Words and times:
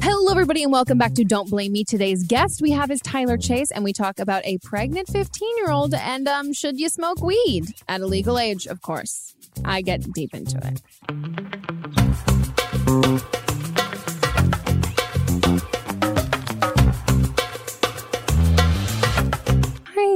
Hello, 0.00 0.30
everybody, 0.30 0.62
and 0.62 0.72
welcome 0.72 0.96
back 0.96 1.14
to 1.14 1.24
Don't 1.24 1.50
Blame 1.50 1.72
Me. 1.72 1.84
Today's 1.84 2.26
guest 2.26 2.62
we 2.62 2.70
have 2.70 2.90
is 2.90 3.00
Tyler 3.00 3.36
Chase, 3.36 3.70
and 3.70 3.84
we 3.84 3.92
talk 3.92 4.18
about 4.18 4.44
a 4.44 4.58
pregnant 4.62 5.08
15 5.08 5.56
year 5.58 5.70
old 5.70 5.92
and 5.94 6.28
um, 6.28 6.52
should 6.52 6.78
you 6.78 6.88
smoke 6.88 7.20
weed 7.20 7.66
at 7.88 8.00
a 8.00 8.06
legal 8.06 8.38
age, 8.38 8.66
of 8.66 8.80
course. 8.80 9.34
I 9.64 9.82
get 9.82 10.12
deep 10.12 10.34
into 10.34 10.58
it. 10.58 10.80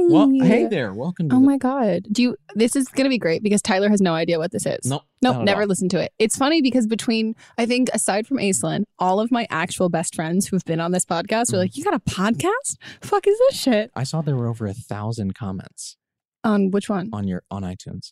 Well, 0.09 0.29
hey 0.41 0.67
there. 0.67 0.93
Welcome 0.93 1.29
to 1.29 1.35
Oh 1.35 1.39
the- 1.39 1.45
my 1.45 1.57
god. 1.57 2.03
Do 2.11 2.21
you 2.21 2.37
this 2.55 2.75
is 2.75 2.87
going 2.89 3.05
to 3.05 3.09
be 3.09 3.17
great 3.17 3.41
because 3.43 3.61
Tyler 3.61 3.89
has 3.89 4.01
no 4.01 4.13
idea 4.13 4.37
what 4.39 4.51
this 4.51 4.65
is. 4.65 4.79
Nope, 4.85 5.03
Nope, 5.21 5.33
not 5.35 5.41
at 5.41 5.45
never 5.45 5.61
all. 5.61 5.67
listened 5.67 5.91
to 5.91 5.99
it. 5.99 6.11
It's 6.19 6.37
funny 6.37 6.61
because 6.61 6.87
between 6.87 7.35
I 7.57 7.65
think 7.65 7.89
aside 7.93 8.27
from 8.27 8.37
Aislinn, 8.37 8.83
all 8.99 9.19
of 9.19 9.31
my 9.31 9.47
actual 9.49 9.89
best 9.89 10.15
friends 10.15 10.47
who've 10.47 10.65
been 10.65 10.79
on 10.79 10.91
this 10.91 11.05
podcast 11.05 11.51
Mm. 11.51 11.53
are 11.53 11.57
like, 11.57 11.77
"You 11.77 11.83
got 11.83 11.93
a 11.93 11.99
podcast? 11.99 12.77
Fuck 13.01 13.27
is 13.27 13.37
this 13.49 13.59
shit?" 13.59 13.91
I 13.95 14.03
saw 14.03 14.21
there 14.21 14.35
were 14.35 14.47
over 14.47 14.65
a 14.65 14.73
thousand 14.73 15.35
comments 15.35 15.95
On 16.43 16.71
which 16.71 16.89
one? 16.89 17.09
on 17.13 17.27
your 17.27 17.43
on 17.49 17.63
iTunes. 17.63 18.11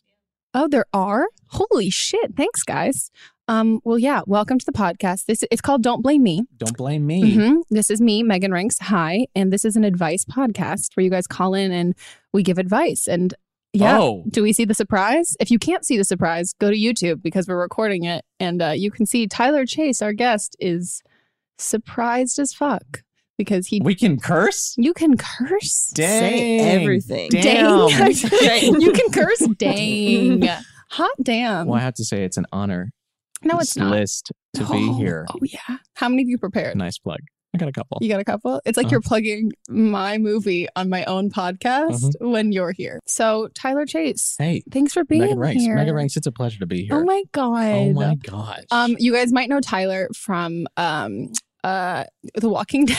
Oh, 0.54 0.68
there 0.68 0.84
are. 0.92 1.28
Holy 1.48 1.88
shit. 1.88 2.36
Thanks, 2.36 2.62
guys. 2.62 3.10
Um, 3.48 3.80
well, 3.84 3.98
yeah, 3.98 4.22
welcome 4.26 4.58
to 4.58 4.64
the 4.64 4.72
podcast. 4.72 5.26
This 5.26 5.42
it's 5.50 5.60
called 5.60 5.82
Don't 5.82 6.00
Blame 6.02 6.22
Me. 6.22 6.42
Don't 6.58 6.76
blame 6.76 7.06
me. 7.06 7.22
Mhm. 7.34 7.62
This 7.70 7.90
is 7.90 8.00
me, 8.00 8.22
Megan 8.22 8.52
Rinks. 8.52 8.78
Hi. 8.80 9.26
And 9.34 9.52
this 9.52 9.64
is 9.64 9.74
an 9.76 9.84
advice 9.84 10.24
podcast 10.24 10.90
where 10.94 11.02
you 11.04 11.10
guys 11.10 11.26
call 11.26 11.54
in 11.54 11.72
and 11.72 11.94
we 12.32 12.42
give 12.44 12.58
advice. 12.58 13.08
And 13.08 13.34
yeah, 13.72 13.98
Oh. 13.98 14.24
do 14.30 14.42
we 14.42 14.52
see 14.52 14.64
the 14.64 14.74
surprise? 14.74 15.36
If 15.40 15.50
you 15.50 15.58
can't 15.58 15.84
see 15.84 15.96
the 15.98 16.04
surprise, 16.04 16.52
go 16.60 16.70
to 16.70 16.76
YouTube 16.76 17.20
because 17.20 17.48
we're 17.48 17.60
recording 17.60 18.04
it. 18.04 18.24
And 18.38 18.62
uh, 18.62 18.70
you 18.70 18.90
can 18.92 19.06
see 19.06 19.26
Tyler 19.26 19.66
Chase, 19.66 20.00
our 20.02 20.12
guest, 20.12 20.56
is 20.60 21.02
surprised 21.58 22.38
as 22.38 22.52
fuck 22.54 23.02
because 23.36 23.66
he. 23.66 23.80
We 23.82 23.96
can 23.96 24.20
curse. 24.20 24.74
you 24.78 24.94
can 24.94 25.16
curse. 25.16 25.90
Dang. 25.94 26.20
Say 26.30 26.58
everything. 26.60 27.28
Damn. 27.30 27.88
Dang. 27.88 28.74
you 28.80 28.92
can 28.92 29.10
curse. 29.10 29.46
Dang. 29.58 30.42
Hot 30.90 31.10
damn. 31.22 31.66
Well, 31.66 31.78
I 31.80 31.82
have 31.82 31.94
to 31.94 32.04
say 32.04 32.22
it's 32.24 32.36
an 32.36 32.46
honor. 32.52 32.92
No, 33.44 33.58
it's 33.58 33.76
not. 33.76 33.90
list 33.90 34.32
to 34.54 34.60
be 34.64 34.88
Oh, 34.90 34.96
here. 34.96 35.26
Oh, 35.32 35.38
yeah. 35.42 35.78
How 35.94 36.08
many 36.08 36.22
have 36.22 36.28
you 36.28 36.38
prepared? 36.38 36.76
Nice 36.76 36.98
plug. 36.98 37.20
I 37.54 37.58
got 37.58 37.68
a 37.68 37.72
couple. 37.72 37.98
You 38.00 38.08
got 38.08 38.18
a 38.20 38.24
couple? 38.24 38.62
It's 38.64 38.78
like 38.78 38.86
Uh-huh. 38.86 38.92
you're 38.92 39.00
plugging 39.02 39.52
my 39.68 40.16
movie 40.16 40.68
on 40.74 40.88
my 40.88 41.04
own 41.04 41.28
podcast 41.30 42.14
when 42.20 42.50
you're 42.50 42.72
here. 42.72 42.98
So, 43.06 43.48
Tyler 43.54 43.84
Chase, 43.84 44.36
Hey, 44.38 44.62
thanks 44.70 44.94
for 44.94 45.04
being 45.04 45.20
Megan 45.20 45.38
Ranks. 45.38 45.62
here. 45.62 45.74
Megan 45.74 45.94
Ranks, 45.94 46.16
it's 46.16 46.26
a 46.26 46.32
pleasure 46.32 46.60
to 46.60 46.66
be 46.66 46.84
here. 46.86 46.94
Oh 46.94 47.04
my 47.04 47.24
god. 47.32 47.64
Oh 47.66 47.92
my 47.92 48.14
gosh. 48.14 48.64
Um, 48.70 48.96
you 48.98 49.12
guys 49.12 49.32
might 49.34 49.50
know 49.50 49.60
Tyler 49.60 50.08
from 50.16 50.66
um 50.78 51.30
uh 51.64 52.04
The 52.34 52.48
Walking 52.48 52.86
Dead. 52.86 52.98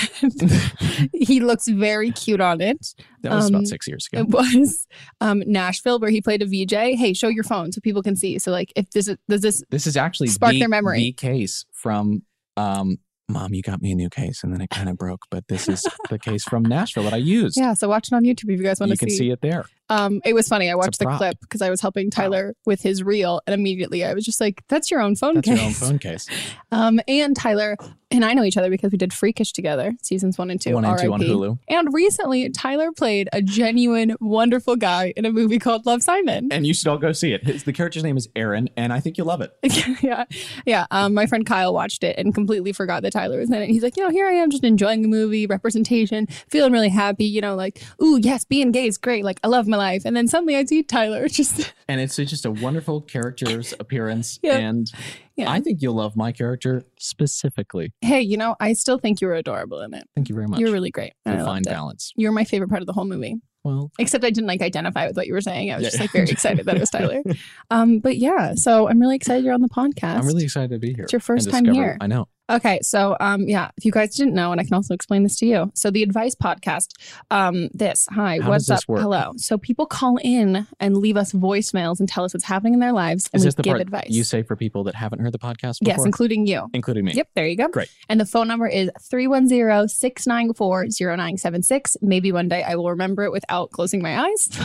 he 1.14 1.40
looks 1.40 1.68
very 1.68 2.12
cute 2.12 2.42
on 2.42 2.62
it. 2.62 2.94
That 3.22 3.34
was 3.34 3.46
Um, 3.48 3.56
about 3.56 3.68
six 3.68 3.88
years 3.88 4.08
ago. 4.12 4.22
It 4.22 4.30
was 4.30 4.88
um 5.22 5.44
Nashville 5.46 6.00
where 6.00 6.10
he 6.10 6.22
played 6.22 6.42
a 6.42 6.46
VJ. 6.46 6.74
Hey, 6.98 7.14
show 7.14 7.28
your 7.28 7.44
phone 7.44 7.72
so 7.72 7.82
people 7.82 8.02
can 8.04 8.16
see. 8.16 8.40
So 8.40 8.52
like 8.52 8.72
if 8.76 8.90
this 8.92 9.08
is 9.08 9.18
does 9.28 9.42
this 9.42 9.64
This 9.70 9.88
is 9.88 9.98
actually 9.98 10.28
Spark 10.28 10.54
the, 10.54 10.60
their 10.60 10.70
memory. 10.70 11.00
the 11.00 11.12
case 11.14 11.66
from 11.72 12.24
um 12.58 12.98
Mom, 13.30 13.54
you 13.54 13.62
got 13.62 13.82
me 13.82 13.92
a 13.94 13.96
new 13.96 14.10
case 14.10 14.44
and 14.44 14.54
then 14.54 14.60
it 14.60 14.70
kind 14.70 14.90
of 14.90 14.98
broke, 14.98 15.24
but 15.32 15.48
this 15.48 15.70
is 15.70 15.88
the 16.10 16.20
case 16.20 16.44
from 16.44 16.62
Nashville 16.64 17.04
that 17.04 17.14
I 17.14 17.18
used. 17.18 17.58
yeah, 17.58 17.74
so 17.74 17.88
watch 17.88 18.10
it 18.10 18.14
on 18.14 18.24
YouTube 18.26 18.50
if 18.52 18.60
you 18.60 18.64
guys 18.64 18.82
want 18.82 18.90
you 18.90 18.96
to 18.98 19.00
can 19.00 19.10
see. 19.10 19.18
see 19.18 19.30
it 19.32 19.40
there. 19.42 19.66
Um, 19.90 20.22
it 20.26 20.34
was 20.34 20.48
funny. 20.48 20.70
I 20.70 20.76
watched 20.76 21.00
the 21.00 21.06
prop. 21.06 21.18
clip 21.18 21.40
because 21.42 21.62
I 21.62 21.70
was 21.70 21.82
helping 21.82 22.10
Tyler 22.10 22.56
with 22.66 22.82
his 22.82 23.04
reel, 23.04 23.42
and 23.46 23.54
immediately 23.54 24.04
I 24.04 24.14
was 24.14 24.26
just 24.26 24.40
like, 24.42 24.64
"That's 24.70 24.90
your 24.90 25.02
own 25.02 25.16
phone 25.16 25.42
case. 25.42 25.56
That's 25.56 25.60
case." 25.60 25.82
your 25.82 25.86
own 25.86 25.92
phone 25.92 26.00
case. 26.00 26.30
Um, 26.72 27.00
and 27.08 27.36
Tyler 27.36 27.78
and 28.14 28.24
I 28.24 28.34
know 28.34 28.44
each 28.44 28.58
other 28.58 28.70
because 28.70 28.92
we 28.92 28.98
did 28.98 29.12
Freakish 29.12 29.54
together, 29.54 29.94
seasons 30.02 30.38
one 30.38 30.52
and 30.52 30.62
two. 30.62 30.76
One 30.76 30.86
and 30.86 31.00
two 31.00 31.12
on 31.12 31.20
Hulu. 31.20 31.58
And 31.68 31.92
recently, 31.94 32.50
Tyler 32.50 32.92
played 32.92 33.28
a 33.34 33.42
genuine, 33.42 34.16
wonderful 34.20 34.76
guy 34.76 35.14
in 35.18 35.26
a 35.26 35.32
movie 35.32 35.60
called 35.60 35.86
Love 35.86 36.04
Simon. 36.04 36.50
And 36.52 36.68
you 36.68 36.74
should 36.74 36.88
all 36.88 37.00
go 37.00 37.12
see 37.12 37.34
it. 37.34 37.44
His, 37.44 37.64
the 37.64 37.74
character's 37.74 38.04
name 38.04 38.16
is 38.16 38.30
Aaron, 38.36 38.70
and 38.78 38.94
I 38.94 39.00
think 39.00 39.18
you'll 39.18 39.28
love 39.28 39.42
it. 39.42 39.56
yeah, 40.04 40.26
yeah. 40.66 40.86
Um, 40.92 41.14
my 41.14 41.26
friend 41.26 41.46
Kyle 41.46 41.74
watched 41.74 42.04
it 42.04 42.18
and 42.18 42.34
completely 42.36 42.72
forgot 42.72 43.02
that 43.02 43.14
Tyler 43.14 43.40
was 43.40 43.50
in 43.50 43.56
it. 43.56 43.70
He's 43.70 43.84
like, 43.84 43.98
you 43.98 44.04
know, 44.04 44.12
here 44.12 44.28
I 44.28 44.34
am, 44.34 44.52
just 44.52 44.64
enjoying 44.64 45.02
the 45.02 45.08
movie, 45.08 45.48
representation, 45.48 46.28
feeling 46.50 46.72
really 46.72 46.90
happy. 46.90 47.26
You 47.26 47.42
know, 47.42 47.56
like, 47.56 47.82
ooh, 48.02 48.20
yes, 48.22 48.46
being 48.46 48.72
gay 48.72 48.86
is 48.86 48.98
great. 48.98 49.24
Like, 49.24 49.40
I 49.44 49.48
love 49.48 49.68
my 49.68 49.78
life. 49.78 49.83
And 50.06 50.16
then 50.16 50.28
suddenly 50.28 50.56
I 50.56 50.66
see 50.66 50.84
Tyler 50.84 51.28
just 51.40 51.74
And 51.88 52.00
it's 52.02 52.16
just 52.16 52.46
a 52.46 52.52
wonderful 52.52 53.02
character's 53.02 53.74
appearance. 53.80 54.40
Yeah. 54.42 54.58
And 54.58 54.92
Yeah. 55.36 55.52
I 55.52 55.60
think 55.60 55.82
you'll 55.82 55.96
love 55.96 56.16
my 56.16 56.32
character 56.32 56.84
specifically. 57.00 57.92
hey, 58.02 58.22
you 58.22 58.38
know, 58.38 58.56
I 58.60 58.74
still 58.74 58.98
think 58.98 59.22
you 59.22 59.28
were 59.28 59.36
adorable 59.36 59.82
in 59.82 59.94
it. 59.94 60.04
Thank 60.16 60.30
you 60.30 60.36
very 60.36 60.48
much. 60.48 60.60
You're 60.60 60.72
really 60.72 60.92
great. 60.92 61.14
I 61.26 61.32
fine 61.38 61.46
loved 61.46 61.68
it. 61.68 61.70
balance. 61.70 62.12
You're 62.16 62.32
my 62.32 62.44
favorite 62.44 62.70
part 62.70 62.82
of 62.82 62.88
the 62.88 62.94
whole 62.94 63.06
movie. 63.06 63.36
Well, 63.64 63.92
Except 63.98 64.26
I 64.26 64.30
didn't 64.30 64.48
like 64.48 64.62
identify 64.62 65.08
with 65.08 65.16
what 65.16 65.26
you 65.26 65.34
were 65.34 65.40
saying. 65.42 65.72
I 65.72 65.76
was 65.76 65.84
Yeah. 65.84 65.90
just 65.92 66.00
like 66.02 66.12
very 66.12 66.28
excited 66.30 66.66
that 66.66 66.76
it 66.76 66.80
was 66.82 66.90
Tyler. 66.90 67.22
Um, 67.72 68.00
but 68.00 68.18
yeah, 68.18 68.56
so 68.56 68.90
I'm 68.90 69.00
really 69.00 69.16
excited 69.16 69.46
you're 69.46 69.54
on 69.54 69.62
the 69.62 69.70
podcast. 69.70 70.18
I'm 70.20 70.28
really 70.28 70.44
excited 70.44 70.72
to 70.72 70.80
be 70.80 70.94
here. 70.94 71.06
It's 71.06 71.14
your 71.14 71.22
first 71.22 71.50
time 71.50 71.64
discover- 71.64 71.82
here. 71.82 71.98
I 72.02 72.08
know. 72.08 72.28
Okay, 72.52 72.80
so 72.82 73.16
um, 73.22 73.48
yeah, 73.48 73.72
if 73.78 73.86
you 73.86 73.92
guys 73.92 74.14
didn't 74.16 74.34
know, 74.34 74.52
and 74.52 74.60
I 74.60 74.66
can 74.66 74.74
also 74.74 74.94
explain 74.94 75.24
this 75.24 75.38
to 75.38 75.46
you. 75.46 75.72
So 75.76 75.90
the 75.90 76.04
advice 76.04 76.36
podcast, 76.36 76.90
um, 77.32 77.70
this 77.74 78.06
hi, 78.12 78.40
How 78.42 78.50
what's 78.50 78.70
up, 78.70 78.82
work? 78.88 79.00
hello. 79.00 79.32
So 79.38 79.58
people 79.58 79.86
call 79.86 80.18
in 80.22 80.68
and 80.80 80.98
leave 80.98 81.16
us 81.16 81.32
voicemails 81.32 82.02
and 82.02 82.10
tell 82.10 82.26
us 82.26 82.34
what's 82.34 82.44
happening 82.44 82.74
in 82.74 82.80
their 82.82 82.92
lives, 82.92 83.30
and 83.32 83.40
Is 83.40 83.44
we 83.44 83.48
this 83.48 83.56
the 83.56 83.64
give 83.64 83.78
advice. 83.78 84.10
you 84.10 84.26
say 84.26 84.44
for 84.44 84.58
people 84.58 84.84
that 84.84 84.96
haven't 84.96 85.20
heard 85.20 85.32
the 85.32 85.40
podcast 85.40 85.80
before? 85.80 85.94
yes, 85.96 86.04
including 86.06 86.46
you. 86.46 86.68
including 86.74 87.06
me. 87.06 87.14
Yep, 87.14 87.30
there 87.34 87.48
you 87.48 87.56
go. 87.56 87.70
Great. 87.70 87.90
And 88.10 88.20
the 88.20 88.26
phone 88.26 88.50
number 88.50 88.68
is 88.68 88.90
310-694-0976. 89.02 91.96
Maybe 92.02 92.34
one 92.34 92.50
day 92.50 92.62
I 92.64 92.76
will 92.76 92.90
remember 92.90 93.24
it 93.24 93.32
without 93.32 93.72
closing 93.72 94.02
my 94.02 94.20
eyes. 94.28 94.50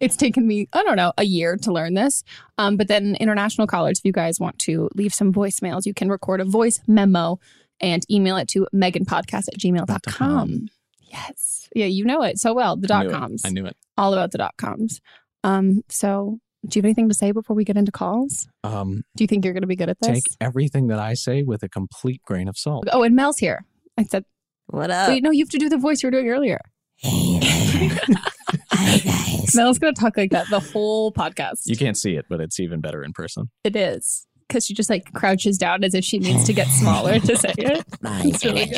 it's 0.00 0.16
taken 0.16 0.46
me, 0.46 0.68
I 0.72 0.82
don't 0.82 0.96
know, 0.96 1.12
a 1.18 1.24
year 1.24 1.56
to 1.58 1.72
learn 1.72 1.94
this. 1.94 2.24
Um, 2.58 2.76
but 2.76 2.88
then 2.88 3.16
international 3.20 3.66
callers, 3.66 3.98
if 3.98 4.04
you 4.04 4.12
guys 4.12 4.40
want 4.40 4.58
to 4.60 4.88
leave 4.94 5.14
some 5.14 5.32
voicemails, 5.32 5.86
you 5.86 5.94
can 5.94 6.08
record 6.08 6.40
a 6.40 6.44
voice 6.44 6.80
memo 6.86 7.38
and 7.80 8.04
email 8.10 8.36
it 8.36 8.48
to 8.48 8.66
meganpodcast 8.74 9.48
at 9.48 9.58
gmail.com. 9.58 10.00
com. 10.12 10.68
Yes. 11.00 11.68
Yeah, 11.74 11.86
you 11.86 12.04
know 12.04 12.22
it 12.22 12.38
so 12.38 12.52
well. 12.54 12.76
The 12.76 12.86
I 12.92 13.04
dot 13.04 13.06
it. 13.06 13.12
coms. 13.12 13.42
I 13.44 13.50
knew 13.50 13.66
it. 13.66 13.76
All 13.96 14.12
about 14.12 14.32
the 14.32 14.38
dot 14.38 14.54
coms. 14.56 15.00
Um, 15.44 15.82
so 15.88 16.38
do 16.66 16.78
you 16.78 16.80
have 16.80 16.84
anything 16.84 17.08
to 17.08 17.14
say 17.14 17.32
before 17.32 17.56
we 17.56 17.64
get 17.64 17.76
into 17.76 17.90
calls? 17.92 18.46
Um, 18.64 19.02
Do 19.16 19.24
you 19.24 19.28
think 19.28 19.44
you're 19.44 19.54
going 19.54 19.62
to 19.62 19.66
be 19.66 19.76
good 19.76 19.88
at 19.88 19.98
this? 20.00 20.10
take 20.16 20.24
everything 20.40 20.88
that 20.88 20.98
I 20.98 21.14
say 21.14 21.42
with 21.42 21.62
a 21.62 21.68
complete 21.68 22.22
grain 22.24 22.48
of 22.48 22.58
salt. 22.58 22.84
Oh, 22.92 23.02
and 23.02 23.16
Mel's 23.16 23.38
here. 23.38 23.64
I 23.96 24.02
said, 24.04 24.24
What 24.66 24.90
up? 24.90 25.08
wait, 25.08 25.22
no, 25.22 25.30
you 25.30 25.44
have 25.44 25.50
to 25.50 25.58
do 25.58 25.68
the 25.70 25.78
voice 25.78 26.02
you 26.02 26.08
were 26.08 26.10
doing 26.12 26.28
earlier. 26.28 26.60
Hi 27.02 28.98
guys. 28.98 29.54
Mel's 29.56 29.78
going 29.78 29.94
to 29.94 30.00
talk 30.00 30.16
like 30.16 30.30
that 30.32 30.48
the 30.50 30.60
whole 30.60 31.12
podcast. 31.12 31.62
You 31.66 31.76
can't 31.76 31.96
see 31.96 32.16
it, 32.16 32.26
but 32.28 32.40
it's 32.40 32.60
even 32.60 32.80
better 32.80 33.02
in 33.02 33.12
person. 33.12 33.50
it 33.64 33.76
is. 33.76 34.26
Because 34.48 34.66
she 34.66 34.74
just 34.74 34.90
like 34.90 35.12
crouches 35.12 35.58
down 35.58 35.84
as 35.84 35.94
if 35.94 36.04
she 36.04 36.18
needs 36.18 36.42
to 36.44 36.52
get 36.52 36.66
smaller 36.80 37.20
to 37.20 37.36
say 37.36 37.54
it. 37.56 37.84
My 38.02 38.20
It's 38.24 38.44
really 38.44 38.66
good. 38.66 38.76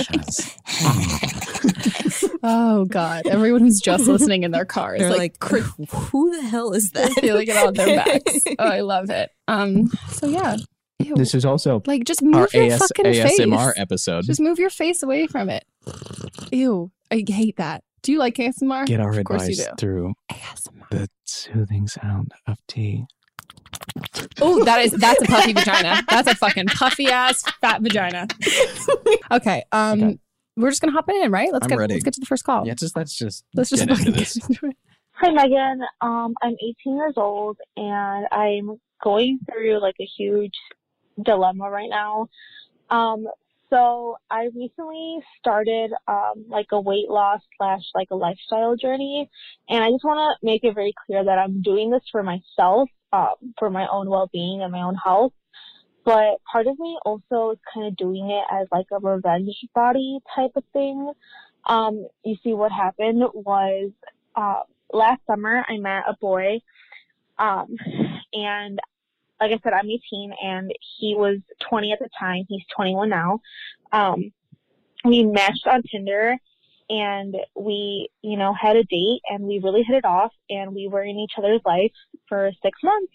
Oh, 2.44 2.86
God. 2.86 3.24
Everyone 3.28 3.60
who's 3.60 3.80
just 3.80 4.08
listening 4.08 4.42
in 4.42 4.50
their 4.50 4.64
car 4.64 4.96
is 4.96 5.00
They're 5.02 5.10
like, 5.16 5.36
like, 5.52 5.62
who 5.92 6.34
the 6.36 6.42
hell 6.42 6.72
is 6.72 6.90
they're 6.90 7.06
that? 7.08 7.20
feeling 7.20 7.46
it 7.46 7.56
on 7.56 7.72
their 7.74 7.96
backs. 8.04 8.40
Oh, 8.58 8.64
I 8.66 8.80
love 8.80 9.10
it. 9.10 9.30
Um. 9.46 9.86
So, 10.08 10.26
yeah. 10.26 10.56
Ew. 10.98 11.14
This 11.14 11.36
is 11.36 11.44
also 11.44 11.80
like, 11.86 12.02
just 12.02 12.20
our 12.20 12.28
move 12.28 12.52
your 12.52 12.64
AS, 12.64 12.78
fucking 12.80 13.04
ASMR 13.04 13.66
face. 13.66 13.74
episode. 13.76 14.24
Just 14.24 14.40
move 14.40 14.58
your 14.58 14.70
face 14.70 15.04
away 15.04 15.28
from 15.28 15.50
it. 15.50 15.64
Ew. 16.50 16.90
I 17.12 17.22
hate 17.28 17.58
that. 17.58 17.84
Do 18.02 18.12
you 18.12 18.18
like 18.18 18.34
ASMR? 18.34 18.86
Get 18.86 19.00
our 19.00 19.16
Of 19.16 19.24
course 19.24 19.42
you 19.48 19.52
advice 19.52 19.66
do. 19.66 19.72
through 19.78 20.14
ASMR. 20.30 20.88
the 20.90 21.08
soothing 21.24 21.86
sound 21.88 22.32
of 22.46 22.58
tea. 22.66 23.06
Oh, 24.40 24.64
that 24.64 24.80
is 24.82 24.92
that's 24.92 25.22
a 25.22 25.26
puffy 25.26 25.52
vagina. 25.54 26.02
That's 26.08 26.28
a 26.28 26.34
fucking 26.34 26.66
puffy 26.66 27.06
ass 27.06 27.42
fat 27.60 27.80
vagina. 27.82 28.26
Okay. 29.30 29.62
Um 29.72 30.02
Okay. 30.02 30.18
we're 30.56 30.70
just 30.70 30.82
gonna 30.82 30.92
hop 30.92 31.08
in, 31.08 31.30
right? 31.32 31.50
Let's 31.52 31.64
I'm 31.64 31.70
get 31.70 31.78
ready. 31.78 31.94
let's 31.94 32.04
get 32.04 32.14
to 32.14 32.20
the 32.20 32.26
first 32.26 32.44
call. 32.44 32.66
Yeah, 32.66 32.74
just 32.74 32.94
let's 32.96 33.16
just 33.16 33.44
let's 33.54 33.70
just 33.70 33.86
get 33.86 33.96
fucking 33.96 34.06
into 34.08 34.18
get 34.18 34.28
this. 34.28 34.48
into 34.48 34.66
it. 34.66 34.76
Hi, 35.12 35.30
Megan. 35.30 35.80
Um, 36.00 36.34
I'm 36.42 36.54
18 36.54 36.96
years 36.96 37.14
old 37.16 37.56
and 37.76 38.26
I'm 38.32 38.78
going 39.02 39.38
through 39.50 39.80
like 39.80 39.94
a 40.00 40.04
huge 40.04 40.54
dilemma 41.22 41.70
right 41.70 41.88
now. 41.88 42.28
Um, 42.90 43.26
so 43.72 44.18
I 44.30 44.50
recently 44.54 45.18
started 45.38 45.92
um, 46.06 46.44
like 46.48 46.66
a 46.72 46.80
weight 46.80 47.08
loss 47.08 47.40
slash 47.56 47.80
like 47.94 48.08
a 48.10 48.14
lifestyle 48.14 48.76
journey, 48.76 49.30
and 49.68 49.82
I 49.82 49.90
just 49.90 50.04
want 50.04 50.38
to 50.38 50.46
make 50.46 50.62
it 50.62 50.74
very 50.74 50.92
clear 51.06 51.24
that 51.24 51.38
I'm 51.38 51.62
doing 51.62 51.90
this 51.90 52.02
for 52.12 52.22
myself, 52.22 52.90
um, 53.14 53.54
for 53.58 53.70
my 53.70 53.86
own 53.90 54.10
well-being 54.10 54.60
and 54.62 54.72
my 54.72 54.82
own 54.82 54.94
health. 54.94 55.32
But 56.04 56.42
part 56.50 56.66
of 56.66 56.78
me 56.78 56.98
also 57.06 57.52
is 57.52 57.58
kind 57.72 57.86
of 57.86 57.96
doing 57.96 58.30
it 58.30 58.44
as 58.52 58.68
like 58.70 58.86
a 58.92 58.98
revenge 58.98 59.54
body 59.74 60.18
type 60.36 60.50
of 60.54 60.64
thing. 60.74 61.12
Um, 61.64 62.06
you 62.24 62.36
see, 62.44 62.52
what 62.52 62.72
happened 62.72 63.22
was 63.32 63.90
uh, 64.36 64.60
last 64.92 65.22
summer 65.26 65.64
I 65.66 65.78
met 65.78 66.02
a 66.06 66.14
boy, 66.20 66.60
um, 67.38 67.74
and 68.34 68.78
like 69.42 69.50
I 69.52 69.60
said, 69.62 69.72
I'm 69.72 69.90
18 69.90 70.32
and 70.42 70.72
he 70.98 71.14
was 71.16 71.38
20 71.68 71.92
at 71.92 71.98
the 71.98 72.08
time. 72.18 72.44
He's 72.48 72.62
21 72.76 73.08
now. 73.08 73.40
Um, 73.90 74.32
we 75.04 75.24
matched 75.24 75.66
on 75.66 75.82
Tinder 75.82 76.36
and 76.88 77.36
we, 77.56 78.08
you 78.22 78.36
know, 78.36 78.54
had 78.54 78.76
a 78.76 78.84
date 78.84 79.20
and 79.28 79.44
we 79.44 79.58
really 79.58 79.82
hit 79.82 79.96
it 79.96 80.04
off 80.04 80.32
and 80.48 80.72
we 80.72 80.86
were 80.86 81.02
in 81.02 81.18
each 81.18 81.32
other's 81.36 81.60
life 81.64 81.90
for 82.28 82.52
six 82.62 82.78
months. 82.84 83.12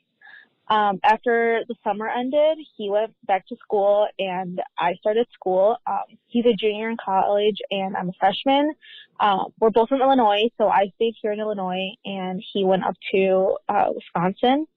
Um, 0.69 0.99
after 1.01 1.61
the 1.69 1.75
summer 1.81 2.09
ended, 2.09 2.57
he 2.75 2.89
went 2.89 3.15
back 3.25 3.47
to 3.47 3.55
school 3.63 4.05
and 4.19 4.61
I 4.77 4.95
started 4.95 5.27
school. 5.33 5.77
Um, 5.87 6.17
he's 6.25 6.45
a 6.45 6.53
junior 6.53 6.89
in 6.89 6.97
college 6.97 7.59
and 7.71 7.95
I'm 7.95 8.09
a 8.09 8.13
freshman. 8.19 8.73
Um, 9.21 9.53
we're 9.61 9.69
both 9.69 9.87
from 9.87 10.01
Illinois, 10.01 10.49
so 10.57 10.67
I 10.67 10.91
stayed 10.95 11.15
here 11.21 11.31
in 11.31 11.39
Illinois 11.39 11.91
and 12.03 12.43
he 12.51 12.65
went 12.65 12.83
up 12.83 12.95
to 13.13 13.57
uh, 13.69 13.91
Wisconsin. 13.95 14.67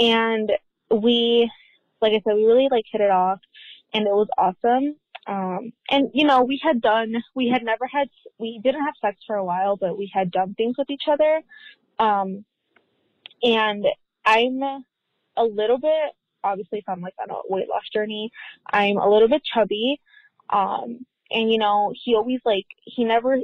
And 0.00 0.50
we, 0.90 1.50
like 2.00 2.12
I 2.12 2.22
said, 2.24 2.34
we 2.34 2.44
really 2.44 2.68
like 2.70 2.84
hit 2.90 3.02
it 3.02 3.10
off 3.10 3.40
and 3.92 4.06
it 4.06 4.10
was 4.10 4.28
awesome. 4.38 4.96
Um, 5.26 5.72
and 5.90 6.10
you 6.14 6.26
know, 6.26 6.42
we 6.42 6.58
had 6.62 6.80
done, 6.80 7.14
we 7.34 7.48
had 7.48 7.62
never 7.62 7.86
had, 7.86 8.08
we 8.38 8.60
didn't 8.64 8.84
have 8.84 8.94
sex 9.00 9.18
for 9.26 9.36
a 9.36 9.44
while, 9.44 9.76
but 9.76 9.98
we 9.98 10.10
had 10.12 10.30
done 10.30 10.54
things 10.54 10.76
with 10.78 10.90
each 10.90 11.04
other. 11.08 11.42
Um, 11.98 12.44
and 13.42 13.86
I'm 14.24 14.62
a 15.36 15.44
little 15.44 15.78
bit, 15.78 16.12
obviously, 16.42 16.78
if 16.78 16.88
I'm 16.88 17.02
like 17.02 17.14
on 17.20 17.30
a 17.30 17.40
weight 17.48 17.68
loss 17.68 17.82
journey, 17.92 18.30
I'm 18.72 18.96
a 18.96 19.08
little 19.08 19.28
bit 19.28 19.42
chubby. 19.44 20.00
Um, 20.48 21.06
and 21.30 21.52
you 21.52 21.58
know, 21.58 21.92
he 22.04 22.14
always 22.14 22.40
like, 22.44 22.66
he 22.84 23.04
never 23.04 23.38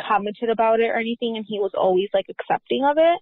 commented 0.00 0.48
about 0.48 0.80
it 0.80 0.88
or 0.88 0.96
anything, 0.96 1.36
and 1.36 1.44
he 1.46 1.58
was 1.58 1.72
always 1.74 2.08
like 2.14 2.26
accepting 2.28 2.84
of 2.84 2.96
it. 2.98 3.20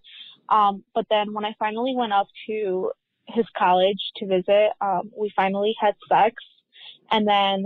Um, 0.50 0.84
but 0.94 1.06
then 1.10 1.32
when 1.32 1.44
I 1.44 1.54
finally 1.58 1.94
went 1.96 2.12
up 2.12 2.26
to 2.46 2.90
his 3.28 3.46
college 3.56 4.10
to 4.16 4.26
visit, 4.26 4.70
um, 4.80 5.10
we 5.16 5.32
finally 5.34 5.74
had 5.80 5.94
sex. 6.08 6.34
And 7.10 7.26
then 7.26 7.64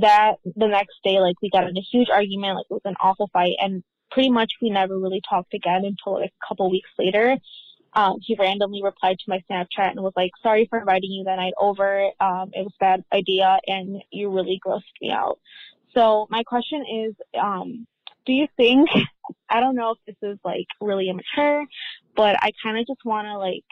that, 0.00 0.36
the 0.44 0.68
next 0.68 0.96
day, 1.04 1.20
like 1.20 1.36
we 1.42 1.50
got 1.50 1.68
in 1.68 1.76
a 1.76 1.80
huge 1.80 2.08
argument, 2.08 2.56
like 2.56 2.66
it 2.70 2.74
was 2.74 2.82
an 2.84 2.96
awful 3.00 3.28
fight. 3.32 3.54
And 3.60 3.82
pretty 4.10 4.30
much 4.30 4.52
we 4.60 4.70
never 4.70 4.98
really 4.98 5.22
talked 5.28 5.54
again 5.54 5.84
until 5.84 6.20
like 6.20 6.30
a 6.30 6.46
couple 6.48 6.70
weeks 6.70 6.90
later. 6.98 7.36
Um, 7.94 8.16
he 8.22 8.36
randomly 8.38 8.82
replied 8.82 9.18
to 9.18 9.24
my 9.28 9.42
Snapchat 9.50 9.90
and 9.90 10.00
was 10.00 10.14
like, 10.16 10.30
sorry 10.42 10.66
for 10.70 10.78
inviting 10.78 11.10
you 11.10 11.24
that 11.24 11.36
night 11.36 11.52
over. 11.60 12.04
Um, 12.20 12.50
it 12.54 12.62
was 12.62 12.72
a 12.80 12.84
bad 12.84 13.04
idea 13.12 13.58
and 13.66 14.02
you 14.10 14.30
really 14.30 14.58
grossed 14.66 14.82
me 15.02 15.10
out. 15.10 15.38
So 15.94 16.26
my 16.30 16.42
question 16.42 16.84
is, 17.06 17.14
um, 17.38 17.86
do 18.26 18.32
you 18.32 18.46
think, 18.56 18.88
I 19.48 19.60
don't 19.60 19.74
know 19.76 19.92
if 19.92 19.98
this 20.06 20.30
is 20.30 20.38
like 20.44 20.66
really 20.80 21.08
immature, 21.08 21.64
but 22.16 22.36
I 22.42 22.50
kind 22.62 22.78
of 22.78 22.86
just 22.86 23.04
want 23.04 23.26
to 23.26 23.38
like 23.38 23.64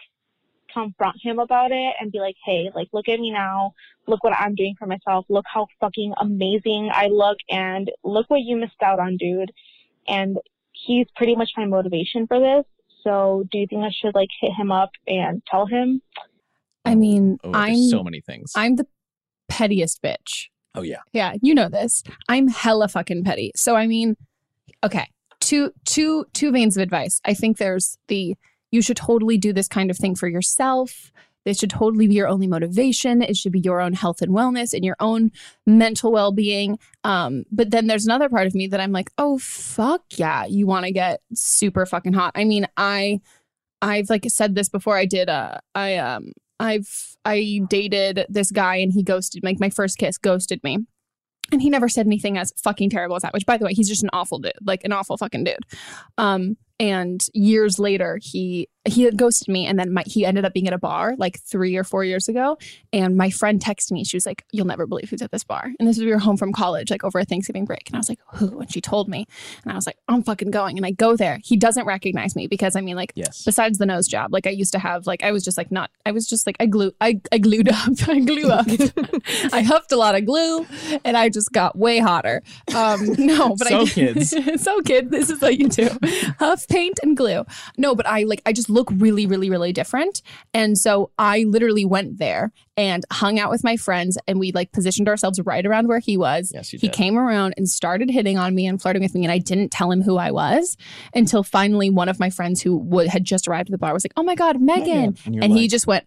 confront 0.73 1.17
him 1.23 1.39
about 1.39 1.73
it 1.73 1.95
and 2.01 2.13
be 2.13 2.19
like, 2.21 2.37
hey, 2.45 2.71
like, 2.75 2.89
look 2.93 3.09
at 3.09 3.19
me 3.21 3.31
now. 3.33 3.73
Look 4.07 4.23
what 4.23 4.33
I'm 4.33 4.55
doing 4.55 4.75
for 4.79 4.87
myself. 4.87 5.27
Look 5.29 5.45
how 5.53 5.67
fucking 5.81 6.15
amazing 6.21 6.91
I 6.93 7.07
look. 7.09 7.39
And 7.51 7.91
look 8.05 8.29
what 8.31 8.41
you 8.41 8.57
missed 8.57 8.83
out 8.83 9.01
on, 9.01 9.17
dude. 9.17 9.51
And 10.09 10.37
he's 10.73 11.07
pretty 11.17 11.37
much 11.37 11.51
my 11.57 11.67
motivation 11.67 12.27
for 12.27 12.39
this. 12.39 12.65
So 13.03 13.45
do 13.51 13.59
you 13.59 13.67
think 13.69 13.83
I 13.83 13.91
should 13.91 14.15
like 14.15 14.29
hit 14.41 14.53
him 14.53 14.71
up 14.71 14.91
and 15.07 15.43
tell 15.51 15.67
him? 15.67 16.03
I 16.85 16.95
mean, 16.95 17.39
Oh, 17.45 17.53
I'm 17.55 17.77
so 17.89 18.03
many 18.03 18.21
things. 18.21 18.53
I'm 18.55 18.77
the 18.77 18.87
pettiest 19.49 20.03
bitch. 20.03 20.47
oh 20.75 20.83
yeah. 20.83 20.99
Yeah, 21.13 21.35
you 21.43 21.55
know 21.55 21.69
this. 21.69 22.03
I'm 22.29 22.49
hella 22.49 22.89
fucking 22.89 23.25
petty. 23.25 23.53
So 23.57 23.75
I 23.75 23.87
mean, 23.87 24.17
okay, 24.85 25.09
two 25.41 25.73
two 25.85 26.27
two 26.33 26.53
veins 26.53 26.77
of 26.77 26.83
advice. 26.83 27.21
I 27.25 27.35
think 27.35 27.59
there's 27.59 27.99
the 28.09 28.37
you 28.71 28.83
should 28.83 28.97
totally 28.97 29.37
do 29.37 29.53
this 29.53 29.69
kind 29.69 29.91
of 29.91 29.97
thing 29.97 30.15
for 30.15 30.29
yourself. 30.29 31.11
This 31.45 31.59
should 31.59 31.71
totally 31.71 32.07
be 32.07 32.15
your 32.15 32.29
only 32.29 32.47
motivation. 32.47 33.23
It 33.23 33.37
should 33.37 33.53
be 33.53 33.61
your 33.61 33.81
own 33.81 33.95
health 33.95 34.21
and 34.21 34.31
wellness 34.31 34.75
and 34.75 34.85
your 34.85 34.97
own 35.01 35.33
mental 35.67 36.13
well-being. 36.13 36.79
Um, 37.03 37.45
but 37.51 37.71
then 37.71 37.87
there's 37.87 38.05
another 38.05 38.29
part 38.29 38.47
of 38.47 38.55
me 38.55 38.67
that 38.67 38.79
I'm 38.79 38.93
like, 38.93 39.11
oh 39.17 39.39
fuck 39.39 40.03
yeah, 40.17 40.45
you 40.45 40.67
want 40.67 40.85
to 40.85 40.93
get 40.93 41.23
super 41.33 41.87
fucking 41.87 42.13
hot. 42.13 42.33
I 42.35 42.45
mean, 42.45 42.67
I 42.77 43.21
I've 43.83 44.11
like 44.11 44.27
said 44.29 44.55
this 44.55 44.69
before. 44.69 44.97
I 44.97 45.07
did. 45.07 45.29
Uh, 45.29 45.59
I 45.75 45.97
um, 45.97 46.33
I've 46.59 47.17
I 47.25 47.63
dated 47.69 48.27
this 48.29 48.51
guy 48.51 48.77
and 48.77 48.93
he 48.93 49.03
ghosted. 49.03 49.43
Like 49.43 49.59
my 49.59 49.71
first 49.71 49.99
kiss 49.99 50.19
ghosted 50.19 50.63
me, 50.63 50.79
and 51.53 51.63
he 51.63 51.71
never 51.71 51.89
said 51.89 52.07
anything 52.07 52.39
as 52.39 52.53
fucking 52.63 52.91
terrible 52.91 53.17
as 53.17 53.23
that. 53.23 53.33
Which, 53.33 53.47
by 53.47 53.57
the 53.57 53.65
way, 53.65 53.73
he's 53.73 53.89
just 53.89 54.03
an 54.03 54.11
awful 54.13 54.39
dude, 54.39 54.53
like 54.63 54.85
an 54.85 54.93
awful 54.93 55.17
fucking 55.17 55.45
dude. 55.45 55.65
Um, 56.19 56.57
and 56.81 57.21
years 57.35 57.79
later, 57.79 58.19
he 58.21 58.69
he 58.87 59.03
had 59.03 59.19
ghosted 59.19 59.49
me, 59.49 59.67
and 59.67 59.79
then 59.79 59.93
my, 59.93 60.03
he 60.07 60.25
ended 60.25 60.47
up 60.47 60.55
being 60.55 60.67
at 60.67 60.73
a 60.73 60.79
bar 60.79 61.15
like 61.19 61.39
three 61.41 61.77
or 61.77 61.85
four 61.85 62.03
years 62.03 62.29
ago. 62.29 62.57
And 62.95 63.15
my 63.15 63.29
friend 63.29 63.61
texted 63.61 63.93
me. 63.93 64.05
She 64.05 64.17
was 64.17 64.25
like, 64.25 64.43
"You'll 64.53 64.67
never 64.67 64.87
believe 64.87 65.11
who's 65.11 65.21
at 65.21 65.31
this 65.31 65.45
bar." 65.45 65.71
And 65.79 65.87
this 65.87 65.99
was 65.99 66.07
we 66.07 66.11
were 66.11 66.19
home 66.19 66.39
from 66.39 66.51
college, 66.55 66.91
like 66.91 67.05
over 67.05 67.19
a 67.19 67.27
Thanksgiving 67.27 67.67
break. 67.67 67.83
And 67.89 67.97
I 67.97 67.99
was 67.99 68.09
like, 68.09 68.21
"Who?" 68.37 68.61
And 68.61 68.73
she 68.73 68.81
told 68.81 69.07
me, 69.09 69.27
and 69.63 69.73
I 69.73 69.75
was 69.77 69.87
like, 69.87 69.99
"I'm 70.09 70.23
fucking 70.23 70.51
going." 70.51 70.79
And 70.79 70.87
I 70.87 70.93
go 70.93 71.15
there. 71.15 71.39
He 71.45 71.59
doesn't 71.59 71.85
recognize 71.85 72.35
me 72.35 72.47
because 72.47 72.75
I 72.75 72.81
mean, 72.81 72.97
like, 72.97 73.13
Yes. 73.15 73.45
besides 73.45 73.77
the 73.77 73.85
nose 73.85 74.09
job, 74.09 74.33
like 74.33 74.47
I 74.47 74.51
used 74.51 74.73
to 74.73 74.79
have, 74.79 75.07
like 75.07 75.23
I 75.23 75.31
was 75.33 75.45
just 75.45 75.59
like 75.59 75.71
not. 75.71 75.91
I 76.07 76.13
was 76.13 76.27
just 76.27 76.47
like 76.47 76.57
I 76.59 76.65
glue. 76.65 76.93
I 77.03 77.21
I 77.31 77.37
glued 77.37 77.69
up. 77.69 77.91
I 78.09 78.21
glue 78.21 78.49
up. 78.49 78.67
I 79.53 79.61
huffed 79.61 79.93
a 79.93 79.97
lot 79.97 80.15
of 80.15 80.25
glue, 80.25 80.67
and 81.05 81.19
I 81.19 81.29
just 81.29 81.53
got 81.53 81.77
way 81.77 81.99
hotter. 81.99 82.43
Um, 82.75 83.13
no, 83.19 83.55
but 83.57 83.67
I 83.67 83.71
So 83.71 83.81
I 83.83 83.87
kids. 83.87 84.35
so 84.63 84.81
kid, 84.81 85.11
this 85.11 85.29
is 85.29 85.43
what 85.43 85.59
you 85.59 85.69
do: 85.69 85.91
huff 86.39 86.67
paint 86.71 86.99
and 87.03 87.17
glue. 87.17 87.45
No, 87.77 87.95
but 87.95 88.07
I 88.07 88.23
like 88.23 88.41
I 88.47 88.53
just 88.53 88.71
look 88.71 88.89
really, 88.93 89.27
really, 89.27 89.51
really 89.51 89.73
different, 89.73 90.23
and 90.55 90.79
so 90.79 91.11
I 91.19 91.45
literally 91.47 91.85
went 91.85 92.19
there 92.19 92.53
and 92.77 93.05
hung 93.13 93.39
out 93.39 93.51
with 93.51 93.63
my 93.63 93.77
friends, 93.77 94.17
and 94.27 94.41
we 94.41 94.53
like 94.53 94.73
positioned 94.73 95.09
ourselves 95.09 95.39
right 95.41 95.67
around 95.67 95.89
where 95.89 95.99
he 95.99 96.17
was. 96.17 96.51
Yes, 96.55 96.73
you 96.73 96.79
he 96.79 96.89
did. 96.89 96.97
came 96.97 97.19
around 97.19 97.55
and 97.57 97.69
started 97.69 98.11
hitting 98.11 98.39
on 98.39 98.55
me 98.55 98.67
and 98.67 98.81
flirting 98.81 99.03
with 99.03 99.15
me, 99.15 99.25
and 99.25 99.33
I 99.33 99.39
didn't 99.39 99.71
tell 99.71 99.91
him 99.91 100.03
who 100.03 100.17
I 100.17 100.31
was 100.31 100.77
until 101.15 101.43
finally 101.43 101.91
one 101.91 102.09
of 102.09 102.19
my 102.19 102.31
friends 102.31 102.63
who 102.63 102.77
would 102.77 103.09
had 103.09 103.25
just 103.25 103.47
arrived 103.49 103.69
at 103.69 103.73
the 103.73 103.79
bar 103.79 103.93
was 103.93 104.05
like, 104.05 104.15
"Oh 104.17 104.23
my 104.23 104.35
god, 104.35 104.61
Megan,". 104.61 105.17
And 105.27 105.45
and 105.45 105.53
he 105.53 105.69
just 105.69 105.87
went, 105.87 106.07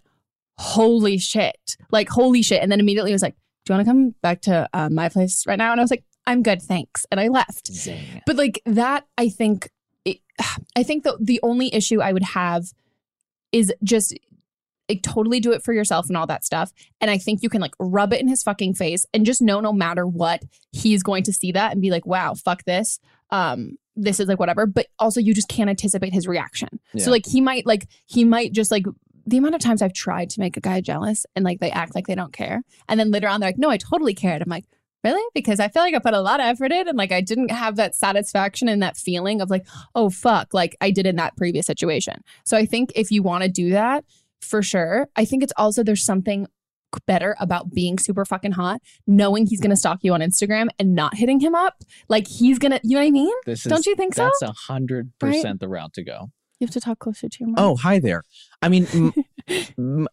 "Holy 0.58 1.18
shit!" 1.18 1.78
Like 1.92 2.10
holy 2.10 2.42
shit, 2.42 2.62
and 2.64 2.72
then 2.72 2.80
immediately 2.80 3.12
was 3.12 3.22
like, 3.22 3.36
"Do 3.66 3.74
you 3.74 3.78
want 3.78 3.86
to 3.86 3.92
come 3.92 4.16
back 4.22 4.42
to 4.42 4.70
uh, 4.74 4.90
my 4.90 5.10
place 5.10 5.46
right 5.46 5.58
now?" 5.58 5.72
And 5.72 5.80
I 5.80 5.84
was 5.84 5.92
like, 5.92 6.04
"I'm 6.26 6.42
good, 6.44 6.62
thanks," 6.62 7.06
and 7.12 7.20
I 7.20 7.28
left. 7.28 7.68
Zing. 7.68 8.22
But 8.26 8.38
like 8.38 8.62
that, 8.66 9.06
I 9.18 9.30
think, 9.30 9.70
it, 10.06 10.20
I 10.76 10.84
think 10.84 11.04
the 11.04 11.18
the 11.20 11.40
only 11.44 11.74
issue 11.74 12.02
I 12.02 12.14
would 12.14 12.24
have 12.24 12.66
is 13.52 13.72
just 13.84 14.18
like, 14.90 15.02
totally 15.02 15.40
do 15.40 15.52
it 15.52 15.64
for 15.64 15.74
yourself 15.74 16.08
and 16.08 16.18
all 16.18 16.28
that 16.28 16.44
stuff. 16.44 16.72
And 17.00 17.10
I 17.10 17.18
think 17.18 17.42
you 17.42 17.50
can 17.50 17.62
like 17.62 17.74
rub 17.80 18.14
it 18.14 18.22
in 18.22 18.28
his 18.28 18.44
fucking 18.44 18.74
face 18.74 19.06
and 19.14 19.26
just 19.26 19.42
know 19.42 19.60
no 19.60 19.72
matter 19.72 20.06
what, 20.06 20.44
he's 20.72 21.04
going 21.04 21.24
to 21.24 21.34
see 21.34 21.52
that 21.54 21.72
and 21.72 21.82
be 21.82 21.92
like, 21.92 22.06
wow, 22.06 22.34
fuck 22.34 22.64
this. 22.66 23.00
Um, 23.30 23.78
this 23.96 24.20
is 24.20 24.28
like 24.28 24.40
whatever. 24.40 24.66
But 24.66 24.88
also 25.00 25.20
you 25.20 25.34
just 25.34 25.48
can't 25.48 25.70
anticipate 25.70 26.14
his 26.14 26.28
reaction. 26.28 26.80
Yeah. 26.94 27.06
So 27.06 27.12
like 27.12 27.26
he 27.26 27.42
might 27.42 27.66
like 27.66 27.88
he 28.06 28.26
might 28.26 28.52
just 28.52 28.72
like 28.72 28.86
the 29.26 29.38
amount 29.38 29.56
of 29.56 29.62
times 29.62 29.82
I've 29.82 29.94
tried 29.94 30.30
to 30.32 30.40
make 30.40 30.58
a 30.58 30.62
guy 30.62 30.82
jealous 30.82 31.26
and 31.36 31.46
like 31.46 31.60
they 31.60 31.72
act 31.72 31.96
like 31.96 32.08
they 32.08 32.16
don't 32.16 32.34
care. 32.34 32.62
And 32.90 33.00
then 33.00 33.12
later 33.12 33.28
on 33.28 33.40
they're 33.40 33.50
like, 33.50 33.58
no, 33.58 33.70
I 33.70 33.78
totally 33.78 34.14
cared. 34.14 34.42
I'm 34.42 34.50
like, 34.50 34.66
really? 35.04 35.24
Because 35.34 35.60
I 35.60 35.68
feel 35.68 35.82
like 35.82 35.94
I 35.94 36.00
put 36.00 36.14
a 36.14 36.22
lot 36.22 36.40
of 36.40 36.46
effort 36.46 36.72
in 36.72 36.88
and 36.88 36.98
like 36.98 37.12
I 37.12 37.22
didn't 37.22 37.52
have 37.52 37.76
that 37.76 37.96
satisfaction 37.96 38.68
and 38.68 38.82
that 38.82 38.98
feeling 38.98 39.42
of 39.42 39.50
like, 39.50 39.66
oh 39.96 40.10
fuck, 40.10 40.54
like 40.54 40.76
I 40.82 40.92
did 40.92 41.06
in 41.06 41.16
that 41.18 41.36
previous 41.38 41.66
situation. 41.66 42.24
So 42.46 42.58
I 42.58 42.66
think 42.66 42.92
if 42.96 43.12
you 43.12 43.24
want 43.24 43.44
to 43.44 43.50
do 43.50 43.70
that, 43.72 44.06
for 44.42 44.62
sure. 44.62 45.08
I 45.16 45.26
think 45.26 45.42
it's 45.44 45.54
also 45.58 45.84
there's 45.84 46.04
something 46.04 46.48
better 47.08 47.36
about 47.40 47.72
being 47.72 47.98
super 47.98 48.24
fucking 48.26 48.52
hot, 48.52 48.82
knowing 49.08 49.48
he's 49.48 49.60
gonna 49.60 49.76
stalk 49.76 50.00
you 50.04 50.14
on 50.14 50.20
Instagram 50.22 50.68
and 50.78 50.94
not 50.94 51.16
hitting 51.16 51.40
him 51.40 51.56
up. 51.56 51.76
Like 52.08 52.28
he's 52.28 52.60
gonna, 52.60 52.80
you 52.84 52.96
know 52.98 53.02
what 53.02 53.08
I 53.08 53.12
mean? 53.12 53.34
This 53.46 53.64
Don't 53.64 53.86
you 53.86 53.96
think 53.96 54.14
so? 54.14 54.26
That's 54.26 54.42
a 54.44 54.54
hundred 54.68 55.12
percent 55.20 55.60
the 55.60 55.68
route 55.68 55.94
to 55.94 56.04
go. 56.04 56.30
You 56.60 56.68
have 56.68 56.74
to 56.74 56.80
talk 56.80 57.00
closer 57.00 57.28
to 57.28 57.38
your 57.40 57.50
mic. 57.50 57.56
Oh, 57.58 57.76
hi 57.76 58.00
there. 58.00 58.24
I 58.62 58.70
mean, 58.70 58.88
m- 58.94 59.14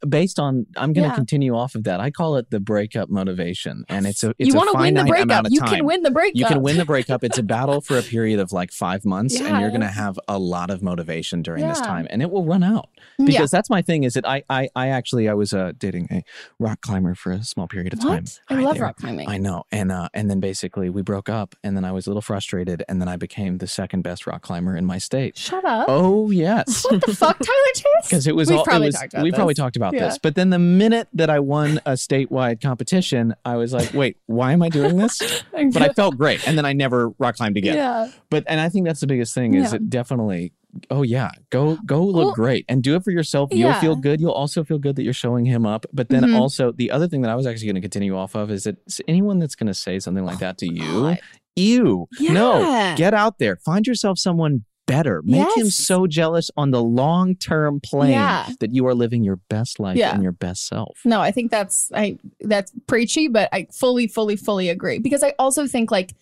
based 0.08 0.38
on, 0.38 0.66
I'm 0.76 0.92
going 0.92 1.04
to 1.04 1.10
Yeah. 1.10 1.14
continue 1.14 1.54
off 1.56 1.74
of 1.74 1.84
that. 1.84 2.00
I 2.00 2.10
call 2.10 2.36
it 2.36 2.50
the 2.50 2.60
breakup 2.60 3.08
motivation, 3.08 3.84
and 3.88 4.06
it's 4.06 4.22
a 4.24 4.30
it's 4.38 4.48
you 4.48 4.54
want 4.54 4.70
to 4.72 4.78
win 4.78 4.94
the 4.94 5.04
breakup. 5.04 5.46
You 5.50 5.60
can 5.60 5.84
win 5.84 6.02
the 6.02 6.10
breakup. 6.10 6.36
You 6.36 6.44
can 6.46 6.62
win 6.62 6.76
the 6.76 6.84
breakup. 6.94 7.24
It's 7.24 7.38
a 7.38 7.42
battle 7.42 7.80
for 7.80 7.98
a 7.98 8.02
period 8.02 8.40
of 8.40 8.52
like 8.52 8.70
five 8.72 9.04
months, 9.04 9.38
and 9.40 9.60
you're 9.60 9.70
going 9.70 9.80
to 9.80 9.86
have 9.88 10.18
a 10.28 10.38
lot 10.38 10.70
of 10.70 10.82
motivation 10.82 11.42
during 11.42 11.66
this 11.66 11.80
time, 11.80 12.06
and 12.10 12.22
it 12.22 12.30
will 12.30 12.44
run 12.44 12.62
out 12.62 12.88
Yeah. 13.18 13.26
because 13.26 13.50
that's 13.50 13.70
my 13.70 13.82
thing. 13.82 14.04
Is 14.04 14.14
that 14.14 14.26
I 14.28 14.42
I, 14.50 14.68
I 14.74 14.88
actually 14.88 15.28
I 15.28 15.34
was 15.34 15.52
uh, 15.52 15.72
dating 15.78 16.08
a 16.10 16.22
rock 16.58 16.80
climber 16.80 17.14
for 17.14 17.32
a 17.32 17.42
small 17.44 17.68
period 17.68 17.92
of 17.92 18.00
time. 18.00 18.24
I 18.48 18.54
Hi 18.54 18.60
love 18.62 18.74
there. 18.74 18.84
rock 18.84 18.96
climbing. 18.96 19.28
I 19.28 19.38
know, 19.38 19.64
and 19.72 19.90
uh, 19.92 20.08
and 20.14 20.30
then 20.30 20.40
basically 20.40 20.90
we 20.90 21.02
broke 21.02 21.28
up, 21.28 21.54
and 21.64 21.76
then 21.76 21.84
I 21.84 21.92
was 21.92 22.06
a 22.06 22.10
little 22.10 22.22
frustrated, 22.22 22.82
and 22.88 23.00
then 23.00 23.08
I 23.08 23.16
became 23.16 23.58
the 23.58 23.66
second 23.66 24.02
best 24.02 24.26
rock 24.26 24.42
climber 24.42 24.76
in 24.76 24.84
my 24.84 24.98
state. 24.98 25.36
Shut 25.38 25.64
up. 25.64 25.86
Oh 25.88 26.30
yes. 26.30 26.84
What 26.90 27.00
the 27.06 27.14
fuck, 27.14 27.38
Tyler 27.38 27.72
Chase? 27.74 27.84
because 28.04 28.26
it 28.26 28.34
was 28.36 28.48
We've 28.48 28.58
all 28.58 28.64
probably 28.64 28.86
it 28.86 28.88
was, 28.88 28.94
talked 28.96 29.12
about 29.14 29.19
we 29.22 29.32
probably 29.32 29.54
talked 29.54 29.76
about 29.76 29.92
Yeah. 29.94 30.06
this 30.06 30.18
but 30.18 30.34
then 30.34 30.50
the 30.50 30.58
minute 30.58 31.08
that 31.14 31.30
i 31.30 31.38
won 31.40 31.78
a 31.86 31.92
statewide 31.92 32.60
competition 32.60 33.34
i 33.44 33.56
was 33.56 33.72
like 33.72 33.92
wait 33.94 34.16
why 34.26 34.52
am 34.52 34.62
i 34.62 34.68
doing 34.68 34.96
this 34.96 35.42
but 35.52 35.82
i 35.82 35.88
felt 35.90 36.16
great 36.16 36.46
and 36.46 36.56
then 36.58 36.64
i 36.64 36.72
never 36.72 37.10
rock 37.18 37.36
climbed 37.36 37.56
again 37.56 37.76
Yeah. 37.76 38.10
but 38.30 38.44
and 38.46 38.60
i 38.60 38.68
think 38.68 38.86
that's 38.86 39.00
the 39.00 39.06
biggest 39.06 39.34
thing 39.34 39.54
is 39.54 39.70
Yeah. 39.72 39.76
it 39.76 39.90
definitely 39.90 40.52
oh 40.90 41.02
yeah 41.02 41.30
go 41.50 41.76
go 41.84 42.02
look 42.04 42.26
Well, 42.26 42.32
great 42.34 42.64
and 42.68 42.82
do 42.82 42.94
it 42.94 43.02
for 43.02 43.10
yourself 43.10 43.50
you'll 43.52 43.70
yeah. 43.70 43.80
feel 43.80 43.96
good 43.96 44.20
you'll 44.20 44.30
also 44.30 44.62
feel 44.62 44.78
good 44.78 44.94
that 44.96 45.02
you're 45.02 45.12
showing 45.12 45.44
him 45.44 45.66
up 45.66 45.84
but 45.92 46.08
then 46.10 46.22
Mhm. 46.22 46.36
also 46.38 46.70
the 46.72 46.90
other 46.92 47.08
thing 47.08 47.22
that 47.22 47.30
i 47.30 47.34
was 47.34 47.46
actually 47.46 47.66
going 47.66 47.74
to 47.74 47.80
continue 47.80 48.16
off 48.16 48.34
of 48.36 48.50
is 48.52 48.64
that 48.64 48.76
anyone 49.08 49.38
that's 49.40 49.56
going 49.56 49.66
to 49.66 49.74
say 49.74 49.98
something 49.98 50.24
like 50.24 50.38
that 50.38 50.58
to 50.58 50.66
you 50.72 50.80
God. 51.02 51.18
ew 51.56 52.06
no 52.20 52.94
get 52.96 53.14
out 53.14 53.38
there 53.38 53.56
find 53.56 53.84
yourself 53.86 54.18
someone 54.18 54.64
better 54.90 55.22
make 55.24 55.56
him 55.56 55.70
so 55.70 56.06
jealous 56.06 56.50
on 56.56 56.70
the 56.70 56.82
long 56.82 57.34
term 57.36 57.80
plane 57.80 58.10
Yeah. 58.12 58.48
that 58.60 58.74
you 58.74 58.86
are 58.86 58.94
living 58.94 59.22
your 59.24 59.36
best 59.48 59.78
life 59.80 59.96
Yeah. 59.96 60.12
and 60.14 60.22
your 60.22 60.32
best 60.32 60.66
self 60.66 60.98
No, 61.04 61.20
I 61.20 61.30
think 61.30 61.50
that's 61.50 61.90
I 61.94 62.18
that's 62.40 62.72
preachy, 62.86 63.28
but 63.28 63.48
I 63.52 63.66
fully, 63.72 64.06
fully, 64.06 64.36
fully 64.36 64.68
agree 64.68 64.98
because 64.98 65.22
I 65.22 65.34
also 65.38 65.66
think 65.66 65.90
like. 65.90 66.12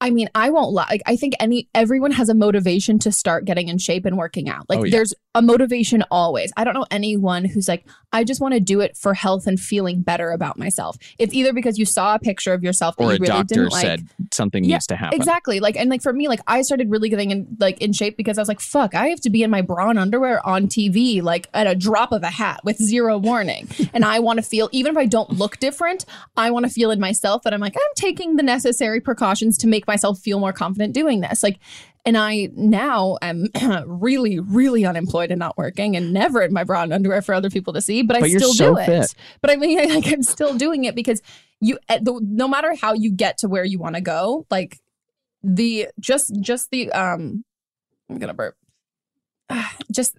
I 0.00 0.10
mean, 0.10 0.28
I 0.34 0.50
won't 0.50 0.72
lie. 0.72 0.86
Like, 0.90 1.02
I 1.06 1.16
think 1.16 1.34
any 1.40 1.68
everyone 1.74 2.12
has 2.12 2.28
a 2.28 2.34
motivation 2.34 2.98
to 3.00 3.12
start 3.12 3.44
getting 3.44 3.68
in 3.68 3.78
shape 3.78 4.04
and 4.06 4.16
working 4.16 4.48
out. 4.48 4.66
Like, 4.68 4.78
Oh, 4.80 4.84
yeah. 4.84 4.90
there's 4.92 5.14
a 5.34 5.42
motivation 5.42 6.02
always. 6.10 6.52
I 6.56 6.64
don't 6.64 6.74
know 6.74 6.86
anyone 6.90 7.44
who's 7.44 7.68
like, 7.68 7.84
I 8.12 8.24
just 8.24 8.40
want 8.40 8.54
to 8.54 8.60
do 8.60 8.80
it 8.80 8.96
for 8.96 9.14
health 9.14 9.46
and 9.46 9.60
feeling 9.60 10.02
better 10.02 10.30
about 10.32 10.58
myself. 10.58 10.96
It's 11.18 11.32
either 11.32 11.52
because 11.52 11.78
you 11.78 11.84
saw 11.84 12.16
a 12.16 12.18
picture 12.18 12.52
of 12.52 12.64
yourself 12.64 12.96
that 12.96 13.04
or 13.04 13.10
you 13.10 13.16
a 13.16 13.18
really 13.20 13.26
doctor 13.26 13.54
didn't 13.54 13.72
like. 13.72 13.82
said 13.82 14.08
something 14.32 14.64
Yeah, 14.64 14.76
needs 14.76 14.86
to 14.88 14.96
happen 14.96 15.16
Exactly. 15.16 15.60
Like 15.60 15.76
and 15.76 15.88
like 15.88 16.02
for 16.02 16.12
me, 16.12 16.26
like 16.26 16.40
I 16.48 16.62
started 16.62 16.90
really 16.90 17.08
getting 17.08 17.30
in 17.30 17.56
like 17.60 17.80
in 17.80 17.92
shape 17.92 18.16
because 18.16 18.38
I 18.38 18.40
was 18.40 18.48
like, 18.48 18.58
fuck, 18.58 18.94
I 18.96 19.08
have 19.08 19.20
to 19.20 19.30
be 19.30 19.44
in 19.44 19.50
my 19.50 19.62
bra 19.62 19.90
and 19.90 19.98
underwear 19.98 20.44
on 20.44 20.66
TV, 20.66 21.22
like 21.22 21.48
at 21.54 21.68
a 21.68 21.76
drop 21.76 22.10
of 22.10 22.24
a 22.24 22.30
hat 22.30 22.60
with 22.64 22.78
zero 22.78 23.16
warning. 23.18 23.68
and 23.94 24.04
I 24.04 24.18
want 24.18 24.38
to 24.38 24.42
feel, 24.42 24.68
even 24.72 24.90
if 24.90 24.96
I 24.98 25.06
don't 25.06 25.30
look 25.30 25.58
different, 25.58 26.04
I 26.36 26.50
want 26.50 26.66
to 26.66 26.70
feel 26.72 26.90
in 26.90 26.98
myself 26.98 27.42
that 27.42 27.54
I'm 27.54 27.60
like, 27.60 27.76
I'm 27.76 27.94
taking 27.94 28.34
the 28.34 28.42
necessary 28.42 29.00
precautions 29.00 29.56
to 29.58 29.68
make 29.68 29.86
myself 29.90 30.18
feel 30.18 30.38
more 30.38 30.52
confident 30.52 30.94
doing 30.94 31.20
this. 31.20 31.42
Like 31.42 31.58
and 32.04 32.16
I 32.16 32.48
now 32.54 33.18
am 33.20 33.48
really, 33.86 34.40
really 34.40 34.86
unemployed 34.86 35.30
and 35.30 35.38
not 35.38 35.58
working 35.58 35.96
and 35.96 36.12
never 36.12 36.40
in 36.42 36.52
my 36.52 36.64
bra 36.64 36.82
and 36.82 36.92
underwear 36.92 37.20
for 37.20 37.34
other 37.34 37.50
people 37.50 37.72
to 37.74 37.82
see, 37.82 38.02
but 38.02 38.16
I 38.16 38.20
But 38.20 38.30
you're 38.30 38.40
still 38.40 38.54
so 38.54 38.74
do 38.74 38.80
it. 38.80 39.14
But 39.42 39.50
I 39.50 39.56
mean, 39.56 39.78
like 39.94 40.10
I'm 40.10 40.22
still 40.22 40.54
doing 40.56 40.84
it 40.84 40.94
because 40.94 41.20
you, 41.60 41.78
no 42.00 42.48
matter 42.48 42.74
how 42.74 42.94
you 42.94 43.10
get 43.10 43.38
to 43.38 43.48
where 43.48 43.64
you 43.64 43.78
want 43.78 43.96
to 43.96 44.00
go, 44.00 44.46
like 44.50 44.80
the 45.42 45.88
just 45.98 46.34
just 46.40 46.70
the 46.70 46.90
um, 46.92 47.44
I'm 48.08 48.18
gonna 48.18 48.34
burp. 48.34 48.56
Just 49.92 50.16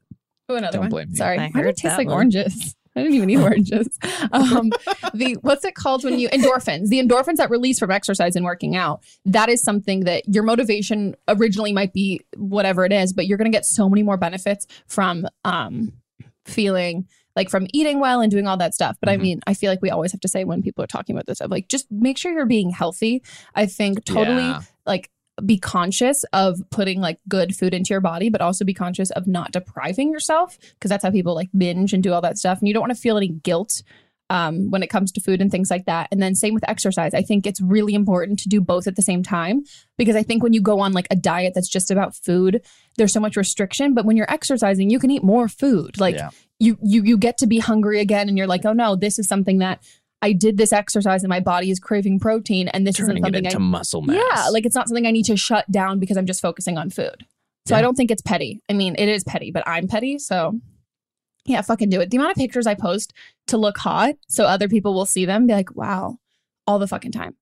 oh, 0.49 0.55
another 0.55 0.73
Don't 0.73 0.81
one. 0.81 0.89
blame. 0.89 1.15
Sorry, 1.15 1.39
I 1.39 1.49
why 1.49 1.61
did 1.61 1.69
it 1.69 1.77
taste 1.77 1.97
like 1.97 2.07
one. 2.07 2.15
oranges? 2.15 2.75
I 2.95 3.01
didn't 3.01 3.15
even 3.15 3.29
eat 3.29 3.37
oranges. 3.37 3.87
Um, 4.33 4.71
the 5.13 5.33
what's 5.41 5.65
it 5.65 5.75
called 5.75 6.03
when 6.03 6.17
you 6.19 6.29
endorphins? 6.29 6.87
The 6.89 7.01
endorphins 7.01 7.35
that 7.37 7.49
release 7.49 7.79
from 7.79 7.91
exercise 7.91 8.35
and 8.35 8.45
working 8.45 8.75
out. 8.75 9.03
That 9.25 9.49
is 9.49 9.61
something 9.63 10.01
that 10.01 10.23
your 10.27 10.43
motivation 10.43 11.15
originally 11.27 11.73
might 11.73 11.91
be 11.91 12.21
whatever 12.37 12.85
it 12.85 12.93
is, 12.93 13.11
but 13.13 13.25
you're 13.27 13.37
going 13.37 13.51
to 13.51 13.55
get 13.55 13.65
so 13.65 13.89
many 13.89 14.03
more 14.03 14.15
benefits 14.17 14.67
from 14.87 15.27
um, 15.43 15.91
feeling 16.45 17.07
like 17.35 17.49
from 17.49 17.65
eating 17.73 17.99
well 17.99 18.21
and 18.21 18.29
doing 18.31 18.45
all 18.47 18.57
that 18.57 18.73
stuff. 18.73 18.97
But 18.99 19.09
I 19.09 19.17
Mhm. 19.17 19.21
mean, 19.21 19.41
I 19.47 19.53
feel 19.53 19.71
like 19.71 19.81
we 19.81 19.89
always 19.89 20.11
have 20.11 20.21
to 20.21 20.27
say 20.27 20.43
when 20.43 20.61
people 20.61 20.83
are 20.83 20.87
talking 20.87 21.15
about 21.15 21.25
this 21.27 21.37
stuff, 21.39 21.49
like 21.51 21.67
just 21.67 21.89
make 21.91 22.17
sure 22.17 22.31
you're 22.31 22.45
being 22.45 22.69
healthy. 22.71 23.23
I 23.55 23.65
think 23.65 24.03
totally 24.05 24.47
Yeah. 24.49 24.61
like 24.85 25.09
be 25.45 25.57
conscious 25.57 26.23
of 26.33 26.61
putting 26.69 26.99
like 26.99 27.19
good 27.27 27.55
food 27.55 27.73
into 27.73 27.93
your 27.93 28.01
body, 28.01 28.29
but 28.29 28.41
also 28.41 28.65
be 28.65 28.73
conscious 28.73 29.11
of 29.11 29.27
not 29.27 29.51
depriving 29.51 30.11
yourself 30.11 30.57
because 30.73 30.89
that's 30.89 31.03
how 31.03 31.11
people 31.11 31.33
like 31.35 31.49
binge 31.57 31.93
and 31.93 32.03
do 32.03 32.13
all 32.13 32.21
that 32.21 32.37
stuff. 32.37 32.59
And 32.59 32.67
you 32.67 32.73
don't 32.73 32.81
want 32.81 32.93
to 32.93 33.01
feel 33.01 33.17
any 33.17 33.29
guilt 33.29 33.81
um, 34.29 34.69
when 34.71 34.81
it 34.81 34.87
comes 34.89 35.11
to 35.11 35.21
food 35.21 35.41
and 35.41 35.51
things 35.51 35.69
like 35.69 35.85
that. 35.85 36.07
And 36.11 36.21
then 36.21 36.35
same 36.35 36.53
with 36.53 36.67
exercise. 36.69 37.13
I 37.13 37.21
think 37.21 37.45
it's 37.45 37.59
really 37.59 37.93
important 37.93 38.39
to 38.39 38.49
do 38.49 38.61
both 38.61 38.87
at 38.87 38.95
the 38.95 39.01
same 39.01 39.23
time 39.23 39.63
because 39.97 40.15
I 40.15 40.23
think 40.23 40.41
when 40.41 40.53
you 40.53 40.61
go 40.61 40.79
on 40.79 40.93
like 40.93 41.07
a 41.11 41.15
diet 41.17 41.53
that's 41.53 41.67
just 41.67 41.91
about 41.91 42.15
food, 42.15 42.61
there's 42.97 43.11
so 43.11 43.19
much 43.19 43.35
restriction. 43.35 43.93
But 43.93 44.05
when 44.05 44.15
you're 44.15 44.31
exercising, 44.31 44.89
you 44.89 44.99
can 44.99 45.11
eat 45.11 45.23
more 45.23 45.47
food. 45.49 45.99
Like 45.99 46.15
Yeah. 46.15 46.29
you 46.59 46.77
you 46.81 47.03
you 47.03 47.17
get 47.17 47.39
to 47.39 47.47
be 47.47 47.59
hungry 47.59 47.99
again, 47.99 48.29
and 48.29 48.37
you're 48.37 48.47
like, 48.47 48.65
oh 48.65 48.73
no, 48.73 48.95
this 48.95 49.19
is 49.19 49.27
something 49.27 49.57
that. 49.59 49.81
I 50.21 50.33
did 50.33 50.57
this 50.57 50.71
exercise 50.71 51.23
and 51.23 51.29
my 51.29 51.39
body 51.39 51.71
is 51.71 51.79
craving 51.79 52.19
protein, 52.19 52.67
and 52.69 52.85
this 52.85 52.97
Turning 52.97 53.17
isn't 53.17 53.17
it 53.17 53.27
something 53.27 53.45
into 53.45 53.57
I 53.57 53.59
muscle 53.59 54.01
mass. 54.01 54.17
yeah, 54.17 54.49
like 54.49 54.65
it's 54.65 54.75
not 54.75 54.87
something 54.87 55.05
I 55.05 55.11
need 55.11 55.25
to 55.25 55.37
shut 55.37 55.69
down 55.71 55.99
because 55.99 56.17
I'm 56.17 56.25
just 56.25 56.41
focusing 56.41 56.77
on 56.77 56.89
food. 56.89 57.25
So 57.67 57.75
I 57.75 57.81
don't 57.81 57.95
think 57.95 58.11
it's 58.11 58.21
petty. 58.21 58.59
I 58.69 58.73
mean, 58.73 58.95
it 58.97 59.07
is 59.07 59.23
petty, 59.23 59.51
but 59.51 59.63
I'm 59.67 59.87
petty. 59.87 60.17
So 60.19 60.59
yeah, 61.45 61.61
fucking 61.61 61.89
do 61.89 62.01
it. 62.01 62.09
The 62.11 62.17
amount 62.17 62.31
of 62.31 62.37
pictures 62.37 62.67
I 62.67 62.75
post 62.75 63.13
to 63.47 63.57
look 63.57 63.77
hot 63.77 64.15
so 64.27 64.45
other 64.45 64.67
people 64.67 64.93
will 64.93 65.05
see 65.05 65.25
them, 65.25 65.47
be 65.47 65.53
like, 65.53 65.75
wow, 65.75 66.17
all 66.67 66.79
the 66.79 66.87
fucking 66.87 67.11
time. 67.11 67.35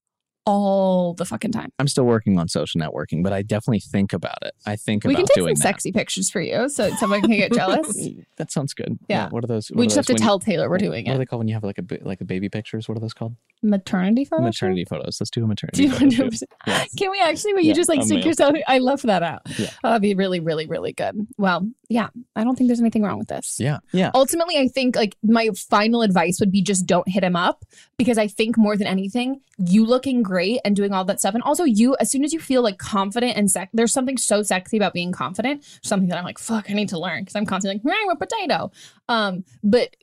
All 0.50 1.14
the 1.14 1.26
fucking 1.26 1.52
time. 1.52 1.72
I'm 1.78 1.88
still 1.88 2.06
working 2.06 2.40
on 2.40 2.48
social 2.48 2.82
networking, 2.82 3.22
but 3.24 3.32
I 3.34 3.44
definitely 3.44 3.82
think 3.82 4.14
about 4.14 4.40
it. 4.42 4.54
I 4.66 4.76
think 4.78 5.04
We 5.04 5.12
about 5.14 5.18
can 5.20 5.26
take 5.28 5.36
doing 5.36 5.56
some 5.56 5.62
that. 5.62 5.68
sexy 5.76 5.92
pictures 5.92 6.32
for 6.32 6.42
you 6.42 6.68
so 6.70 6.90
someone 6.96 7.22
can 7.22 7.30
get 7.32 7.54
jealous. 7.54 8.08
that 8.38 8.52
sounds 8.52 8.74
good. 8.74 8.98
Yeah. 9.08 9.30
What 9.30 9.44
are 9.44 9.48
those? 9.48 9.70
We 9.72 9.84
are 9.84 9.86
just 9.86 9.96
have 9.98 10.06
to 10.08 10.16
tell 10.16 10.40
Taylor 10.40 10.68
we're 10.68 10.80
doing 10.80 11.06
it. 11.06 11.10
What 11.10 11.16
are 11.16 11.18
they 11.20 11.26
called 11.28 11.42
when 11.42 11.48
you 11.50 11.54
have 11.54 11.64
like 11.64 11.78
a 11.78 11.84
like 12.02 12.18
the 12.18 12.26
baby 12.26 12.50
pictures? 12.50 12.90
What 12.90 12.98
are 12.98 13.02
those 13.02 13.14
called? 13.14 13.36
Maternity 13.62 14.26
photos? 14.26 14.44
maternity 14.46 14.86
photos. 14.86 15.18
Let's 15.20 15.30
do 15.30 15.42
a 15.42 15.44
Do 15.44 15.48
maternity. 15.48 15.84
you 15.84 15.90
photo 15.92 16.04
want 16.06 16.14
shoot. 16.34 16.40
to? 16.40 16.48
Yes. 16.66 16.96
Can 16.96 17.12
we 17.12 17.20
actually, 17.20 17.54
when 17.54 17.64
you 17.64 17.70
Yeah, 17.70 17.74
just 17.76 17.90
like 17.90 18.00
a 18.00 18.04
stick 18.04 18.26
yourself? 18.26 18.56
I 18.68 18.78
love 18.80 19.02
that 19.04 19.22
out. 19.22 19.42
Yeah. 19.60 19.70
Oh, 19.84 19.90
that'd 19.90 20.02
be 20.02 20.16
really, 20.16 20.40
really, 20.40 20.66
really 20.66 20.94
good. 20.94 21.28
Well, 21.38 21.70
yeah, 21.90 22.08
I 22.36 22.44
don't 22.46 22.56
think 22.56 22.70
there's 22.70 22.80
anything 22.80 23.04
wrong 23.04 23.20
with 23.20 23.28
this. 23.28 23.58
Yeah. 23.60 23.80
Yeah. 23.92 24.12
Ultimately, 24.16 24.58
I 24.58 24.68
think 24.70 24.96
like 24.96 25.16
my 25.22 25.50
final 25.70 26.02
advice 26.04 26.40
would 26.40 26.52
be 26.52 26.62
just 26.62 26.86
don't 26.86 27.08
hit 27.08 27.24
him 27.24 27.36
up 27.36 27.66
because 27.98 28.18
I 28.18 28.28
think 28.28 28.58
more 28.58 28.78
than 28.78 28.88
anything, 28.88 29.42
you 29.58 29.86
looking 29.86 30.24
great 30.24 30.39
and 30.64 30.76
doing 30.76 30.94
all 30.94 31.06
that 31.06 31.20
stuff, 31.20 31.34
and 31.36 31.44
also 31.44 31.64
you, 31.64 31.96
as 32.00 32.10
soon 32.12 32.24
as 32.24 32.34
you 32.34 32.40
feel 32.40 32.62
like 32.62 32.78
confident 32.78 33.38
and 33.38 33.50
sex, 33.50 33.70
there's 33.74 33.94
something 33.94 34.18
so 34.18 34.42
sexy 34.44 34.78
about 34.78 34.94
being 34.94 35.12
confident. 35.12 35.64
Something 35.84 36.10
that 36.10 36.18
I'm 36.18 36.24
like, 36.24 36.40
fuck, 36.40 36.70
I 36.70 36.74
need 36.74 36.90
to 36.90 37.00
learn 37.00 37.24
because 37.24 37.36
I'm 37.36 37.46
constantly 37.46 37.82
like, 37.84 37.98
I'm 38.04 38.10
a 38.10 38.16
potato. 38.16 38.72
Um, 39.08 39.44
but 39.64 39.96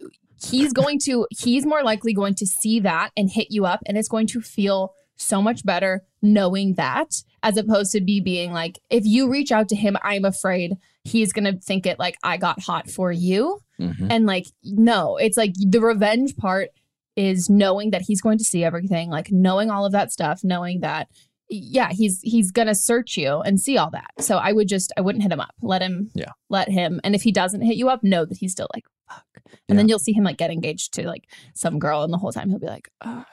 he's 0.42 0.72
going 0.72 0.98
to, 1.00 1.26
he's 1.30 1.64
more 1.64 1.82
likely 1.82 2.12
going 2.12 2.34
to 2.36 2.46
see 2.46 2.80
that 2.80 3.10
and 3.16 3.30
hit 3.30 3.48
you 3.50 3.66
up, 3.66 3.80
and 3.86 3.96
it's 3.96 4.08
going 4.08 4.26
to 4.28 4.40
feel 4.40 4.92
so 5.18 5.40
much 5.40 5.64
better 5.64 6.04
knowing 6.20 6.74
that 6.74 7.22
as 7.42 7.56
opposed 7.56 7.92
to 7.92 8.00
be 8.00 8.20
being 8.20 8.52
like, 8.52 8.78
if 8.90 9.04
you 9.06 9.30
reach 9.30 9.50
out 9.50 9.68
to 9.68 9.76
him, 9.76 9.96
I'm 10.02 10.24
afraid 10.24 10.74
he's 11.04 11.32
gonna 11.32 11.54
think 11.58 11.86
it 11.86 11.98
like 11.98 12.16
I 12.22 12.36
got 12.36 12.60
hot 12.60 12.90
for 12.90 13.12
you. 13.12 13.60
Mhm. 13.80 14.08
And 14.10 14.26
like, 14.26 14.46
no, 14.64 15.16
it's 15.16 15.36
like 15.36 15.52
the 15.54 15.80
revenge 15.80 16.36
part 16.36 16.70
is 17.16 17.48
knowing 17.50 17.90
that 17.90 18.02
he's 18.02 18.20
going 18.20 18.38
to 18.38 18.44
see 18.44 18.62
everything, 18.62 19.08
like 19.10 19.32
knowing 19.32 19.70
all 19.70 19.84
of 19.86 19.92
that 19.92 20.12
stuff, 20.12 20.42
knowing 20.44 20.80
that 20.80 21.08
yeah, 21.48 21.90
he's 21.92 22.20
he's 22.22 22.50
gonna 22.50 22.74
search 22.74 23.16
you 23.16 23.40
and 23.40 23.60
see 23.60 23.78
all 23.78 23.90
that. 23.90 24.10
So 24.18 24.36
I 24.36 24.52
would 24.52 24.66
just 24.68 24.92
I 24.96 25.00
wouldn't 25.00 25.22
hit 25.22 25.30
him 25.32 25.40
up. 25.40 25.54
Let 25.62 25.80
him 25.80 26.10
Yeah. 26.14 26.32
let 26.50 26.68
him. 26.68 27.00
And 27.04 27.14
if 27.14 27.22
he 27.22 27.30
doesn't 27.30 27.60
hit 27.62 27.76
you 27.76 27.88
up, 27.88 28.02
know 28.02 28.24
that 28.24 28.38
he's 28.38 28.50
still 28.52 28.66
like, 28.74 28.84
fuck. 29.08 29.24
And 29.68 29.78
then 29.78 29.88
you'll 29.88 30.00
see 30.00 30.12
him 30.12 30.24
like 30.24 30.38
get 30.38 30.50
engaged 30.50 30.92
to 30.94 31.06
like 31.06 31.28
some 31.54 31.78
girl, 31.78 32.02
and 32.02 32.12
the 32.12 32.18
whole 32.18 32.32
time 32.32 32.50
he'll 32.50 32.58
be 32.58 32.66
like, 32.66 32.90
oh, 33.04 33.24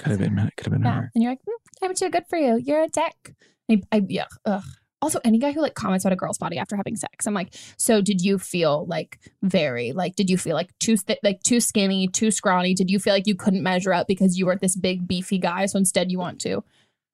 Could 0.00 0.10
have 0.10 0.18
been. 0.18 0.34
Could 0.56 0.66
have 0.66 0.72
been 0.72 0.82
yeah. 0.82 0.94
her. 0.94 1.10
And 1.14 1.22
you're 1.22 1.30
like, 1.32 1.42
mm, 1.48 1.54
I'm 1.86 1.94
too 1.94 2.10
good 2.10 2.24
for 2.28 2.36
you. 2.36 2.56
You're 2.56 2.82
a 2.82 2.88
dick. 2.88 3.34
I, 3.70 3.80
I, 3.92 4.02
yeah. 4.08 4.26
Ugh. 4.44 4.64
Also, 5.02 5.18
any 5.24 5.38
guy 5.38 5.52
who 5.52 5.60
like 5.60 5.74
comments 5.74 6.04
about 6.04 6.12
a 6.12 6.16
girl's 6.16 6.38
body 6.38 6.58
after 6.58 6.76
having 6.76 6.96
sex, 6.96 7.26
I'm 7.26 7.34
like, 7.34 7.54
so 7.76 8.00
did 8.00 8.20
you 8.20 8.38
feel 8.38 8.86
like 8.86 9.18
very 9.42 9.92
like 9.92 10.14
did 10.14 10.28
you 10.28 10.36
feel 10.36 10.54
like 10.54 10.76
too 10.78 10.96
th- 10.96 11.20
like 11.22 11.42
too 11.42 11.60
skinny, 11.60 12.08
too 12.08 12.30
scrawny? 12.30 12.74
Did 12.74 12.90
you 12.90 12.98
feel 12.98 13.14
like 13.14 13.26
you 13.26 13.34
couldn't 13.34 13.62
measure 13.62 13.92
up 13.92 14.06
because 14.06 14.38
you 14.38 14.46
were 14.46 14.56
this 14.56 14.76
big 14.76 15.08
beefy 15.08 15.38
guy, 15.38 15.66
so 15.66 15.78
instead 15.78 16.10
you 16.10 16.18
want 16.18 16.40
to? 16.42 16.62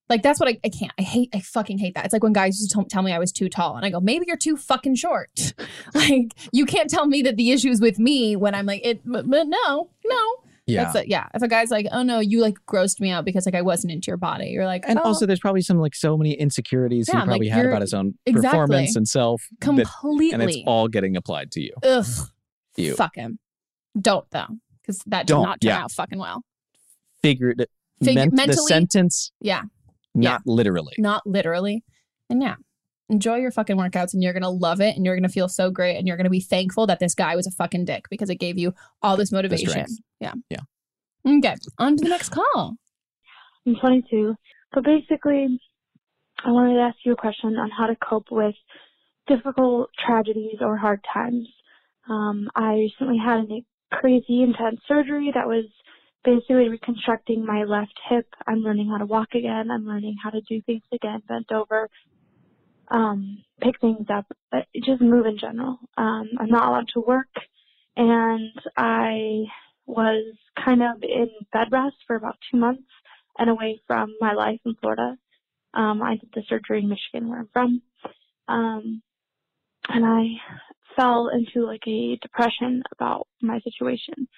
Like 0.09 0.22
that's 0.22 0.38
what 0.38 0.49
I, 0.49 0.59
I 0.64 0.68
can't. 0.68 0.92
I 0.99 1.03
hate. 1.03 1.31
I 1.35 1.40
fucking 1.40 1.79
hate 1.79 1.94
that. 1.94 2.05
It's 2.05 2.12
like 2.12 2.22
when 2.22 2.33
guys 2.33 2.59
used 2.61 2.70
to 2.70 2.75
tell, 2.75 2.85
tell 2.85 3.03
me 3.03 3.12
I 3.12 3.18
was 3.18 3.33
too 3.33 3.49
tall, 3.49 3.77
and 3.77 3.85
I 3.85 3.90
go, 3.90 4.01
maybe 4.01 4.25
you're 4.29 4.37
too 4.37 4.57
fucking 4.57 4.94
short. 4.96 5.55
like 5.94 6.33
you 6.53 6.66
can't 6.66 6.88
tell 6.88 7.07
me 7.07 7.22
that 7.22 7.37
the 7.37 7.51
issue 7.51 7.70
is 7.70 7.81
with 7.81 7.99
me 7.99 8.37
when 8.37 8.55
I'm 8.55 8.66
like 8.66 8.85
it. 8.85 9.01
But 9.05 9.27
no, 9.27 9.90
no. 10.05 10.35
Yeah. 10.66 10.92
Yeah. 11.07 11.29
If 11.33 11.42
a 11.42 11.48
guy's 11.48 11.70
like, 11.70 11.87
oh 11.92 12.02
no, 12.02 12.18
you 12.18 12.40
like 12.40 12.57
grossed 12.66 12.98
me 13.00 13.11
out 13.11 13.24
because 13.24 13.46
like 13.46 13.55
I 13.55 13.62
wasn't 13.62 13.92
into 13.92 14.09
your 14.09 14.16
body, 14.16 14.46
you're 14.48 14.66
like, 14.66 14.85
And 14.88 14.98
oh, 14.98 15.02
also, 15.02 15.24
there's 15.26 15.38
probably 15.40 15.62
some 15.62 15.79
like 15.79 15.94
so 15.94 16.16
many 16.16 16.33
insecurities 16.33 17.09
Yeah, 17.09 17.20
he 17.20 17.26
probably 17.26 17.48
like, 17.48 17.57
had 17.57 17.66
about 17.66 17.83
his 17.83 17.94
own 17.94 18.14
Exactly. 18.26 18.50
performance 18.50 18.96
and 18.96 19.07
self. 19.07 19.46
that- 19.61 19.87
and 20.33 20.42
it's 20.42 20.59
all 20.66 20.88
getting 20.88 21.16
applied 21.16 21.52
to 21.52 21.61
you. 21.61 21.72
ugh, 21.85 22.05
You 22.76 22.94
fuck 22.96 23.14
him. 23.14 23.38
Don't 24.00 24.29
though, 24.31 24.48
because 24.83 24.98
that 25.07 25.26
did 25.26 25.35
Don't, 25.35 25.44
not 25.44 25.61
turn 25.61 25.68
yeah. 25.68 25.83
out 25.85 25.92
fucking 25.92 26.18
well. 26.18 26.42
figured 27.22 27.61
it. 27.61 27.70
Figure- 28.02 28.20
meant 28.22 28.31
the 28.33 28.37
mentally- 28.37 28.66
sentence, 28.66 29.33
Yeah, 29.40 29.62
not 30.14 30.42
literally. 30.46 30.94
not 30.98 31.26
literally. 31.26 31.85
And 32.29 32.42
yeah, 32.42 32.57
enjoy 33.09 33.37
your 33.37 33.51
fucking 33.51 33.77
workouts, 33.77 34.14
and 34.14 34.23
you're 34.23 34.33
gonna 34.33 34.51
love 34.51 34.81
it, 34.81 34.97
and 34.97 35.05
you're 35.05 35.16
gonna 35.16 35.29
feel 35.29 35.49
so 35.49 35.71
great, 35.71 35.97
and 35.97 36.07
you're 36.07 36.16
gonna 36.16 36.31
be 36.31 36.40
thankful 36.40 36.87
that 36.87 36.99
this 36.99 37.14
guy 37.14 37.37
was 37.37 37.47
a 37.47 37.51
fucking 37.53 37.85
dick 37.85 38.05
because 38.11 38.31
it 38.31 38.37
gave 38.37 38.59
you 38.59 38.75
all 39.03 39.16
this 39.16 39.33
motivation. 39.33 39.87
Yeah. 40.21 40.35
Yeah. 40.51 40.61
Okay, 41.27 41.55
on 41.79 41.97
to 41.97 42.03
the 42.05 42.09
next 42.09 42.29
call. 42.29 42.77
I'm 43.66 43.77
22. 43.77 44.37
So 44.75 44.81
basically, 44.81 45.59
I 46.45 46.51
wanted 46.51 46.75
to 46.75 46.81
ask 46.81 46.97
you 47.05 47.12
a 47.12 47.16
question 47.16 47.57
on 47.57 47.71
how 47.71 47.87
to 47.87 47.97
cope 47.97 48.27
with 48.31 48.55
difficult 49.27 49.90
tragedies 50.07 50.59
or 50.61 50.77
hard 50.77 51.01
times. 51.12 51.49
Um, 52.09 52.49
I 52.55 52.75
recently 52.75 53.19
had 53.19 53.51
a 53.51 53.64
crazy 53.92 54.42
intense 54.42 54.81
surgery 54.87 55.33
that 55.35 55.47
was 55.47 55.64
basically 56.25 56.69
reconstructing 56.69 57.45
my 57.45 57.64
left 57.64 57.95
hip. 58.09 58.27
I'm 58.47 58.59
learning 58.59 58.88
how 58.90 58.99
to 58.99 59.07
walk 59.07 59.29
again. 59.35 59.71
I'm 59.71 59.87
learning 59.87 60.16
how 60.23 60.31
to 60.31 60.40
do 60.49 60.61
things 60.62 60.83
again, 60.92 61.23
bent 61.29 61.51
over, 61.53 61.88
um, 62.90 63.42
pick 63.61 63.81
things 63.81 64.07
up, 64.12 64.27
uh, 64.53 64.61
just 64.85 65.01
move 65.01 65.27
in 65.27 65.38
general. 65.38 65.79
Um, 65.96 66.31
I'm 66.38 66.49
not 66.49 66.68
allowed 66.68 66.88
to 66.94 67.01
work, 67.01 67.29
and 67.96 68.53
I 68.77 69.44
was 69.87 70.35
kind 70.62 70.83
of 70.83 71.03
in 71.03 71.31
bed 71.53 71.68
rest 71.70 71.96
for 72.07 72.16
about 72.16 72.37
two 72.51 72.59
months 72.59 72.83
and 73.38 73.51
away 73.51 73.81
from 73.87 74.14
my 74.20 74.33
life 74.33 74.61
in 74.64 74.75
Florida. 74.81 75.16
Um, 75.75 76.03
I 76.03 76.16
did 76.16 76.31
the 76.35 76.42
surgery 76.49 76.81
in 76.81 76.88
Michigan, 76.88 77.29
where 77.29 77.40
I'm 77.40 77.49
from, 77.53 77.83
um, 78.49 79.03
and 79.88 80.05
I 80.05 80.25
fell 80.96 81.29
into 81.29 81.66
like 81.66 81.87
a 81.87 82.16
depression 82.22 82.83
about 82.92 83.27
my 83.42 83.61
situation. 83.61 84.29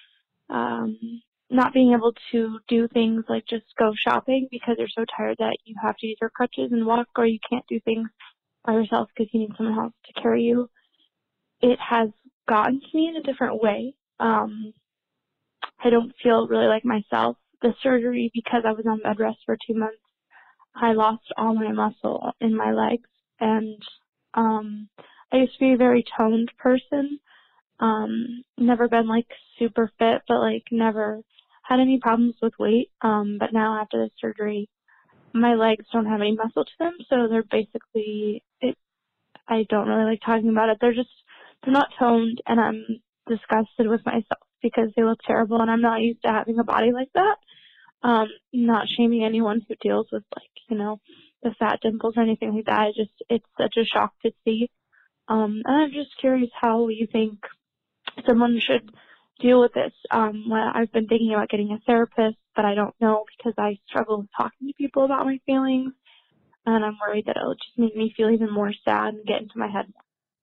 Um, 0.49 1.21
not 1.51 1.73
being 1.73 1.93
able 1.93 2.13
to 2.31 2.59
do 2.67 2.87
things 2.89 3.23
like 3.27 3.43
just 3.49 3.65
go 3.77 3.91
shopping 3.95 4.47
because 4.51 4.75
you're 4.77 4.87
so 4.95 5.03
tired 5.17 5.37
that 5.39 5.57
you 5.65 5.75
have 5.81 5.97
to 5.97 6.07
use 6.07 6.17
your 6.21 6.29
crutches 6.29 6.71
and 6.71 6.85
walk, 6.85 7.07
or 7.17 7.25
you 7.25 7.39
can't 7.49 7.65
do 7.67 7.79
things 7.79 8.07
by 8.69 8.75
yourself 8.75 9.09
because 9.15 9.33
you 9.33 9.41
need 9.41 9.51
someone 9.57 9.77
else 9.77 9.93
to 10.05 10.21
carry 10.21 10.43
you. 10.43 10.69
It 11.61 11.79
has 11.79 12.09
gotten 12.47 12.79
to 12.79 12.87
me 12.97 13.07
in 13.07 13.15
a 13.15 13.23
different 13.23 13.61
way. 13.61 13.95
Um, 14.19 14.73
I 15.83 15.89
don't 15.89 16.13
feel 16.21 16.47
really 16.47 16.67
like 16.67 16.85
myself. 16.85 17.37
The 17.61 17.73
surgery, 17.81 18.31
because 18.33 18.63
I 18.65 18.71
was 18.71 18.85
on 18.87 19.01
bed 19.01 19.19
rest 19.19 19.39
for 19.45 19.57
two 19.67 19.73
months, 19.73 19.97
I 20.75 20.93
lost 20.93 21.23
all 21.35 21.53
my 21.53 21.71
muscle 21.71 22.31
in 22.39 22.55
my 22.55 22.71
legs, 22.71 23.09
and 23.39 23.81
um, 24.35 24.87
I 25.33 25.37
used 25.37 25.53
to 25.53 25.59
be 25.59 25.73
a 25.73 25.77
very 25.77 26.05
toned 26.17 26.51
person. 26.57 27.19
Um, 27.79 28.43
never 28.57 28.87
been 28.87 29.07
like 29.07 29.27
super 29.57 29.91
fit, 29.99 30.21
but 30.27 30.39
like 30.39 30.63
never 30.71 31.21
had 31.63 31.79
any 31.79 31.99
problems 31.99 32.35
with 32.41 32.53
weight. 32.59 32.91
Um, 33.01 33.37
but 33.39 33.51
now 33.51 33.81
after 33.81 33.97
the 33.97 34.11
surgery, 34.21 34.69
my 35.33 35.55
legs 35.55 35.85
don't 35.91 36.05
have 36.05 36.21
any 36.21 36.35
muscle 36.35 36.65
to 36.65 36.71
them, 36.79 36.97
so 37.09 37.27
they're 37.27 37.43
basically. 37.43 38.43
I 39.49 39.65
don't 39.69 39.87
really 39.87 40.05
like 40.05 40.21
talking 40.25 40.49
about 40.49 40.69
it. 40.69 40.77
They're 40.79 40.93
just 40.93 41.09
they're 41.63 41.73
not 41.73 41.89
toned, 41.97 42.41
and 42.47 42.59
I'm 42.59 42.85
disgusted 43.27 43.87
with 43.87 44.05
myself 44.05 44.47
because 44.61 44.89
they 44.95 45.03
look 45.03 45.19
terrible, 45.25 45.59
and 45.61 45.69
I'm 45.69 45.81
not 45.81 46.01
used 46.01 46.21
to 46.23 46.31
having 46.31 46.59
a 46.59 46.63
body 46.63 46.91
like 46.91 47.09
that. 47.15 47.35
Um, 48.01 48.27
not 48.53 48.87
shaming 48.87 49.25
anyone 49.25 49.61
who 49.67 49.75
deals 49.81 50.07
with 50.11 50.23
like 50.35 50.49
you 50.69 50.77
know 50.77 50.99
the 51.43 51.53
fat 51.59 51.79
dimples 51.81 52.13
or 52.15 52.23
anything 52.23 52.53
like 52.55 52.65
that. 52.65 52.79
I 52.79 52.87
just 52.95 53.11
it's 53.29 53.45
such 53.59 53.75
a 53.77 53.85
shock 53.85 54.13
to 54.23 54.31
see. 54.45 54.69
Um, 55.27 55.61
and 55.65 55.83
I'm 55.83 55.91
just 55.91 56.17
curious 56.19 56.49
how 56.59 56.87
you 56.87 57.07
think 57.11 57.39
someone 58.25 58.59
should 58.59 58.89
deal 59.39 59.61
with 59.61 59.73
this. 59.73 59.93
Um, 60.11 60.51
I've 60.51 60.91
been 60.91 61.07
thinking 61.07 61.33
about 61.33 61.49
getting 61.49 61.71
a 61.71 61.79
therapist, 61.85 62.37
but 62.55 62.65
I 62.65 62.75
don't 62.75 62.95
know 62.99 63.25
because 63.37 63.53
I 63.57 63.77
struggle 63.87 64.19
with 64.19 64.29
talking 64.35 64.67
to 64.67 64.73
people 64.73 65.05
about 65.05 65.25
my 65.25 65.39
feelings, 65.45 65.93
and 66.65 66.85
I'm 66.85 66.97
worried 66.99 67.25
that 67.25 67.37
it'll 67.37 67.55
just 67.55 67.77
make 67.77 67.95
me 67.95 68.13
feel 68.15 68.29
even 68.29 68.51
more 68.51 68.73
sad 68.85 69.15
and 69.15 69.25
get 69.25 69.41
into 69.41 69.57
my 69.57 69.67
head. 69.67 69.91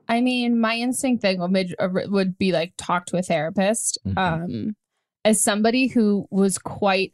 I 0.08 0.20
mean, 0.20 0.60
my 0.60 0.76
instinct 0.76 1.22
thing 1.22 1.40
would, 1.40 1.74
uh, 1.78 1.88
would 2.08 2.38
be 2.38 2.52
like 2.52 2.74
talk 2.76 3.06
to 3.06 3.16
a 3.16 3.22
therapist. 3.22 3.98
Mhm. 4.06 4.18
Um, 4.18 4.76
as 5.24 5.42
somebody 5.42 5.88
who 5.88 6.26
was 6.30 6.58
quite 6.58 7.12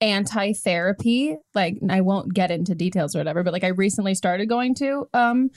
anti 0.00 0.52
therapy, 0.52 1.36
like 1.54 1.76
I 1.88 2.00
won't 2.02 2.32
get 2.32 2.52
into 2.52 2.74
details 2.74 3.16
or 3.16 3.18
whatever, 3.18 3.42
but 3.42 3.52
like 3.52 3.64
I 3.64 3.68
recently 3.68 4.14
started 4.14 4.48
going 4.48 4.74
to 4.76 5.08
um 5.12 5.50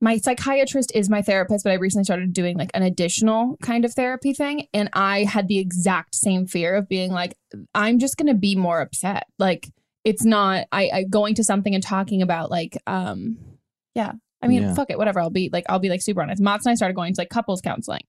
my 0.00 0.16
psychiatrist 0.18 0.92
is 0.94 1.10
my 1.10 1.22
therapist, 1.22 1.64
but 1.64 1.72
I 1.72 1.76
recently 1.76 2.04
started 2.04 2.32
doing 2.32 2.56
like 2.56 2.70
an 2.72 2.84
additional 2.84 3.56
kind 3.62 3.84
of 3.84 3.92
therapy 3.94 4.32
thing. 4.32 4.68
And 4.72 4.88
I 4.92 5.24
had 5.24 5.48
the 5.48 5.58
exact 5.58 6.14
same 6.14 6.46
fear 6.46 6.76
of 6.76 6.88
being 6.88 7.10
like, 7.10 7.34
I'm 7.74 7.98
just 7.98 8.16
gonna 8.16 8.34
be 8.34 8.54
more 8.54 8.80
upset. 8.80 9.24
Like 9.38 9.70
it's 10.08 10.24
not 10.24 10.66
I, 10.72 10.90
I 10.92 11.04
going 11.04 11.34
to 11.34 11.44
something 11.44 11.74
and 11.74 11.82
talking 11.82 12.22
about 12.22 12.50
like 12.50 12.76
um 12.86 13.36
yeah. 13.94 14.12
I 14.40 14.46
mean, 14.48 14.62
Yeah. 14.62 14.74
fuck 14.74 14.90
it, 14.90 14.98
whatever. 14.98 15.20
I'll 15.20 15.30
be 15.30 15.50
like, 15.52 15.64
I'll 15.68 15.80
be 15.80 15.88
like 15.88 16.00
super 16.00 16.22
honest. 16.22 16.40
Mats 16.40 16.64
and 16.64 16.72
I 16.72 16.76
started 16.76 16.94
going 16.94 17.12
to 17.14 17.20
like 17.20 17.28
couples 17.28 17.60
counseling. 17.60 18.02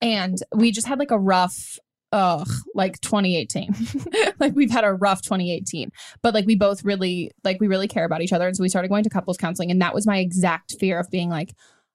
And 0.00 0.38
we 0.54 0.70
just 0.70 0.86
had 0.86 0.98
like 0.98 1.10
a 1.10 1.18
rough 1.18 1.78
ugh, 2.12 2.48
like 2.74 3.00
2018. 3.00 3.74
like 4.38 4.54
we've 4.54 4.70
had 4.70 4.84
a 4.84 4.92
rough 4.92 5.22
2018. 5.22 5.90
But 6.22 6.34
like 6.34 6.46
we 6.46 6.54
both 6.56 6.84
really 6.84 7.32
like 7.42 7.58
we 7.60 7.66
really 7.66 7.88
care 7.88 8.04
about 8.04 8.22
each 8.22 8.32
other. 8.32 8.46
And 8.46 8.56
so 8.56 8.62
we 8.62 8.68
started 8.68 8.88
going 8.88 9.04
to 9.04 9.10
couples 9.10 9.36
counseling. 9.36 9.70
And 9.70 9.82
that 9.82 9.94
was 9.94 10.06
my 10.06 10.18
exact 10.18 10.76
fear 10.78 10.98
of 11.00 11.10
being 11.10 11.28
like, 11.28 11.52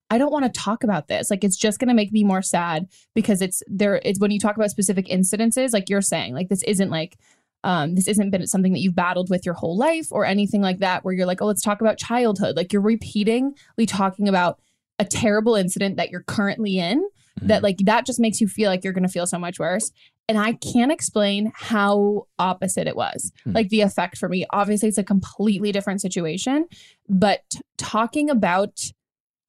I 0.10 0.18
don't 0.18 0.32
want 0.32 0.46
to 0.46 0.60
talk 0.60 0.84
about 0.84 1.08
this. 1.08 1.30
Like 1.30 1.44
it's 1.44 1.58
just 1.58 1.80
gonna 1.80 1.94
make 1.94 2.12
me 2.12 2.24
more 2.24 2.42
sad 2.42 2.88
because 3.14 3.42
it's 3.42 3.62
there 3.68 4.02
it's 4.04 4.20
when 4.20 4.32
you 4.32 4.40
talk 4.40 4.56
about 4.56 4.72
specific 4.72 5.08
incidences, 5.08 5.74
like 5.74 5.90
you're 5.90 6.02
saying, 6.02 6.34
like 6.34 6.50
this 6.50 6.64
isn't 6.64 6.90
like 6.90 7.18
um, 7.64 7.96
this 7.96 8.08
isn't 8.08 8.30
been 8.30 8.46
something 8.48 8.74
that 8.74 8.80
you've 8.80 8.96
battled 8.96 9.30
with 9.30 9.46
your 9.46 9.56
whole 9.56 9.78
life 9.78 10.08
or 10.12 10.26
anything 10.26 10.62
like 10.62 10.80
that, 10.80 11.04
where 11.04 11.14
you're 11.14 11.26
like, 11.26 11.42
oh, 11.42 11.46
let's 11.48 11.62
talk 11.62 11.82
about 11.82 11.98
childhood. 11.98 12.56
Like 12.56 12.72
you're 12.72 12.82
repeatedly 12.82 13.86
talking 13.86 14.28
about 14.30 14.60
a 15.00 15.06
terrible 15.06 15.56
incident 15.56 15.98
that 15.98 16.10
you're 16.10 16.24
currently 16.24 16.80
in 16.80 17.08
that 17.40 17.62
like 17.62 17.78
that 17.84 18.04
just 18.04 18.20
makes 18.20 18.42
you 18.42 18.48
feel 18.48 18.68
like 18.68 18.84
you're 18.84 18.94
going 18.94 19.06
to 19.06 19.10
feel 19.12 19.28
so 19.28 19.38
much 19.38 19.60
worse 19.60 19.92
and 20.28 20.40
i 20.40 20.54
can't 20.54 20.92
explain 20.92 21.52
how 21.54 22.26
opposite 22.40 22.88
it 22.88 22.96
was 22.96 23.32
Hmm. 23.44 23.52
like 23.52 23.70
the 23.70 23.82
effect 23.82 24.18
for 24.18 24.28
me 24.28 24.48
obviously 24.50 24.90
it's 24.90 24.98
a 24.98 25.04
completely 25.04 25.72
different 25.72 26.02
situation 26.02 26.66
but 27.08 27.42
t- 27.52 27.60
talking 27.78 28.32
about 28.32 28.82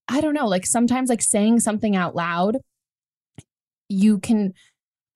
i 0.07 0.21
don't 0.21 0.35
know 0.35 0.47
like 0.47 0.67
sometimes 0.67 1.09
like 1.09 1.23
saying 1.23 1.61
something 1.61 1.97
out 1.97 2.15
loud 2.15 2.59
you 3.89 4.19
can 4.19 4.53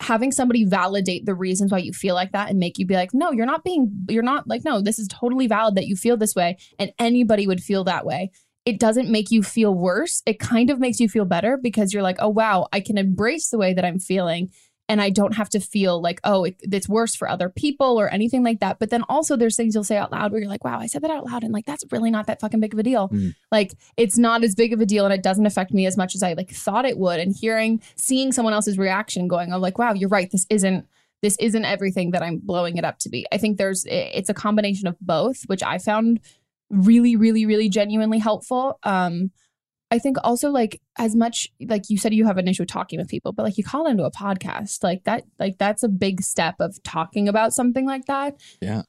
having 0.03 0.33
somebody 0.33 0.65
validate 0.65 1.25
the 1.25 1.35
reasons 1.35 1.71
why 1.71 1.79
you 1.79 1.93
feel 1.93 2.15
like 2.15 2.33
that 2.33 2.51
and 2.51 2.59
make 2.59 2.79
you 2.79 2.85
be 2.85 2.95
like 2.95 3.15
no 3.15 3.31
you're 3.31 3.47
not 3.47 3.65
being 3.65 3.91
you're 4.09 4.23
not 4.23 4.47
like 4.49 4.65
no 4.65 4.83
this 4.83 4.99
is 4.99 5.09
totally 5.09 5.47
valid 5.47 5.77
that 5.77 5.87
you 5.87 5.97
feel 5.97 6.17
this 6.17 6.35
way 6.35 6.57
and 6.79 6.93
anybody 6.99 7.47
would 7.47 7.61
feel 7.63 7.85
that 7.85 8.05
way. 8.05 8.31
It 8.65 8.79
doesn't 8.79 9.11
make 9.11 9.33
you 9.33 9.43
feel 9.43 9.75
worse. 9.75 10.23
It 10.25 10.39
kind 10.39 10.71
of 10.71 10.79
makes 10.79 11.01
you 11.01 11.09
feel 11.09 11.25
better 11.25 11.59
because 11.61 11.93
you're 11.93 12.03
like 12.03 12.17
oh 12.19 12.29
wow 12.29 12.69
i 12.73 12.81
can 12.81 12.99
embrace 12.99 13.49
the 13.49 13.59
way 13.59 13.73
that 13.75 13.85
i'm 13.85 13.99
feeling 13.99 14.51
and 14.89 15.01
i 15.01 15.11
don't 15.11 15.35
have 15.35 15.49
to 15.49 15.61
feel 15.61 16.01
like 16.01 16.21
oh 16.25 16.45
it, 16.45 16.57
it's 16.61 16.89
worse 16.89 17.15
for 17.15 17.29
other 17.29 17.49
people 17.49 17.99
or 18.01 18.09
anything 18.09 18.43
like 18.43 18.61
that. 18.61 18.79
But 18.79 18.91
then 18.91 19.03
also 19.09 19.37
there's 19.37 19.57
things 19.57 19.75
you'll 19.75 19.85
say 19.85 19.97
out 19.97 20.13
loud 20.13 20.33
where 20.33 20.41
you're 20.41 20.51
like 20.51 20.65
wow 20.65 20.79
i 20.79 20.87
said 20.87 21.03
that 21.03 21.11
out 21.11 21.25
loud 21.27 21.45
and 21.45 21.53
like 21.53 21.67
that's 21.67 21.85
really 21.91 22.11
not 22.11 22.27
that 22.27 22.41
fucking 22.41 22.61
big 22.61 22.73
of 22.73 22.79
a 22.79 22.83
deal. 22.83 23.09
Mm. 23.09 23.35
like 23.51 23.75
it's 23.97 24.19
not 24.19 24.45
as 24.45 24.55
big 24.55 24.73
of 24.73 24.81
a 24.81 24.87
deal 24.87 25.05
and 25.05 25.15
it 25.15 25.23
doesn't 25.23 25.47
affect 25.47 25.73
me 25.73 25.87
as 25.87 25.97
much 25.97 26.15
as 26.15 26.23
i 26.23 26.33
like 26.35 26.51
thought 26.51 26.85
it 26.85 26.99
would. 26.99 27.21
And 27.21 27.35
hearing 27.35 27.81
seeing 27.97 28.33
someone 28.33 28.55
else's 28.55 28.79
reaction 28.79 29.29
going 29.29 29.53
oh 29.53 29.59
like 29.59 29.79
wow 29.79 29.93
you're 29.93 30.09
right. 30.09 30.31
This 30.31 30.47
isn't 30.51 30.87
this 31.23 31.37
isn't 31.39 31.65
everything 31.65 32.11
that 32.11 32.23
i'm 32.23 32.39
blowing 32.39 32.77
it 32.77 32.85
up 32.85 32.99
to 33.01 33.09
be. 33.09 33.27
I 33.33 33.39
think 33.39 33.59
there's 33.59 33.87
it's 33.89 34.29
a 34.29 34.35
combination 34.35 34.89
of 34.89 34.99
both 35.01 35.43
which 35.47 35.63
i 35.63 35.79
found 35.79 36.21
really 36.71 37.17
really 37.17 37.47
really 37.47 37.69
genuinely 37.69 38.19
helpful. 38.19 38.79
Um 38.83 39.31
i 39.93 39.99
think 39.99 40.17
also 40.25 40.51
like 40.51 40.81
as 40.99 41.15
much 41.15 41.49
like 41.69 41.89
you 41.91 41.97
said 41.99 42.13
you 42.13 42.25
have 42.27 42.39
an 42.39 42.49
issue 42.49 42.65
talking 42.65 42.99
with 42.99 43.09
people 43.09 43.33
but 43.33 43.45
like 43.45 43.57
you 43.59 43.65
call 43.65 43.87
into 43.87 44.05
a 44.05 44.11
podcast 44.11 44.83
like 44.83 45.05
that 45.05 45.23
like 45.39 45.57
that's 45.59 45.83
a 45.85 45.89
big 45.89 46.21
step 46.23 46.57
of 46.59 46.83
talking 46.83 47.29
about 47.29 47.53
something 47.53 47.87
like 47.87 48.07
that 48.07 48.35
Yeah. 48.61 48.83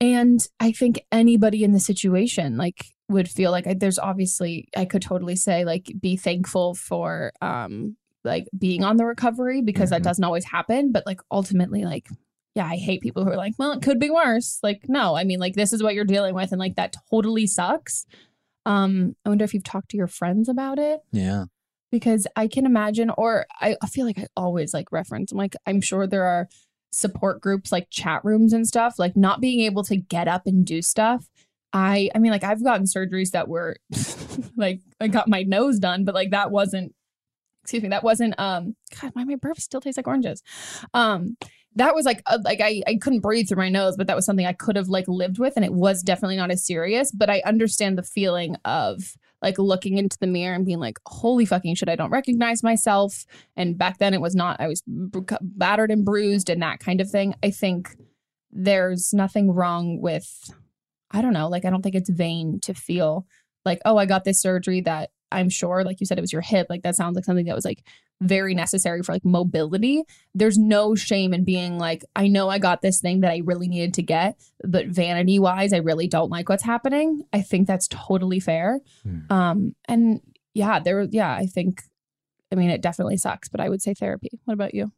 and 0.00 0.40
I 0.58 0.72
think 0.72 1.00
anybody 1.12 1.62
in 1.64 1.72
the 1.72 1.80
situation 1.80 2.56
like 2.56 2.86
would 3.08 3.28
feel 3.28 3.50
like 3.50 3.66
I, 3.66 3.74
there's 3.74 3.98
obviously 3.98 4.68
I 4.76 4.84
could 4.84 5.02
totally 5.02 5.36
say 5.36 5.64
like 5.64 5.92
be 6.00 6.16
thankful 6.16 6.74
for 6.74 7.32
um 7.42 7.96
like 8.24 8.46
being 8.56 8.84
on 8.84 8.96
the 8.98 9.04
recovery 9.06 9.62
because 9.62 9.90
that 9.90 10.00
Mhm. 10.02 10.04
doesn't 10.04 10.24
always 10.24 10.44
happen 10.44 10.92
but 10.92 11.04
like 11.06 11.20
ultimately 11.30 11.84
like 11.84 12.08
yeah 12.54 12.66
I 12.66 12.76
hate 12.76 13.00
people 13.02 13.24
who 13.24 13.30
are 13.30 13.36
like 13.36 13.54
well 13.58 13.72
it 13.72 13.82
could 13.82 13.98
be 14.00 14.10
worse 14.10 14.58
like 14.62 14.82
no 14.88 15.14
I 15.16 15.24
mean 15.24 15.38
like 15.40 15.54
this 15.54 15.72
is 15.72 15.82
what 15.82 15.94
you're 15.94 16.04
dealing 16.04 16.34
with 16.34 16.52
and 16.52 16.58
like 16.60 16.76
that 16.76 16.94
totally 17.10 17.46
sucks 17.46 18.06
um 18.66 19.14
I 19.24 19.28
wonder 19.30 19.44
if 19.44 19.54
you've 19.54 19.64
talked 19.64 19.90
to 19.90 19.96
your 19.96 20.06
friends 20.06 20.48
about 20.48 20.78
it 20.78 21.00
Yeah. 21.12 21.44
because 21.90 22.26
I 22.36 22.46
can 22.48 22.66
imagine, 22.66 23.10
or 23.16 23.46
I, 23.60 23.76
I 23.82 23.86
feel 23.86 24.06
like 24.06 24.18
I 24.18 24.26
always 24.36 24.72
like 24.74 24.92
reference. 24.92 25.32
I'm 25.32 25.38
like, 25.38 25.56
I'm 25.66 25.80
sure 25.80 26.06
there 26.06 26.24
are 26.24 26.48
support 26.92 27.40
groups 27.40 27.70
like 27.72 27.88
chat 27.90 28.24
rooms 28.24 28.52
and 28.52 28.66
stuff, 28.66 28.98
like 28.98 29.16
not 29.16 29.40
being 29.40 29.60
able 29.60 29.84
to 29.84 29.96
get 29.96 30.28
up 30.28 30.42
and 30.46 30.64
do 30.66 30.82
stuff. 30.82 31.28
I, 31.72 32.10
I 32.14 32.18
mean, 32.18 32.32
like 32.32 32.42
I've 32.44 32.64
gotten 32.64 32.84
surgeries 32.86 33.30
that 33.30 33.46
were 33.48 33.76
like 34.56 34.80
I 35.00 35.06
got 35.08 35.28
my 35.28 35.42
nose 35.44 35.78
done, 35.78 36.04
but 36.04 36.14
like 36.16 36.30
that 36.30 36.50
wasn't, 36.50 36.92
excuse 37.62 37.82
me, 37.82 37.90
that 37.90 38.02
wasn't, 38.02 38.34
um, 38.40 38.74
God, 39.00 39.12
my, 39.14 39.24
my 39.24 39.36
burp 39.36 39.60
still 39.60 39.80
tastes 39.80 39.96
like 39.96 40.08
oranges. 40.08 40.42
Um, 40.94 41.36
that 41.76 41.94
was 41.94 42.04
like, 42.04 42.22
uh, 42.26 42.38
like 42.44 42.60
I, 42.60 42.82
I 42.86 42.96
couldn't 42.96 43.20
breathe 43.20 43.48
through 43.48 43.58
my 43.58 43.68
nose, 43.68 43.96
but 43.96 44.06
that 44.08 44.16
was 44.16 44.26
something 44.26 44.46
I 44.46 44.52
could 44.52 44.76
have 44.76 44.88
like 44.88 45.06
lived 45.08 45.38
with. 45.38 45.54
And 45.56 45.64
it 45.64 45.72
was 45.72 46.02
definitely 46.02 46.36
not 46.36 46.50
as 46.50 46.66
serious, 46.66 47.12
but 47.12 47.30
I 47.30 47.42
understand 47.44 47.96
the 47.96 48.02
feeling 48.02 48.56
of, 48.64 49.16
like 49.42 49.58
looking 49.58 49.96
into 49.96 50.18
the 50.18 50.26
mirror 50.26 50.54
and 50.54 50.66
being 50.66 50.80
like, 50.80 50.98
holy 51.06 51.46
fucking 51.46 51.74
shit, 51.74 51.88
I 51.88 51.96
don't 51.96 52.10
recognize 52.10 52.62
myself. 52.62 53.24
And 53.56 53.78
back 53.78 53.96
then 53.96 54.12
it 54.12 54.20
was 54.20 54.34
not, 54.34 54.60
I 54.60 54.68
was 54.68 54.82
battered 54.86 55.90
and 55.90 56.04
bruised 56.04 56.50
and 56.50 56.60
that 56.60 56.78
kind 56.78 57.00
of 57.00 57.08
thing. 57.08 57.34
I 57.42 57.50
think 57.50 57.96
there's 58.50 59.14
nothing 59.14 59.50
wrong 59.50 59.98
with, 59.98 60.28
I 61.10 61.22
don't 61.22 61.32
know, 61.32 61.48
like, 61.48 61.64
I 61.64 61.70
don't 61.70 61.80
think 61.80 61.94
it's 61.94 62.10
vain 62.10 62.60
to 62.64 62.74
feel 62.74 63.26
like, 63.64 63.80
oh, 63.86 63.96
I 63.96 64.04
got 64.04 64.24
this 64.24 64.42
surgery 64.42 64.82
that 64.82 65.08
I'm 65.32 65.48
sure, 65.48 65.84
like 65.84 66.00
you 66.00 66.06
said, 66.06 66.18
it 66.18 66.20
was 66.20 66.34
your 66.34 66.42
hip. 66.42 66.66
Like 66.68 66.82
that 66.82 66.96
sounds 66.96 67.14
like 67.14 67.24
something 67.24 67.46
that 67.46 67.56
was 67.56 67.64
like 67.64 67.82
very 68.20 68.54
necessary 68.54 69.02
for 69.02 69.12
like 69.12 69.24
mobility. 69.24 70.02
There's 70.34 70.58
no 70.58 70.94
shame 70.94 71.32
in 71.32 71.44
being 71.44 71.78
like, 71.78 72.04
I 72.14 72.28
know 72.28 72.48
I 72.48 72.58
got 72.58 72.82
this 72.82 73.00
thing 73.00 73.20
that 73.20 73.30
I 73.32 73.40
really 73.44 73.68
needed 73.68 73.94
to 73.94 74.02
get, 74.02 74.38
but 74.62 74.86
vanity 74.88 75.38
wise, 75.38 75.72
I 75.72 75.78
really 75.78 76.06
don't 76.06 76.30
like 76.30 76.48
what's 76.48 76.62
happening. 76.62 77.22
I 77.32 77.40
think 77.40 77.66
that's 77.66 77.88
totally 77.88 78.40
fair. 78.40 78.80
Hmm. 79.02 79.32
Um, 79.32 79.74
and 79.88 80.20
yeah, 80.54 80.80
there, 80.80 81.02
yeah, 81.10 81.32
I 81.34 81.46
think, 81.46 81.82
I 82.52 82.56
mean, 82.56 82.70
it 82.70 82.82
definitely 82.82 83.16
sucks, 83.16 83.48
but 83.48 83.60
I 83.60 83.68
would 83.68 83.80
say 83.80 83.94
therapy. 83.94 84.30
What 84.44 84.54
about 84.54 84.74
you? 84.74 84.92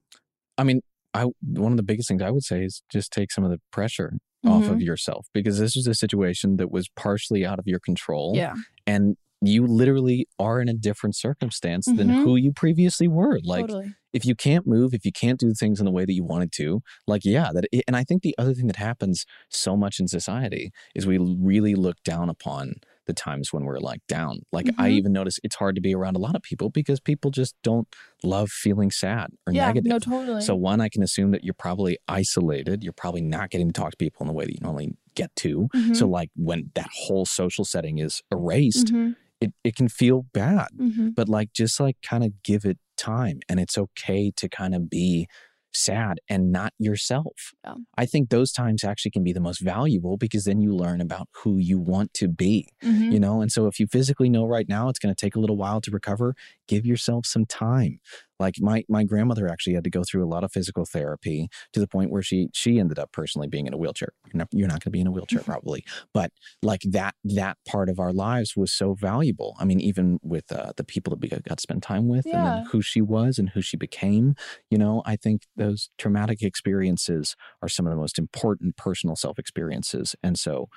I 0.58 0.64
mean, 0.64 0.80
I 1.14 1.26
one 1.42 1.72
of 1.72 1.76
the 1.76 1.82
biggest 1.82 2.08
things 2.08 2.22
I 2.22 2.30
would 2.30 2.42
say 2.42 2.64
is 2.64 2.82
just 2.88 3.12
take 3.12 3.30
some 3.30 3.44
of 3.44 3.50
the 3.50 3.60
pressure 3.70 4.14
off 4.46 4.64
of 4.64 4.78
Mhm. 4.78 4.84
yourself 4.84 5.26
because 5.32 5.58
this 5.58 5.76
was 5.76 5.86
a 5.86 5.94
situation 5.94 6.56
that 6.56 6.72
was 6.72 6.88
partially 6.96 7.46
out 7.46 7.58
of 7.58 7.66
your 7.66 7.78
control. 7.78 8.32
Yeah. 8.34 8.54
And 8.86 9.16
you 9.42 9.66
literally 9.66 10.26
are 10.38 10.60
in 10.60 10.68
a 10.68 10.74
different 10.74 11.16
circumstance 11.16 11.86
than 11.86 12.08
Mhm. 12.08 12.22
who 12.22 12.36
you 12.36 12.52
previously 12.52 13.08
were. 13.08 13.40
Like 13.44 13.66
totally. 13.66 13.94
if 14.12 14.24
you 14.24 14.34
can't 14.34 14.66
move, 14.66 14.94
if 14.94 15.04
you 15.04 15.12
can't 15.12 15.40
do 15.40 15.52
things 15.54 15.80
in 15.80 15.84
the 15.86 15.90
way 15.92 16.04
that 16.04 16.12
you 16.12 16.22
wanted 16.24 16.52
to, 16.52 16.82
like 17.06 17.24
yeah, 17.24 17.50
that 17.52 17.64
and 17.88 17.96
I 17.96 18.04
think 18.04 18.22
the 18.22 18.34
other 18.38 18.54
thing 18.54 18.66
that 18.68 18.76
happens 18.76 19.24
so 19.48 19.76
much 19.76 19.98
in 20.00 20.06
society 20.08 20.70
is 20.94 21.06
we 21.06 21.18
really 21.18 21.74
look 21.74 21.96
down 22.04 22.28
upon 22.28 22.74
the 23.06 23.12
times 23.12 23.52
when 23.52 23.64
we're 23.64 23.80
like 23.80 24.00
down. 24.06 24.38
Like 24.52 24.68
I 24.78 24.90
Mhm. 24.90 24.92
even 24.92 25.12
notice 25.12 25.40
it's 25.42 25.56
hard 25.56 25.74
to 25.74 25.80
be 25.80 25.92
around 25.92 26.14
a 26.14 26.20
lot 26.20 26.36
of 26.36 26.42
people 26.42 26.70
because 26.70 27.00
people 27.00 27.32
just 27.32 27.56
don't 27.64 27.88
love 28.22 28.48
feeling 28.50 28.92
sad 28.92 29.30
or 29.46 29.52
Yeah, 29.52 29.66
negative. 29.66 29.90
no, 29.90 29.98
totally. 29.98 30.40
So 30.42 30.54
one, 30.54 30.80
I 30.80 30.88
can 30.88 31.02
assume 31.02 31.32
that 31.32 31.42
you're 31.42 31.52
probably 31.54 31.98
isolated. 32.06 32.84
You're 32.84 32.92
probably 32.92 33.22
not 33.22 33.50
getting 33.50 33.68
to 33.68 33.72
talk 33.72 33.90
to 33.90 33.96
people 33.96 34.22
in 34.22 34.28
the 34.28 34.34
way 34.34 34.44
that 34.44 34.52
you 34.52 34.60
normally 34.62 34.94
get 35.16 35.34
to. 35.36 35.68
So 35.94 36.06
Mhm. 36.06 36.10
like 36.10 36.30
when 36.36 36.70
that 36.76 36.88
whole 36.94 37.26
social 37.26 37.64
setting 37.64 37.98
is 37.98 38.22
erased, 38.30 38.92
Mhm. 38.92 39.16
It, 39.42 39.52
it 39.64 39.76
can 39.76 39.88
feel 39.88 40.26
bad. 40.32 40.68
Mhm. 40.78 41.14
But 41.14 41.28
like 41.28 41.52
just 41.52 41.80
like 41.80 41.96
kind 42.02 42.24
of 42.24 42.42
give 42.42 42.64
it 42.64 42.78
time 42.96 43.40
and 43.48 43.58
it's 43.60 43.76
okay 43.78 44.30
to 44.36 44.48
kind 44.48 44.74
of 44.74 44.88
be 44.90 45.26
sad 45.74 46.20
and 46.28 46.52
not 46.52 46.72
yourself. 46.78 47.52
Yeah. 47.64 47.74
I 47.96 48.04
think 48.04 48.28
those 48.28 48.52
times 48.52 48.84
actually 48.84 49.10
can 49.10 49.24
be 49.24 49.32
the 49.32 49.40
most 49.40 49.60
valuable 49.60 50.18
because 50.18 50.44
then 50.44 50.60
you 50.60 50.74
learn 50.74 51.00
about 51.00 51.28
who 51.34 51.56
you 51.56 51.78
want 51.78 52.12
to 52.14 52.28
be, 52.28 52.68
Mhm. 52.84 53.10
you 53.12 53.18
know? 53.18 53.40
And 53.40 53.50
so 53.50 53.66
if 53.68 53.80
you 53.80 53.86
physically 53.86 54.28
know 54.28 54.44
right 54.46 54.68
now 54.68 54.90
it's 54.90 54.98
going 54.98 55.14
to 55.14 55.18
take 55.18 55.34
a 55.34 55.40
little 55.40 55.56
while 55.56 55.80
to 55.80 55.90
recover, 55.90 56.34
give 56.72 56.86
yourself 56.86 57.26
some 57.26 57.46
time. 57.46 58.00
Like 58.38 58.56
my 58.60 58.84
my 58.88 59.04
grandmother 59.04 59.48
actually 59.48 59.74
had 59.74 59.84
to 59.84 59.90
go 59.90 60.02
through 60.02 60.24
a 60.24 60.32
lot 60.34 60.42
of 60.42 60.50
physical 60.52 60.84
therapy 60.84 61.48
to 61.72 61.80
the 61.80 61.86
point 61.86 62.10
where 62.10 62.22
she 62.22 62.48
she 62.52 62.78
ended 62.80 62.98
up 62.98 63.12
personally 63.12 63.46
being 63.46 63.66
in 63.66 63.74
a 63.74 63.76
wheelchair. 63.76 64.08
You're 64.26 64.38
not, 64.38 64.48
you're 64.50 64.66
not 64.68 64.80
going 64.80 64.90
to 64.90 64.90
be 64.90 65.00
in 65.00 65.06
a 65.06 65.12
wheelchair 65.12 65.42
probably, 65.44 65.84
but 66.12 66.32
like 66.62 66.80
that 66.90 67.14
that 67.24 67.58
part 67.68 67.88
of 67.88 68.00
our 68.00 68.12
lives 68.12 68.56
was 68.56 68.72
so 68.72 68.94
valuable. 68.94 69.54
I 69.60 69.64
mean, 69.64 69.80
even 69.80 70.18
with 70.22 70.50
uh, 70.50 70.72
the 70.76 70.84
people 70.84 71.10
that 71.12 71.20
we 71.20 71.28
got 71.28 71.44
to 71.58 71.62
spend 71.62 71.82
time 71.82 72.08
with, 72.08 72.26
and 72.32 72.44
Yeah. 72.44 72.44
then 72.44 72.62
who 72.70 72.82
she 72.82 73.00
was 73.00 73.38
and 73.38 73.50
who 73.50 73.62
she 73.62 73.76
became. 73.76 74.34
You 74.70 74.78
know, 74.78 75.02
I 75.06 75.16
think 75.16 75.42
those 75.56 75.90
traumatic 75.98 76.42
experiences 76.42 77.36
are 77.62 77.68
some 77.68 77.86
of 77.86 77.90
the 77.90 77.96
most 78.00 78.18
important 78.18 78.76
personal 78.76 79.16
self 79.16 79.38
experiences, 79.38 80.16
and 80.22 80.38
so 80.38 80.68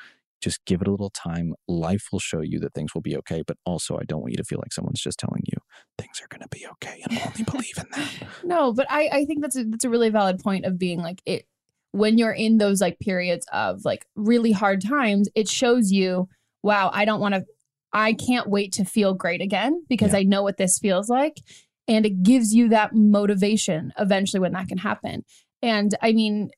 just 0.42 0.64
give 0.66 0.82
it 0.82 0.88
a 0.88 0.92
little 0.92 1.10
time. 1.10 1.54
Life 1.68 2.08
will 2.12 2.20
show 2.20 2.42
you 2.42 2.60
that 2.60 2.74
things 2.74 2.94
will 2.94 3.02
be 3.02 3.16
okay. 3.18 3.44
But 3.46 3.58
also, 3.66 3.98
I 3.98 4.04
don't 4.04 4.22
want 4.22 4.32
you 4.34 4.38
to 4.38 4.44
feel 4.44 4.60
like 4.60 4.74
someone's 4.74 5.02
just 5.02 5.18
telling 5.20 5.44
you 5.46 5.58
things 5.98 6.22
are 6.22 6.28
going 6.28 6.42
to 6.42 6.50
be 6.50 6.66
okay 6.74 7.02
and 7.10 7.20
only 7.26 7.44
believe 7.44 7.78
in 7.78 7.86
that. 7.92 8.12
No, 8.44 8.74
but 8.74 8.86
I, 8.90 9.10
I 9.12 9.26
think 9.26 9.42
that's 9.42 9.58
a, 9.58 9.64
that's 9.64 9.86
a 9.86 9.90
really 9.90 10.10
valid 10.10 10.40
point 10.40 10.66
of 10.66 10.78
being 10.78 11.00
like 11.02 11.22
it 11.26 11.46
when 11.92 12.18
you're 12.18 12.34
in 12.34 12.58
those 12.58 12.82
like 12.82 13.00
periods 13.00 13.46
of 13.54 13.86
like 13.86 14.06
really 14.16 14.52
hard 14.52 14.84
times, 14.84 15.30
it 15.34 15.48
shows 15.48 15.92
you, 15.92 16.28
wow, 16.62 16.92
I 16.94 17.06
don't 17.06 17.22
want 17.22 17.36
to, 17.36 17.46
I 17.94 18.12
can't 18.14 18.50
wait 18.50 18.74
to 18.74 18.84
feel 18.84 19.14
great 19.14 19.42
again 19.42 19.82
because 19.88 20.12
Yeah. 20.12 20.20
I 20.20 20.24
know 20.24 20.44
what 20.44 20.58
this 20.58 20.78
feels 20.78 21.08
like. 21.10 21.38
And 21.88 22.06
it 22.06 22.22
gives 22.22 22.54
you 22.54 22.68
that 22.70 22.94
motivation 22.94 23.94
eventually 23.98 24.42
when 24.42 24.52
that 24.52 24.68
can 24.68 24.78
happen. 24.78 25.24
And 25.62 25.96
I 26.02 26.12
mean, 26.12 26.50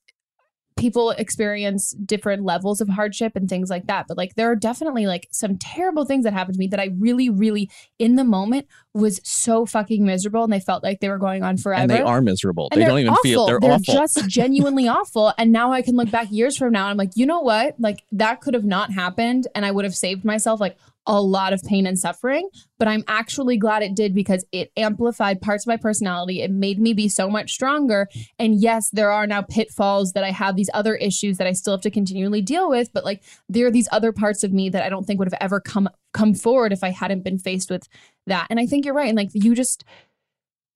people 0.77 1.11
experience 1.11 1.91
different 1.91 2.43
levels 2.43 2.81
of 2.81 2.87
hardship 2.87 3.35
and 3.35 3.49
things 3.49 3.69
like 3.69 3.87
that. 3.87 4.05
But 4.07 4.17
like, 4.17 4.35
there 4.35 4.49
are 4.49 4.55
definitely 4.55 5.07
like 5.07 5.27
some 5.31 5.57
terrible 5.57 6.05
things 6.05 6.23
that 6.23 6.33
happened 6.33 6.55
to 6.55 6.59
me 6.59 6.67
that 6.67 6.79
I 6.79 6.89
really, 6.97 7.29
really, 7.29 7.69
in 7.99 8.15
the 8.15 8.23
moment, 8.23 8.67
was 8.93 9.19
so 9.23 9.65
fucking 9.65 10.05
miserable. 10.05 10.43
And 10.43 10.53
they 10.53 10.59
felt 10.59 10.83
like 10.83 10.99
they 10.99 11.09
were 11.09 11.17
going 11.17 11.43
on 11.43 11.57
forever. 11.57 11.81
And 11.81 11.89
they 11.89 12.01
are 12.01 12.21
miserable. 12.21 12.69
And 12.71 12.81
they 12.81 12.85
don't 12.85 12.99
even 12.99 13.15
feel 13.23 13.41
awful. 13.41 13.59
they're, 13.59 13.71
awful. 13.71 13.93
just 13.93 14.27
genuinely 14.27 14.87
awful. 14.87 15.33
And 15.37 15.51
now 15.51 15.71
I 15.71 15.81
can 15.81 15.95
look 15.95 16.11
back 16.11 16.31
years 16.31 16.57
from 16.57 16.71
now 16.71 16.85
and 16.85 16.91
I'm 16.91 16.97
like, 16.97 17.11
you 17.15 17.25
know 17.25 17.41
what? 17.41 17.75
Like 17.79 18.03
that 18.13 18.41
could 18.41 18.53
have 18.53 18.65
not 18.65 18.91
happened 18.91 19.47
and 19.55 19.65
I 19.65 19.71
would 19.71 19.85
have 19.85 19.95
saved 19.95 20.23
myself 20.23 20.59
like 20.59 20.77
a 21.07 21.21
lot 21.21 21.53
of 21.53 21.63
pain 21.63 21.87
and 21.87 21.97
suffering. 21.97 22.49
But 22.77 22.87
I'm 22.87 23.03
actually 23.07 23.57
glad 23.57 23.81
it 23.81 23.95
did 23.95 24.13
because 24.13 24.45
it 24.51 24.71
amplified 24.77 25.41
parts 25.41 25.63
of 25.63 25.69
my 25.69 25.77
personality. 25.77 26.41
It 26.41 26.51
made 26.51 26.79
me 26.79 26.93
be 26.93 27.07
so 27.07 27.29
much 27.29 27.51
stronger. 27.53 28.07
And 28.37 28.61
yes, 28.61 28.89
there 28.91 29.09
are 29.11 29.25
now 29.25 29.41
pitfalls 29.41 30.13
that 30.13 30.23
I 30.23 30.31
have 30.31 30.55
these 30.55 30.69
other 30.73 30.95
issues 30.95 31.37
that 31.37 31.47
I 31.47 31.53
still 31.53 31.73
have 31.73 31.81
to 31.81 31.89
continually 31.89 32.41
deal 32.41 32.69
with. 32.69 32.93
But 32.93 33.05
like 33.05 33.23
there 33.49 33.65
are 33.65 33.71
these 33.71 33.89
other 33.91 34.11
parts 34.11 34.43
of 34.43 34.53
me 34.53 34.69
that 34.69 34.83
I 34.83 34.89
don't 34.89 35.05
think 35.05 35.17
would 35.17 35.31
have 35.31 35.41
ever 35.41 35.59
come 35.59 35.89
come 36.13 36.33
forward 36.33 36.73
if 36.73 36.83
I 36.83 36.89
hadn't 36.89 37.23
been 37.23 37.37
faced 37.37 37.69
with 37.69 37.87
that. 38.25 38.47
And 38.49 38.59
I 38.59 38.65
think 38.65 38.85
you're 38.85 38.93
right. 38.93 39.09
And 39.09 39.17
like 39.17 39.29
you 39.33 39.55
just 39.55 39.83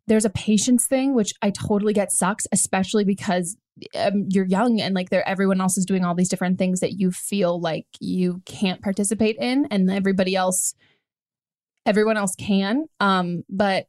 there's 0.08 0.26
a 0.26 0.30
patience 0.30 0.88
thing 0.88 1.14
which 1.14 1.34
i 1.42 1.50
totally 1.50 1.94
get 1.94 2.12
sucks 2.12 2.48
especially 2.52 3.04
because 3.04 3.56
um, 3.98 4.28
you're 4.30 4.46
young 4.46 4.82
and 4.82 4.94
like 4.94 5.10
there 5.10 5.28
everyone 5.28 5.62
else 5.62 5.78
is 5.78 5.86
doing 5.86 6.04
all 6.04 6.14
these 6.16 6.30
different 6.30 6.58
things 6.58 6.80
that 6.82 6.94
you 6.94 7.12
feel 7.12 7.60
like 7.60 7.86
you 8.00 8.42
can't 8.46 8.82
participate 8.82 9.38
in 9.40 9.66
and 9.72 9.90
everybody 9.90 10.36
else 10.36 10.74
everyone 11.86 12.18
else 12.18 12.36
can 12.36 12.86
um 13.00 13.44
but 13.50 13.86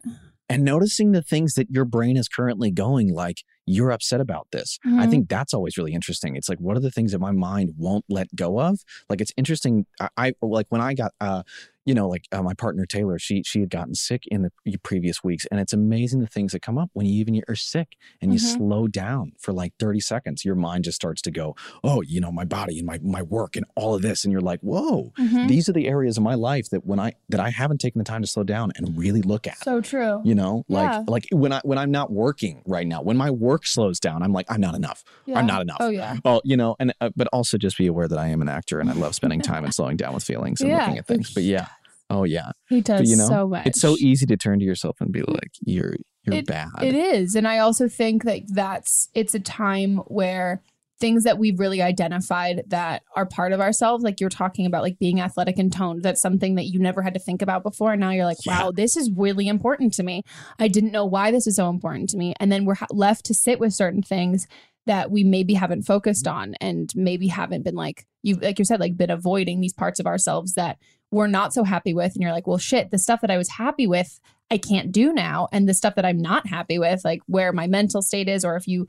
and 0.48 0.64
noticing 0.64 1.12
the 1.12 1.22
things 1.22 1.54
that 1.54 1.70
your 1.70 1.84
brain 1.84 2.16
is 2.16 2.28
currently 2.28 2.70
going 2.70 3.12
like 3.14 3.42
you're 3.64 3.92
upset 3.92 4.20
about 4.20 4.48
this. 4.50 4.78
I 4.84 5.06
Mhm. 5.06 5.10
think 5.10 5.28
that's 5.28 5.54
always 5.54 5.78
really 5.78 5.94
interesting. 5.94 6.34
It's 6.34 6.48
like 6.48 6.58
what 6.58 6.76
are 6.76 6.80
the 6.80 6.90
things 6.90 7.12
that 7.12 7.20
my 7.20 7.30
mind 7.30 7.74
won't 7.78 8.04
let 8.08 8.34
go 8.34 8.60
of? 8.60 8.80
Like 9.08 9.20
it's 9.20 9.30
interesting 9.36 9.86
i, 10.00 10.08
I 10.16 10.32
like 10.42 10.66
when 10.68 10.80
i 10.80 10.94
got 10.94 11.12
uh 11.20 11.42
you 11.84 11.94
know 11.94 12.08
like 12.08 12.24
uh, 12.32 12.42
my 12.42 12.54
partner 12.54 12.86
taylor 12.86 13.18
she 13.18 13.42
she 13.44 13.60
had 13.60 13.68
gotten 13.70 13.94
sick 13.94 14.22
in 14.28 14.42
the 14.42 14.76
previous 14.84 15.24
weeks 15.24 15.46
and 15.50 15.58
it's 15.60 15.72
amazing 15.72 16.20
the 16.20 16.26
things 16.26 16.52
that 16.52 16.62
come 16.62 16.78
up 16.78 16.90
when 16.92 17.06
you 17.06 17.14
even 17.14 17.40
are 17.48 17.56
sick 17.56 17.96
and 18.20 18.32
you 18.32 18.38
Mhm. 18.38 18.56
slow 18.56 18.86
down 18.86 19.32
for 19.40 19.52
like 19.52 19.72
30 19.80 20.00
seconds 20.00 20.44
your 20.44 20.54
mind 20.54 20.84
just 20.84 20.96
starts 20.96 21.20
to 21.22 21.30
go 21.30 21.56
oh 21.82 22.00
you 22.02 22.20
know 22.20 22.30
my 22.30 22.44
body 22.44 22.78
and 22.78 22.86
my 22.86 22.98
my 23.02 23.22
work 23.22 23.56
and 23.56 23.66
all 23.74 23.94
of 23.94 24.02
this 24.02 24.24
and 24.24 24.30
you're 24.32 24.40
like 24.40 24.60
whoa 24.60 25.12
Mhm. 25.18 25.48
these 25.48 25.68
are 25.68 25.72
the 25.72 25.88
areas 25.88 26.16
of 26.16 26.22
my 26.22 26.34
life 26.34 26.70
that 26.70 26.86
when 26.86 27.00
i 27.00 27.12
that 27.30 27.40
i 27.40 27.50
haven't 27.50 27.78
taken 27.78 27.98
the 27.98 28.04
time 28.04 28.22
to 28.22 28.28
slow 28.28 28.44
down 28.44 28.70
and 28.76 28.96
really 28.96 29.22
look 29.22 29.46
at 29.46 29.58
so 29.62 29.80
true 29.80 30.20
you 30.24 30.34
know 30.34 30.64
Yeah. 30.68 30.78
like 30.80 31.08
like 31.10 31.24
when 31.32 31.52
i 31.52 31.60
when 31.64 31.78
i'm 31.78 31.90
not 31.90 32.12
working 32.12 32.62
right 32.66 32.86
now 32.86 33.02
when 33.02 33.16
my 33.16 33.30
work 33.30 33.66
slows 33.66 33.98
down 33.98 34.22
i'm 34.22 34.32
like 34.32 34.46
i'm 34.48 34.60
not 34.60 34.74
enough 34.74 35.02
Yeah. 35.26 35.38
i'm 35.38 35.46
not 35.46 35.62
enough 35.62 35.78
oh 35.80 35.88
yeah 35.88 36.16
well 36.24 36.40
you 36.44 36.56
know 36.56 36.76
and 36.78 36.94
uh, 37.00 37.10
but 37.16 37.26
also 37.32 37.58
just 37.58 37.76
be 37.76 37.86
aware 37.88 38.06
that 38.08 38.18
i 38.18 38.28
am 38.28 38.40
an 38.40 38.48
actor 38.48 38.78
and 38.78 38.88
i 38.88 38.92
love 38.92 39.14
spending 39.14 39.40
time 39.40 39.64
and 39.64 39.74
slowing 39.74 39.96
down 39.96 40.14
with 40.14 40.22
feelings 40.24 40.60
and 40.60 40.70
Yeah. 40.70 40.78
looking 40.80 40.98
at 40.98 41.06
things 41.06 41.32
but 41.34 41.42
yeah 41.42 41.66
oh 42.12 42.24
yeah 42.24 42.52
he 42.68 42.80
but 42.80 42.98
does 42.98 43.10
you 43.10 43.16
know 43.16 43.26
so 43.26 43.48
much 43.48 43.66
it's 43.66 43.80
so 43.80 43.96
easy 43.98 44.26
to 44.26 44.36
turn 44.36 44.58
to 44.58 44.64
yourself 44.64 45.00
and 45.00 45.12
be 45.12 45.22
like 45.22 45.50
you're 45.64 45.94
you're 46.24 46.36
It- 46.36 46.46
bad 46.46 46.68
It 46.82 46.94
is. 46.94 47.34
And 47.34 47.46
I 47.48 47.58
also 47.58 47.88
think 47.88 48.24
that 48.24 48.42
that's 48.48 49.08
it's 49.14 49.34
a 49.34 49.40
time 49.40 49.96
where 50.06 50.62
things 51.00 51.24
that 51.24 51.36
we've 51.36 51.58
really 51.58 51.82
identified 51.82 52.62
that 52.68 53.02
are 53.16 53.26
part 53.26 53.52
of 53.52 53.60
ourselves, 53.60 54.04
like 54.04 54.20
you're 54.20 54.30
talking 54.30 54.66
about 54.66 54.82
like 54.82 55.00
being 55.00 55.20
athletic 55.20 55.58
and 55.58 55.72
toned, 55.72 56.04
that's 56.04 56.20
something 56.20 56.54
that 56.54 56.66
you 56.66 56.78
never 56.78 57.02
had 57.02 57.12
to 57.14 57.18
think 57.18 57.42
about 57.42 57.64
before. 57.64 57.92
And 57.92 58.00
now 58.00 58.10
you're 58.10 58.24
like, 58.24 58.38
wow, 58.46 58.70
this 58.70 58.96
is 58.96 59.10
really 59.16 59.48
important 59.48 59.94
to 59.94 60.04
me. 60.04 60.22
I 60.60 60.68
didn't 60.68 60.92
know 60.92 61.04
why 61.04 61.32
this 61.32 61.48
is 61.48 61.56
so 61.56 61.68
important 61.68 62.08
to 62.10 62.16
me. 62.16 62.34
And 62.38 62.52
then 62.52 62.64
we're 62.64 62.76
ha- 62.76 62.86
left 62.90 63.24
to 63.26 63.34
sit 63.34 63.58
with 63.58 63.74
certain 63.74 64.02
things 64.02 64.46
that 64.86 65.10
we 65.10 65.24
maybe 65.24 65.54
haven't 65.54 65.82
focused 65.82 66.28
on 66.28 66.54
and 66.60 66.92
maybe 66.94 67.26
haven't 67.26 67.62
been 67.62 67.74
like 67.74 68.06
you 68.22 68.36
like 68.36 68.58
you 68.58 68.64
said 68.64 68.80
like 68.80 68.96
been 68.96 69.10
avoiding 69.10 69.60
these 69.60 69.72
parts 69.72 70.00
of 70.00 70.06
ourselves 70.06 70.54
that 70.54 70.76
we're 71.12 71.28
not 71.28 71.52
so 71.52 71.62
happy 71.62 71.94
with 71.94 72.14
and 72.14 72.22
you're 72.22 72.32
like 72.32 72.46
well 72.46 72.58
shit 72.58 72.90
the 72.90 72.98
stuff 72.98 73.20
that 73.20 73.30
i 73.30 73.36
was 73.38 73.50
happy 73.50 73.86
with 73.86 74.18
i 74.50 74.58
can't 74.58 74.92
do 74.92 75.12
now. 75.14 75.48
And 75.52 75.68
the 75.68 75.74
stuff 75.74 75.94
that 75.94 76.04
i'm 76.04 76.18
not 76.20 76.46
happy 76.46 76.78
with 76.78 77.02
like 77.04 77.20
where 77.26 77.52
my 77.52 77.66
mental 77.66 78.02
state 78.02 78.28
is 78.28 78.44
or 78.44 78.56
if 78.56 78.66
you 78.66 78.88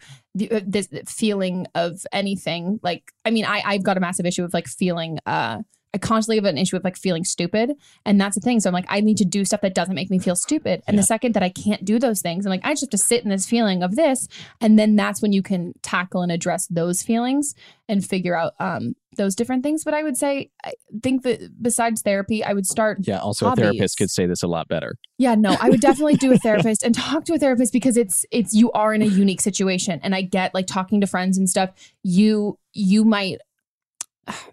uh, 0.52 0.62
this 0.66 0.90
feeling 1.08 1.68
of 1.76 2.02
anything 2.12 2.80
like 2.82 3.12
i 3.26 3.30
mean 3.30 3.46
i 3.46 3.62
i've 3.66 3.84
got 3.84 3.98
a 3.98 4.00
massive 4.00 4.26
issue 4.26 4.44
with 4.44 4.54
like 4.54 4.68
feeling 4.68 5.20
uh 5.26 5.60
I 5.94 6.00
constantly 6.00 6.38
have 6.38 6.46
an 6.46 6.58
issue 6.58 6.76
with 6.76 6.84
like 6.84 6.98
feeling 6.98 7.24
stupid. 7.24 7.74
And 8.06 8.20
that's 8.20 8.36
the 8.36 8.42
thing. 8.42 8.60
So 8.60 8.70
I'm 8.70 8.74
like, 8.74 8.86
I 8.90 9.00
need 9.00 9.18
to 9.18 9.26
do 9.26 9.46
stuff 9.46 9.62
that 9.62 9.76
doesn't 9.76 9.94
make 9.94 10.10
me 10.10 10.18
feel 10.18 10.36
stupid. 10.36 10.82
And 10.88 10.98
the 10.98 11.04
second 11.04 11.34
that 11.34 11.44
I 11.44 11.50
can't 11.50 11.86
do 11.86 12.00
those 12.00 12.22
things, 12.22 12.46
I'm 12.46 12.50
like, 12.50 12.66
I 12.66 12.72
just 12.72 12.82
have 12.82 12.90
to 12.92 12.98
sit 12.98 13.24
in 13.24 13.30
this 13.30 13.46
feeling 13.46 13.84
of 13.84 13.96
this. 13.96 14.28
And 14.60 14.80
then 14.80 14.96
that's 14.96 15.22
when 15.22 15.34
you 15.34 15.44
can 15.44 15.74
tackle 15.84 16.24
and 16.24 16.32
address 16.32 16.66
those 16.68 17.04
feelings 17.04 17.54
and 17.88 18.04
figure 18.04 18.36
out 18.36 18.54
um, 18.60 18.96
those 19.18 19.36
different 19.36 19.62
things. 19.62 19.84
But 19.84 19.94
I 19.94 20.02
would 20.02 20.18
say, 20.18 20.50
I 20.64 20.74
think 21.04 21.22
that 21.24 21.62
besides 21.62 22.02
therapy, 22.02 22.44
I 22.44 22.54
would 22.54 22.66
start. 22.66 23.00
yeah 23.02 23.20
also 23.20 23.48
hobbies. 23.48 23.62
a 23.62 23.66
therapist 23.66 23.98
could 23.98 24.10
say 24.10 24.26
this 24.26 24.42
a 24.42 24.48
lot 24.48 24.68
better 24.68 24.96
Yeah, 25.20 25.36
no, 25.36 25.56
I 25.62 25.70
would 25.70 25.82
definitely 25.82 26.16
do 26.16 26.34
a 26.34 26.38
therapist 26.40 26.84
and 26.84 26.96
talk 26.96 27.26
to 27.26 27.34
a 27.34 27.38
therapist 27.38 27.72
because 27.72 27.98
it's 27.98 28.26
it's 28.32 28.54
you 28.54 28.72
are 28.72 28.94
in 28.94 29.04
a 29.04 29.06
unique 29.06 29.42
situation 29.42 30.00
and 30.02 30.16
I 30.16 30.22
get 30.22 30.56
like 30.56 30.66
talking 30.66 31.02
to 31.02 31.08
friends 31.08 31.38
and 31.38 31.48
stuff. 31.48 31.70
You 32.02 32.58
you 32.74 33.06
might 33.06 33.38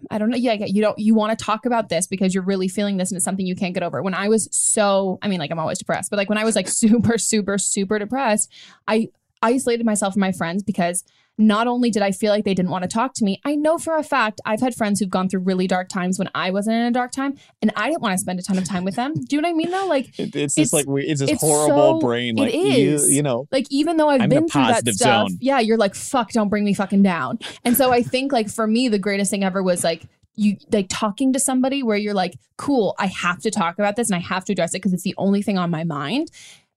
I 0.09 0.17
don't 0.17 0.29
know. 0.29 0.37
Yeah, 0.37 0.53
you 0.53 0.81
don't 0.81 0.99
you 0.99 1.15
want 1.15 1.37
to 1.37 1.45
talk 1.45 1.65
about 1.65 1.89
this 1.89 2.07
because 2.07 2.33
you're 2.33 2.43
really 2.43 2.67
feeling 2.67 2.97
this 2.97 3.11
and 3.11 3.15
it's 3.15 3.25
something 3.25 3.45
you 3.45 3.55
can't 3.55 3.73
get 3.73 3.83
over. 3.83 4.01
When 4.01 4.13
I 4.13 4.27
was 4.27 4.49
so, 4.51 5.17
I 5.21 5.27
mean, 5.27 5.39
like 5.39 5.51
I'm 5.51 5.59
always 5.59 5.79
depressed, 5.79 6.09
but 6.09 6.17
like 6.17 6.29
when 6.29 6.37
I 6.37 6.43
was 6.43 6.55
like 6.55 6.67
super, 6.67 7.17
super, 7.17 7.57
super 7.57 7.97
depressed, 7.97 8.51
I 8.87 9.09
isolated 9.41 9.85
myself 9.85 10.13
from 10.13 10.21
my 10.21 10.31
friends 10.31 10.63
because 10.63 11.03
not 11.47 11.67
only 11.67 11.89
did 11.89 12.01
I 12.01 12.11
feel 12.11 12.31
like 12.31 12.45
they 12.45 12.53
didn't 12.53 12.71
want 12.71 12.83
to 12.83 12.87
talk 12.87 13.13
to 13.15 13.23
me, 13.25 13.41
I 13.45 13.55
know 13.55 13.77
for 13.77 13.95
a 13.97 14.03
fact 14.03 14.39
I've 14.45 14.61
had 14.61 14.75
friends 14.75 14.99
who've 14.99 15.09
gone 15.09 15.27
through 15.29 15.41
really 15.41 15.67
dark 15.67 15.89
times 15.89 16.17
when 16.19 16.29
I 16.35 16.51
wasn't 16.51 16.75
in 16.77 16.83
a 16.83 16.91
dark 16.91 17.11
time, 17.11 17.37
and 17.61 17.71
I 17.75 17.89
didn't 17.89 18.01
want 18.01 18.13
to 18.13 18.17
spend 18.17 18.39
a 18.39 18.43
ton 18.43 18.57
of 18.57 18.63
time 18.65 18.83
with 18.83 18.95
them. 18.95 19.13
Do 19.13 19.35
you 19.35 19.41
know 19.41 19.47
what 19.49 19.53
I 19.55 19.57
mean? 19.57 19.71
Though, 19.71 19.85
like 19.87 20.07
It- 20.19 20.35
it's 20.35 20.35
It's- 20.35 20.55
just 20.55 20.73
like 20.73 20.87
we, 20.87 21.03
it's 21.03 21.19
this 21.21 21.31
it's 21.31 21.41
horrible 21.41 21.99
so- 22.01 22.07
brain 22.07 22.35
like 22.35 22.53
is. 22.53 23.09
you 23.09 23.15
you 23.17 23.23
know 23.23 23.47
like 23.51 23.65
even 23.69 23.97
though 23.97 24.09
I've 24.09 24.21
I'm 24.21 24.29
been 24.29 24.47
through 24.47 24.63
that 24.63 24.87
stuff, 24.87 25.29
zone. 25.29 25.37
yeah, 25.41 25.59
you're 25.59 25.77
like, 25.77 25.95
fuck, 25.95 26.31
don't 26.31 26.49
bring 26.49 26.63
me 26.63 26.73
fucking 26.73 27.03
down. 27.03 27.39
And 27.65 27.75
so 27.77 27.91
I 27.91 28.01
think 28.03 28.31
like 28.31 28.49
for 28.49 28.67
me, 28.67 28.87
the 28.87 28.99
greatest 28.99 29.31
thing 29.31 29.43
ever 29.43 29.61
was 29.63 29.83
like 29.83 30.03
you 30.35 30.55
like 30.71 30.87
talking 30.89 31.33
to 31.33 31.39
somebody 31.39 31.83
where 31.83 31.97
you're 31.97 32.13
like, 32.13 32.35
cool, 32.57 32.95
I 32.97 33.07
have 33.07 33.41
to 33.41 33.51
talk 33.51 33.77
about 33.79 33.97
this 33.97 34.09
and 34.09 34.15
I 34.15 34.19
have 34.19 34.45
to 34.45 34.53
address 34.53 34.71
it 34.73 34.77
because 34.77 34.93
it's 34.93 35.03
the 35.03 35.13
only 35.17 35.41
thing 35.41 35.57
on 35.57 35.69
my 35.69 35.83
mind. 35.83 36.31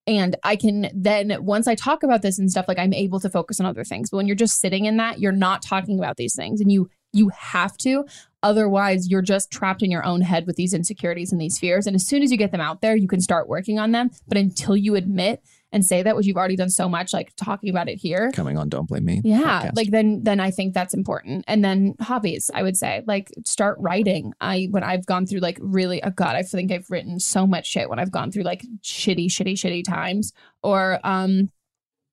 And 0.06 0.36
I 0.42 0.56
can 0.56 0.90
then 0.94 1.34
once 1.44 1.66
I 1.66 1.74
talk 1.74 2.02
about 2.02 2.22
this 2.22 2.38
and 2.38 2.50
stuff, 2.50 2.66
like 2.68 2.78
I'm 2.78 2.92
able 2.92 3.20
to 3.20 3.30
focus 3.30 3.58
on 3.60 3.66
other 3.66 3.84
things. 3.84 4.10
But 4.10 4.18
when 4.18 4.26
you're 4.26 4.36
just 4.36 4.60
sitting 4.60 4.84
in 4.84 4.98
that, 4.98 5.18
you're 5.18 5.32
not 5.32 5.62
talking 5.62 5.98
about 5.98 6.16
these 6.16 6.34
things. 6.34 6.60
And 6.60 6.70
you 6.70 6.90
you 7.12 7.30
have 7.30 7.78
to. 7.78 8.04
Otherwise, 8.42 9.08
you're 9.08 9.22
just 9.22 9.50
trapped 9.50 9.82
in 9.82 9.90
your 9.90 10.04
own 10.04 10.20
head 10.20 10.46
with 10.46 10.56
these 10.56 10.74
insecurities 10.74 11.32
and 11.32 11.40
these 11.40 11.58
fears. 11.58 11.86
And 11.86 11.94
as 11.94 12.06
soon 12.06 12.22
as 12.22 12.30
you 12.30 12.36
get 12.36 12.50
them 12.50 12.60
out 12.60 12.82
there, 12.82 12.96
you 12.96 13.08
can 13.08 13.20
start 13.20 13.48
working 13.48 13.78
on 13.78 13.92
them. 13.92 14.10
But 14.28 14.36
until 14.36 14.76
you 14.76 14.96
admit 14.96 15.42
and 15.74 15.84
say 15.84 16.02
that, 16.04 16.14
which 16.14 16.24
you've 16.24 16.37
already 16.37 16.54
done 16.56 16.70
so 16.70 16.88
much, 16.88 17.12
like 17.12 17.34
talking 17.37 17.68
about 17.68 17.88
it 17.88 17.96
here. 17.96 18.30
coming 18.32 18.56
on 18.56 18.68
don't 18.68 18.87
blame 18.87 19.04
me 19.04 19.20
Yeah, 19.24 19.62
podcast. 19.64 19.76
like 19.76 19.90
then 19.90 20.22
then 20.22 20.38
I 20.38 20.50
think 20.52 20.72
that's 20.72 20.94
important. 20.94 21.44
And 21.48 21.64
then 21.64 21.96
hobbies, 22.00 22.48
I 22.54 22.62
would 22.62 22.76
say, 22.76 23.02
like 23.06 23.32
start 23.44 23.76
writing. 23.80 24.32
I 24.40 24.68
when 24.70 24.84
I've 24.84 25.04
gone 25.04 25.26
through 25.26 25.40
like 25.40 25.58
really, 25.60 26.02
oh 26.02 26.10
god, 26.10 26.37
I 26.37 26.42
think 26.42 26.70
I've 26.70 26.88
written 26.88 27.18
so 27.18 27.46
much 27.46 27.66
shit 27.66 27.90
when 27.90 27.98
I've 27.98 28.12
gone 28.12 28.30
through 28.30 28.44
like 28.44 28.64
shitty, 28.82 29.26
shitty, 29.26 29.54
shitty 29.54 29.84
times, 29.84 30.32
or 30.62 31.00
um, 31.04 31.50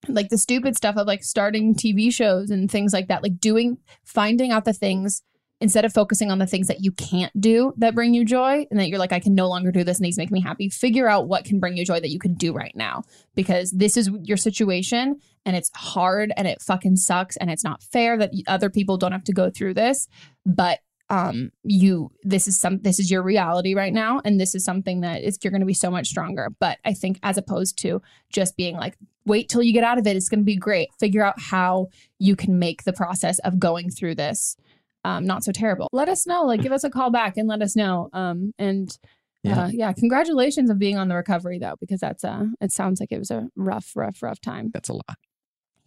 like 0.07 0.29
the 0.29 0.37
stupid 0.39 0.75
stuff 0.75 0.97
of 0.97 1.05
like 1.05 1.23
starting 1.23 1.75
TV 1.75 2.11
shows 2.11 2.49
and 2.49 2.69
things 2.69 2.93
like 2.93 3.09
that. 3.09 3.21
Like 3.21 3.39
doing, 3.39 3.77
finding 4.03 4.51
out 4.51 4.65
the 4.65 4.73
things 4.73 5.21
instead 5.61 5.85
of 5.85 5.93
focusing 5.93 6.31
on 6.31 6.39
the 6.39 6.47
things 6.47 6.67
that 6.67 6.83
you 6.83 6.91
can't 6.91 7.31
do 7.39 7.73
that 7.77 7.93
bring 7.95 8.13
you 8.13 8.25
joy 8.25 8.65
and 8.69 8.79
that 8.79 8.89
you're 8.89 8.99
like, 8.99 9.13
I 9.13 9.19
can 9.19 9.35
no 9.35 9.47
longer 9.47 9.71
do 9.71 9.83
this 9.83 9.97
and 9.97 10.05
these 10.05 10.17
make 10.17 10.31
me 10.31 10.41
happy. 10.41 10.67
Figure 10.67 11.07
out 11.07 11.27
what 11.27 11.45
can 11.45 11.59
bring 11.59 11.77
you 11.77 11.85
joy 11.85 11.99
that 11.99 12.09
you 12.09 12.19
can 12.19 12.33
do 12.33 12.51
right 12.51 12.75
now 12.75 13.03
because 13.35 13.71
this 13.71 13.95
is 13.95 14.09
your 14.23 14.37
situation 14.37 15.19
and 15.45 15.55
it's 15.55 15.71
hard 15.75 16.33
and 16.35 16.47
it 16.47 16.61
fucking 16.61 16.97
sucks 16.97 17.37
and 17.37 17.51
it's 17.51 17.63
not 17.63 17.83
fair 17.83 18.17
that 18.17 18.31
other 18.47 18.69
people 18.69 18.97
don't 18.97 19.11
have 19.11 19.23
to 19.25 19.33
go 19.33 19.49
through 19.49 19.75
this. 19.75 20.07
But 20.45 20.79
um 21.11 21.51
you 21.63 22.09
this 22.23 22.47
is 22.47 22.59
some 22.59 22.79
this 22.83 22.97
is 22.97 23.11
your 23.11 23.21
reality 23.21 23.75
right 23.75 23.93
now 23.93 24.21
and 24.23 24.39
this 24.39 24.55
is 24.55 24.63
something 24.63 25.01
that 25.01 25.21
is 25.21 25.37
you're 25.43 25.51
going 25.51 25.59
to 25.59 25.65
be 25.65 25.73
so 25.73 25.91
much 25.91 26.07
stronger 26.07 26.47
but 26.59 26.77
i 26.85 26.93
think 26.93 27.19
as 27.21 27.37
opposed 27.37 27.77
to 27.77 28.01
just 28.31 28.55
being 28.55 28.77
like 28.77 28.95
wait 29.25 29.49
till 29.49 29.61
you 29.61 29.73
get 29.73 29.83
out 29.83 29.97
of 29.97 30.07
it 30.07 30.15
it's 30.15 30.29
going 30.29 30.39
to 30.39 30.45
be 30.45 30.55
great 30.55 30.87
figure 31.01 31.21
out 31.21 31.37
how 31.37 31.87
you 32.17 32.33
can 32.35 32.57
make 32.57 32.83
the 32.83 32.93
process 32.93 33.39
of 33.39 33.59
going 33.59 33.89
through 33.89 34.15
this 34.15 34.55
um, 35.03 35.25
not 35.25 35.43
so 35.43 35.51
terrible. 35.51 35.87
Let 35.91 36.09
us 36.09 36.27
know. 36.27 36.43
Like, 36.43 36.61
give 36.61 36.71
us 36.71 36.83
a 36.83 36.89
call 36.89 37.09
back 37.11 37.37
and 37.37 37.47
let 37.47 37.61
us 37.61 37.75
know. 37.75 38.09
Um, 38.13 38.53
and 38.59 38.95
Yeah. 39.43 39.63
uh, 39.63 39.67
yeah, 39.71 39.93
congratulations 39.93 40.69
of 40.69 40.77
being 40.77 40.97
on 40.97 41.07
the 41.07 41.15
recovery 41.15 41.57
though, 41.59 41.75
because 41.79 41.99
that's 41.99 42.23
uh, 42.23 42.45
it 42.61 42.71
sounds 42.71 42.99
like 42.99 43.11
it 43.11 43.17
was 43.19 43.31
a 43.31 43.47
rough, 43.55 43.91
rough, 43.95 44.21
rough 44.21 44.39
time. 44.39 44.69
That's 44.73 44.89
a 44.89 44.93
lot. 44.93 45.17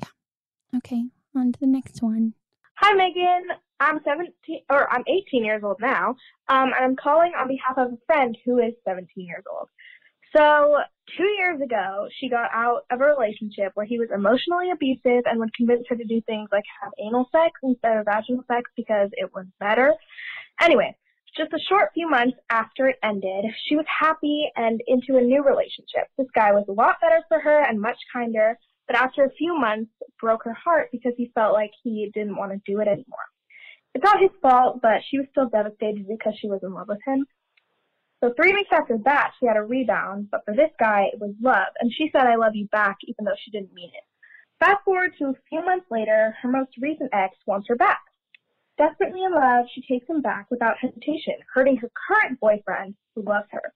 Yeah. 0.01 0.09
Okay, 0.79 1.05
on 1.37 1.53
to 1.53 1.61
the 1.61 1.67
next 1.67 2.03
one. 2.03 2.35
Hi, 2.79 2.93
Megan. 2.95 3.49
I'm 3.81 4.01
17, 4.05 4.63
or 4.71 4.91
I'm 4.91 5.05
18 5.07 5.45
years 5.45 5.63
old 5.63 5.77
now. 5.81 6.11
Um, 6.49 6.73
and 6.73 6.75
I'm 6.75 6.97
calling 6.97 7.33
on 7.39 7.47
behalf 7.49 7.77
of 7.77 7.93
a 7.93 7.97
friend 8.07 8.37
who 8.45 8.59
is 8.59 8.73
17 8.85 9.09
years 9.27 9.45
old. 9.53 9.69
So, 10.37 10.79
two 11.17 11.29
years 11.39 11.61
ago, 11.61 12.09
she 12.19 12.29
got 12.29 12.51
out 12.53 12.87
of 12.91 13.01
a 13.01 13.05
relationship 13.05 13.73
where 13.75 13.87
he 13.87 13.99
was 13.99 14.09
emotionally 14.13 14.71
abusive 14.73 15.23
and 15.27 15.39
would 15.39 15.55
convince 15.55 15.85
her 15.89 15.97
to 15.97 16.05
do 16.05 16.21
things 16.23 16.49
like 16.51 16.65
have 16.83 16.93
anal 16.99 17.29
sex 17.31 17.53
instead 17.63 17.99
of 17.99 18.07
vaginal 18.07 18.45
sex 18.49 18.71
because 18.77 19.11
it 19.13 19.33
was 19.33 19.47
better. 19.61 19.95
Anyway, 20.61 20.97
just 21.37 21.53
a 21.53 21.59
short 21.69 21.91
few 21.95 22.09
months 22.09 22.37
after 22.51 22.89
it 22.89 22.97
ended, 23.03 23.45
she 23.69 23.77
was 23.77 23.87
happy 23.87 24.51
and 24.57 24.81
into 24.87 25.17
a 25.17 25.21
new 25.21 25.45
relationship. 25.45 26.09
This 26.19 26.29
guy 26.35 26.53
was 26.53 26.65
a 26.69 26.73
lot 26.73 26.97
better 27.01 27.21
for 27.29 27.39
her 27.41 27.63
and 27.63 27.81
much 27.81 27.99
kinder, 28.13 28.59
but 28.87 28.97
after 28.97 29.25
a 29.25 29.33
few 29.33 29.59
months, 29.59 29.91
broke 30.21 30.45
her 30.45 30.55
heart 30.55 30.89
because 30.91 31.13
he 31.17 31.31
felt 31.35 31.53
like 31.53 31.71
he 31.83 32.11
didn't 32.15 32.37
want 32.37 32.53
to 32.53 32.73
do 32.73 32.81
it 32.81 32.89
anymore. 32.89 33.27
It's 33.95 34.05
not 34.05 34.21
his 34.21 34.31
fault, 34.43 34.81
but 34.83 35.03
she 35.09 35.19
was 35.19 35.27
still 35.31 35.49
devastated 35.49 36.07
because 36.09 36.35
she 36.41 36.49
was 36.49 36.61
in 36.63 36.73
love 36.73 36.89
with 36.89 36.99
him. 37.07 37.27
So 38.25 38.33
three 38.37 38.55
weeks 38.55 38.71
after 38.73 38.97
that, 39.05 39.33
she 39.39 39.45
had 39.45 39.59
a 39.59 39.63
rebound, 39.63 40.29
but 40.31 40.47
for 40.47 40.55
this 40.55 40.71
guy, 40.81 41.11
it 41.13 41.21
was 41.21 41.35
love, 41.43 41.69
and 41.79 41.93
she 41.93 42.09
said, 42.11 42.27
I 42.27 42.37
love 42.37 42.55
you 42.55 42.67
back, 42.69 42.97
even 43.03 43.27
though 43.27 43.37
she 43.45 43.51
didn't 43.51 43.75
mean 43.75 43.91
it. 43.93 44.03
Fast 44.65 44.83
forward 44.83 45.13
to 45.19 45.27
a 45.27 45.35
few 45.51 45.63
months 45.63 45.85
later, 45.91 46.35
her 46.41 46.49
most 46.49 46.71
recent 46.81 47.11
ex 47.13 47.37
wants 47.47 47.69
her 47.69 47.77
back. 47.77 48.01
Desperately 48.79 49.23
in 49.23 49.35
love, 49.35 49.67
she 49.75 49.83
takes 49.87 50.09
him 50.09 50.23
back 50.23 50.47
without 50.51 50.79
hesitation, 50.79 51.35
hurting 51.53 51.77
her 51.77 51.91
current 52.09 52.41
boyfriend, 52.41 52.95
who 53.15 53.21
loves 53.25 53.49
her. 53.51 53.75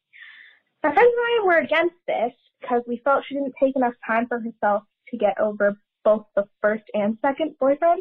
My 0.83 0.95
friends 0.95 1.13
and 1.15 1.43
I 1.43 1.45
were 1.45 1.59
against 1.59 1.97
this 2.07 2.33
because 2.63 2.81
we 2.89 3.03
felt 3.05 3.27
she 3.29 3.35
didn't 3.35 3.53
take 3.63 3.77
enough 3.77 3.93
time 4.07 4.29
for 4.29 4.41
herself 4.41 4.83
to 5.11 5.19
get 5.19 5.39
over 5.39 5.77
both 6.05 6.25
the 6.35 6.45
first 6.63 6.85
and 6.95 7.19
second 7.21 7.57
boyfriend. 7.61 8.01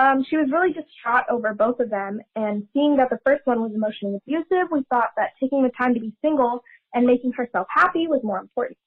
Um, 0.00 0.24
she 0.26 0.38
was 0.38 0.48
really 0.50 0.72
distraught 0.72 1.24
over 1.28 1.52
both 1.52 1.78
of 1.78 1.90
them, 1.90 2.20
and 2.34 2.66
seeing 2.72 2.96
that 2.96 3.10
the 3.10 3.18
first 3.22 3.42
one 3.44 3.60
was 3.60 3.72
emotionally 3.74 4.16
abusive, 4.16 4.68
we 4.72 4.82
thought 4.88 5.10
that 5.18 5.32
taking 5.38 5.62
the 5.62 5.70
time 5.76 5.92
to 5.92 6.00
be 6.00 6.14
single 6.22 6.64
and 6.94 7.06
making 7.06 7.32
herself 7.32 7.66
happy 7.68 8.06
was 8.08 8.22
more 8.24 8.38
important. 8.38 8.78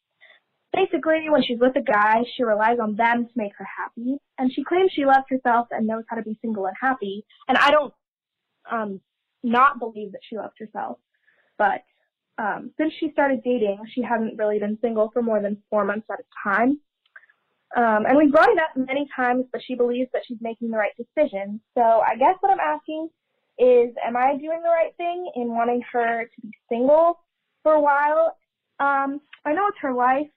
Basically, 0.73 1.29
when 1.29 1.43
she's 1.43 1.59
with 1.59 1.75
a 1.75 1.81
guy, 1.81 2.23
she 2.35 2.43
relies 2.43 2.79
on 2.81 2.95
them 2.95 3.25
to 3.25 3.31
make 3.35 3.51
her 3.59 3.67
happy, 3.77 4.17
and 4.39 4.51
she 4.51 4.63
claims 4.63 4.91
she 4.91 5.05
loves 5.05 5.25
herself 5.29 5.67
and 5.69 5.85
knows 5.85 6.03
how 6.09 6.15
to 6.15 6.23
be 6.23 6.39
single 6.41 6.65
and 6.65 6.75
happy. 6.81 7.23
And 7.47 7.59
I 7.59 7.69
don't 7.69 7.93
um, 8.71 9.01
not 9.43 9.77
believe 9.77 10.13
that 10.13 10.21
she 10.27 10.35
loves 10.35 10.55
herself, 10.57 10.97
but 11.59 11.83
um, 12.39 12.71
since 12.75 12.91
she 12.99 13.11
started 13.11 13.43
dating, 13.43 13.77
she 13.93 14.01
hasn't 14.01 14.39
really 14.39 14.57
been 14.57 14.79
single 14.81 15.11
for 15.13 15.21
more 15.21 15.43
than 15.43 15.61
four 15.69 15.85
months 15.85 16.07
at 16.11 16.21
a 16.21 16.49
time. 16.49 16.79
Um, 17.75 18.05
and 18.05 18.17
we've 18.17 18.31
brought 18.31 18.49
it 18.49 18.57
up 18.59 18.75
many 18.75 19.07
times, 19.15 19.45
but 19.51 19.61
she 19.65 19.75
believes 19.75 20.09
that 20.13 20.21
she's 20.27 20.37
making 20.41 20.69
the 20.69 20.77
right 20.77 20.91
decision. 20.97 21.59
So 21.75 21.81
I 21.81 22.15
guess 22.15 22.35
what 22.39 22.51
I'm 22.51 22.59
asking 22.59 23.09
is, 23.57 23.95
am 24.05 24.15
I 24.15 24.37
doing 24.37 24.61
the 24.63 24.69
right 24.69 24.95
thing 24.97 25.31
in 25.35 25.49
wanting 25.49 25.81
her 25.91 26.25
to 26.25 26.41
be 26.41 26.51
single 26.69 27.19
for 27.63 27.73
a 27.73 27.81
while? 27.81 28.37
Um, 28.79 29.21
I 29.45 29.53
know 29.53 29.67
it's 29.67 29.77
her 29.81 29.93
life, 29.93 30.27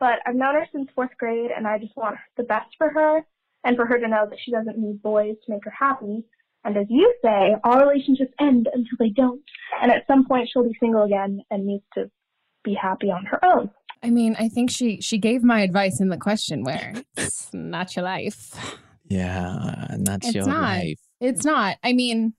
but 0.00 0.20
I've 0.26 0.34
known 0.34 0.54
her 0.54 0.66
since 0.72 0.88
fourth 0.94 1.16
grade, 1.18 1.50
and 1.54 1.66
I 1.66 1.78
just 1.78 1.96
want 1.96 2.16
the 2.36 2.44
best 2.44 2.68
for 2.78 2.90
her 2.90 3.26
and 3.64 3.76
for 3.76 3.86
her 3.86 3.98
to 3.98 4.08
know 4.08 4.26
that 4.28 4.38
she 4.42 4.50
doesn't 4.50 4.78
need 4.78 5.02
boys 5.02 5.36
to 5.44 5.52
make 5.52 5.64
her 5.64 5.74
happy. 5.78 6.24
And 6.64 6.76
as 6.78 6.86
you 6.88 7.14
say, 7.22 7.56
all 7.62 7.78
relationships 7.78 8.32
end 8.40 8.68
until 8.72 8.96
they 8.98 9.10
don't. 9.10 9.42
And 9.82 9.90
at 9.90 10.06
some 10.06 10.26
point, 10.26 10.48
she'll 10.50 10.64
be 10.64 10.76
single 10.80 11.02
again 11.02 11.40
and 11.50 11.66
needs 11.66 11.84
to 11.94 12.10
be 12.62 12.74
happy 12.74 13.10
on 13.10 13.26
her 13.26 13.44
own. 13.44 13.70
I 14.04 14.10
mean, 14.10 14.36
I 14.38 14.48
think 14.48 14.70
she 14.70 15.00
she 15.00 15.16
gave 15.18 15.42
my 15.42 15.62
advice 15.62 16.00
in 16.00 16.08
the 16.10 16.18
question 16.18 16.62
where 16.62 16.92
it's 17.16 17.48
not 17.54 17.96
your 17.96 18.04
life. 18.04 18.54
Yeah, 19.06 19.86
that's 19.98 20.26
It's 20.26 20.34
your 20.34 20.46
not. 20.46 20.60
life. 20.60 21.00
It's 21.20 21.44
not. 21.44 21.78
I 21.82 21.92
mean, 21.94 22.34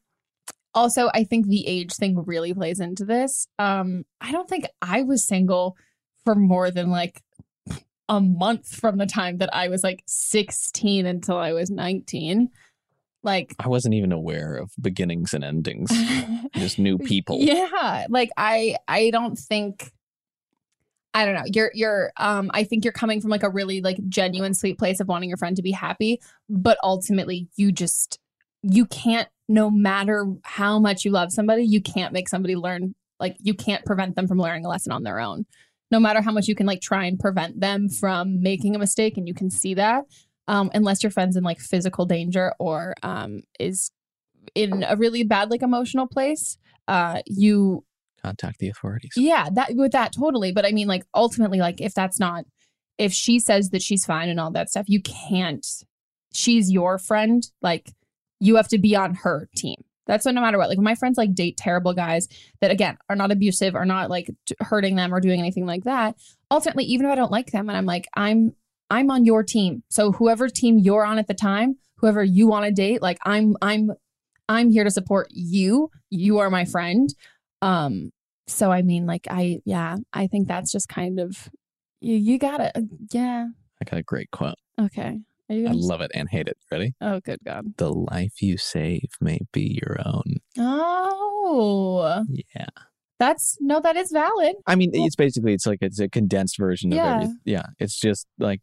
also 0.74 1.10
I 1.14 1.24
think 1.24 1.48
the 1.48 1.68
age 1.68 1.94
thing 1.96 2.24
really 2.26 2.54
plays 2.54 2.80
into 2.80 3.04
this. 3.06 3.48
Um, 3.58 4.04
I 4.22 4.32
don't 4.32 4.48
think 4.48 4.66
I 4.82 5.02
was 5.02 5.28
single 5.28 5.76
for 6.24 6.36
more 6.36 6.70
than 6.72 6.90
like 6.92 7.22
a 8.08 8.22
month 8.22 8.68
from 8.68 8.98
the 8.98 9.08
time 9.08 9.38
that 9.40 9.54
I 9.54 9.68
was 9.68 9.84
like 9.84 10.04
16 10.06 11.06
until 11.08 11.38
I 11.38 11.54
was 11.54 11.72
19. 11.72 12.50
Like 13.24 13.56
I 13.60 13.68
wasn't 13.68 13.96
even 13.96 14.12
aware 14.12 14.56
of 14.56 14.72
beginnings 14.80 15.34
and 15.34 15.44
endings. 15.44 15.92
Just 16.56 16.78
new 16.78 17.00
people. 17.00 17.40
Yeah, 17.40 18.06
like 18.10 18.30
I 18.38 18.78
I 18.88 19.10
don't 19.10 19.36
think 19.36 19.92
I 21.16 21.24
don't 21.26 21.34
know. 21.34 21.46
You're 21.46 21.72
you're 21.74 22.12
um 22.18 22.52
I 22.54 22.66
think 22.66 22.84
you're 22.84 22.92
coming 22.92 23.22
from 23.22 23.32
like 23.32 23.42
a 23.42 23.50
really 23.50 23.80
like 23.80 23.98
genuine 24.10 24.54
sweet 24.54 24.78
place 24.78 25.00
of 25.00 25.08
wanting 25.08 25.30
your 25.30 25.38
friend 25.38 25.56
to 25.56 25.62
be 25.64 25.72
happy, 25.72 26.22
but 26.50 26.78
ultimately 26.84 27.48
you 27.56 27.72
just 27.72 28.20
you 28.62 28.86
can't 28.86 29.30
no 29.48 29.72
matter 29.72 30.28
how 30.44 30.78
much 30.78 31.06
you 31.06 31.12
love 31.12 31.32
somebody, 31.32 31.64
you 31.64 31.82
can't 31.82 32.12
make 32.12 32.28
somebody 32.28 32.58
learn 32.58 32.94
like 33.18 33.38
you 33.42 33.54
can't 33.54 33.86
prevent 33.86 34.18
them 34.18 34.28
from 34.28 34.40
learning 34.40 34.66
a 34.66 34.70
lesson 34.70 34.92
on 34.92 35.04
their 35.04 35.22
own. 35.22 35.46
No 35.90 36.02
matter 36.02 36.22
how 36.22 36.34
much 36.34 36.50
you 36.50 36.56
can 36.56 36.66
like 36.66 36.82
try 36.82 37.06
and 37.06 37.18
prevent 37.18 37.62
them 37.62 37.88
from 37.88 38.42
making 38.42 38.76
a 38.76 38.80
mistake 38.80 39.18
and 39.18 39.26
you 39.26 39.34
can 39.34 39.50
see 39.50 39.74
that 39.76 40.04
um 40.50 40.70
unless 40.74 41.02
your 41.02 41.12
friend's 41.12 41.38
in 41.38 41.46
like 41.46 41.62
physical 41.62 42.06
danger 42.06 42.54
or 42.60 42.94
um 43.04 43.42
is 43.58 43.90
in 44.54 44.84
a 44.84 44.98
really 44.98 45.24
bad 45.24 45.50
like 45.50 45.62
emotional 45.62 46.08
place, 46.08 46.58
uh 46.90 47.22
you 47.26 47.86
Contact 48.26 48.60
the 48.60 48.70
authorities. 48.70 49.12
yeah, 49.16 49.50
that 49.54 49.76
with 49.76 49.92
that 49.92 50.14
totally. 50.14 50.52
But 50.52 50.66
I 50.66 50.72
mean, 50.72 50.88
like 50.88 51.06
ultimately, 51.14 51.60
like 51.60 51.80
if 51.80 51.94
that's 51.94 52.20
not, 52.20 52.46
if 52.98 53.14
she 53.14 53.40
says 53.40 53.70
that 53.70 53.82
she's 53.82 54.06
fine 54.06 54.30
and 54.30 54.40
all 54.40 54.52
that 54.52 54.70
stuff, 54.70 54.86
you 54.88 55.02
can't. 55.02 55.66
She's 56.34 56.72
your 56.72 56.98
friend. 56.98 57.44
Like 57.62 57.92
you 58.40 58.56
have 58.56 58.68
to 58.70 58.78
be 58.78 58.96
on 58.96 59.16
her 59.16 59.48
team. 59.56 59.84
That's 60.08 60.26
what 60.26 60.36
no 60.36 60.42
matter 60.42 60.58
what. 60.58 60.70
Like 60.70 60.80
my 60.80 60.96
friends 60.96 61.18
like 61.18 61.34
date 61.34 61.58
terrible 61.58 61.94
guys 61.94 62.28
that 62.62 62.72
again 62.72 62.98
are 63.10 63.16
not 63.16 63.32
abusive, 63.32 63.76
are 63.76 63.86
not 63.86 64.10
like 64.10 64.30
t- 64.46 64.56
hurting 64.60 64.96
them 64.96 65.14
or 65.14 65.20
doing 65.20 65.40
anything 65.40 65.66
like 65.66 65.84
that. 65.84 66.16
Ultimately, 66.52 66.86
even 66.86 67.06
if 67.06 67.12
I 67.12 67.16
don't 67.16 67.32
like 67.32 67.52
them, 67.52 67.70
and 67.70 67.78
I'm 67.78 67.86
like 67.86 68.08
I'm 68.16 68.56
I'm 68.90 69.10
on 69.12 69.26
your 69.26 69.44
team. 69.44 69.84
So 69.90 70.12
whoever 70.12 70.48
team 70.48 70.78
you're 70.78 71.06
on 71.06 71.18
at 71.18 71.28
the 71.28 71.34
time, 71.34 71.78
whoever 71.98 72.24
you 72.24 72.48
want 72.48 72.66
to 72.66 72.72
date, 72.72 73.02
like 73.02 73.18
I'm 73.26 73.56
I'm 73.62 73.92
I'm 74.48 74.70
here 74.70 74.84
to 74.84 74.92
support 74.92 75.28
you. 75.32 75.90
You 76.10 76.38
are 76.40 76.50
my 76.50 76.66
friend. 76.66 77.14
Um, 77.66 78.12
so 78.48 78.72
I 78.72 78.82
mean, 78.84 79.06
like 79.06 79.28
I, 79.30 79.60
yeah, 79.66 79.98
I 80.14 80.28
think 80.28 80.48
that's 80.48 80.72
just 80.72 80.88
kind 80.88 81.20
of 81.20 81.50
you. 82.02 82.16
You 82.16 82.38
gotta, 82.38 82.72
yeah, 83.12 83.48
I 83.82 83.86
got 83.90 84.00
a 84.00 84.04
great 84.04 84.30
quote. 84.32 84.56
okay. 84.80 85.20
Are 85.48 85.56
you 85.56 85.68
I 85.68 85.72
love 85.74 86.02
it 86.02 86.10
and 86.16 86.28
hate 86.28 86.48
it. 86.48 86.58
Ready? 86.72 86.96
Oh, 87.02 87.20
good 87.20 87.38
God. 87.46 87.78
The 87.78 87.94
life 87.94 88.42
you 88.42 88.58
save 88.58 89.10
may 89.22 89.40
be 89.52 89.80
your 89.80 90.00
own. 90.04 90.38
Oh, 90.58 92.24
Yeah. 92.56 92.66
that's 93.20 93.56
no, 93.62 93.80
that 93.80 93.96
is 93.96 94.12
valid. 94.12 94.56
I 94.66 94.76
mean, 94.76 94.90
it's 94.94 95.16
basically 95.16 95.54
it's 95.54 95.68
like 95.68 95.80
it's 95.82 96.00
a 96.00 96.10
condensed 96.10 96.58
version 96.58 96.92
of 96.92 96.98
Yeah. 96.98 97.14
everything. 97.16 97.38
Yeah. 97.46 97.66
It's 97.80 98.00
just 98.00 98.26
like 98.40 98.62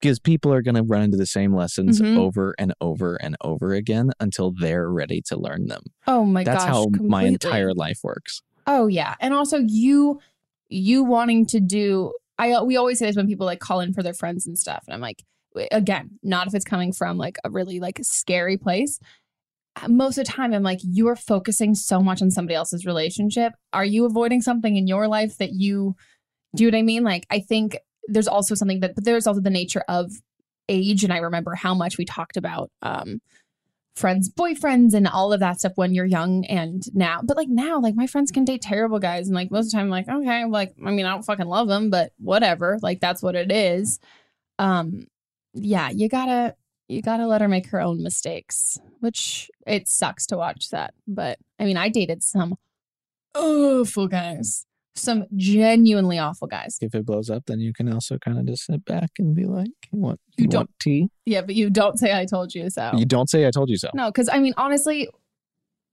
because 0.00 0.18
people 0.18 0.52
are 0.52 0.62
going 0.62 0.74
to 0.76 0.82
run 0.82 1.02
into 1.02 1.16
the 1.16 1.26
same 1.26 1.54
lessons 1.54 2.00
Mhm. 2.00 2.16
over 2.18 2.54
and 2.58 2.72
over 2.80 3.16
and 3.16 3.36
over 3.42 3.74
again 3.74 4.12
until 4.20 4.52
they're 4.52 4.90
ready 4.90 5.20
to 5.26 5.36
learn 5.38 5.66
them. 5.66 5.82
Oh 6.06 6.24
my 6.24 6.44
That's 6.44 6.64
gosh, 6.64 6.72
how 6.72 6.86
my 7.00 7.24
entire 7.24 7.74
life 7.74 8.00
works. 8.04 8.42
Oh 8.66 8.86
yeah, 8.86 9.14
and 9.20 9.34
also 9.34 9.58
you, 9.66 10.20
you 10.68 11.02
wanting 11.04 11.46
to 11.46 11.60
do. 11.60 12.12
I 12.38 12.62
we 12.62 12.76
always 12.76 12.98
say 12.98 13.06
this 13.06 13.16
when 13.16 13.26
people 13.26 13.46
like 13.46 13.60
call 13.60 13.80
in 13.80 13.92
for 13.92 14.02
their 14.02 14.14
friends 14.14 14.46
and 14.46 14.58
stuff, 14.58 14.84
and 14.86 14.94
I'm 14.94 15.00
like, 15.00 15.24
again, 15.72 16.18
not 16.22 16.46
if 16.46 16.54
it's 16.54 16.64
coming 16.64 16.92
from 16.92 17.16
like 17.18 17.38
a 17.44 17.50
really 17.50 17.80
like 17.80 17.98
scary 18.02 18.56
place. 18.56 19.00
Uh, 19.82 19.88
Most 19.88 20.18
of 20.18 20.26
the 20.26 20.30
time, 20.32 20.52
I'm 20.52 20.62
like, 20.62 20.80
you 20.82 21.08
are 21.08 21.16
focusing 21.16 21.74
so 21.74 22.00
much 22.00 22.20
on 22.22 22.30
somebody 22.30 22.54
else's 22.54 22.84
relationship. 22.86 23.54
Are 23.72 23.84
you 23.84 24.04
avoiding 24.04 24.40
something 24.42 24.76
in 24.76 24.86
your 24.86 25.08
life 25.08 25.38
that 25.38 25.52
you 25.52 25.96
do? 26.54 26.64
You 26.64 26.70
know 26.70 26.76
what 26.76 26.80
I 26.80 26.82
mean? 26.82 27.04
Like, 27.04 27.26
I 27.30 27.40
think 27.40 27.76
there's 28.08 28.28
also 28.28 28.54
something 28.54 28.80
that, 28.80 28.94
but 28.94 29.04
there's 29.04 29.26
also 29.26 29.40
the 29.40 29.50
nature 29.50 29.84
of 29.88 30.10
age, 30.68 31.04
and 31.04 31.12
I 31.12 31.18
remember 31.18 31.54
how 31.54 31.74
much 31.74 31.98
we 31.98 32.04
talked 32.04 32.36
about 32.36 32.70
um 32.82 33.20
friends 33.98 34.30
boyfriends 34.30 34.94
and 34.94 35.08
all 35.08 35.32
of 35.32 35.40
that 35.40 35.58
stuff 35.58 35.72
when 35.74 35.92
you're 35.92 36.04
young 36.04 36.44
and 36.46 36.84
now. 36.94 37.20
But 37.22 37.36
like 37.36 37.48
now 37.48 37.80
like 37.80 37.96
my 37.96 38.06
friends 38.06 38.30
can 38.30 38.44
date 38.44 38.62
terrible 38.62 39.00
guys 39.00 39.26
and 39.26 39.34
like 39.34 39.50
most 39.50 39.66
of 39.66 39.70
the 39.72 39.76
time 39.76 39.86
I'm 39.86 39.90
like 39.90 40.08
okay 40.08 40.44
like 40.44 40.72
i 40.86 40.90
mean 40.92 41.04
i 41.04 41.10
don't 41.10 41.24
fucking 41.24 41.48
love 41.48 41.66
them 41.66 41.90
but 41.90 42.12
whatever 42.18 42.78
like 42.80 43.00
that's 43.00 43.22
what 43.22 43.34
it 43.34 43.50
is. 43.50 43.98
Um 44.58 45.08
yeah 45.52 45.90
you 45.90 46.08
gotta 46.08 46.54
you 46.86 47.02
gotta 47.02 47.26
let 47.26 47.40
her 47.40 47.48
make 47.48 47.68
her 47.70 47.80
own 47.80 48.02
mistakes 48.02 48.78
which 49.00 49.50
it 49.66 49.88
sucks 49.88 50.26
to 50.26 50.36
watch 50.36 50.70
that 50.70 50.94
but 51.06 51.38
i 51.58 51.64
mean 51.64 51.76
i 51.76 51.88
dated 51.88 52.22
some 52.22 52.56
awful 53.34 54.06
guys 54.06 54.64
some 55.00 55.24
genuinely 55.36 56.18
awful 56.18 56.46
guys. 56.48 56.78
If 56.80 56.94
it 56.94 57.06
blows 57.06 57.30
up, 57.30 57.44
then 57.46 57.60
you 57.60 57.72
can 57.72 57.92
also 57.92 58.18
kind 58.18 58.38
of 58.38 58.46
just 58.46 58.64
sit 58.66 58.84
back 58.84 59.10
and 59.18 59.34
be 59.34 59.44
like, 59.44 59.70
"You 59.92 59.98
want 59.98 60.20
You 60.36 60.42
you, 60.44 60.48
don't- 60.48 60.60
want 60.60 60.70
tea?" 60.80 61.08
Yeah, 61.26 61.42
but 61.42 61.54
you 61.54 61.70
don't 61.70 61.98
say 61.98 62.16
I 62.18 62.24
told 62.26 62.54
you 62.54 62.70
so. 62.70 62.92
You 62.96 63.04
don't 63.06 63.28
say, 63.30 63.46
"I 63.46 63.50
told 63.50 63.70
you 63.70 63.76
so." 63.76 63.88
No, 63.94 64.06
because 64.10 64.28
I 64.32 64.38
mean, 64.38 64.54
honestly, 64.56 65.08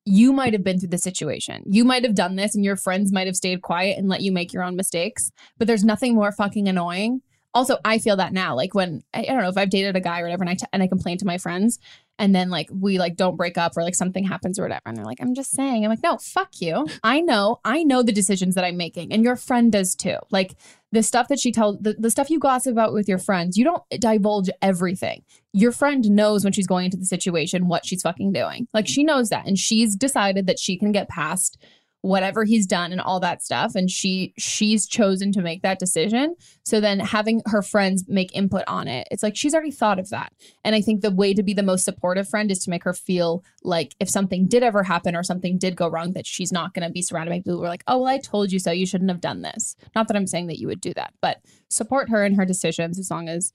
you 0.08 0.32
might 0.34 0.54
have 0.54 0.64
been 0.64 0.80
through 0.80 0.90
the 0.90 0.98
situation. 1.00 1.64
You 1.66 1.84
might 1.84 2.04
have 2.04 2.14
done 2.14 2.36
this, 2.36 2.54
and 2.56 2.64
your 2.64 2.76
friends 2.76 3.12
might 3.12 3.26
have 3.28 3.36
stayed 3.36 3.62
quiet 3.62 3.98
and 3.98 4.08
let 4.08 4.22
you 4.22 4.32
make 4.32 4.54
your 4.54 4.62
own 4.64 4.76
mistakes. 4.76 5.32
But 5.58 5.68
there's 5.68 5.84
nothing 5.84 6.14
more 6.16 6.32
fucking 6.32 6.68
annoying. 6.68 7.22
Also, 7.56 7.78
I 7.86 8.00
feel 8.00 8.18
that 8.18 8.34
now. 8.34 8.56
Like 8.56 8.76
when 8.76 9.02
I, 9.14 9.22
I 9.22 9.26
don't 9.28 9.42
know 9.42 9.50
if 9.50 9.58
I've 9.58 9.70
dated 9.70 9.96
a 9.96 10.02
guy 10.02 10.20
or 10.20 10.24
whatever, 10.24 10.44
and 10.44 10.50
I 10.50 10.56
t- 10.56 10.68
and 10.74 10.84
I 10.84 10.88
complain 10.88 11.18
to 11.20 11.26
my 11.26 11.38
friends, 11.38 11.80
and 12.20 12.36
then 12.36 12.50
like 12.50 12.70
we 12.72 13.00
like 13.00 13.16
don't 13.16 13.38
break 13.38 13.58
up 13.58 13.78
or 13.78 13.84
like 13.84 13.96
something 13.96 14.26
happens 14.26 14.60
or 14.60 14.64
whatever, 14.64 14.84
and 14.86 14.98
they're 14.98 15.06
like, 15.06 15.22
"I'm 15.22 15.34
just 15.34 15.52
saying." 15.52 15.84
I'm 15.84 15.90
like, 15.90 16.04
"No, 16.04 16.18
fuck 16.18 16.60
you. 16.60 16.86
I 17.04 17.22
know. 17.22 17.62
I 17.64 17.84
know 17.84 18.04
the 18.04 18.12
decisions 18.12 18.56
that 18.56 18.66
I'm 18.66 18.78
making, 18.78 19.14
and 19.14 19.24
your 19.24 19.38
friend 19.38 19.72
does 19.72 19.96
too. 19.96 20.18
Like 20.30 20.56
the 20.92 21.02
stuff 21.02 21.30
that 21.30 21.40
she 21.40 21.52
tells, 21.52 21.80
the, 21.80 21.96
the 21.98 22.12
stuff 22.12 22.30
you 22.30 22.40
gossip 22.40 22.74
about 22.74 22.94
with 22.94 23.08
your 23.08 23.18
friends, 23.18 23.58
you 23.58 23.64
don't 23.64 23.84
divulge 24.00 24.50
everything 24.62 25.24
your 25.56 25.72
friend 25.72 26.12
knows 26.12 26.44
when 26.44 26.52
she's 26.52 26.68
going 26.68 26.84
into 26.84 26.98
the 26.98 27.06
situation 27.06 27.70
what 27.70 27.86
she's 27.86 28.02
fucking 28.02 28.34
doing. 28.34 28.68
Like 28.74 28.90
she 28.90 29.06
knows 29.06 29.30
that 29.30 29.48
and 29.48 29.58
she's 29.58 29.96
decided 29.96 30.48
that 30.48 30.60
she 30.60 30.78
can 30.78 30.92
get 30.92 31.08
past 31.08 31.58
whatever 32.06 32.44
he's 32.44 32.68
done 32.68 32.92
and 32.92 33.02
all 33.02 33.20
that 33.20 33.42
stuff 33.42 33.74
and 33.74 33.90
she 33.90 34.32
she's 34.38 34.86
chosen 34.86 35.32
to 35.32 35.42
make 35.42 35.64
that 35.64 35.80
decision. 35.80 36.36
So 36.64 36.80
then 36.80 37.00
having 37.00 37.42
her 37.48 37.64
friends 37.64 38.06
make 38.08 38.36
input 38.36 38.64
on 38.68 38.88
it. 38.88 39.08
It's 39.10 39.24
like 39.24 39.36
she's 39.36 39.56
already 39.56 39.72
thought 39.72 39.98
of 39.98 40.10
that. 40.10 40.32
And 40.64 40.76
I 40.76 40.82
think 40.82 41.02
the 41.02 41.10
way 41.10 41.34
to 41.34 41.42
be 41.42 41.56
the 41.56 41.64
most 41.64 41.84
supportive 41.84 42.30
friend 42.30 42.52
is 42.52 42.60
to 42.60 42.70
make 42.70 42.84
her 42.84 42.94
feel 42.94 43.44
like 43.64 43.96
if 44.00 44.08
something 44.08 44.48
did 44.48 44.62
ever 44.62 44.84
happen 44.84 45.16
or 45.16 45.24
something 45.24 45.58
did 45.58 45.76
go 45.76 45.88
wrong 45.88 46.14
that 46.14 46.28
she's 46.28 46.52
not 46.52 46.76
going 46.76 46.88
to 46.88 46.94
be 46.94 47.02
surrounded 47.02 47.32
by 47.32 47.40
people 47.40 47.58
who 47.58 47.64
are 47.64 47.70
like, 47.70 47.84
"Oh, 47.88 47.98
well 47.98 48.08
I 48.08 48.20
told 48.20 48.52
you 48.52 48.60
so. 48.60 48.72
You 48.72 48.86
shouldn't 48.86 49.10
have 49.10 49.22
done 49.22 49.42
this." 49.42 49.76
Not 49.96 50.08
that 50.08 50.16
I'm 50.16 50.28
saying 50.28 50.46
that 50.48 50.60
you 50.60 50.68
would 50.68 50.82
do 50.82 50.94
that, 50.94 51.14
but 51.22 51.42
support 51.70 52.10
her 52.10 52.24
in 52.24 52.36
her 52.36 52.46
decisions 52.46 53.00
as 53.00 53.10
long 53.10 53.30
as 53.30 53.52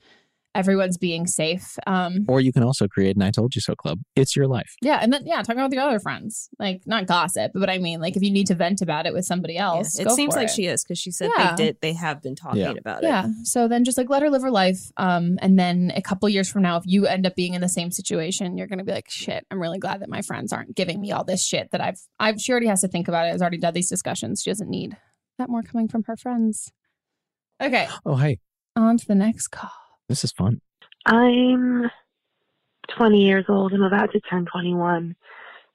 everyone's 0.54 0.98
being 0.98 1.26
safe. 1.26 1.78
Um, 1.86 2.24
Or 2.28 2.40
you 2.40 2.52
can 2.52 2.62
also 2.62 2.88
create 2.88 3.16
an 3.16 3.22
"I 3.22 3.30
told 3.30 3.54
you 3.54 3.60
so" 3.60 3.74
club. 3.74 4.00
It's 4.16 4.34
your 4.34 4.46
life. 4.48 4.74
yeah, 4.82 4.98
and 5.02 5.12
then 5.12 5.22
yeah, 5.26 5.42
talking 5.42 5.58
about 5.60 5.70
the 5.70 5.78
other 5.78 5.98
friends, 6.00 6.48
like 6.58 6.82
not 6.86 7.06
gossip, 7.06 7.52
but 7.54 7.70
I 7.70 7.78
mean, 7.78 8.00
like 8.00 8.16
if 8.16 8.22
you 8.22 8.30
need 8.30 8.46
to 8.48 8.54
vent 8.54 8.80
about 8.82 9.06
it 9.06 9.12
with 9.14 9.24
somebody 9.24 9.56
else, 9.56 9.98
it 9.98 10.04
go 10.08 10.14
seems 10.16 10.34
for 10.34 10.40
like 10.40 10.48
it. 10.48 10.54
she 10.54 10.66
is 10.66 10.82
because 10.84 10.98
she 10.98 11.10
said 11.10 11.30
Yeah. 11.36 11.54
they 11.54 11.64
did. 11.66 11.76
They 11.80 11.92
have 11.92 12.20
been 12.22 12.34
talking 12.34 12.60
Yeah. 12.60 12.72
about 12.72 13.04
it. 13.04 13.06
Yeah. 13.06 13.26
So 13.44 13.68
then 13.68 13.84
just 13.84 13.96
like 13.98 14.10
let 14.10 14.22
her 14.22 14.30
live 14.30 14.42
her 14.42 14.50
life. 14.50 14.80
Um, 14.96 15.38
and 15.40 15.58
then 15.58 15.92
a 15.94 16.02
couple 16.02 16.28
years 16.28 16.50
from 16.50 16.62
now, 16.62 16.76
if 16.76 16.84
you 16.86 17.06
end 17.06 17.26
up 17.26 17.36
being 17.36 17.54
in 17.54 17.60
the 17.60 17.68
same 17.68 17.90
situation, 17.90 18.56
you're 18.58 18.66
gonna 18.66 18.84
be 18.84 18.92
like, 18.92 19.08
shit, 19.10 19.46
I'm 19.50 19.60
really 19.60 19.78
glad 19.78 20.00
that 20.00 20.08
my 20.08 20.22
friends 20.22 20.52
aren't 20.52 20.74
giving 20.74 21.00
me 21.00 21.12
all 21.12 21.24
this 21.24 21.44
shit 21.46 21.70
that 21.70 21.80
I've 21.80 22.00
I've 22.18 22.40
she 22.40 22.50
already 22.52 22.66
has 22.66 22.80
to 22.80 22.88
think 22.88 23.06
about 23.08 23.26
it, 23.26 23.30
has 23.32 23.40
already 23.40 23.58
done 23.58 23.74
these 23.74 23.88
discussions. 23.88 24.42
She 24.42 24.50
doesn't 24.50 24.68
need 24.70 24.96
that 25.38 25.48
more 25.48 25.62
coming 25.62 25.86
from 25.88 26.02
her 26.04 26.16
friends. 26.16 26.70
Okay, 27.62 27.88
Oh, 28.04 28.16
hey, 28.16 28.38
on 28.76 28.96
to 28.98 29.06
the 29.06 29.14
next 29.14 29.48
call. 29.48 29.70
This 30.10 30.24
is 30.24 30.32
fun. 30.32 30.60
I'm 31.06 31.88
20 32.98 33.24
years 33.24 33.44
old. 33.48 33.72
I'm 33.72 33.82
about 33.82 34.12
to 34.12 34.20
turn 34.20 34.44
21. 34.44 35.14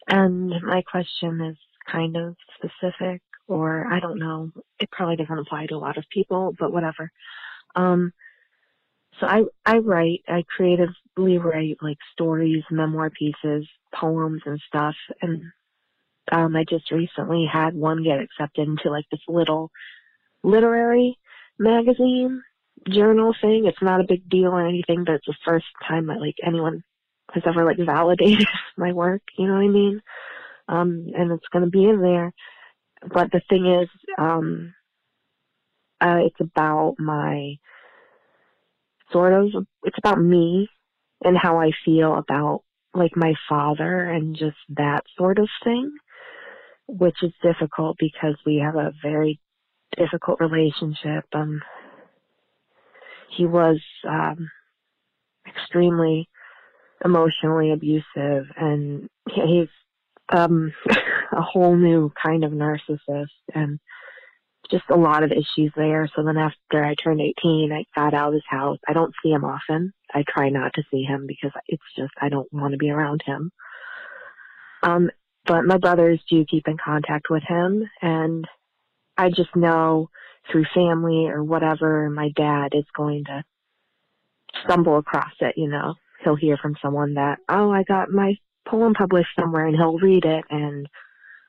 And 0.08 0.50
my 0.62 0.84
question 0.84 1.42
is 1.42 1.58
kind 1.90 2.18
of 2.18 2.36
specific, 2.58 3.22
or 3.48 3.88
I 3.92 4.02
don't 4.02 4.20
know. 4.20 4.52
It 4.78 4.92
probably 4.92 5.16
doesn't 5.16 5.40
apply 5.40 5.68
to 5.68 5.76
a 5.76 5.78
lot 5.78 5.98
of 5.98 6.04
people, 6.14 6.54
but 6.60 6.74
whatever. 6.74 7.10
Um, 7.76 8.12
so 9.20 9.26
I, 9.26 9.44
I 9.66 9.78
write, 9.78 10.24
I 10.28 10.44
creatively 10.54 11.38
write 11.38 11.78
like 11.82 11.98
stories, 12.12 12.64
memoir 12.70 13.10
pieces, 13.10 13.66
poems 13.94 14.42
and 14.46 14.62
stuff. 14.68 14.96
And, 15.22 15.44
um, 16.32 16.56
I 16.58 16.66
just 16.70 16.92
recently 16.92 17.48
had 17.52 17.74
one 17.74 18.04
get 18.04 18.20
accepted 18.20 18.68
into 18.68 18.90
like 18.90 19.06
this 19.10 19.22
little 19.30 19.72
literary 20.44 21.18
magazine 21.58 22.42
journal 22.90 23.34
thing. 23.42 23.66
It's 23.66 23.82
not 23.82 24.02
a 24.02 24.08
big 24.08 24.30
deal 24.30 24.52
or 24.52 24.66
anything, 24.66 25.04
but 25.06 25.16
it's 25.16 25.26
the 25.26 25.36
first 25.46 25.66
time 25.88 26.08
that 26.08 26.20
like 26.20 26.36
anyone 26.46 26.84
has 27.34 27.44
ever 27.46 27.66
like 27.66 27.78
validated 27.78 28.48
my 28.78 28.94
work. 28.94 29.22
You 29.38 29.48
know 29.48 29.54
what 29.54 29.64
I 29.64 29.68
mean? 29.68 30.02
Um, 30.68 31.08
and 31.16 31.32
it's 31.32 31.48
going 31.52 31.66
to 31.66 31.72
be 31.72 31.86
in 31.86 32.02
there. 32.02 32.34
But 33.02 33.32
the 33.32 33.42
thing 33.50 33.66
is, 33.66 33.90
um, 34.18 34.74
uh, 36.02 36.20
it's 36.26 36.40
about 36.40 36.96
my 36.98 37.56
sort 39.12 39.34
of, 39.34 39.66
it's 39.84 39.98
about 39.98 40.20
me 40.20 40.68
and 41.24 41.38
how 41.38 41.60
I 41.60 41.72
feel 41.84 42.16
about 42.16 42.64
like 42.94 43.16
my 43.16 43.34
father 43.48 44.10
and 44.10 44.36
just 44.36 44.58
that 44.70 45.04
sort 45.18 45.38
of 45.38 45.50
thing, 45.64 45.92
which 46.88 47.18
is 47.22 47.32
difficult 47.44 47.98
because 48.00 48.36
we 48.46 48.58
have 48.58 48.76
a 48.76 48.94
very 49.04 49.40
difficult 49.98 50.40
relationship. 50.40 51.26
Um, 51.34 51.62
he 53.30 53.46
was 53.46 53.82
um, 54.08 54.50
extremely 55.48 56.30
emotionally 57.04 57.72
abusive, 57.72 58.46
and 58.58 59.10
he's 59.28 59.68
um, 60.30 60.74
a 61.32 61.42
whole 61.42 61.76
new 61.76 62.12
kind 62.22 62.44
of 62.44 62.52
narcissist, 62.52 63.28
and 63.54 63.80
just 64.72 64.86
a 64.90 64.98
lot 64.98 65.24
of 65.24 65.32
issues 65.32 65.72
there. 65.76 66.10
So 66.16 66.24
then 66.24 66.38
after 66.38 66.84
I 66.84 66.96
turned 66.96 67.22
18, 67.22 67.72
I 67.72 67.86
got 68.00 68.14
out 68.14 68.30
of 68.30 68.34
his 68.34 68.44
house. 68.50 68.80
I 68.88 68.94
don't 68.94 69.14
see 69.24 69.30
him 69.30 69.44
often. 69.44 69.94
I 70.14 70.24
try 70.28 70.50
not 70.50 70.74
to 70.76 70.84
see 70.92 71.04
him 71.04 71.26
because 71.28 71.52
it's 71.68 71.84
just 71.98 72.14
I 72.20 72.30
don't 72.30 72.52
want 72.52 72.72
to 72.72 72.78
be 72.78 72.90
around 72.90 73.22
him. 73.26 73.52
Um, 74.84 75.10
but 75.46 75.66
my 75.66 75.78
brothers 75.78 76.20
do 76.30 76.46
keep 76.46 76.68
in 76.68 76.78
contact 76.84 77.28
with 77.30 77.44
him, 77.44 77.88
and 78.02 78.48
I 79.18 79.30
just 79.30 79.56
know 79.56 80.10
through 80.52 80.66
family 80.74 81.28
or 81.28 81.43
whatever, 81.43 82.10
my 82.10 82.30
dad 82.36 82.70
is 82.74 82.86
going 82.96 83.26
to 83.26 83.43
stumble 84.64 84.98
across 84.98 85.34
it, 85.39 85.56
you 85.58 85.68
know. 85.68 85.96
He'll 86.24 86.36
hear 86.36 86.58
from 86.58 86.76
someone 86.82 87.16
that, 87.16 87.39
oh, 87.50 87.72
I 87.72 87.84
got 87.84 88.10
my 88.10 88.36
poem 88.68 88.93
published 88.93 89.30
somewhere 89.39 89.68
and 89.68 89.76
he'll 89.76 90.00
read 90.00 90.26
it 90.26 90.43
and 90.50 90.88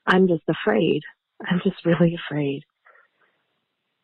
I'm 0.07 0.29
just 0.29 0.43
afraid. 0.49 1.03
I'm 1.45 1.61
just 1.65 1.85
really 1.85 2.15
afraid 2.15 2.63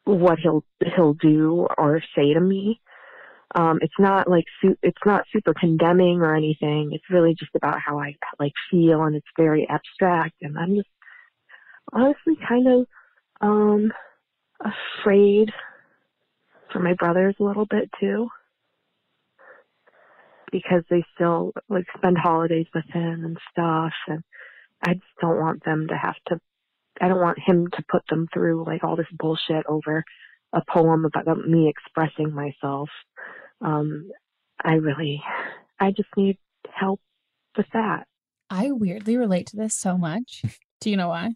what 0.05 0.38
he'll 0.38 0.64
he'll 0.97 1.14
do 1.14 1.66
or 1.78 2.03
say 2.16 2.34
to 2.34 2.40
me. 2.40 2.80
Um, 3.55 3.78
it's 3.82 3.99
not 3.99 4.28
like 4.28 4.45
su- 4.61 4.78
it's 4.82 5.05
not 5.05 5.24
super 5.32 5.55
condemning 5.55 6.20
or 6.20 6.34
anything. 6.34 6.90
It's 6.93 7.11
really 7.11 7.34
just 7.34 7.55
about 7.55 7.80
how 7.80 7.99
I 7.99 8.16
like 8.38 8.53
feel, 8.70 9.03
and 9.03 9.14
it's 9.14 9.26
very 9.36 9.68
abstract. 9.68 10.36
And 10.40 10.59
I'm 10.59 10.74
just 10.76 10.88
honestly 11.93 12.36
kind 12.49 12.66
of 12.68 12.86
um, 13.40 13.93
afraid 14.64 15.50
for 16.72 16.78
my 16.80 16.94
brothers 16.94 17.34
a 17.38 17.44
little 17.44 17.66
bit 17.66 17.90
too, 18.00 18.28
because 20.50 20.82
they 20.90 21.04
still 21.14 21.52
like 21.68 21.86
spend 21.96 22.18
holidays 22.18 22.66
with 22.74 22.84
him 22.92 23.24
and 23.24 23.38
stuff, 23.50 23.92
and 24.08 24.22
I 24.82 24.94
just 24.94 25.04
don't 25.20 25.40
want 25.40 25.64
them 25.64 25.88
to 25.88 25.96
have 25.96 26.16
to. 26.28 26.40
I 27.00 27.08
don't 27.08 27.20
want 27.20 27.38
him 27.38 27.68
to 27.68 27.84
put 27.90 28.02
them 28.08 28.28
through 28.32 28.64
like 28.66 28.84
all 28.84 28.96
this 28.96 29.06
bullshit 29.18 29.64
over 29.66 30.04
a 30.52 30.62
poem 30.68 31.04
about 31.04 31.48
me 31.48 31.68
expressing 31.68 32.32
myself. 32.32 32.90
Um, 33.60 34.10
I 34.62 34.74
really, 34.74 35.22
I 35.80 35.90
just 35.90 36.10
need 36.16 36.38
help 36.70 37.00
with 37.56 37.66
that. 37.72 38.06
I 38.50 38.70
weirdly 38.70 39.16
relate 39.16 39.46
to 39.48 39.56
this 39.56 39.74
so 39.74 39.96
much. 39.96 40.42
Do 40.80 40.90
you 40.90 40.96
know 40.96 41.08
why? 41.08 41.30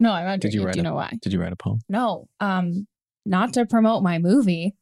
No, 0.00 0.12
I'm 0.12 0.24
not. 0.26 0.40
Did 0.40 0.54
you 0.54 0.60
Do 0.60 0.66
write? 0.66 0.76
you 0.76 0.80
a, 0.80 0.84
know 0.84 0.94
why? 0.94 1.12
Did 1.20 1.32
you 1.32 1.40
write 1.40 1.52
a 1.52 1.56
poem? 1.56 1.80
No, 1.88 2.26
um, 2.40 2.86
not 3.26 3.52
to 3.52 3.66
promote 3.66 4.02
my 4.02 4.18
movie, 4.18 4.74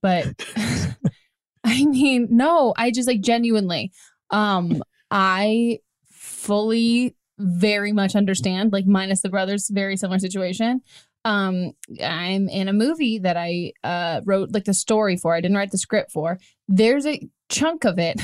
but 0.00 0.26
I 1.64 1.84
mean, 1.84 2.28
no, 2.30 2.72
I 2.76 2.90
just 2.90 3.08
like 3.08 3.20
genuinely, 3.20 3.92
um, 4.30 4.82
I 5.10 5.80
fully 6.10 7.16
very 7.38 7.92
much 7.92 8.14
understand, 8.16 8.72
like 8.72 8.86
minus 8.86 9.22
the 9.22 9.28
brothers, 9.28 9.68
very 9.68 9.96
similar 9.96 10.18
situation. 10.18 10.82
Um, 11.24 11.72
I'm 12.02 12.48
in 12.48 12.68
a 12.68 12.72
movie 12.72 13.18
that 13.18 13.36
I 13.36 13.72
uh 13.82 14.20
wrote 14.24 14.52
like 14.52 14.64
the 14.64 14.72
story 14.74 15.16
for. 15.16 15.34
I 15.34 15.40
didn't 15.40 15.56
write 15.56 15.72
the 15.72 15.78
script 15.78 16.12
for. 16.12 16.38
There's 16.68 17.06
a 17.06 17.28
chunk 17.48 17.84
of 17.84 17.98
it 17.98 18.20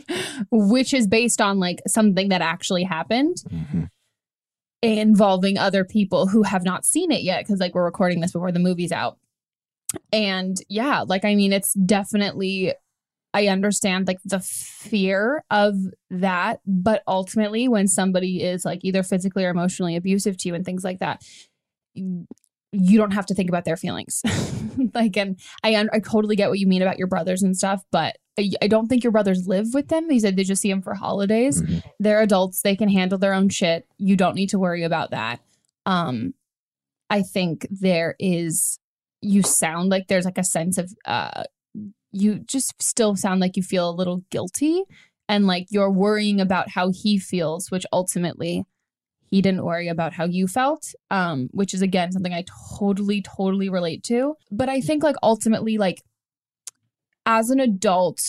which 0.50 0.92
is 0.92 1.06
based 1.06 1.40
on 1.40 1.58
like 1.58 1.80
something 1.86 2.28
that 2.30 2.42
actually 2.42 2.82
happened 2.82 3.36
involving 4.84 5.58
other 5.58 5.84
people 5.84 6.26
who 6.26 6.42
have 6.42 6.64
not 6.64 6.84
seen 6.84 7.10
it 7.10 7.22
yet 7.22 7.44
because 7.44 7.60
like 7.60 7.74
we're 7.74 7.84
recording 7.84 8.20
this 8.20 8.32
before 8.32 8.52
the 8.52 8.58
movie's 8.58 8.92
out. 8.92 9.18
And 10.12 10.56
yeah 10.68 11.04
like 11.06 11.24
i 11.24 11.36
mean 11.36 11.52
it's 11.52 11.72
definitely 11.74 12.74
i 13.32 13.46
understand 13.46 14.08
like 14.08 14.18
the 14.24 14.40
fear 14.40 15.44
of 15.52 15.76
that 16.10 16.60
but 16.66 17.04
ultimately 17.06 17.68
when 17.68 17.86
somebody 17.86 18.42
is 18.42 18.64
like 18.64 18.80
either 18.82 19.04
physically 19.04 19.44
or 19.44 19.50
emotionally 19.50 19.94
abusive 19.94 20.36
to 20.38 20.48
you 20.48 20.54
and 20.56 20.64
things 20.64 20.82
like 20.82 20.98
that 20.98 21.22
you 21.94 22.98
don't 22.98 23.12
have 23.12 23.26
to 23.26 23.34
think 23.34 23.48
about 23.48 23.64
their 23.64 23.76
feelings. 23.76 24.22
Like 24.92 25.16
and 25.16 25.40
i 25.62 25.74
i 25.92 25.98
totally 26.00 26.36
get 26.36 26.50
what 26.50 26.58
you 26.58 26.66
mean 26.66 26.82
about 26.82 26.98
your 26.98 27.06
brothers 27.06 27.42
and 27.42 27.56
stuff 27.56 27.82
but 27.90 28.16
I, 28.38 28.50
I 28.62 28.66
don't 28.66 28.88
think 28.88 29.04
your 29.04 29.12
brothers 29.12 29.46
live 29.46 29.68
with 29.74 29.88
them. 29.88 30.10
He 30.10 30.20
said 30.20 30.36
they 30.36 30.44
just 30.44 30.62
see 30.62 30.70
them 30.70 30.82
for 30.82 30.94
holidays. 30.94 31.62
They're 32.00 32.22
adults. 32.22 32.62
They 32.62 32.76
can 32.76 32.88
handle 32.88 33.18
their 33.18 33.34
own 33.34 33.48
shit. 33.48 33.86
You 33.98 34.16
don't 34.16 34.34
need 34.34 34.50
to 34.50 34.58
worry 34.58 34.82
about 34.82 35.10
that. 35.10 35.40
Um 35.86 36.34
I 37.10 37.22
think 37.22 37.66
there 37.70 38.16
is 38.18 38.78
you 39.20 39.42
sound 39.42 39.90
like 39.90 40.08
there's 40.08 40.24
like 40.24 40.38
a 40.38 40.44
sense 40.44 40.78
of 40.78 40.92
uh 41.04 41.44
you 42.12 42.38
just 42.38 42.80
still 42.80 43.16
sound 43.16 43.40
like 43.40 43.56
you 43.56 43.62
feel 43.62 43.90
a 43.90 43.92
little 43.92 44.24
guilty 44.30 44.84
and 45.28 45.46
like 45.46 45.66
you're 45.70 45.90
worrying 45.90 46.40
about 46.40 46.70
how 46.70 46.90
he 46.92 47.18
feels, 47.18 47.70
which 47.70 47.86
ultimately 47.92 48.64
he 49.30 49.42
didn't 49.42 49.64
worry 49.64 49.88
about 49.88 50.12
how 50.12 50.24
you 50.24 50.46
felt, 50.46 50.94
um, 51.10 51.48
which 51.50 51.74
is 51.74 51.82
again 51.82 52.12
something 52.12 52.32
I 52.32 52.44
totally, 52.78 53.20
totally 53.22 53.68
relate 53.68 54.04
to. 54.04 54.36
But 54.50 54.68
I 54.68 54.80
think 54.80 55.02
like 55.02 55.16
ultimately, 55.22 55.76
like 55.76 56.02
as 57.26 57.50
an 57.50 57.60
adult, 57.60 58.20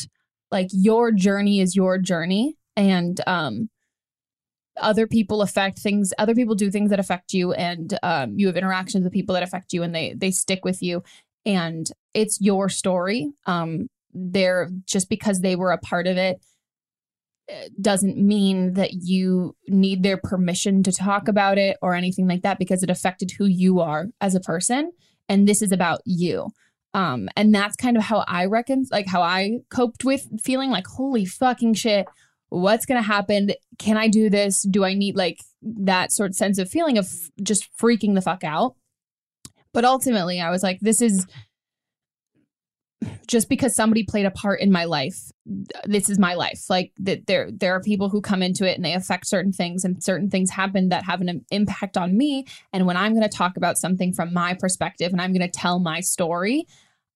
like 0.51 0.67
your 0.71 1.11
journey 1.11 1.59
is 1.59 1.75
your 1.75 1.97
journey. 1.97 2.57
And 2.75 3.21
um 3.27 3.69
other 4.77 5.07
people 5.07 5.41
affect 5.41 5.79
things 5.79 6.13
other 6.17 6.35
people 6.35 6.55
do 6.55 6.69
things 6.69 6.89
that 6.89 6.99
affect 6.99 7.33
you 7.33 7.53
and 7.53 7.97
um, 8.03 8.33
you 8.37 8.47
have 8.47 8.57
interactions 8.57 9.03
with 9.03 9.13
people 9.13 9.33
that 9.33 9.43
affect 9.43 9.73
you 9.73 9.83
and 9.83 9.95
they 9.95 10.13
they 10.17 10.31
stick 10.31 10.65
with 10.65 10.81
you 10.81 11.03
and 11.45 11.87
it's 12.13 12.39
your 12.41 12.69
story 12.69 13.31
um 13.45 13.87
they're 14.13 14.69
just 14.85 15.09
because 15.09 15.41
they 15.41 15.55
were 15.55 15.71
a 15.71 15.77
part 15.77 16.07
of 16.07 16.17
it 16.17 16.39
eh, 17.47 17.69
doesn't 17.79 18.17
mean 18.17 18.73
that 18.73 18.91
you 18.93 19.55
need 19.67 20.03
their 20.03 20.17
permission 20.17 20.83
to 20.83 20.91
talk 20.91 21.27
about 21.27 21.57
it 21.57 21.77
or 21.81 21.93
anything 21.93 22.27
like 22.27 22.41
that 22.41 22.59
because 22.59 22.83
it 22.83 22.89
affected 22.89 23.31
who 23.37 23.45
you 23.45 23.79
are 23.79 24.07
as 24.19 24.35
a 24.35 24.41
person 24.41 24.91
and 25.29 25.47
this 25.47 25.61
is 25.61 25.71
about 25.71 26.01
you 26.05 26.49
um 26.95 27.29
and 27.35 27.53
that's 27.53 27.75
kind 27.75 27.95
of 27.97 28.03
how 28.03 28.23
i 28.27 28.45
reckon 28.45 28.85
like 28.91 29.07
how 29.07 29.21
i 29.21 29.59
coped 29.69 30.03
with 30.03 30.27
feeling 30.41 30.71
like 30.71 30.87
holy 30.87 31.25
fucking 31.25 31.75
shit 31.75 32.07
what's 32.49 32.85
going 32.85 33.01
to 33.01 33.07
happen? 33.07 33.51
Can 33.77 33.97
i 33.97 34.07
do 34.07 34.29
this? 34.29 34.63
Do 34.63 34.83
i 34.83 34.93
need 34.93 35.15
like 35.15 35.39
that 35.61 36.11
sort 36.11 36.31
of 36.31 36.35
sense 36.35 36.57
of 36.57 36.69
feeling 36.69 36.97
of 36.97 37.07
just 37.41 37.69
freaking 37.77 38.15
the 38.15 38.21
fuck 38.21 38.43
out. 38.43 38.75
But 39.73 39.85
ultimately 39.85 40.39
i 40.39 40.49
was 40.49 40.63
like 40.63 40.79
this 40.79 41.01
is 41.01 41.25
just 43.27 43.49
because 43.49 43.75
somebody 43.75 44.03
played 44.03 44.25
a 44.25 44.31
part 44.31 44.61
in 44.61 44.71
my 44.71 44.85
life 44.85 45.31
this 45.85 46.09
is 46.09 46.17
my 46.17 46.33
life. 46.33 46.63
Like 46.69 46.91
that 46.99 47.27
there 47.27 47.51
there 47.51 47.75
are 47.75 47.81
people 47.81 48.09
who 48.09 48.21
come 48.21 48.41
into 48.41 48.67
it 48.67 48.75
and 48.75 48.85
they 48.85 48.93
affect 48.93 49.27
certain 49.27 49.51
things 49.51 49.85
and 49.85 50.03
certain 50.03 50.29
things 50.29 50.49
happen 50.49 50.89
that 50.89 51.03
have 51.03 51.21
an 51.21 51.45
impact 51.51 51.97
on 51.97 52.17
me. 52.17 52.45
And 52.73 52.87
when 52.87 52.97
i'm 52.97 53.13
going 53.13 53.29
to 53.29 53.37
talk 53.37 53.57
about 53.57 53.77
something 53.77 54.13
from 54.13 54.33
my 54.33 54.53
perspective 54.53 55.11
and 55.11 55.21
i'm 55.21 55.33
going 55.33 55.47
to 55.47 55.59
tell 55.59 55.79
my 55.79 55.99
story 55.99 56.65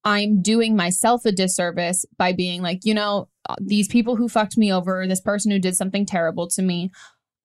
i'm 0.09 0.41
doing 0.41 0.75
myself 0.75 1.25
a 1.25 1.31
disservice 1.31 2.05
by 2.17 2.33
being 2.33 2.61
like 2.61 2.79
you 2.83 2.93
know 2.93 3.27
these 3.59 3.87
people 3.87 4.15
who 4.15 4.27
fucked 4.27 4.57
me 4.57 4.71
over 4.71 5.07
this 5.07 5.21
person 5.21 5.51
who 5.51 5.59
did 5.59 5.75
something 5.75 6.05
terrible 6.05 6.47
to 6.47 6.61
me 6.61 6.91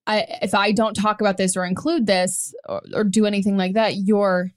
I, 0.07 0.27
if 0.43 0.55
i 0.55 0.73
don't 0.73 0.95
talk 0.95 1.21
about 1.21 1.37
this 1.37 1.57
or 1.57 1.65
include 1.65 2.07
this 2.07 2.55
or, 2.69 2.83
or 2.93 3.05
do 3.05 3.27
anything 3.27 3.57
like 3.57 3.75
that 3.75 3.97
you're 3.97 4.51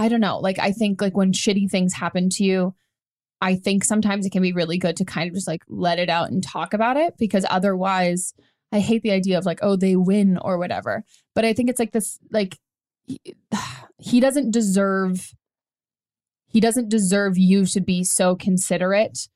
I 0.00 0.08
don't 0.08 0.22
know. 0.22 0.38
Like 0.38 0.58
I 0.58 0.72
think 0.72 1.02
like 1.02 1.14
when 1.14 1.32
shitty 1.32 1.70
things 1.70 1.92
happen 1.92 2.30
to 2.30 2.42
you, 2.42 2.74
I 3.42 3.54
think 3.54 3.84
sometimes 3.84 4.24
it 4.24 4.30
can 4.30 4.40
be 4.40 4.54
really 4.54 4.78
good 4.78 4.96
to 4.96 5.04
kind 5.04 5.28
of 5.28 5.34
just 5.34 5.46
like 5.46 5.62
let 5.68 5.98
it 5.98 6.08
out 6.08 6.30
and 6.30 6.42
talk 6.42 6.72
about 6.72 6.96
it 6.96 7.18
because 7.18 7.44
otherwise 7.50 8.32
I 8.72 8.80
hate 8.80 9.02
the 9.02 9.10
idea 9.10 9.36
of 9.36 9.44
like 9.44 9.58
oh 9.60 9.76
they 9.76 9.96
win 9.96 10.38
or 10.38 10.56
whatever. 10.56 11.04
But 11.34 11.44
I 11.44 11.52
think 11.52 11.68
it's 11.68 11.78
like 11.78 11.92
this 11.92 12.18
like 12.30 12.58
he, 13.06 13.20
he 13.98 14.20
doesn't 14.20 14.52
deserve 14.52 15.34
he 16.50 16.60
doesn't 16.60 16.88
deserve 16.88 17.38
you 17.38 17.64
to 17.66 17.80
be 17.80 18.04
so 18.04 18.36
considerate 18.36 19.28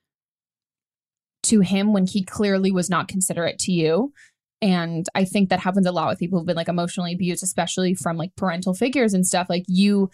to 1.44 1.60
him 1.60 1.92
when 1.92 2.06
he 2.06 2.24
clearly 2.24 2.70
was 2.70 2.90
not 2.90 3.08
considerate 3.08 3.58
to 3.60 3.72
you. 3.72 4.12
And 4.60 5.06
I 5.14 5.24
think 5.24 5.50
that 5.50 5.60
happens 5.60 5.86
a 5.86 5.92
lot 5.92 6.08
with 6.08 6.18
people 6.18 6.38
who've 6.38 6.46
been 6.46 6.56
like 6.56 6.68
emotionally 6.68 7.12
abused, 7.12 7.42
especially 7.42 7.94
from 7.94 8.16
like 8.16 8.34
parental 8.34 8.74
figures 8.74 9.12
and 9.12 9.26
stuff. 9.26 9.48
Like 9.50 9.64
you 9.68 10.10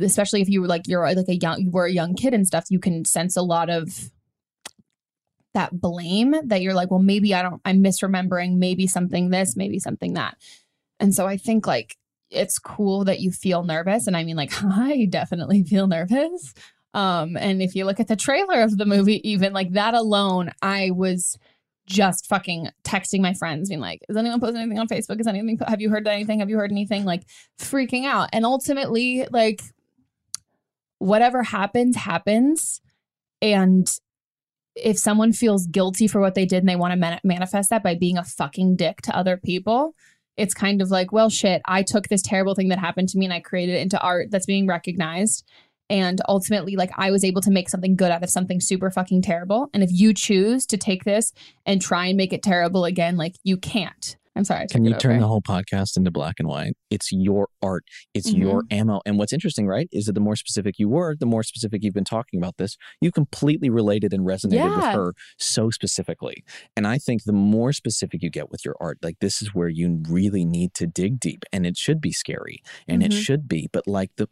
especially 0.00 0.40
if 0.40 0.48
you 0.48 0.60
were 0.60 0.66
like 0.66 0.86
you're 0.86 1.12
like 1.14 1.28
a 1.28 1.36
young 1.36 1.60
you 1.60 1.70
were 1.70 1.86
a 1.86 1.92
young 1.92 2.14
kid 2.14 2.34
and 2.34 2.46
stuff 2.46 2.64
you 2.68 2.78
can 2.78 3.04
sense 3.04 3.36
a 3.36 3.42
lot 3.42 3.70
of 3.70 4.10
that 5.52 5.80
blame 5.80 6.34
that 6.44 6.62
you're 6.62 6.74
like 6.74 6.90
well 6.90 7.00
maybe 7.00 7.34
i 7.34 7.42
don't 7.42 7.60
i'm 7.64 7.82
misremembering 7.82 8.56
maybe 8.56 8.86
something 8.86 9.30
this 9.30 9.56
maybe 9.56 9.78
something 9.78 10.14
that 10.14 10.36
and 10.98 11.14
so 11.14 11.26
i 11.26 11.36
think 11.36 11.66
like 11.66 11.96
it's 12.34 12.58
cool 12.58 13.04
that 13.04 13.20
you 13.20 13.30
feel 13.30 13.62
nervous 13.62 14.06
and 14.06 14.16
i 14.16 14.24
mean 14.24 14.36
like 14.36 14.52
i 14.62 15.06
definitely 15.08 15.62
feel 15.62 15.86
nervous. 15.86 16.54
Um 16.92 17.36
and 17.36 17.60
if 17.60 17.74
you 17.74 17.84
look 17.84 17.98
at 17.98 18.08
the 18.08 18.16
trailer 18.16 18.62
of 18.62 18.78
the 18.78 18.86
movie 18.86 19.28
even 19.28 19.52
like 19.52 19.72
that 19.72 19.94
alone 19.94 20.50
i 20.62 20.90
was 20.90 21.38
just 21.86 22.26
fucking 22.26 22.68
texting 22.82 23.20
my 23.20 23.34
friends 23.34 23.68
being 23.68 23.80
like 23.80 24.00
is 24.08 24.16
anyone 24.16 24.40
posting 24.40 24.62
anything 24.62 24.78
on 24.78 24.88
facebook? 24.88 25.20
Is 25.20 25.26
anything 25.26 25.58
have 25.66 25.80
you 25.80 25.90
heard 25.90 26.06
anything? 26.08 26.38
Have 26.40 26.48
you 26.48 26.56
heard 26.56 26.72
anything? 26.72 27.04
Like 27.04 27.24
freaking 27.58 28.06
out. 28.06 28.30
And 28.32 28.44
ultimately 28.46 29.26
like 29.30 29.60
whatever 30.98 31.42
happens, 31.42 31.96
happens. 31.96 32.80
And 33.42 33.86
if 34.74 34.98
someone 34.98 35.32
feels 35.32 35.66
guilty 35.66 36.08
for 36.08 36.20
what 36.20 36.34
they 36.34 36.46
did 36.46 36.58
and 36.58 36.68
they 36.68 36.76
want 36.76 36.92
to 36.92 36.96
man- 36.96 37.20
manifest 37.22 37.70
that 37.70 37.82
by 37.82 37.94
being 37.94 38.16
a 38.16 38.24
fucking 38.24 38.76
dick 38.76 39.02
to 39.02 39.16
other 39.16 39.36
people, 39.36 39.94
it's 40.36 40.54
kind 40.54 40.82
of 40.82 40.90
like, 40.90 41.12
well, 41.12 41.30
shit, 41.30 41.62
I 41.64 41.82
took 41.82 42.08
this 42.08 42.22
terrible 42.22 42.54
thing 42.54 42.68
that 42.68 42.78
happened 42.78 43.08
to 43.10 43.18
me 43.18 43.26
and 43.26 43.34
I 43.34 43.40
created 43.40 43.76
it 43.76 43.82
into 43.82 44.00
art 44.00 44.30
that's 44.30 44.46
being 44.46 44.66
recognized. 44.66 45.44
And 45.90 46.20
ultimately, 46.28 46.76
like, 46.76 46.90
I 46.96 47.10
was 47.10 47.24
able 47.24 47.42
to 47.42 47.50
make 47.50 47.68
something 47.68 47.94
good 47.94 48.10
out 48.10 48.22
of 48.22 48.30
something 48.30 48.60
super 48.60 48.90
fucking 48.90 49.22
terrible. 49.22 49.68
And 49.74 49.82
if 49.82 49.90
you 49.92 50.14
choose 50.14 50.66
to 50.66 50.76
take 50.76 51.04
this 51.04 51.32
and 51.66 51.80
try 51.80 52.06
and 52.06 52.16
make 52.16 52.32
it 52.32 52.42
terrible 52.42 52.84
again, 52.84 53.16
like, 53.16 53.36
you 53.44 53.56
can't. 53.56 54.16
I'm 54.36 54.44
sorry. 54.44 54.66
Can 54.68 54.84
you 54.84 54.94
turn 54.94 55.20
the 55.20 55.28
whole 55.28 55.42
podcast 55.42 55.96
into 55.96 56.10
black 56.10 56.36
and 56.38 56.48
white? 56.48 56.76
It's 56.90 57.12
your 57.12 57.48
art. 57.62 57.84
It's 58.14 58.30
mm-hmm. 58.30 58.42
your 58.42 58.62
ammo. 58.70 59.00
And 59.06 59.18
what's 59.18 59.32
interesting, 59.32 59.66
right, 59.66 59.88
is 59.92 60.06
that 60.06 60.14
the 60.14 60.20
more 60.20 60.34
specific 60.34 60.74
you 60.78 60.88
were, 60.88 61.14
the 61.18 61.26
more 61.26 61.42
specific 61.42 61.84
you've 61.84 61.94
been 61.94 62.04
talking 62.04 62.40
about 62.40 62.56
this. 62.56 62.76
You 63.00 63.12
completely 63.12 63.70
related 63.70 64.12
and 64.12 64.26
resonated 64.26 64.54
yeah. 64.54 64.76
with 64.76 64.84
her 64.86 65.14
so 65.38 65.70
specifically. 65.70 66.44
And 66.76 66.86
I 66.86 66.98
think 66.98 67.24
the 67.24 67.32
more 67.32 67.72
specific 67.72 68.22
you 68.22 68.30
get 68.30 68.50
with 68.50 68.64
your 68.64 68.76
art, 68.80 68.98
like 69.02 69.18
this 69.20 69.40
is 69.40 69.54
where 69.54 69.68
you 69.68 70.02
really 70.08 70.44
need 70.44 70.74
to 70.74 70.86
dig 70.86 71.20
deep. 71.20 71.44
And 71.52 71.64
it 71.64 71.76
should 71.76 72.00
be 72.00 72.12
scary. 72.12 72.60
And 72.88 73.02
mm-hmm. 73.02 73.12
it 73.12 73.14
should 73.14 73.46
be. 73.46 73.68
But 73.72 73.86
like 73.86 74.10
the 74.16 74.28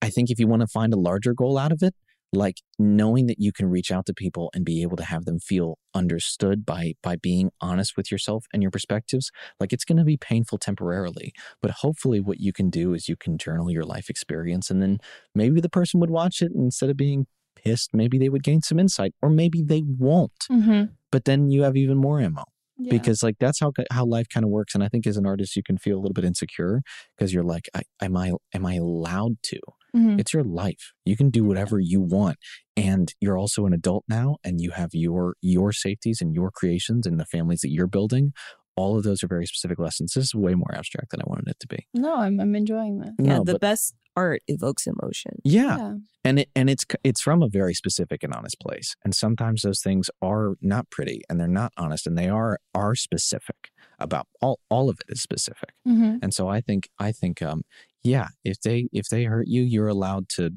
I 0.00 0.10
think 0.10 0.30
if 0.30 0.38
you 0.38 0.46
want 0.46 0.60
to 0.60 0.68
find 0.68 0.92
a 0.92 0.98
larger 0.98 1.34
goal 1.34 1.58
out 1.58 1.72
of 1.72 1.82
it, 1.82 1.94
like 2.32 2.60
knowing 2.78 3.26
that 3.26 3.38
you 3.38 3.52
can 3.52 3.68
reach 3.70 3.90
out 3.90 4.06
to 4.06 4.14
people 4.14 4.50
and 4.54 4.64
be 4.64 4.82
able 4.82 4.96
to 4.96 5.04
have 5.04 5.24
them 5.24 5.38
feel 5.38 5.78
understood 5.94 6.66
by 6.66 6.94
by 7.02 7.16
being 7.16 7.50
honest 7.60 7.96
with 7.96 8.12
yourself 8.12 8.44
and 8.52 8.62
your 8.62 8.70
perspectives 8.70 9.30
like 9.58 9.72
it's 9.72 9.84
going 9.84 9.98
to 9.98 10.04
be 10.04 10.16
painful 10.16 10.58
temporarily 10.58 11.32
but 11.62 11.70
hopefully 11.70 12.20
what 12.20 12.38
you 12.38 12.52
can 12.52 12.68
do 12.68 12.92
is 12.92 13.08
you 13.08 13.16
can 13.16 13.38
journal 13.38 13.70
your 13.70 13.84
life 13.84 14.10
experience 14.10 14.70
and 14.70 14.82
then 14.82 14.98
maybe 15.34 15.60
the 15.60 15.70
person 15.70 15.98
would 15.98 16.10
watch 16.10 16.42
it 16.42 16.52
instead 16.54 16.90
of 16.90 16.96
being 16.96 17.26
pissed 17.56 17.94
maybe 17.94 18.18
they 18.18 18.28
would 18.28 18.44
gain 18.44 18.60
some 18.60 18.78
insight 18.78 19.14
or 19.22 19.30
maybe 19.30 19.62
they 19.62 19.82
won't 19.82 20.46
mm-hmm. 20.50 20.84
but 21.10 21.24
then 21.24 21.50
you 21.50 21.62
have 21.62 21.76
even 21.76 21.96
more 21.96 22.20
ammo 22.20 22.44
yeah. 22.78 22.90
because 22.90 23.22
like 23.22 23.36
that's 23.38 23.60
how 23.60 23.72
how 23.90 24.04
life 24.04 24.26
kind 24.32 24.44
of 24.44 24.50
works 24.50 24.74
and 24.74 24.84
i 24.84 24.88
think 24.88 25.06
as 25.06 25.16
an 25.16 25.26
artist 25.26 25.56
you 25.56 25.62
can 25.62 25.76
feel 25.76 25.96
a 25.96 26.00
little 26.00 26.14
bit 26.14 26.24
insecure 26.24 26.80
because 27.16 27.32
you're 27.32 27.44
like 27.44 27.68
I, 27.74 27.82
am 28.00 28.16
i 28.16 28.32
am 28.54 28.66
i 28.66 28.74
allowed 28.74 29.36
to 29.44 29.58
Mm-hmm. 29.96 30.20
It's 30.20 30.34
your 30.34 30.44
life. 30.44 30.92
You 31.04 31.16
can 31.16 31.30
do 31.30 31.44
whatever 31.44 31.78
you 31.80 32.00
want. 32.00 32.36
And 32.76 33.12
you're 33.20 33.38
also 33.38 33.66
an 33.66 33.72
adult 33.72 34.04
now 34.08 34.36
and 34.44 34.60
you 34.60 34.70
have 34.72 34.90
your 34.92 35.34
your 35.40 35.72
safeties 35.72 36.20
and 36.20 36.34
your 36.34 36.50
creations 36.50 37.06
and 37.06 37.18
the 37.18 37.24
families 37.24 37.60
that 37.60 37.70
you're 37.70 37.86
building. 37.86 38.32
All 38.78 38.96
of 38.96 39.02
those 39.02 39.22
are 39.22 39.28
very 39.28 39.46
specific 39.46 39.78
lessons. 39.78 40.12
This 40.14 40.24
is 40.26 40.34
way 40.34 40.54
more 40.54 40.72
abstract 40.74 41.10
than 41.10 41.20
I 41.20 41.24
wanted 41.26 41.48
it 41.48 41.58
to 41.60 41.66
be. 41.66 41.86
No, 41.94 42.16
I'm 42.16 42.38
I'm 42.40 42.54
enjoying 42.54 43.00
this. 43.00 43.10
Yeah, 43.18 43.38
No, 43.38 43.44
the 43.44 43.52
but- 43.54 43.60
best 43.60 43.94
art 44.16 44.42
evokes 44.48 44.86
emotion. 44.86 45.32
Yeah. 45.44 45.94
And 46.24 46.40
it 46.40 46.48
and 46.56 46.68
it's 46.68 46.84
it's 47.04 47.20
from 47.20 47.42
a 47.42 47.48
very 47.48 47.74
specific 47.74 48.22
and 48.24 48.32
honest 48.34 48.58
place. 48.60 48.96
And 49.04 49.14
sometimes 49.14 49.62
those 49.62 49.80
things 49.80 50.10
are 50.22 50.56
not 50.60 50.90
pretty 50.90 51.22
and 51.28 51.38
they're 51.38 51.46
not 51.62 51.72
honest 51.76 52.06
and 52.06 52.16
they 52.18 52.28
are 52.28 52.58
are 52.74 52.94
specific 52.94 53.70
about 53.98 54.26
all 54.42 54.58
all 54.70 54.88
of 54.90 54.98
it 55.00 55.12
is 55.12 55.22
specific. 55.22 55.70
Mhm. 55.86 56.18
And 56.22 56.32
so 56.34 56.48
I 56.48 56.60
think 56.60 56.88
I 56.98 57.12
think 57.12 57.42
um 57.42 57.62
yeah, 58.02 58.28
if 58.44 58.60
they 58.60 58.88
if 58.92 59.08
they 59.08 59.24
hurt 59.24 59.48
you, 59.48 59.62
you're 59.62 59.88
allowed 59.88 60.28
to 60.30 60.50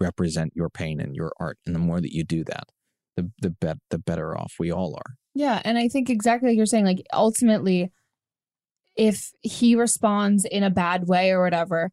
represent 0.00 0.52
your 0.54 0.68
pain 0.70 1.00
and 1.00 1.14
your 1.14 1.32
art. 1.38 1.58
And 1.66 1.74
the 1.74 1.78
more 1.88 2.00
that 2.00 2.12
you 2.14 2.24
do 2.24 2.44
that, 2.44 2.64
the 3.16 3.30
the 3.40 3.50
bet 3.50 3.78
the 3.90 3.98
better 3.98 4.36
off 4.36 4.54
we 4.58 4.70
all 4.72 4.94
are. 4.96 5.14
Yeah, 5.34 5.60
and 5.64 5.78
I 5.78 5.88
think 5.88 6.10
exactly 6.10 6.50
like 6.50 6.56
you're 6.56 6.66
saying, 6.66 6.84
like 6.84 7.06
ultimately, 7.12 7.90
if 8.96 9.32
he 9.40 9.74
responds 9.74 10.44
in 10.44 10.62
a 10.62 10.70
bad 10.70 11.08
way 11.08 11.30
or 11.30 11.42
whatever, 11.42 11.90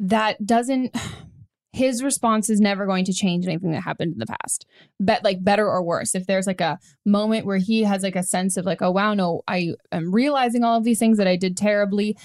that 0.00 0.44
doesn't 0.44 0.96
his 1.72 2.02
response 2.02 2.50
is 2.50 2.60
never 2.60 2.84
going 2.84 3.04
to 3.04 3.14
change 3.14 3.46
anything 3.46 3.70
that 3.70 3.82
happened 3.82 4.12
in 4.12 4.18
the 4.18 4.26
past. 4.26 4.66
But 5.00 5.24
like 5.24 5.42
better 5.42 5.66
or 5.66 5.82
worse. 5.82 6.14
If 6.14 6.26
there's 6.26 6.46
like 6.46 6.60
a 6.60 6.78
moment 7.06 7.46
where 7.46 7.56
he 7.56 7.84
has 7.84 8.02
like 8.02 8.16
a 8.16 8.22
sense 8.22 8.56
of 8.56 8.66
like, 8.66 8.82
oh 8.82 8.90
wow, 8.90 9.14
no, 9.14 9.42
I 9.48 9.72
am 9.90 10.12
realizing 10.12 10.64
all 10.64 10.76
of 10.76 10.84
these 10.84 10.98
things 10.98 11.16
that 11.18 11.28
I 11.28 11.36
did 11.36 11.56
terribly, 11.56 12.16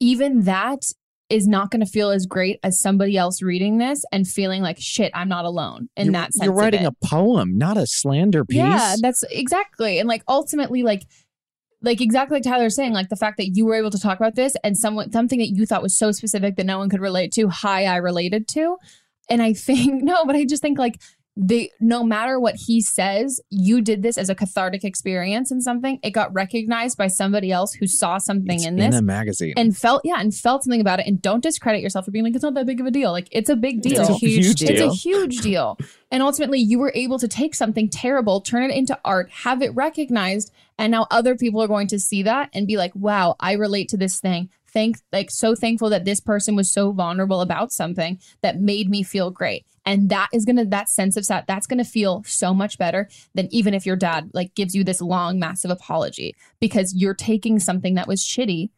even 0.00 0.42
that 0.42 0.82
is 1.30 1.46
not 1.46 1.70
going 1.70 1.80
to 1.80 1.90
feel 1.90 2.10
as 2.10 2.26
great 2.26 2.58
as 2.62 2.80
somebody 2.80 3.16
else 3.16 3.42
reading 3.42 3.78
this 3.78 4.04
and 4.12 4.26
feeling 4.26 4.62
like 4.62 4.76
shit 4.78 5.12
i'm 5.14 5.28
not 5.28 5.44
alone 5.44 5.88
in 5.96 6.06
you're, 6.06 6.12
that 6.12 6.32
sense 6.32 6.46
You're 6.46 6.54
writing 6.54 6.86
a 6.86 6.92
poem, 7.04 7.56
not 7.58 7.76
a 7.76 7.86
slander 7.86 8.44
piece. 8.44 8.56
yeah 8.56 8.96
that's 9.00 9.22
exactly 9.30 9.98
and 9.98 10.08
like 10.08 10.22
ultimately 10.28 10.82
like 10.82 11.02
like 11.80 12.00
exactly 12.00 12.36
like 12.36 12.42
Tyler's 12.44 12.74
saying, 12.74 12.92
like 12.92 13.08
the 13.08 13.16
fact 13.16 13.36
that 13.36 13.50
you 13.54 13.64
were 13.64 13.74
able 13.74 13.90
to 13.90 14.00
talk 14.00 14.18
about 14.18 14.34
this 14.34 14.56
and 14.64 14.76
someone 14.76 15.12
something 15.12 15.38
that 15.38 15.50
you 15.54 15.66
thought 15.66 15.82
was 15.82 15.96
so 15.96 16.10
specific 16.10 16.56
that 16.56 16.66
no 16.66 16.78
one 16.78 16.88
could 16.88 17.00
relate 17.00 17.32
to, 17.32 17.48
hi, 17.48 17.84
I 17.84 17.96
related 17.96 18.48
to. 18.48 18.76
And 19.30 19.42
I 19.42 19.52
think 19.52 20.02
no, 20.02 20.24
but 20.24 20.34
I 20.34 20.44
just 20.44 20.62
think 20.62 20.78
like 20.78 21.00
the 21.40 21.70
no 21.78 22.02
matter 22.02 22.40
what 22.40 22.56
he 22.56 22.80
says, 22.80 23.40
you 23.48 23.80
did 23.80 24.02
this 24.02 24.18
as 24.18 24.28
a 24.28 24.34
cathartic 24.34 24.82
experience 24.82 25.52
and 25.52 25.62
something. 25.62 26.00
It 26.02 26.10
got 26.10 26.34
recognized 26.34 26.98
by 26.98 27.06
somebody 27.06 27.52
else 27.52 27.72
who 27.74 27.86
saw 27.86 28.18
something 28.18 28.56
It's 28.56 28.66
in 28.66 28.74
this 28.74 28.92
a 28.96 29.02
magazine. 29.02 29.54
and 29.56 29.76
felt 29.76 30.02
yeah 30.04 30.16
and 30.18 30.34
felt 30.34 30.64
something 30.64 30.80
about 30.80 30.98
it. 30.98 31.06
And 31.06 31.22
don't 31.22 31.40
discredit 31.42 31.80
yourself 31.80 32.06
for 32.06 32.10
being 32.10 32.24
like 32.24 32.34
it's 32.34 32.42
not 32.42 32.54
that 32.54 32.66
big 32.66 32.80
of 32.80 32.86
a 32.86 32.90
deal. 32.90 33.12
Like 33.12 33.28
it's 33.30 33.48
a 33.48 33.54
big 33.54 33.82
deal. 33.82 34.00
It's 34.00 34.10
a 34.10 34.14
huge 34.14 34.56
deal. 34.56 34.70
It's 34.70 34.80
a 34.80 34.88
huge 34.90 35.38
deal. 35.42 35.78
And 36.10 36.24
ultimately, 36.24 36.58
you 36.58 36.78
were 36.80 36.90
able 36.94 37.18
to 37.20 37.28
take 37.28 37.54
something 37.54 37.88
terrible, 37.88 38.40
turn 38.40 38.64
it 38.64 38.74
into 38.74 38.98
art, 39.04 39.30
have 39.30 39.62
it 39.62 39.72
recognized, 39.76 40.50
and 40.76 40.90
now 40.90 41.06
other 41.10 41.36
people 41.36 41.62
are 41.62 41.68
going 41.68 41.86
to 41.88 42.00
see 42.00 42.22
that 42.24 42.50
and 42.52 42.66
be 42.66 42.76
like, 42.76 42.92
"Wow, 42.96 43.36
I 43.38 43.52
relate 43.52 43.88
to 43.90 43.96
this 43.96 44.18
thing." 44.18 44.48
Thank, 44.70 44.98
like, 45.12 45.30
so 45.30 45.54
thankful 45.54 45.88
that 45.90 46.04
this 46.04 46.20
person 46.20 46.54
was 46.54 46.70
so 46.70 46.92
vulnerable 46.92 47.40
about 47.40 47.72
something 47.72 48.18
that 48.42 48.60
made 48.60 48.90
me 48.90 49.02
feel 49.02 49.30
great. 49.30 49.64
And 49.88 50.10
that 50.10 50.28
is 50.34 50.44
gonna, 50.44 50.66
that 50.66 50.88
sense 50.90 51.16
of 51.16 51.24
sat, 51.24 51.46
that's 51.46 51.66
gonna 51.66 51.84
feel 51.84 52.22
so 52.26 52.52
much 52.52 52.76
better 52.76 53.08
than 53.34 53.48
even 53.50 53.72
if 53.72 53.86
your 53.86 53.96
dad 53.96 54.30
like 54.34 54.54
gives 54.54 54.74
you 54.74 54.84
this 54.84 55.00
long, 55.00 55.38
massive 55.38 55.70
apology 55.70 56.36
because 56.60 56.94
you're 56.94 57.14
taking 57.14 57.58
something 57.58 57.94
that 57.94 58.06
was 58.06 58.22
shitty 58.22 58.68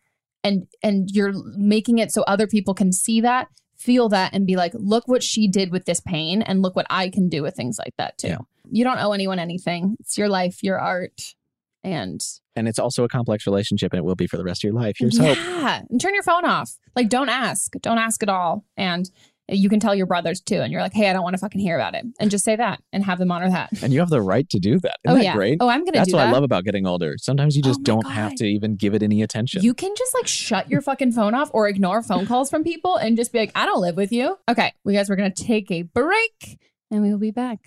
and 0.44 0.66
and 0.82 1.10
you're 1.10 1.32
making 1.56 1.98
it 1.98 2.12
so 2.12 2.22
other 2.22 2.46
people 2.46 2.74
can 2.74 2.92
see 2.92 3.20
that 3.20 3.48
feel 3.76 4.08
that 4.08 4.32
and 4.34 4.46
be 4.46 4.56
like 4.56 4.72
look 4.74 5.06
what 5.08 5.22
she 5.22 5.48
did 5.48 5.72
with 5.72 5.84
this 5.84 6.00
pain 6.00 6.42
and 6.42 6.62
look 6.62 6.76
what 6.76 6.86
i 6.90 7.08
can 7.08 7.28
do 7.28 7.42
with 7.42 7.54
things 7.54 7.78
like 7.78 7.94
that 7.96 8.16
too. 8.18 8.36
You 8.70 8.84
don't 8.84 8.98
owe 8.98 9.12
anyone 9.12 9.38
anything. 9.38 9.96
It's 10.00 10.16
your 10.16 10.28
life 10.28 10.62
your 10.62 10.78
art 10.78 11.34
and 11.82 12.20
and 12.56 12.68
it's 12.68 12.78
also 12.78 13.04
a 13.04 13.08
complex 13.08 13.46
relationship, 13.46 13.92
and 13.92 13.98
it 13.98 14.04
will 14.04 14.16
be 14.16 14.26
for 14.26 14.36
the 14.36 14.44
rest 14.44 14.62
of 14.62 14.68
your 14.68 14.80
life. 14.80 14.96
Here's 14.98 15.18
hope. 15.18 15.36
yeah 15.36 15.82
and 15.88 16.00
turn 16.00 16.14
your 16.14 16.22
phone 16.22 16.44
off. 16.44 16.76
Like 16.94 17.08
don't 17.08 17.28
ask. 17.28 17.72
Don't 17.80 17.98
ask 17.98 18.22
at 18.22 18.28
all. 18.28 18.64
And 18.76 19.10
you 19.50 19.68
can 19.68 19.80
tell 19.80 19.94
your 19.94 20.06
brothers 20.06 20.40
too 20.40 20.56
and 20.60 20.72
you're 20.72 20.80
like 20.82 20.92
hey 20.92 21.08
i 21.10 21.12
don't 21.12 21.22
want 21.22 21.34
to 21.34 21.38
fucking 21.38 21.60
hear 21.60 21.74
about 21.76 21.94
it 21.94 22.04
and 22.20 22.30
just 22.30 22.44
say 22.44 22.56
that 22.56 22.82
and 22.92 23.04
have 23.04 23.18
them 23.18 23.30
honor 23.32 23.50
that 23.50 23.70
And 23.82 23.92
you 23.92 24.00
have 24.00 24.10
the 24.10 24.20
right 24.22 24.48
to 24.50 24.58
do 24.58 24.78
that. 24.80 24.98
Isn't 25.04 25.12
Oh, 25.12 25.14
that 25.18 25.24
yeah. 25.24 25.34
great? 25.34 25.58
Oh, 25.60 25.68
I'm 25.68 25.80
gonna 25.80 25.86
do 25.86 25.92
that. 25.92 25.98
That's 26.00 26.12
what 26.12 26.20
I 26.22 26.26
that. 26.26 26.30
Oh 26.30 26.34
love 26.34 26.42
about 26.44 26.64
getting 26.64 26.86
older. 26.86 27.14
Sometimes 27.18 27.56
you 27.56 27.62
oh 27.64 27.68
just 27.68 27.80
my 27.80 27.84
don't 27.84 28.06
have 28.10 28.34
to 28.36 28.44
even 28.46 28.76
give 28.76 28.94
it 28.94 29.02
any 29.02 29.22
attention. 29.22 29.62
You 29.62 29.74
can 29.74 29.94
just 29.96 30.14
like 30.14 30.26
shut 30.26 30.70
your 30.70 30.80
fucking 30.80 31.12
phone 31.12 31.34
off 31.34 31.50
or 31.52 31.68
ignore 31.68 32.02
phone 32.02 32.26
calls 32.26 32.50
from 32.50 32.62
people 32.64 32.96
and 32.96 33.16
just 33.16 33.32
be 33.32 33.38
like, 33.38 33.52
I 33.54 33.66
don't 33.66 33.80
live 33.80 33.96
with 33.96 34.12
you. 34.12 34.38
Okay, 34.48 34.72
we 34.84 34.94
guys, 34.94 35.08
we're 35.08 35.16
gonna 35.16 35.30
take 35.34 35.70
a 35.70 35.82
break 35.82 36.58
and 36.90 37.02
we 37.02 37.10
will 37.10 37.18
be 37.18 37.30
back. 37.30 37.58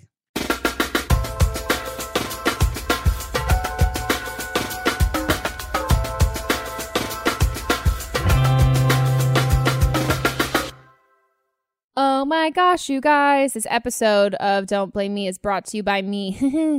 Oh 12.23 12.25
my 12.25 12.51
gosh, 12.51 12.87
you 12.87 13.01
guys. 13.01 13.51
This 13.51 13.67
episode 13.69 14.33
of 14.35 14.65
Don't 14.65 14.93
Blame 14.93 15.13
Me 15.13 15.27
is 15.27 15.37
brought 15.37 15.65
to 15.65 15.75
you 15.75 15.83
by 15.83 16.01
me. 16.01 16.31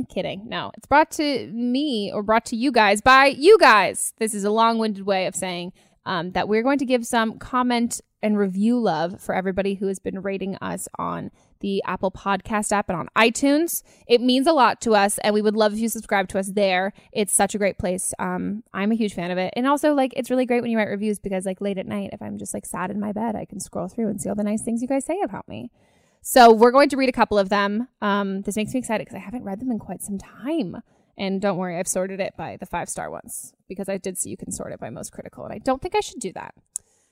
Kidding. 0.09 0.49
No, 0.49 0.71
it's 0.75 0.87
brought 0.87 1.11
to 1.11 1.51
me 1.51 2.11
or 2.11 2.23
brought 2.23 2.45
to 2.45 2.55
you 2.55 2.71
guys 2.71 2.99
by 2.99 3.27
you 3.27 3.59
guys. 3.59 4.15
This 4.17 4.33
is 4.33 4.43
a 4.43 4.49
long 4.49 4.79
winded 4.79 5.05
way 5.05 5.27
of 5.27 5.35
saying 5.35 5.71
um, 6.03 6.31
that 6.31 6.47
we're 6.47 6.63
going 6.63 6.79
to 6.79 6.85
give 6.85 7.05
some 7.05 7.37
comment 7.37 8.01
and 8.23 8.39
review 8.39 8.79
love 8.79 9.21
for 9.21 9.35
everybody 9.35 9.75
who 9.75 9.85
has 9.85 9.99
been 9.99 10.23
rating 10.23 10.55
us 10.63 10.87
on 10.97 11.29
the 11.59 11.81
Apple 11.85 12.11
Podcast 12.11 12.71
app 12.71 12.89
and 12.89 12.97
on 12.97 13.09
iTunes. 13.15 13.83
It 14.07 14.21
means 14.21 14.47
a 14.47 14.53
lot 14.53 14.81
to 14.81 14.93
us, 14.95 15.17
and 15.19 15.33
we 15.33 15.41
would 15.41 15.55
love 15.55 15.73
if 15.73 15.79
you 15.79 15.89
subscribe 15.89 16.27
to 16.29 16.39
us 16.39 16.51
there. 16.51 16.93
It's 17.11 17.33
such 17.33 17.55
a 17.55 17.57
great 17.57 17.77
place. 17.77 18.13
Um, 18.19 18.63
I'm 18.73 18.91
a 18.91 18.95
huge 18.95 19.13
fan 19.13 19.31
of 19.31 19.37
it, 19.37 19.53
and 19.55 19.67
also 19.67 19.93
like 19.93 20.13
it's 20.15 20.29
really 20.29 20.45
great 20.45 20.61
when 20.61 20.71
you 20.71 20.77
write 20.77 20.89
reviews 20.89 21.19
because 21.19 21.45
like 21.45 21.61
late 21.61 21.77
at 21.77 21.87
night, 21.87 22.11
if 22.13 22.21
I'm 22.21 22.37
just 22.37 22.53
like 22.53 22.65
sad 22.65 22.91
in 22.91 22.99
my 22.99 23.11
bed, 23.11 23.35
I 23.35 23.45
can 23.45 23.59
scroll 23.59 23.87
through 23.87 24.09
and 24.09 24.21
see 24.21 24.29
all 24.29 24.35
the 24.35 24.43
nice 24.43 24.61
things 24.61 24.81
you 24.81 24.87
guys 24.87 25.05
say 25.05 25.19
about 25.23 25.47
me. 25.47 25.71
So 26.21 26.51
we're 26.51 26.71
going 26.71 26.89
to 26.89 26.97
read 26.97 27.09
a 27.09 27.13
couple 27.13 27.37
of 27.37 27.49
them. 27.49 27.87
Um, 28.01 28.41
this 28.41 28.55
makes 28.55 28.73
me 28.73 28.79
excited 28.79 29.05
because 29.05 29.15
I 29.15 29.23
haven't 29.23 29.43
read 29.43 29.59
them 29.59 29.69
in 29.69 29.77
quite 29.77 30.01
some 30.01 30.17
time. 30.17 30.77
And 31.17 31.39
don't 31.39 31.57
worry, 31.57 31.77
I've 31.77 31.87
sorted 31.87 32.19
it 32.19 32.33
by 32.35 32.57
the 32.57 32.65
five 32.65 32.89
star 32.89 33.09
ones 33.09 33.53
because 33.69 33.87
I 33.87 33.97
did 33.97 34.17
see 34.17 34.31
you 34.31 34.37
can 34.37 34.51
sort 34.51 34.73
it 34.73 34.79
by 34.79 34.89
most 34.89 35.11
critical, 35.11 35.45
and 35.45 35.53
I 35.53 35.59
don't 35.59 35.81
think 35.81 35.95
I 35.95 35.99
should 35.99 36.19
do 36.19 36.33
that. 36.33 36.55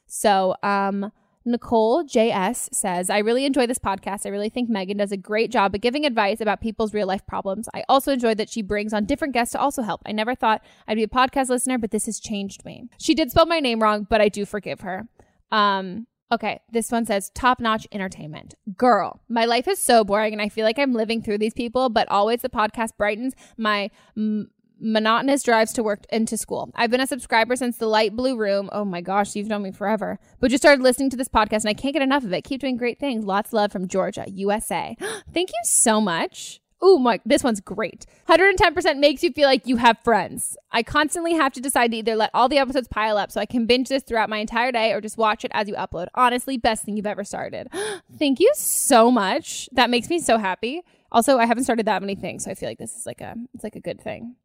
So, 0.08 0.56
um, 0.62 1.12
Nicole 1.46 2.04
JS 2.04 2.74
says, 2.74 3.10
I 3.10 3.20
really 3.20 3.46
enjoy 3.46 3.68
this 3.68 3.80
podcast. 3.80 4.26
I 4.26 4.30
really 4.30 4.50
think 4.50 4.70
Megan 4.70 4.98
does 4.98 5.12
a 5.12 5.18
great 5.18 5.52
job 5.52 5.76
at 5.76 5.82
giving 5.82 6.06
advice 6.06 6.39
about 6.39 6.62
people's 6.62 6.94
real 6.94 7.08
life 7.08 7.26
problems. 7.26 7.68
I 7.74 7.84
also 7.89 8.14
enjoy 8.14 8.36
that 8.36 8.50
she 8.50 8.62
brings 8.62 8.94
on 8.94 9.06
different 9.06 9.34
guests 9.34 9.52
to 9.54 9.60
also 9.60 9.82
help. 9.82 10.02
I 10.06 10.12
never 10.12 10.36
thought 10.36 10.64
I'd 10.88 10.96
be 10.96 11.04
a 11.04 11.08
podcast 11.08 11.50
listener, 11.50 11.78
but 11.78 11.91
this 11.91 12.06
has 12.06 12.20
changed 12.20 12.64
me. 12.66 12.89
She 12.98 13.14
did 13.14 13.32
spell 13.32 13.46
my 13.46 13.60
name 13.60 13.82
wrong, 13.82 14.08
but 14.10 14.22
I 14.22 14.30
do 14.30 14.46
forgive 14.46 14.82
her. 14.82 15.08
Um, 15.52 16.08
okay, 16.32 16.62
this 16.72 16.91
one 16.91 17.06
says 17.06 17.32
top 17.36 17.60
notch 17.60 17.88
entertainment. 17.91 18.56
Girl, 18.78 19.22
my 19.28 19.46
life 19.46 19.68
is 19.68 19.80
so 19.80 20.04
boring 20.04 20.34
and 20.34 20.41
I 20.41 20.50
feel 20.50 20.66
like 20.66 20.80
I'm 20.80 20.94
living 20.94 21.22
through 21.22 21.38
these 21.39 21.54
people, 21.54 21.89
but 21.89 22.10
always 22.10 22.41
the 22.41 22.50
podcast 22.50 22.98
brightens 22.98 23.34
my 23.58 23.91
m- 24.18 24.50
monotonous 24.80 25.43
drives 25.43 25.74
to 25.74 25.84
work 25.84 26.05
and 26.09 26.28
to 26.28 26.38
school. 26.38 26.71
I've 26.76 26.91
been 26.91 27.01
a 27.01 27.07
subscriber 27.07 27.55
since 27.55 27.78
the 27.78 27.88
light 27.88 28.15
blue 28.15 28.38
room. 28.38 28.69
Oh 28.71 28.86
my 28.86 29.01
gosh, 29.01 29.36
you've 29.36 29.47
known 29.47 29.63
me 29.63 29.71
forever. 29.71 30.19
But 30.39 30.51
just 30.51 30.63
started 30.63 30.84
listening 30.84 31.09
to 31.11 31.17
this 31.17 31.28
podcast 31.28 31.61
and 31.61 31.69
I 31.69 31.74
can't 31.74 31.93
get 31.93 32.01
enough 32.01 32.24
of 32.24 32.34
it. 32.34 32.43
Keep 32.43 32.61
doing 32.61 32.78
great 32.78 32.99
things. 32.99 33.26
Lots 33.26 33.49
of 33.49 33.53
love 33.53 33.71
from 33.71 33.88
Georgia, 33.88 34.26
USA. 34.28 34.95
Thank 35.34 35.49
you 35.49 35.59
so 35.63 36.01
much. 36.01 36.59
Ooh, 36.84 36.99
my, 36.99 37.21
this 37.26 37.43
one's 37.43 37.61
great. 37.61 38.05
110% 38.28 38.99
makes 38.99 39.24
you 39.24 39.32
feel 39.32 39.47
like 39.47 39.65
you 39.65 39.78
have 39.78 39.97
friends. 40.03 40.57
I 40.71 40.84
constantly 40.84 41.34
have 41.34 41.53
to 41.53 41.61
decide 41.61 41.91
to 41.91 41.97
either 41.97 42.15
let 42.15 42.32
all 42.34 42.49
the 42.49 42.57
episodes 42.57 42.89
pile 42.89 43.17
up 43.17 43.32
so 43.32 43.39
I 43.39 43.45
can 43.45 43.65
binge 43.65 43.88
this 43.88 44.03
throughout 44.03 44.30
my 44.30 44.39
entire 44.39 44.71
day 44.71 44.91
or 44.91 44.99
just 44.99 45.17
watch 45.17 45.45
it 45.45 45.51
as 45.53 45.69
you 45.69 45.76
upload. 45.76 46.07
Honestly, 46.13 46.57
best 46.57 46.84
thing 46.84 46.97
you've 46.97 47.05
ever 47.05 47.24
started. 47.24 47.69
Thank 48.19 48.41
you 48.41 48.51
so 48.55 49.09
much. 49.09 49.69
That 49.71 49.89
makes 49.89 50.09
me 50.09 50.19
so 50.19 50.38
happy. 50.38 50.82
Also, 51.09 51.38
I 51.38 51.45
haven't 51.45 51.63
started 51.63 51.86
that 51.86 52.01
many 52.01 52.15
things, 52.15 52.43
so 52.43 52.51
I 52.51 52.55
feel 52.55 52.67
like 52.67 52.80
this 52.80 52.97
is 52.97 53.05
like 53.05 53.21
a 53.21 53.36
it's 53.53 53.63
like 53.63 53.76
a 53.76 53.80
good 53.80 54.01
thing. 54.01 54.36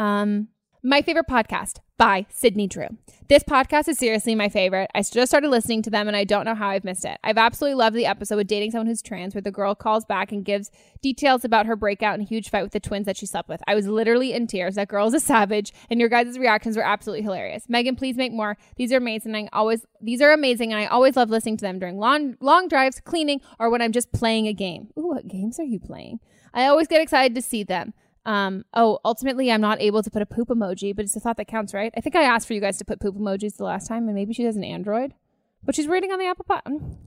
Um, 0.00 0.48
my 0.82 1.02
favorite 1.02 1.26
podcast 1.28 1.80
by 1.98 2.24
Sydney 2.30 2.66
Drew. 2.66 2.88
This 3.28 3.42
podcast 3.42 3.86
is 3.86 3.98
seriously 3.98 4.34
my 4.34 4.48
favorite. 4.48 4.90
I 4.94 5.02
just 5.02 5.30
started 5.30 5.50
listening 5.50 5.82
to 5.82 5.90
them 5.90 6.08
and 6.08 6.16
I 6.16 6.24
don't 6.24 6.46
know 6.46 6.54
how 6.54 6.70
I've 6.70 6.84
missed 6.84 7.04
it. 7.04 7.18
I've 7.22 7.36
absolutely 7.36 7.74
loved 7.74 7.94
the 7.94 8.06
episode 8.06 8.36
with 8.36 8.46
dating 8.46 8.70
someone 8.70 8.86
who's 8.86 9.02
trans, 9.02 9.34
where 9.34 9.42
the 9.42 9.50
girl 9.50 9.74
calls 9.74 10.06
back 10.06 10.32
and 10.32 10.42
gives 10.42 10.70
details 11.02 11.44
about 11.44 11.66
her 11.66 11.76
breakout 11.76 12.18
and 12.18 12.26
huge 12.26 12.48
fight 12.48 12.62
with 12.62 12.72
the 12.72 12.80
twins 12.80 13.04
that 13.04 13.18
she 13.18 13.26
slept 13.26 13.50
with. 13.50 13.60
I 13.66 13.74
was 13.74 13.88
literally 13.88 14.32
in 14.32 14.46
tears. 14.46 14.76
That 14.76 14.88
girl 14.88 15.06
is 15.06 15.12
a 15.12 15.20
savage, 15.20 15.74
and 15.90 16.00
your 16.00 16.08
guys' 16.08 16.38
reactions 16.38 16.78
were 16.78 16.82
absolutely 16.82 17.22
hilarious. 17.22 17.68
Megan, 17.68 17.94
please 17.94 18.16
make 18.16 18.32
more. 18.32 18.56
These 18.76 18.94
are 18.94 18.96
amazing. 18.96 19.36
I 19.36 19.48
always 19.52 19.84
these 20.00 20.22
are 20.22 20.32
amazing, 20.32 20.72
and 20.72 20.80
I 20.80 20.86
always 20.86 21.14
love 21.14 21.28
listening 21.28 21.58
to 21.58 21.66
them 21.66 21.78
during 21.78 21.98
long 21.98 22.36
long 22.40 22.68
drives, 22.68 23.00
cleaning, 23.00 23.42
or 23.58 23.68
when 23.68 23.82
I'm 23.82 23.92
just 23.92 24.12
playing 24.12 24.46
a 24.46 24.54
game. 24.54 24.88
Ooh, 24.98 25.08
what 25.08 25.28
games 25.28 25.60
are 25.60 25.64
you 25.64 25.78
playing? 25.78 26.20
I 26.54 26.68
always 26.68 26.88
get 26.88 27.02
excited 27.02 27.34
to 27.34 27.42
see 27.42 27.64
them. 27.64 27.92
Um, 28.26 28.64
oh, 28.74 28.98
ultimately, 29.04 29.50
I'm 29.50 29.60
not 29.60 29.80
able 29.80 30.02
to 30.02 30.10
put 30.10 30.22
a 30.22 30.26
poop 30.26 30.48
emoji, 30.48 30.94
but 30.94 31.04
it's 31.04 31.16
a 31.16 31.20
thought 31.20 31.36
that 31.38 31.48
counts, 31.48 31.72
right? 31.72 31.92
I 31.96 32.00
think 32.00 32.16
I 32.16 32.22
asked 32.22 32.46
for 32.46 32.54
you 32.54 32.60
guys 32.60 32.78
to 32.78 32.84
put 32.84 33.00
poop 33.00 33.16
emojis 33.16 33.56
the 33.56 33.64
last 33.64 33.88
time, 33.88 34.06
and 34.06 34.14
maybe 34.14 34.34
she 34.34 34.44
has 34.44 34.56
an 34.56 34.64
Android, 34.64 35.14
but 35.64 35.74
she's 35.74 35.88
rating 35.88 36.12
on 36.12 36.18
the 36.18 36.26
Apple 36.26 36.44
Pod. 36.44 36.62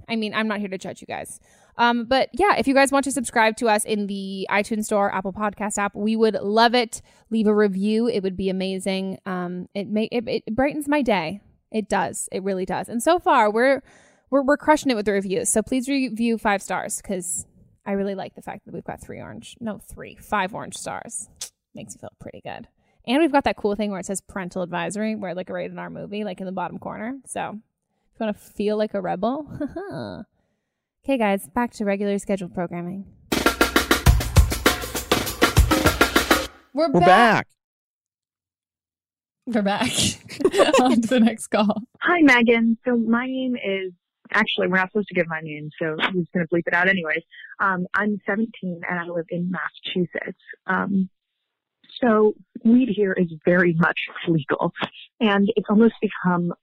I 0.10 0.16
mean, 0.16 0.34
I'm 0.34 0.48
not 0.48 0.60
here 0.60 0.70
to 0.70 0.78
judge 0.78 1.02
you 1.02 1.08
guys. 1.08 1.40
Um, 1.78 2.06
but 2.06 2.30
yeah, 2.34 2.56
if 2.58 2.68
you 2.68 2.74
guys 2.74 2.92
want 2.92 3.04
to 3.06 3.12
subscribe 3.12 3.58
to 3.58 3.68
us 3.68 3.84
in 3.84 4.08
the 4.08 4.48
iTunes 4.50 4.86
Store, 4.86 5.14
Apple 5.14 5.34
Podcast 5.34 5.78
app, 5.78 5.96
we 5.96 6.16
would 6.16 6.36
love 6.36 6.76
it. 6.76 7.02
Leave 7.30 7.48
a 7.48 7.56
review; 7.56 8.08
it 8.08 8.22
would 8.22 8.38
be 8.38 8.50
amazing. 8.50 9.20
Um, 9.26 9.70
it 9.74 9.88
may 9.88 10.06
it, 10.06 10.24
it 10.28 10.56
brightens 10.56 10.88
my 10.88 11.02
day. 11.02 11.42
It 11.72 11.90
does. 11.90 12.30
It 12.32 12.44
really 12.44 12.66
does. 12.66 12.90
And 12.90 13.02
so 13.02 13.18
far, 13.20 13.52
we're 13.52 13.82
we're 14.30 14.44
we're 14.44 14.58
crushing 14.58 14.92
it 14.92 14.96
with 14.96 15.06
the 15.06 15.14
reviews. 15.14 15.50
So 15.50 15.62
please 15.62 15.88
review 15.88 16.38
five 16.38 16.62
stars 16.62 17.02
because 17.02 17.46
I 17.86 17.94
really 17.94 18.16
like 18.16 18.36
the 18.36 18.42
fact 18.42 18.66
that 18.66 18.74
we've 18.74 18.84
got 18.84 19.02
three 19.02 19.20
orange, 19.20 19.58
no, 19.60 19.78
three, 19.78 20.16
five 20.16 20.54
orange 20.54 20.78
stars. 20.78 21.30
Makes 21.76 21.96
me 21.96 22.02
feel 22.02 22.14
pretty 22.20 22.42
good. 22.42 22.68
And 23.06 23.20
we've 23.20 23.32
got 23.32 23.44
that 23.44 23.58
cool 23.58 23.76
thing 23.76 23.92
where 23.92 24.00
it 24.00 24.06
says 24.06 24.22
parental 24.22 24.62
advisory, 24.62 25.16
where 25.16 25.36
like 25.36 25.50
rated 25.50 25.78
our 25.78 25.90
movie, 25.90 26.24
like 26.24 26.40
in 26.40 26.46
the 26.46 26.52
bottom 26.52 26.80
corner. 26.80 27.18
So 27.26 27.60
if 28.14 28.20
you 28.20 28.26
want 28.26 28.38
to 28.38 28.44
feel 28.44 28.78
like 28.78 28.94
a 28.94 29.02
rebel. 29.02 29.48
okay, 31.04 31.18
guys, 31.18 31.48
back 31.48 31.74
to 31.74 31.86
regular 31.86 32.18
scheduled 32.20 32.54
programming. 32.54 33.06
We're, 36.76 36.90
We're 36.90 37.02
back. 37.02 37.06
back. 37.06 37.48
We're 39.46 39.62
back. 39.62 39.92
On 40.82 41.02
to 41.02 41.08
the 41.08 41.20
next 41.20 41.48
call. 41.48 41.84
Hi, 42.00 42.22
Megan. 42.22 42.78
So 42.86 42.96
my 42.96 43.28
name 43.28 43.56
is 43.56 43.92
actually 44.34 44.68
we're 44.68 44.78
not 44.78 44.92
supposed 44.92 45.08
to 45.10 45.16
give 45.16 45.28
my 45.28 45.40
name, 45.42 45.70
so 45.80 45.96
I'm 46.00 46.14
just 46.20 46.32
going 46.34 46.46
to 46.46 46.54
bleep 46.54 46.68
it 46.68 46.74
out 46.74 46.90
anyways. 46.90 47.24
Um, 47.60 47.88
I'm 47.94 48.20
17 48.26 48.82
and 48.90 49.00
I 49.00 49.06
live 49.06 49.26
in 49.30 49.52
Massachusetts. 49.52 50.40
Um, 50.68 51.10
so 52.02 52.34
weed 52.64 52.90
here 52.90 53.14
is 53.14 53.28
very 53.46 53.74
much 53.74 54.00
legal, 54.28 54.74
and 55.20 55.52
it's 55.56 55.68
almost 55.70 55.94
become 56.02 56.54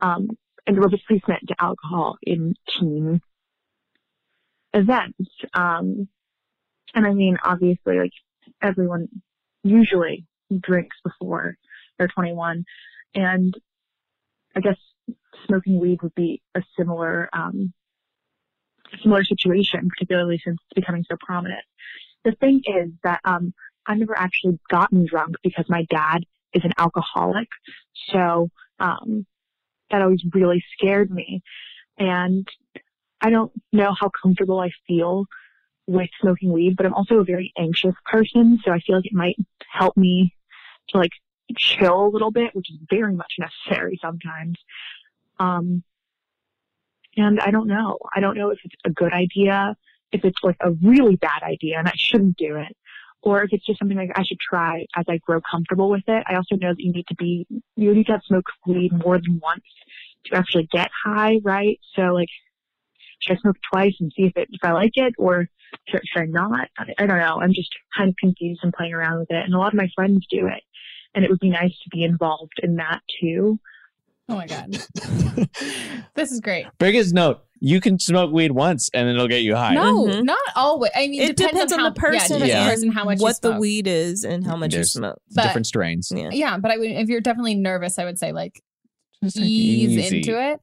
um, 0.00 0.30
a 0.66 0.72
replacement 0.72 1.48
to 1.48 1.54
alcohol 1.58 2.16
in 2.22 2.54
teen 2.78 3.20
events. 4.74 5.30
Um, 5.54 6.08
and 6.94 7.06
I 7.06 7.12
mean, 7.12 7.36
obviously, 7.44 7.98
like 7.98 8.12
everyone 8.62 9.08
usually 9.62 10.26
drinks 10.60 10.96
before 11.04 11.56
they're 11.98 12.08
21, 12.08 12.64
and 13.14 13.54
I 14.56 14.60
guess 14.60 14.76
smoking 15.46 15.80
weed 15.80 16.02
would 16.02 16.14
be 16.14 16.42
a 16.54 16.62
similar 16.76 17.28
um, 17.32 17.72
similar 19.02 19.24
situation, 19.24 19.88
particularly 19.88 20.40
since 20.44 20.58
it's 20.60 20.74
becoming 20.74 21.04
so 21.08 21.16
prominent. 21.20 21.64
The 22.24 22.32
thing 22.32 22.62
is 22.66 22.90
that 23.04 23.20
um, 23.24 23.52
I've 23.86 23.98
never 23.98 24.18
actually 24.18 24.58
gotten 24.70 25.06
drunk 25.06 25.36
because 25.42 25.66
my 25.68 25.84
dad 25.90 26.24
is 26.52 26.64
an 26.64 26.72
alcoholic, 26.78 27.48
so 28.12 28.48
um, 28.80 29.26
that 29.90 30.02
always 30.02 30.22
really 30.32 30.64
scared 30.74 31.10
me, 31.10 31.42
and 31.98 32.48
I 33.20 33.30
don't 33.30 33.52
know 33.72 33.94
how 33.98 34.10
comfortable 34.22 34.60
I 34.60 34.70
feel 34.86 35.26
with 35.86 36.10
smoking 36.20 36.52
weed, 36.52 36.76
but 36.76 36.86
I'm 36.86 36.94
also 36.94 37.16
a 37.16 37.24
very 37.24 37.52
anxious 37.58 37.94
person, 38.04 38.58
so 38.64 38.72
I 38.72 38.80
feel 38.80 38.96
like 38.96 39.06
it 39.06 39.14
might 39.14 39.36
help 39.72 39.96
me 39.96 40.34
to 40.90 40.98
like 40.98 41.12
chill 41.56 42.06
a 42.06 42.12
little 42.12 42.30
bit, 42.30 42.54
which 42.54 42.70
is 42.70 42.76
very 42.90 43.14
much 43.14 43.32
necessary 43.38 43.98
sometimes. 44.00 44.58
Um, 45.38 45.82
and 47.16 47.40
I 47.40 47.50
don't 47.50 47.68
know. 47.68 47.98
I 48.14 48.20
don't 48.20 48.36
know 48.36 48.50
if 48.50 48.58
it's 48.64 48.74
a 48.84 48.90
good 48.90 49.12
idea, 49.12 49.76
if 50.12 50.24
it's 50.24 50.38
like 50.42 50.56
a 50.60 50.70
really 50.70 51.16
bad 51.16 51.42
idea 51.42 51.78
and 51.78 51.88
I 51.88 51.94
shouldn't 51.96 52.36
do 52.36 52.56
it, 52.56 52.76
or 53.22 53.42
if 53.42 53.52
it's 53.52 53.66
just 53.66 53.78
something 53.78 53.96
like 53.96 54.12
I 54.14 54.22
should 54.22 54.38
try 54.38 54.86
as 54.96 55.04
I 55.08 55.18
grow 55.18 55.40
comfortable 55.40 55.90
with 55.90 56.04
it. 56.06 56.24
I 56.26 56.36
also 56.36 56.56
know 56.56 56.70
that 56.70 56.80
you 56.80 56.92
need 56.92 57.06
to 57.08 57.16
be, 57.16 57.46
you 57.76 57.94
need 57.94 58.06
to 58.06 58.12
have 58.12 58.22
smoked 58.26 58.52
weed 58.66 58.92
more 58.92 59.18
than 59.18 59.40
once 59.42 59.64
to 60.26 60.36
actually 60.36 60.68
get 60.72 60.90
high, 61.04 61.40
right? 61.42 61.80
So 61.94 62.02
like, 62.14 62.28
should 63.20 63.36
I 63.36 63.40
smoke 63.40 63.56
twice 63.72 63.94
and 63.98 64.12
see 64.16 64.24
if 64.24 64.36
it, 64.36 64.48
if 64.52 64.60
I 64.62 64.72
like 64.72 64.92
it 64.94 65.14
or 65.18 65.48
should, 65.88 66.02
should 66.04 66.22
I 66.22 66.26
not? 66.26 66.68
I, 66.78 66.84
I 66.98 67.06
don't 67.06 67.18
know. 67.18 67.40
I'm 67.40 67.52
just 67.52 67.70
kind 67.96 68.08
of 68.08 68.16
confused 68.16 68.60
and 68.62 68.72
playing 68.72 68.94
around 68.94 69.18
with 69.18 69.30
it. 69.30 69.44
And 69.44 69.54
a 69.54 69.58
lot 69.58 69.72
of 69.72 69.78
my 69.78 69.88
friends 69.96 70.24
do 70.30 70.46
it. 70.46 70.62
And 71.14 71.24
it 71.24 71.30
would 71.30 71.40
be 71.40 71.50
nice 71.50 71.76
to 71.82 71.90
be 71.90 72.04
involved 72.04 72.60
in 72.62 72.76
that 72.76 73.00
too. 73.20 73.58
Oh 74.28 74.36
my 74.36 74.46
God. 74.46 74.72
this 76.14 76.30
is 76.30 76.40
great. 76.40 76.66
Biggest 76.78 77.14
note: 77.14 77.40
you 77.60 77.80
can 77.80 77.98
smoke 77.98 78.32
weed 78.32 78.52
once 78.52 78.90
and 78.92 79.08
it'll 79.08 79.28
get 79.28 79.42
you 79.42 79.56
high. 79.56 79.74
No, 79.74 80.06
mm-hmm. 80.06 80.24
not 80.24 80.38
always. 80.54 80.90
I 80.94 81.08
mean, 81.08 81.22
it 81.22 81.36
depends, 81.36 81.72
on 81.72 81.78
how, 81.80 81.90
the 81.90 81.94
person, 81.94 82.14
Yeah, 82.14 82.18
it 82.18 82.28
depends 82.28 82.42
on 82.42 82.48
Yeah. 82.48 82.64
the 82.64 82.70
person 82.70 82.92
how 82.92 83.04
much 83.04 83.20
what 83.20 83.36
you 83.42 83.50
the 83.50 83.58
weed 83.58 83.86
is, 83.86 84.24
and 84.24 84.46
how 84.46 84.56
much 84.56 84.72
There's 84.72 84.94
you 84.94 85.00
smoke. 85.00 85.18
But- 85.34 85.44
different 85.44 85.66
strains. 85.66 86.12
Yeah. 86.14 86.28
Yeah, 86.32 86.58
but 86.58 86.70
I 86.70 86.76
would 86.76 86.90
if 86.90 87.08
you're 87.08 87.20
definitely 87.20 87.54
nervous, 87.54 87.98
I 87.98 88.04
would 88.04 88.18
say 88.18 88.32
like 88.32 88.60
Just 89.22 89.38
ease 89.38 89.96
easy. 89.96 90.18
into 90.18 90.40
it. 90.40 90.60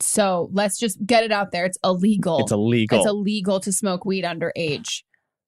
So 0.00 0.48
let's 0.52 0.78
just 0.78 1.04
get 1.06 1.22
it 1.22 1.32
out 1.32 1.52
there. 1.52 1.64
It's 1.64 1.78
illegal. 1.84 2.38
It's 2.40 2.50
illegal. 2.52 2.98
It's 2.98 3.06
illegal 3.06 3.60
to 3.60 3.72
smoke 3.72 4.04
weed 4.04 4.24
underage. 4.24 5.02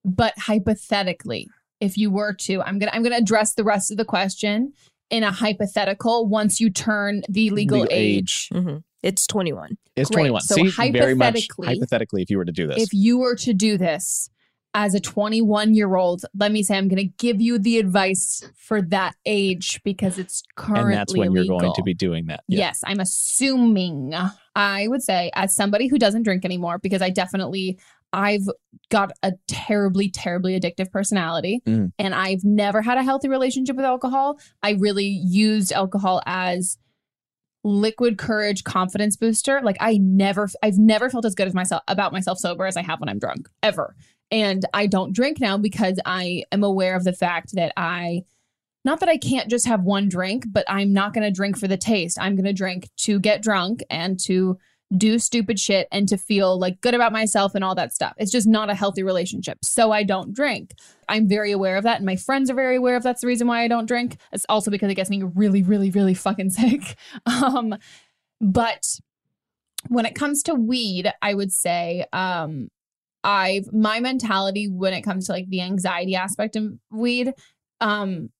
But 0.04 0.34
hypothetically, 0.38 1.48
if 1.80 1.98
you 1.98 2.10
were 2.10 2.32
to, 2.42 2.62
I'm 2.62 2.78
gonna 2.78 2.92
I'm 2.94 3.02
gonna 3.02 3.16
address 3.16 3.54
the 3.54 3.64
rest 3.64 3.90
of 3.90 3.96
the 3.96 4.04
question 4.04 4.72
in 5.10 5.22
a 5.22 5.30
hypothetical 5.30 6.26
once 6.26 6.60
you 6.60 6.70
turn 6.70 7.22
the 7.28 7.50
legal, 7.50 7.80
Legal 7.80 7.94
age. 7.96 8.48
Mhm. 8.52 8.82
It's 9.02 9.26
21. 9.26 9.76
It's 9.94 10.10
Great. 10.10 10.22
21. 10.24 10.40
So 10.42 10.54
See, 10.56 10.62
very 10.90 11.14
much 11.14 11.26
hypothetically- 11.26 11.66
hypothetically, 11.66 12.22
if 12.22 12.30
you 12.30 12.38
were 12.38 12.44
to 12.44 12.52
do 12.52 12.66
this, 12.66 12.82
If 12.82 12.92
you 12.92 13.18
were 13.18 13.36
to 13.36 13.54
do 13.54 13.78
this 13.78 14.28
as 14.74 14.94
a 14.94 15.00
21 15.00 15.74
year 15.74 15.94
old, 15.94 16.24
let 16.34 16.50
me 16.52 16.62
say 16.62 16.76
I'm 16.76 16.88
going 16.88 16.98
to 16.98 17.12
give 17.18 17.40
you 17.40 17.58
the 17.58 17.78
advice 17.78 18.42
for 18.56 18.82
that 18.82 19.14
age 19.24 19.80
because 19.84 20.18
it's 20.18 20.42
currently 20.56 20.82
and 20.90 20.92
that's 20.94 21.16
when 21.16 21.32
you're 21.32 21.44
going 21.46 21.72
to 21.72 21.82
be 21.82 21.94
doing 21.94 22.26
that. 22.26 22.42
Yeah. 22.48 22.58
Yes, 22.58 22.80
I'm 22.84 23.00
assuming. 23.00 24.12
I 24.54 24.88
would 24.88 25.02
say, 25.02 25.30
as 25.34 25.54
somebody 25.54 25.86
who 25.86 25.98
doesn't 25.98 26.24
drink 26.24 26.44
anymore, 26.44 26.78
because 26.78 27.00
I 27.00 27.10
definitely, 27.10 27.78
I've 28.12 28.48
got 28.90 29.12
a 29.22 29.32
terribly, 29.48 30.08
terribly 30.10 30.58
addictive 30.58 30.90
personality, 30.90 31.60
Mm. 31.66 31.92
and 31.98 32.14
I've 32.14 32.44
never 32.44 32.82
had 32.82 32.98
a 32.98 33.02
healthy 33.02 33.28
relationship 33.28 33.76
with 33.76 33.84
alcohol. 33.84 34.38
I 34.62 34.72
really 34.72 35.06
used 35.06 35.72
alcohol 35.72 36.22
as 36.26 36.78
liquid 37.64 38.16
courage 38.16 38.62
confidence 38.62 39.16
booster 39.16 39.60
like 39.64 39.76
i 39.80 39.96
never 39.96 40.48
i've 40.62 40.78
never 40.78 41.10
felt 41.10 41.24
as 41.24 41.34
good 41.34 41.48
as 41.48 41.54
myself 41.54 41.82
about 41.88 42.12
myself 42.12 42.38
sober 42.38 42.64
as 42.64 42.76
i 42.76 42.82
have 42.82 43.00
when 43.00 43.08
i'm 43.08 43.18
drunk 43.18 43.48
ever 43.60 43.96
and 44.30 44.64
i 44.72 44.86
don't 44.86 45.12
drink 45.12 45.40
now 45.40 45.58
because 45.58 45.98
i 46.06 46.44
am 46.52 46.62
aware 46.62 46.94
of 46.94 47.02
the 47.02 47.12
fact 47.12 47.54
that 47.56 47.72
i 47.76 48.22
not 48.84 49.00
that 49.00 49.08
I 49.08 49.16
can't 49.16 49.50
just 49.50 49.66
have 49.66 49.82
one 49.82 50.08
drink, 50.08 50.44
but 50.48 50.64
I'm 50.68 50.92
not 50.92 51.12
going 51.12 51.24
to 51.24 51.32
drink 51.32 51.58
for 51.58 51.66
the 51.66 51.76
taste. 51.76 52.18
I'm 52.20 52.36
going 52.36 52.44
to 52.44 52.52
drink 52.52 52.88
to 52.98 53.18
get 53.18 53.42
drunk 53.42 53.82
and 53.90 54.16
to 54.26 54.58
do 54.96 55.18
stupid 55.18 55.58
shit 55.58 55.88
and 55.90 56.08
to 56.08 56.16
feel 56.16 56.58
like 56.58 56.80
good 56.80 56.94
about 56.94 57.12
myself 57.12 57.54
and 57.54 57.64
all 57.64 57.74
that 57.74 57.92
stuff. 57.92 58.14
It's 58.18 58.30
just 58.30 58.46
not 58.46 58.70
a 58.70 58.74
healthy 58.74 59.02
relationship. 59.02 59.58
So 59.62 59.90
I 59.90 60.04
don't 60.04 60.32
drink. 60.32 60.74
I'm 61.08 61.28
very 61.28 61.50
aware 61.50 61.76
of 61.76 61.84
that. 61.84 61.96
And 61.96 62.06
my 62.06 62.16
friends 62.16 62.50
are 62.50 62.54
very 62.54 62.76
aware 62.76 62.96
of 62.96 63.02
that's 63.02 63.20
the 63.20 63.26
reason 63.26 63.48
why 63.48 63.62
I 63.62 63.68
don't 63.68 63.86
drink. 63.86 64.16
It's 64.32 64.46
also 64.48 64.70
because 64.70 64.90
it 64.90 64.94
gets 64.94 65.10
me 65.10 65.22
really, 65.22 65.62
really, 65.62 65.90
really 65.90 66.14
fucking 66.14 66.50
sick. 66.50 66.96
Um, 67.26 67.74
but 68.40 68.84
when 69.88 70.06
it 70.06 70.14
comes 70.14 70.42
to 70.44 70.54
weed, 70.54 71.12
I 71.20 71.34
would 71.34 71.52
say, 71.52 72.04
um, 72.12 72.68
I've 73.24 73.72
my 73.72 73.98
mentality 73.98 74.68
when 74.68 74.94
it 74.94 75.02
comes 75.02 75.26
to 75.26 75.32
like 75.32 75.48
the 75.48 75.60
anxiety 75.60 76.14
aspect 76.14 76.54
of 76.54 76.74
weed, 76.92 77.34
um, 77.80 78.30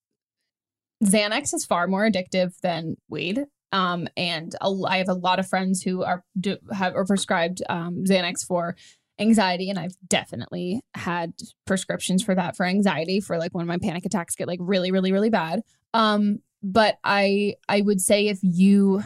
Xanax 1.05 1.53
is 1.53 1.65
far 1.65 1.89
more 1.89 2.09
addictive 2.09 2.59
than 2.61 2.97
weed. 3.09 3.47
Um, 3.73 4.09
and 4.17 4.55
a, 4.61 4.73
I 4.87 4.99
have 4.99 5.09
a 5.09 5.15
lot 5.15 5.39
of 5.39 5.49
friends 5.49 5.83
who 5.83 6.05
are 6.05 6.25
do, 6.39 6.57
have 6.73 6.95
are 6.95 7.05
prescribed 7.05 7.63
um, 7.69 8.05
Xanax 8.05 8.47
for 8.47 8.77
anxiety, 9.19 9.71
and 9.71 9.79
I've 9.79 9.97
definitely 10.07 10.81
had 10.95 11.33
prescriptions 11.67 12.23
for 12.23 12.35
that 12.35 12.57
for 12.57 12.65
anxiety 12.65 13.21
for 13.21 13.39
like 13.39 13.55
when 13.55 13.67
my 13.67 13.79
panic 13.79 14.05
attacks 14.07 14.37
get 14.37 14.47
like 14.49 14.61
really, 14.63 14.93
really, 14.93 15.13
really 15.13 15.31
bad. 15.31 15.63
Um, 15.95 16.41
but 16.63 16.99
I 17.05 17.55
I 17.69 17.81
would 17.81 18.01
say 18.01 18.29
if 18.29 18.39
you 18.43 19.03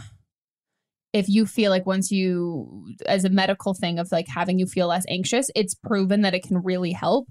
if 1.13 1.29
you 1.29 1.47
feel 1.47 1.71
like 1.71 1.87
once 1.87 2.11
you 2.11 2.87
as 3.07 3.25
a 3.25 3.31
medical 3.31 3.75
thing 3.75 3.99
of 3.99 4.13
like 4.13 4.29
having 4.29 4.59
you 4.59 4.67
feel 4.67 4.89
less 4.89 5.05
anxious, 5.09 5.51
it's 5.55 5.75
proven 5.75 6.23
that 6.23 6.35
it 6.35 6.43
can 6.43 6.63
really 6.63 6.93
help. 6.93 7.29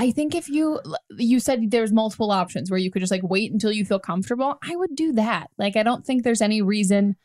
I 0.00 0.12
think 0.12 0.34
if 0.34 0.48
you 0.48 0.80
you 1.18 1.40
said 1.40 1.70
there's 1.70 1.92
multiple 1.92 2.30
options 2.30 2.70
where 2.70 2.78
you 2.78 2.90
could 2.90 3.00
just 3.00 3.12
like 3.12 3.22
wait 3.22 3.52
until 3.52 3.70
you 3.70 3.84
feel 3.84 3.98
comfortable, 3.98 4.58
I 4.62 4.74
would 4.74 4.96
do 4.96 5.12
that. 5.12 5.50
Like 5.58 5.76
I 5.76 5.82
don't 5.82 6.06
think 6.06 6.24
there's 6.24 6.40
any 6.40 6.62
reason 6.62 7.16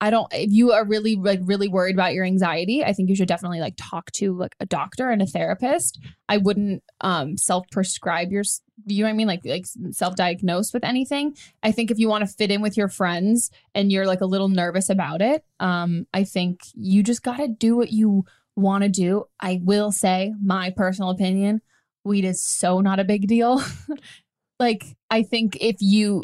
I 0.00 0.10
don't 0.10 0.26
if 0.34 0.50
you 0.50 0.72
are 0.72 0.84
really 0.84 1.14
like 1.14 1.38
really 1.44 1.68
worried 1.68 1.94
about 1.94 2.12
your 2.12 2.24
anxiety, 2.24 2.82
I 2.82 2.92
think 2.92 3.08
you 3.08 3.14
should 3.14 3.28
definitely 3.28 3.60
like 3.60 3.74
talk 3.76 4.10
to 4.14 4.36
like 4.36 4.56
a 4.58 4.66
doctor 4.66 5.10
and 5.10 5.22
a 5.22 5.26
therapist. 5.26 6.00
I 6.28 6.38
wouldn't 6.38 6.82
um 7.02 7.36
self-prescribe 7.36 8.32
your 8.32 8.42
you 8.86 9.04
know 9.04 9.06
what 9.06 9.14
I 9.14 9.16
mean 9.16 9.28
like 9.28 9.42
like 9.44 9.66
self-diagnose 9.92 10.72
with 10.72 10.82
anything. 10.82 11.36
I 11.62 11.70
think 11.70 11.92
if 11.92 12.00
you 12.00 12.08
want 12.08 12.26
to 12.26 12.34
fit 12.34 12.50
in 12.50 12.62
with 12.62 12.76
your 12.76 12.88
friends 12.88 13.52
and 13.76 13.92
you're 13.92 14.08
like 14.08 14.22
a 14.22 14.26
little 14.26 14.48
nervous 14.48 14.90
about 14.90 15.22
it, 15.22 15.44
um 15.60 16.08
I 16.12 16.24
think 16.24 16.62
you 16.74 17.04
just 17.04 17.22
got 17.22 17.36
to 17.36 17.46
do 17.46 17.76
what 17.76 17.92
you 17.92 18.24
want 18.56 18.82
to 18.82 18.90
do. 18.90 19.26
I 19.38 19.60
will 19.62 19.92
say 19.92 20.34
my 20.42 20.70
personal 20.70 21.10
opinion, 21.10 21.62
weed 22.04 22.24
is 22.24 22.42
so 22.44 22.80
not 22.80 22.98
a 23.00 23.04
big 23.04 23.26
deal. 23.26 23.62
like 24.58 24.96
I 25.10 25.22
think 25.22 25.56
if 25.60 25.76
you 25.80 26.22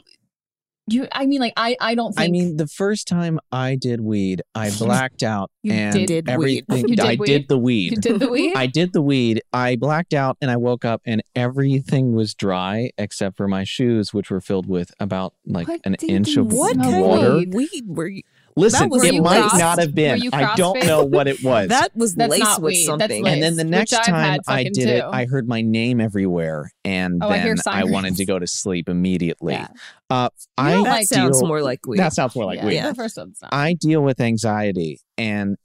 you 0.90 1.06
I 1.12 1.26
mean 1.26 1.40
like 1.40 1.52
I 1.56 1.76
I 1.80 1.94
don't 1.94 2.14
think 2.14 2.28
I 2.28 2.30
mean, 2.30 2.56
the 2.56 2.66
first 2.66 3.06
time 3.08 3.38
I 3.52 3.74
did 3.76 4.00
weed, 4.00 4.40
I 4.54 4.70
blacked 4.78 5.22
out 5.22 5.50
You 5.62 5.72
and 5.72 5.92
did 5.92 6.06
Did 6.06 6.26
weed. 6.38 6.64
everything. 6.68 6.88
You 6.88 6.96
did 6.96 7.00
I 7.00 7.16
weed? 7.16 7.26
did 7.26 7.48
the 7.48 7.58
weed. 7.58 7.90
You 7.92 7.96
did 7.98 8.20
the 8.20 8.28
weed? 8.30 8.52
I 8.56 8.66
did 8.66 8.92
the 8.94 9.02
weed. 9.02 9.42
I 9.52 9.76
blacked 9.76 10.14
out 10.14 10.38
and 10.40 10.50
I 10.50 10.56
woke 10.56 10.84
up 10.86 11.02
and 11.04 11.22
everything 11.36 12.12
was 12.14 12.34
dry 12.34 12.90
except 12.96 13.36
for 13.36 13.46
my 13.48 13.64
shoes, 13.64 14.14
which 14.14 14.30
were 14.30 14.40
filled 14.40 14.66
with 14.66 14.90
about 14.98 15.34
like 15.46 15.68
What 15.68 15.80
an 15.84 15.94
inch 15.96 16.36
of 16.38 16.52
What 16.52 16.74
Smoke 16.74 16.86
kind 16.86 17.04
water. 17.04 17.26
of 17.32 17.44
weed 17.52 17.84
were 17.86 18.08
you? 18.08 18.22
Listen, 18.58 18.88
was 18.90 19.04
it 19.04 19.20
might 19.22 19.40
crossed- 19.40 19.58
not 19.58 19.78
have 19.78 19.94
been. 19.94 20.20
I 20.32 20.54
don't 20.56 20.76
crossfit? 20.76 20.86
know 20.86 21.04
what 21.04 21.28
it 21.28 21.42
was. 21.42 21.68
That 21.78 21.94
was 21.96 22.14
That's 22.14 22.30
laced 22.30 22.42
not 22.44 22.62
with 22.62 22.72
weed. 22.74 22.84
Something. 22.84 23.22
lace. 23.24 23.34
and 23.34 23.42
then 23.42 23.56
the 23.56 23.64
next 23.64 23.90
time 23.90 24.14
I 24.14 24.38
fucking 24.44 24.72
did 24.72 24.88
it. 24.88 25.04
I 25.04 25.24
heard 25.26 25.48
my 25.48 25.60
name 25.62 26.00
everywhere, 26.00 26.70
and 26.84 27.22
Oh, 27.22 27.28
I 27.28 27.38
then 27.38 27.56
I, 27.66 27.84
wanted 27.84 28.16
to 28.16 28.24
go 28.24 28.38
to 28.38 28.46
sleep 28.46 28.88
immediately. 28.88 29.54
Yeah. 29.54 29.68
Uh, 30.10 30.28
I 30.56 30.72
that 30.72 30.80
like- 30.82 31.06
sounds 31.06 31.38
deal- 31.40 31.48
more 31.48 31.62
like 31.62 31.86
weed. 31.86 31.98
That 31.98 32.12
sounds 32.12 32.34
more 32.34 32.44
like 32.46 32.58
yeah, 32.58 32.66
weed. 32.66 32.80
The 32.82 32.94
first 32.94 33.16
one's 33.16 33.38
not. 33.42 33.52
I 33.52 33.74
deal 33.74 34.02
with 34.02 34.20
anxiety 34.20 35.00
and 35.16 35.56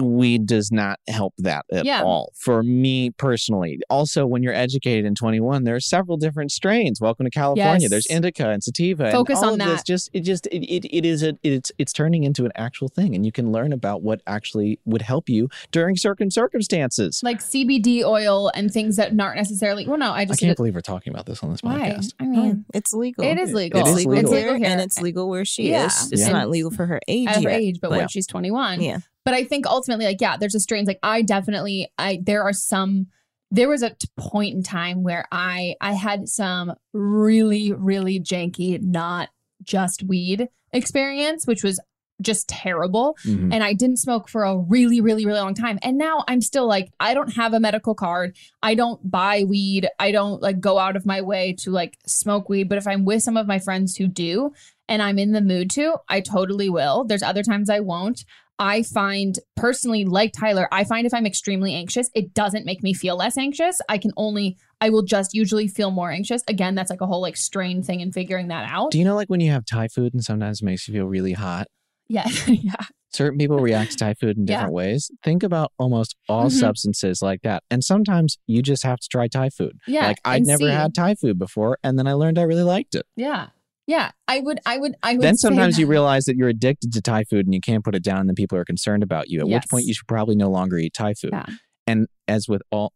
weed 0.00 0.46
does 0.46 0.72
not 0.72 0.98
help 1.08 1.34
that 1.38 1.64
at 1.72 1.84
Yeah. 1.84 2.02
all 2.02 2.32
for 2.36 2.62
me 2.62 3.10
personally. 3.10 3.78
Also, 3.88 4.26
when 4.26 4.42
you're 4.42 4.54
educated 4.54 5.04
in 5.04 5.14
21, 5.14 5.64
there 5.64 5.76
are 5.76 5.80
several 5.80 6.16
different 6.16 6.50
strains. 6.50 7.00
Welcome 7.00 7.24
to 7.26 7.30
California. 7.30 7.82
Yes. 7.82 7.90
There's 7.90 8.06
indica 8.06 8.50
and 8.50 8.62
sativa. 8.62 9.10
Focus 9.12 9.38
and 9.38 9.46
all 9.46 9.52
on 9.54 9.60
of 9.60 9.68
this 9.68 9.80
that. 9.80 9.86
just 9.86 10.10
it 10.12 10.20
just 10.20 10.46
it, 10.48 10.64
it, 10.64 10.84
it 10.96 11.04
is 11.06 11.22
a 11.22 11.38
it's 11.44 11.70
it's 11.78 11.92
turning 11.92 12.24
into 12.24 12.44
an 12.44 12.50
actual 12.56 12.88
thing 12.88 13.14
and 13.14 13.24
you 13.24 13.30
can 13.32 13.52
learn 13.52 13.72
about 13.72 14.02
what 14.02 14.20
actually 14.26 14.80
would 14.84 15.02
help 15.02 15.28
you 15.28 15.48
during 15.70 15.96
certain 15.96 16.30
circumstances. 16.30 17.20
like 17.22 17.38
CBD 17.40 18.02
oil 18.04 18.50
and 18.54 18.72
things 18.72 18.96
that 18.96 19.12
aren't 19.20 19.36
necessarily 19.36 19.86
well 19.86 19.98
no, 19.98 20.10
I 20.12 20.24
just 20.24 20.30
I 20.30 20.32
just 20.34 20.40
can't 20.40 20.56
believe 20.56 20.74
we're 20.74 20.80
talking 20.80 21.12
about 21.12 21.26
this 21.26 21.42
on 21.42 21.50
this 21.52 21.62
why? 21.62 21.78
podcast. 21.90 22.12
I 22.18 22.24
Oh, 22.24 22.26
mean 22.26 22.64
it's 22.74 22.92
legal. 22.92 23.24
It 23.24 23.38
is 23.38 23.52
legal. 23.52 23.80
It 23.80 23.84
is 23.84 23.88
It's 23.90 23.96
legal, 23.98 24.12
legal. 24.14 24.24
It's 24.24 24.32
legal 24.34 24.52
here, 24.54 24.58
here. 24.58 24.66
and 24.72 24.80
it's 24.80 25.00
legal 25.00 25.28
where 25.28 25.44
she 25.44 25.70
Yeah. 25.70 25.86
is. 25.86 26.10
It's 26.12 26.22
Yeah. 26.22 26.32
not 26.32 26.50
legal 26.50 26.70
for 26.72 26.86
her 26.86 27.00
age 27.06 27.28
at 27.28 27.36
her 27.36 27.50
yet. 27.50 27.60
age, 27.60 27.78
but 27.80 27.90
when 27.90 28.08
she's 28.08 28.26
21. 28.26 28.80
yeah, 28.82 28.98
But 29.24 29.34
I 29.34 29.44
think 29.44 29.66
ultimately, 29.66 30.04
like, 30.04 30.20
yeah, 30.20 30.36
there's 30.36 30.54
a 30.54 30.60
strains 30.60 30.86
like 30.86 30.98
I 31.02 31.22
definitely, 31.22 31.90
I 31.98 32.20
there 32.22 32.42
are 32.42 32.52
some 32.52 33.06
there 33.50 33.68
was 33.68 33.82
a 33.82 33.96
point 34.16 34.54
in 34.54 34.62
time 34.62 35.02
where 35.02 35.26
I 35.30 35.76
I 35.80 35.92
had 35.92 36.28
some 36.28 36.74
really 36.92 37.72
really 37.72 38.18
janky 38.20 38.80
not 38.82 39.28
just 39.62 40.02
weed 40.02 40.48
experience, 40.72 41.46
which 41.46 41.62
was 41.62 41.80
just 42.22 42.48
terrible. 42.48 43.16
Mhm. 43.24 43.52
And 43.52 43.64
I 43.64 43.72
didn't 43.72 43.96
smoke 43.98 44.28
for 44.28 44.44
a 44.44 44.56
really, 44.56 45.00
really, 45.00 45.26
really 45.26 45.40
long 45.40 45.54
time. 45.54 45.78
And 45.82 45.98
now 45.98 46.24
I'm 46.28 46.40
still 46.40 46.66
like, 46.66 46.92
I 47.00 47.12
don't 47.12 47.34
have 47.34 47.54
a 47.54 47.60
medical 47.60 47.94
card. 47.94 48.36
I 48.62 48.74
don't 48.76 49.10
buy 49.10 49.42
weed. 49.44 49.88
I 49.98 50.12
don't 50.12 50.40
like 50.40 50.60
go 50.60 50.78
out 50.78 50.94
of 50.96 51.04
my 51.04 51.20
way 51.22 51.54
to 51.60 51.70
like 51.70 51.98
smoke 52.06 52.48
weed. 52.48 52.68
But 52.68 52.78
if 52.78 52.86
I'm 52.86 53.04
with 53.04 53.22
some 53.24 53.36
of 53.36 53.48
my 53.48 53.58
friends 53.58 53.96
who 53.96 54.06
do 54.06 54.52
and 54.88 55.02
I'm 55.02 55.18
in 55.18 55.32
the 55.32 55.40
mood 55.40 55.70
to, 55.72 55.96
I 56.08 56.20
totally 56.20 56.70
will. 56.70 57.04
There's 57.04 57.22
other 57.22 57.42
times 57.42 57.68
I 57.68 57.80
won't. 57.80 58.24
I 58.58 58.82
find 58.82 59.38
personally, 59.56 60.04
like 60.04 60.32
Tyler, 60.32 60.68
I 60.70 60.84
find 60.84 61.06
if 61.06 61.14
I'm 61.14 61.26
extremely 61.26 61.74
anxious, 61.74 62.08
it 62.14 62.34
doesn't 62.34 62.64
make 62.64 62.82
me 62.82 62.94
feel 62.94 63.16
less 63.16 63.36
anxious. 63.36 63.80
I 63.88 63.98
can 63.98 64.12
only, 64.16 64.56
I 64.80 64.90
will 64.90 65.02
just 65.02 65.34
usually 65.34 65.66
feel 65.66 65.90
more 65.90 66.10
anxious. 66.10 66.42
Again, 66.46 66.74
that's 66.74 66.90
like 66.90 67.00
a 67.00 67.06
whole 67.06 67.20
like 67.20 67.36
strain 67.36 67.82
thing 67.82 68.00
and 68.00 68.14
figuring 68.14 68.48
that 68.48 68.68
out. 68.70 68.92
Do 68.92 68.98
you 68.98 69.04
know 69.04 69.16
like 69.16 69.28
when 69.28 69.40
you 69.40 69.50
have 69.50 69.64
Thai 69.64 69.88
food 69.88 70.14
and 70.14 70.22
sometimes 70.22 70.62
it 70.62 70.64
makes 70.64 70.86
you 70.86 70.94
feel 70.94 71.06
really 71.06 71.32
hot? 71.32 71.66
yeah. 72.08 72.28
yeah. 72.46 72.74
Certain 73.12 73.38
people 73.38 73.58
react 73.60 73.92
to 73.92 73.96
Thai 73.96 74.14
food 74.14 74.36
in 74.36 74.44
Yeah. 74.46 74.56
different 74.56 74.74
ways. 74.74 75.08
Think 75.22 75.42
about 75.44 75.72
almost 75.78 76.16
all 76.28 76.46
Mhm. 76.48 76.52
substances 76.58 77.22
like 77.22 77.42
that. 77.42 77.62
And 77.70 77.82
sometimes 77.84 78.38
you 78.48 78.60
just 78.60 78.82
have 78.82 78.98
to 78.98 79.08
try 79.08 79.28
Thai 79.28 79.50
food. 79.50 79.78
Yeah, 79.86 80.08
Like 80.08 80.18
I'd 80.24 80.44
never 80.46 80.64
see. 80.64 80.70
had 80.70 80.94
Thai 80.94 81.14
food 81.14 81.38
before 81.38 81.78
and 81.84 81.96
then 81.98 82.06
I 82.08 82.12
learned 82.14 82.38
I 82.38 82.42
really 82.42 82.64
liked 82.64 82.94
it. 82.96 83.06
Yeah. 83.16 83.48
Yeah. 83.86 84.10
I 84.28 84.40
would, 84.40 84.60
I 84.64 84.78
would, 84.78 84.94
I 85.02 85.12
would. 85.12 85.22
Then 85.22 85.36
sometimes 85.36 85.78
you 85.78 85.86
realize 85.86 86.24
that 86.24 86.36
you're 86.36 86.48
addicted 86.48 86.92
to 86.94 87.02
Thai 87.02 87.24
food 87.24 87.46
and 87.46 87.54
you 87.54 87.60
can't 87.60 87.84
put 87.84 87.94
it 87.94 88.02
down 88.02 88.20
and 88.20 88.28
then 88.28 88.34
people 88.34 88.56
are 88.58 88.64
concerned 88.64 89.02
about 89.02 89.28
you. 89.28 89.40
At 89.40 89.48
Yes. 89.48 89.62
which 89.62 89.70
point 89.70 89.84
you 89.86 89.94
should 89.94 90.08
probably 90.08 90.36
no 90.36 90.48
longer 90.50 90.78
eat 90.78 90.94
Thai 90.94 91.14
food. 91.14 91.30
Yeah. 91.32 91.46
And 91.86 92.06
as 92.26 92.48
with 92.48 92.62
all 92.70 92.92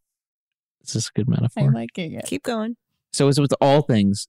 is 0.82 0.94
this 0.94 1.08
a 1.08 1.18
good 1.18 1.28
metaphor? 1.28 1.64
I'm 1.64 1.72
liking 1.74 2.12
it. 2.12 2.24
Keep 2.24 2.44
going. 2.44 2.76
So 3.12 3.28
as 3.28 3.38
with 3.38 3.52
all 3.60 3.82
things, 3.82 4.28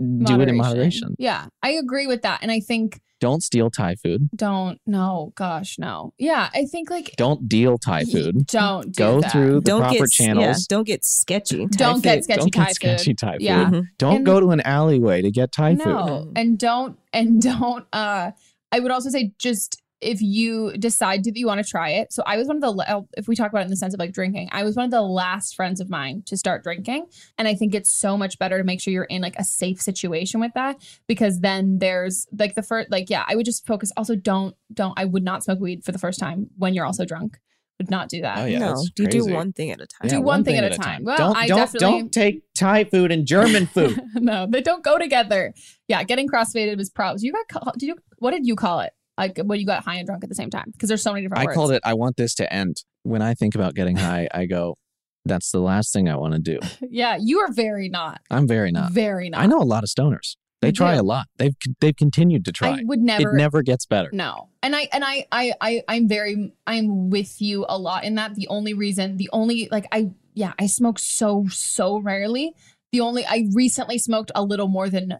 do 0.00 0.40
it 0.40 0.48
in 0.48 0.56
moderation. 0.56 1.14
Yeah, 1.18 1.46
I 1.62 1.70
agree 1.70 2.06
with 2.06 2.22
that. 2.22 2.40
And 2.42 2.50
I 2.50 2.60
think 2.60 3.00
Don't 3.20 3.42
steal 3.42 3.68
Thai 3.70 3.96
food. 3.96 4.30
don't 4.34 4.78
no, 4.86 5.32
gosh, 5.36 5.78
no. 5.78 6.14
Yeah, 6.18 6.48
I 6.54 6.64
think 6.64 6.88
like 6.90 7.12
Don't 7.16 7.46
deal 7.48 7.76
Thai 7.76 8.04
food. 8.04 8.46
don't 8.46 8.86
do 8.86 9.02
Go 9.02 9.20
that. 9.20 9.30
through 9.32 9.54
the 9.56 9.60
Don't 9.60 9.80
proper 9.82 9.94
get 9.94 10.02
s- 10.04 10.20
yeah, 10.20 10.26
channels. 10.26 10.66
don't 10.66 10.86
get 10.86 11.04
sketchy. 11.04 11.58
Thai 11.66 11.76
Don't 11.76 12.02
get 12.02 12.24
sketchy 12.24 12.40
Don't 12.40 12.50
Thai 12.54 12.64
get 12.66 12.74
sketchy 12.76 13.10
food. 13.10 13.18
Thai 13.18 13.32
food. 13.32 13.42
Yeah. 13.42 13.64
Mhm. 13.70 13.82
Don't 13.98 14.16
And- 14.16 14.26
go 14.26 14.40
to 14.40 14.50
an 14.50 14.60
alleyway 14.62 15.20
to 15.22 15.30
get 15.30 15.52
Thai 15.52 15.76
food. 15.76 15.84
no, 15.86 16.32
and 16.34 16.58
don't 16.58 16.96
and 17.12 17.42
don't. 17.50 17.84
uh 17.92 18.30
I 18.72 18.80
would 18.80 18.90
also 18.90 19.10
say 19.10 19.32
just 19.38 19.82
if 20.00 20.22
you 20.22 20.72
decide 20.78 21.24
that 21.24 21.36
you 21.36 21.46
want 21.46 21.62
to 21.62 21.68
try 21.68 21.90
it. 21.90 22.12
So 22.12 22.22
I 22.26 22.36
was 22.36 22.48
one 22.48 22.56
of 22.56 22.62
the 22.62 22.92
oh, 22.94 23.08
if 23.16 23.28
we 23.28 23.36
talk 23.36 23.50
about 23.50 23.60
it 23.60 23.64
in 23.64 23.70
the 23.70 23.76
sense 23.76 23.92
of 23.94 24.00
like 24.00 24.12
drinking, 24.12 24.48
I 24.52 24.64
was 24.64 24.76
one 24.76 24.86
of 24.86 24.90
the 24.90 25.02
last 25.02 25.54
friends 25.54 25.80
of 25.80 25.90
mine 25.90 26.22
to 26.26 26.36
start 26.36 26.62
drinking, 26.62 27.06
and 27.38 27.46
I 27.46 27.54
think 27.54 27.74
it's 27.74 27.90
so 27.90 28.16
much 28.16 28.38
better 28.38 28.58
to 28.58 28.64
make 28.64 28.80
sure 28.80 28.92
you're 28.92 29.04
in 29.04 29.22
like 29.22 29.36
a 29.38 29.44
safe 29.44 29.80
situation 29.80 30.40
with 30.40 30.52
that 30.54 30.76
because 31.06 31.40
then 31.40 31.78
there's 31.78 32.26
like 32.38 32.54
the 32.54 32.62
first 32.62 32.90
like 32.90 33.10
yeah, 33.10 33.24
I 33.28 33.36
would 33.36 33.44
just 33.46 33.66
focus. 33.66 33.92
Also, 33.96 34.16
don't 34.16 34.54
don't 34.72 34.94
I 34.98 35.04
would 35.04 35.22
not 35.22 35.44
smoke 35.44 35.60
weed 35.60 35.84
for 35.84 35.92
the 35.92 35.98
first 35.98 36.18
time 36.18 36.48
when 36.56 36.74
you're 36.74 36.86
also 36.86 37.04
drunk. 37.04 37.38
Would 37.78 37.90
not 37.90 38.10
do 38.10 38.20
that. 38.20 38.38
Oh, 38.40 38.44
yeah, 38.44 38.58
no, 38.58 38.66
that's 38.68 38.90
you 38.98 39.06
do 39.06 39.24
one 39.24 39.54
thing 39.54 39.70
at 39.70 39.80
a 39.80 39.86
time. 39.86 40.08
Do 40.10 40.20
one 40.20 40.44
thing 40.44 40.56
at 40.56 40.64
a 40.70 40.76
time. 40.76 41.02
Well, 41.02 41.16
don't 41.16 41.34
I 41.36 41.46
don't, 41.46 41.56
definitely- 41.56 41.88
don't 41.88 42.12
take 42.12 42.42
Thai 42.54 42.84
food 42.84 43.10
and 43.10 43.24
German 43.26 43.66
food. 43.74 43.98
no, 44.16 44.46
they 44.46 44.60
don't 44.60 44.84
go 44.84 44.98
together. 44.98 45.54
Yeah, 45.88 46.02
getting 46.04 46.28
crossfaded 46.28 46.76
was 46.76 46.90
problems. 46.90 47.22
You 47.22 47.32
got 47.32 47.48
call, 47.48 47.72
did 47.78 47.86
you 47.86 47.96
what 48.18 48.32
did 48.32 48.46
you 48.46 48.54
call 48.54 48.80
it? 48.80 48.92
Like 49.20 49.38
when 49.44 49.60
you 49.60 49.66
got 49.66 49.84
high 49.84 49.96
and 49.96 50.06
drunk 50.06 50.24
at 50.24 50.28
the 50.28 50.34
same 50.34 50.50
time? 50.50 50.70
Because 50.72 50.88
there's 50.88 51.02
so 51.02 51.12
many 51.12 51.24
different 51.24 51.42
I 51.42 51.46
words. 51.46 51.54
called 51.56 51.72
it 51.72 51.82
I 51.84 51.94
want 51.94 52.16
this 52.16 52.34
to 52.36 52.52
end. 52.52 52.82
When 53.02 53.22
I 53.22 53.34
think 53.34 53.54
about 53.54 53.74
getting 53.74 53.96
high, 53.96 54.28
I 54.32 54.46
go, 54.46 54.76
that's 55.24 55.50
the 55.52 55.60
last 55.60 55.92
thing 55.92 56.08
I 56.08 56.16
want 56.16 56.34
to 56.34 56.40
do. 56.40 56.58
Yeah, 56.90 57.16
you 57.20 57.38
are 57.40 57.52
very 57.52 57.88
not. 57.88 58.20
I'm 58.30 58.46
very 58.48 58.72
not. 58.72 58.92
Very 58.92 59.28
not. 59.30 59.40
I 59.40 59.46
know 59.46 59.60
a 59.60 59.64
lot 59.64 59.84
of 59.84 59.90
stoners. 59.90 60.36
They 60.62 60.68
You 60.68 60.72
try 60.72 60.94
do. 60.94 61.00
a 61.00 61.04
lot. 61.04 61.26
They've 61.38 61.54
they've 61.80 61.96
continued 61.96 62.44
to 62.46 62.52
try. 62.52 62.70
I 62.70 62.82
would 62.84 63.00
never 63.00 63.30
It 63.30 63.36
never 63.36 63.62
gets 63.62 63.86
better. 63.86 64.10
No. 64.12 64.48
And 64.62 64.74
I 64.76 64.88
and 64.92 65.02
I 65.04 65.26
I 65.32 65.52
I 65.60 65.82
I'm 65.88 66.08
very 66.08 66.52
I'm 66.66 67.08
with 67.10 67.40
you 67.40 67.64
a 67.68 67.78
lot 67.78 68.04
in 68.04 68.14
that. 68.16 68.34
The 68.34 68.48
only 68.48 68.74
reason, 68.74 69.16
the 69.16 69.30
only 69.32 69.68
like 69.70 69.86
I 69.92 70.10
yeah, 70.34 70.52
I 70.58 70.66
smoke 70.66 70.98
so 70.98 71.46
so 71.50 71.98
rarely. 71.98 72.54
The 72.92 73.00
only 73.00 73.24
I 73.24 73.46
recently 73.52 73.98
smoked 73.98 74.32
a 74.34 74.42
little 74.42 74.68
more 74.68 74.88
than 74.90 75.18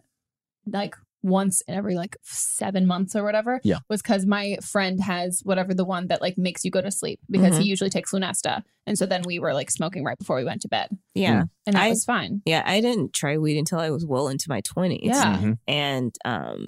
like 0.67 0.95
once 1.23 1.61
in 1.67 1.75
every 1.75 1.95
like 1.95 2.15
seven 2.23 2.85
months 2.87 3.15
or 3.15 3.23
whatever. 3.23 3.59
Yeah. 3.63 3.77
Was 3.89 4.01
because 4.01 4.25
my 4.25 4.57
friend 4.63 4.99
has 5.01 5.41
whatever 5.43 5.73
the 5.73 5.85
one 5.85 6.07
that 6.07 6.21
like 6.21 6.37
makes 6.37 6.65
you 6.65 6.71
go 6.71 6.81
to 6.81 6.91
sleep 6.91 7.19
because 7.29 7.57
he 7.57 7.63
Mhm. 7.63 7.67
usually 7.67 7.89
takes 7.89 8.11
Lunesta. 8.11 8.63
And 8.87 8.97
so 8.97 9.05
then 9.05 9.21
we 9.25 9.37
were 9.39 9.53
like 9.53 9.69
smoking 9.69 10.03
right 10.03 10.17
before 10.17 10.35
we 10.37 10.43
went 10.43 10.61
to 10.61 10.67
bed. 10.67 10.89
Yeah. 11.13 11.43
And 11.67 11.75
that 11.75 11.83
I- 11.83 11.89
was 11.89 12.03
fine. 12.05 12.41
Yeah, 12.45 12.63
I 12.65 12.81
didn't 12.81 13.13
try 13.13 13.37
weed 13.37 13.57
until 13.59 13.79
I 13.79 13.89
was 13.91 14.05
well 14.05 14.27
into 14.29 14.45
my 14.49 14.61
20s. 14.61 15.01
Yeah. 15.03 15.37
Mhm. 15.37 15.57
And 15.67 16.15
um 16.25 16.67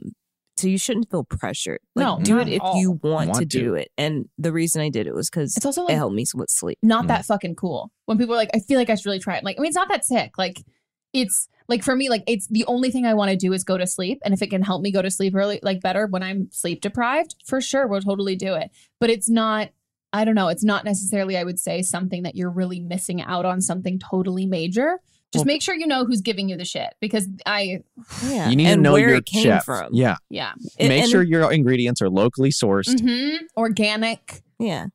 so 0.55 0.67
you 0.67 0.77
shouldn't 0.77 1.09
feel 1.09 1.23
pressured. 1.23 1.79
Like 1.95 2.05
No, 2.05 2.19
do 2.23 2.37
it 2.37 2.47
if 2.47 2.61
all. 2.61 2.79
you 2.79 2.91
want, 2.91 3.29
Want 3.31 3.33
to 3.39 3.39
to. 3.39 3.45
do 3.45 3.73
it. 3.73 3.89
And 3.97 4.29
the 4.37 4.51
reason 4.53 4.83
I 4.83 4.89
did 4.89 5.07
it 5.07 5.15
was 5.15 5.31
cuz 5.31 5.57
It's 5.57 5.65
also 5.65 5.87
it 5.87 5.95
helped 5.95 6.15
me 6.15 6.25
with 6.35 6.51
sleep. 6.51 6.77
not 6.83 7.07
that 7.07 7.25
fucking 7.25 7.55
cool. 7.55 7.91
When 8.05 8.19
people 8.19 8.35
are 8.35 8.37
like, 8.37 8.51
I 8.53 8.59
feel 8.59 8.77
like 8.77 8.91
I 8.91 8.95
should 8.95 9.07
really 9.07 9.19
try 9.19 9.37
it. 9.37 9.43
Like, 9.43 9.57
I 9.57 9.61
mean, 9.61 9.69
it's 9.69 9.75
not 9.75 9.89
that 9.89 10.05
sick. 10.05 10.37
Like, 10.37 10.63
it's 11.11 11.47
like 11.67 11.83
for 11.83 11.95
me, 11.95 12.09
like 12.09 12.23
it's 12.27 12.47
the 12.47 12.65
only 12.65 12.91
thing 12.91 13.05
I 13.05 13.13
want 13.13 13.31
to 13.31 13.37
do 13.37 13.53
is 13.53 13.63
go 13.63 13.77
to 13.77 13.87
sleep. 13.87 14.19
And 14.25 14.33
if 14.33 14.41
it 14.41 14.49
can 14.49 14.61
help 14.61 14.81
me 14.81 14.91
go 14.91 15.01
to 15.01 15.09
sleep 15.11 15.33
early, 15.35 15.59
like 15.63 15.81
better 15.81 16.07
when 16.07 16.23
I'm 16.23 16.49
sleep 16.51 16.81
deprived, 16.81 17.35
for 17.45 17.61
sure, 17.61 17.87
we'll 17.87 18.01
totally 18.01 18.35
do 18.35 18.53
it. 18.55 18.71
But 18.99 19.09
it's 19.09 19.29
not, 19.29 19.69
I 20.11 20.25
don't 20.25 20.35
know, 20.35 20.49
it's 20.49 20.63
not 20.63 20.85
necessarily, 20.85 21.37
I 21.37 21.43
would 21.43 21.59
say, 21.59 21.81
something 21.81 22.23
that 22.23 22.35
you're 22.35 22.49
really 22.51 22.79
missing 22.79 23.21
out 23.21 23.45
on 23.45 23.61
something 23.61 23.97
totally 23.99 24.45
major. 24.45 24.99
Just 25.31 25.45
Well- 25.45 25.53
make 25.53 25.61
sure 25.63 25.73
you 25.73 25.87
know 25.87 26.05
who's 26.05 26.21
giving 26.21 26.47
you 26.49 26.57
the 26.57 26.65
shit 26.65 26.93
because 26.99 27.27
I, 27.45 27.81
Yeah. 28.27 28.49
You 28.49 28.55
need 28.55 28.67
and 28.67 28.77
to 28.79 28.81
know 28.83 28.91
where 28.93 29.07
your 29.09 29.17
it 29.17 29.25
came 29.25 29.43
chef. 29.45 29.65
from. 29.65 29.91
Yeah. 29.93 30.17
yeah. 30.29 30.51
And- 30.77 30.89
Make 30.89 31.03
and- 31.03 31.11
sure 31.11 31.23
your 31.23 31.51
ingredients 31.51 32.01
are 32.03 32.09
locally 32.09 32.51
sourced. 32.51 32.99
hmm 33.01 33.45
Organic. 33.57 34.43
Yeah. 34.59 34.87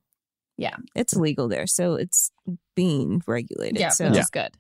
Yeah. 0.57 0.77
It's 0.95 1.15
legal 1.17 1.49
there. 1.49 1.67
So 1.67 1.95
it's 1.95 2.31
being 2.77 3.21
regulated. 3.27 3.79
Yeah. 3.81 3.89
so 3.89 4.07
Which 4.07 4.15
Yeah. 4.15 4.21
is 4.21 4.31
good. 4.31 4.51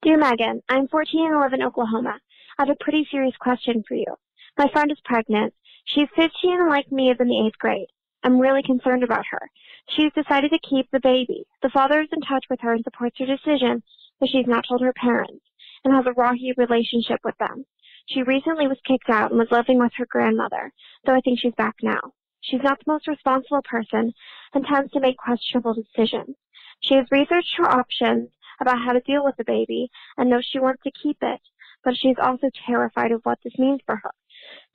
Dear 0.00 0.16
Megan, 0.16 0.62
I'm 0.68 0.86
14 0.86 1.26
and 1.26 1.40
live 1.40 1.52
in 1.52 1.62
Oklahoma. 1.62 2.20
I 2.56 2.62
have 2.62 2.70
a 2.70 2.84
pretty 2.84 3.04
serious 3.10 3.34
question 3.40 3.82
for 3.86 3.94
you. 3.94 4.14
My 4.56 4.68
friend 4.68 4.92
is 4.92 5.00
pregnant. 5.04 5.52
She's 5.86 6.06
15 6.14 6.30
and 6.60 6.68
like 6.68 6.92
me 6.92 7.10
is 7.10 7.16
in 7.18 7.26
the 7.26 7.44
eighth 7.44 7.58
grade. 7.58 7.88
I'm 8.22 8.38
really 8.38 8.62
concerned 8.62 9.02
about 9.02 9.26
her. 9.28 9.50
She's 9.88 10.12
decided 10.12 10.52
to 10.52 10.60
keep 10.60 10.88
the 10.92 11.00
baby. 11.00 11.46
The 11.62 11.70
father 11.70 12.00
is 12.00 12.10
in 12.12 12.20
touch 12.20 12.44
with 12.48 12.60
her 12.60 12.74
and 12.74 12.84
supports 12.84 13.18
her 13.18 13.26
decision, 13.26 13.82
but 14.20 14.28
she's 14.28 14.46
not 14.46 14.66
told 14.68 14.82
her 14.82 14.92
parents 14.92 15.44
and 15.84 15.92
has 15.92 16.06
a 16.06 16.12
rocky 16.12 16.52
relationship 16.56 17.18
with 17.24 17.36
them. 17.38 17.66
She 18.06 18.22
recently 18.22 18.68
was 18.68 18.78
kicked 18.86 19.10
out 19.10 19.30
and 19.32 19.38
was 19.40 19.50
living 19.50 19.80
with 19.80 19.92
her 19.96 20.06
grandmother, 20.06 20.72
though 21.06 21.14
I 21.16 21.22
think 21.22 21.40
she's 21.40 21.54
back 21.54 21.74
now. 21.82 22.12
She's 22.40 22.62
not 22.62 22.78
the 22.78 22.92
most 22.92 23.08
responsible 23.08 23.62
person 23.64 24.14
and 24.54 24.64
tends 24.64 24.92
to 24.92 25.00
make 25.00 25.16
questionable 25.16 25.74
decisions. 25.74 26.36
She 26.80 26.94
has 26.94 27.10
researched 27.10 27.56
her 27.56 27.68
options 27.68 28.30
about 28.60 28.78
how 28.78 28.92
to 28.92 29.00
deal 29.00 29.24
with 29.24 29.36
the 29.36 29.44
baby 29.44 29.90
and 30.16 30.30
knows 30.30 30.44
she 30.44 30.58
wants 30.58 30.82
to 30.82 30.90
keep 31.02 31.18
it, 31.22 31.40
but 31.84 31.96
she's 31.96 32.16
also 32.20 32.50
terrified 32.66 33.12
of 33.12 33.20
what 33.24 33.38
this 33.42 33.58
means 33.58 33.80
for 33.86 33.96
her. 33.96 34.10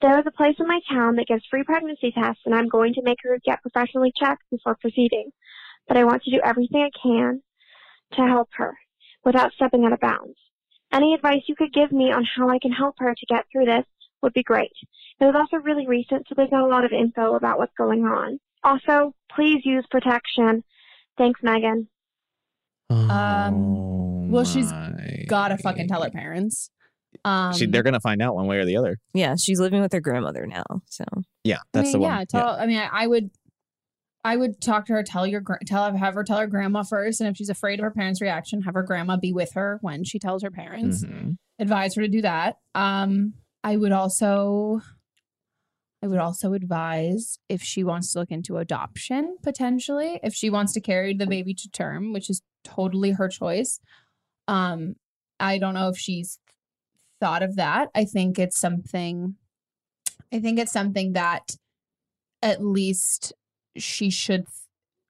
There 0.00 0.18
is 0.18 0.26
a 0.26 0.30
place 0.30 0.56
in 0.58 0.66
my 0.66 0.80
town 0.88 1.16
that 1.16 1.26
gives 1.26 1.44
free 1.46 1.64
pregnancy 1.64 2.12
tests, 2.12 2.42
and 2.44 2.54
I'm 2.54 2.68
going 2.68 2.94
to 2.94 3.02
make 3.02 3.18
her 3.22 3.38
get 3.44 3.62
professionally 3.62 4.12
checked 4.18 4.42
before 4.50 4.76
proceeding. 4.80 5.30
But 5.88 5.96
I 5.96 6.04
want 6.04 6.22
to 6.24 6.30
do 6.30 6.40
everything 6.42 6.82
I 6.82 6.90
can 7.02 7.42
to 8.14 8.26
help 8.26 8.48
her 8.56 8.76
without 9.24 9.52
stepping 9.52 9.84
out 9.84 9.92
of 9.92 10.00
bounds. 10.00 10.38
Any 10.92 11.14
advice 11.14 11.42
you 11.46 11.56
could 11.56 11.72
give 11.72 11.92
me 11.92 12.12
on 12.12 12.24
how 12.24 12.48
I 12.48 12.58
can 12.58 12.72
help 12.72 12.96
her 12.98 13.14
to 13.14 13.26
get 13.26 13.46
through 13.50 13.66
this 13.66 13.84
would 14.22 14.32
be 14.32 14.42
great. 14.42 14.72
It 15.20 15.24
was 15.24 15.34
also 15.36 15.62
really 15.62 15.86
recent, 15.86 16.26
so 16.28 16.34
there's 16.34 16.52
not 16.52 16.64
a 16.64 16.68
lot 16.68 16.84
of 16.84 16.92
info 16.92 17.34
about 17.34 17.58
what's 17.58 17.74
going 17.76 18.04
on. 18.04 18.38
Also, 18.62 19.14
please 19.30 19.64
use 19.64 19.86
protection. 19.90 20.64
Thanks, 21.18 21.40
Megan. 21.42 21.88
Um, 22.94 24.30
well, 24.30 24.44
she's 24.44 24.70
Oh 24.72 24.74
my. 24.76 25.24
gotta 25.28 25.56
fucking 25.58 25.88
tell 25.88 26.02
her 26.02 26.10
parents. 26.10 26.70
Um, 27.24 27.52
She, 27.54 27.66
they're 27.66 27.82
gonna 27.82 28.00
find 28.00 28.20
out 28.22 28.34
one 28.34 28.46
way 28.46 28.58
or 28.58 28.64
the 28.64 28.76
other. 28.76 28.98
Yeah, 29.12 29.36
she's 29.38 29.60
living 29.60 29.80
with 29.80 29.92
her 29.92 30.00
grandmother 30.00 30.46
now. 30.46 30.64
So 30.86 31.04
Yeah, 31.44 31.56
I 31.58 31.60
that's 31.72 31.84
mean, 31.86 31.92
the 31.92 31.98
one. 32.00 32.10
yeah, 32.18 32.24
tell. 32.24 32.48
I 32.48 32.66
mean, 32.66 32.78
I, 32.78 32.88
I 32.92 33.06
would, 33.06 33.30
I 34.24 34.36
would 34.36 34.60
talk 34.60 34.86
to 34.86 34.94
her. 34.94 35.02
Tell 35.02 35.26
your 35.26 35.42
tell 35.66 35.94
have 35.94 36.14
her 36.14 36.24
tell 36.24 36.38
her 36.38 36.46
grandma 36.46 36.82
first, 36.82 37.20
and 37.20 37.28
if 37.30 37.36
she's 37.36 37.50
afraid 37.50 37.78
of 37.78 37.84
her 37.84 37.90
parents' 37.90 38.20
reaction, 38.20 38.62
have 38.62 38.74
her 38.74 38.82
grandma 38.82 39.16
be 39.16 39.32
with 39.32 39.52
her 39.54 39.78
when 39.82 40.02
she 40.04 40.18
tells 40.18 40.42
her 40.42 40.50
parents. 40.50 41.04
Mhm. 41.04 41.36
Advise 41.58 41.94
her 41.94 42.02
to 42.02 42.08
do 42.08 42.22
that. 42.22 42.56
Um, 42.74 43.34
I 43.62 43.76
would 43.76 43.92
also, 43.92 44.80
I 46.02 46.06
would 46.06 46.18
also 46.18 46.52
advise 46.52 47.38
if 47.48 47.62
she 47.62 47.84
wants 47.84 48.12
to 48.12 48.18
look 48.18 48.30
into 48.30 48.56
adoption 48.58 49.36
potentially, 49.42 50.18
if 50.22 50.34
she 50.34 50.50
wants 50.50 50.72
to 50.72 50.80
carry 50.80 51.14
the 51.14 51.26
baby 51.26 51.54
to 51.54 51.68
term, 51.70 52.12
which 52.12 52.28
is 52.28 52.42
totally 52.64 53.12
her 53.12 53.28
choice. 53.28 53.80
Um, 54.48 54.96
I 55.38 55.58
don't 55.58 55.74
know 55.74 55.88
if 55.88 55.98
she's 55.98 56.38
thought 57.20 57.42
of 57.42 57.56
that. 57.56 57.88
I 57.94 58.04
think 58.04 58.38
it's 58.38 58.58
something. 58.58 59.36
I 60.32 60.40
think 60.40 60.58
it's 60.58 60.72
something 60.72 61.12
that 61.12 61.56
at 62.42 62.62
least 62.62 63.32
she 63.76 64.10
should 64.10 64.46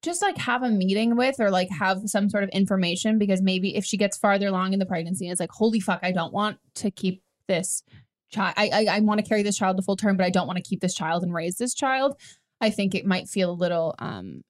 just 0.03 0.23
like 0.23 0.37
have 0.39 0.63
a 0.63 0.71
meeting 0.71 1.17
with 1.17 1.41
or 1.41 1.51
like 1.51 1.71
have 1.71 2.03
some 2.07 2.29
sort 2.29 2.45
of 2.45 2.51
information 2.51 3.19
because 3.19 3.41
maybe 3.41 3.75
if 3.75 3.85
she 3.85 3.97
gets 3.97 4.19
farther 4.19 4.49
along 4.49 4.75
in 4.75 4.79
the 4.79 4.87
pregnancy, 4.87 5.29
it's 5.29 5.41
like, 5.41 5.51
holy 5.51 5.81
fuck, 5.81 6.01
I 6.03 6.13
don't 6.13 6.33
want 6.33 6.59
to 6.77 6.91
keep 6.91 7.23
this 7.49 7.83
child. 8.31 8.55
I 8.57 8.71
I, 8.73 8.97
I 8.97 9.01
want 9.01 9.19
to 9.21 9.27
carry 9.27 9.43
this 9.43 9.57
child 9.57 9.79
to 9.79 9.83
full 9.83 9.97
term, 9.97 10.17
but 10.17 10.27
I 10.27 10.31
don't 10.31 10.47
want 10.47 10.59
to 10.59 10.63
keep 10.63 10.81
this 10.81 10.95
child 10.95 11.23
and 11.23 11.33
raise 11.33 11.57
this 11.57 11.75
child. 11.75 12.17
I 12.61 12.71
think 12.71 12.95
it 12.95 13.07
might 13.07 13.29
feel 13.29 13.51
a 13.51 13.53
little 13.53 13.95
um 13.99 14.43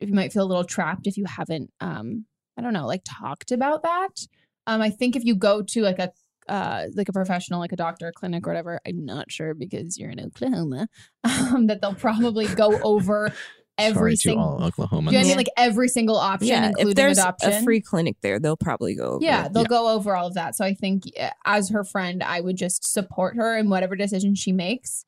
if 0.00 0.08
you 0.08 0.14
might 0.14 0.32
feel 0.32 0.44
a 0.44 0.46
little 0.46 0.64
trapped 0.64 1.06
if 1.06 1.16
you 1.16 1.24
haven't 1.24 1.70
um 1.80 2.26
I 2.58 2.60
don't 2.60 2.72
know, 2.72 2.86
like 2.86 3.02
talked 3.04 3.52
about 3.52 3.82
that. 3.84 4.26
Um 4.66 4.82
I 4.82 4.90
think 4.90 5.16
if 5.16 5.24
you 5.24 5.36
go 5.36 5.62
to 5.62 5.82
like 5.82 5.98
a 5.98 6.12
uh, 6.48 6.86
like 6.94 7.08
a 7.08 7.12
professional, 7.12 7.60
like 7.60 7.72
a 7.72 7.76
doctor, 7.76 8.10
clinic, 8.10 8.46
or 8.46 8.50
whatever. 8.50 8.80
I'm 8.86 9.04
not 9.04 9.30
sure 9.30 9.54
because 9.54 9.98
you're 9.98 10.10
in 10.10 10.20
Oklahoma. 10.20 10.88
Um, 11.24 11.66
that 11.66 11.82
they'll 11.82 11.94
probably 11.94 12.46
go 12.46 12.78
over 12.82 13.32
every 13.78 14.16
Sorry 14.16 14.34
to 14.34 14.40
all 14.40 14.58
single. 14.58 14.86
Oklahomans. 14.86 15.10
Do 15.10 15.16
you 15.16 15.20
know 15.20 15.24
I 15.24 15.28
mean? 15.28 15.36
Like 15.36 15.50
every 15.56 15.88
single 15.88 16.16
option, 16.16 16.48
yeah, 16.48 16.68
including 16.68 16.90
if 16.90 16.94
there's 16.94 17.18
adoption. 17.18 17.52
a 17.52 17.62
free 17.62 17.80
clinic 17.80 18.16
there, 18.22 18.38
they'll 18.38 18.56
probably 18.56 18.94
go 18.94 19.12
over. 19.12 19.24
yeah, 19.24 19.46
it. 19.46 19.52
they'll 19.52 19.64
go 19.64 19.88
over 19.88 20.16
all 20.16 20.26
of 20.26 20.34
that. 20.34 20.54
So 20.54 20.64
I 20.64 20.74
think 20.74 21.04
uh, 21.20 21.30
as 21.44 21.70
her 21.70 21.84
friend, 21.84 22.22
I 22.22 22.40
would 22.40 22.56
just 22.56 22.84
support 22.90 23.36
her 23.36 23.56
in 23.56 23.68
whatever 23.68 23.94
decision 23.94 24.34
she 24.34 24.52
makes, 24.52 25.04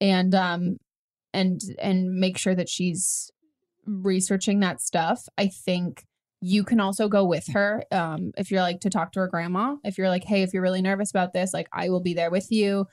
and 0.00 0.34
um, 0.34 0.76
and 1.32 1.60
and 1.80 2.14
make 2.14 2.38
sure 2.38 2.54
that 2.54 2.68
she's 2.68 3.30
researching 3.86 4.60
that 4.60 4.80
stuff. 4.80 5.26
I 5.38 5.48
think 5.48 6.04
you 6.44 6.64
can 6.64 6.80
also 6.80 7.08
go 7.08 7.24
with 7.24 7.46
her 7.52 7.84
um, 7.92 8.32
if 8.36 8.50
you're 8.50 8.60
like 8.60 8.80
to 8.80 8.90
talk 8.90 9.12
to 9.12 9.20
her 9.20 9.28
grandma. 9.28 9.76
If 9.84 9.96
you're 9.96 10.08
like, 10.08 10.24
hey, 10.24 10.42
if 10.42 10.52
you're 10.52 10.62
really 10.62 10.82
nervous 10.82 11.10
about 11.10 11.32
this, 11.32 11.54
like 11.54 11.68
I 11.72 11.88
will 11.88 12.00
be 12.00 12.14
there 12.14 12.30
with 12.32 12.50
you, 12.50 12.86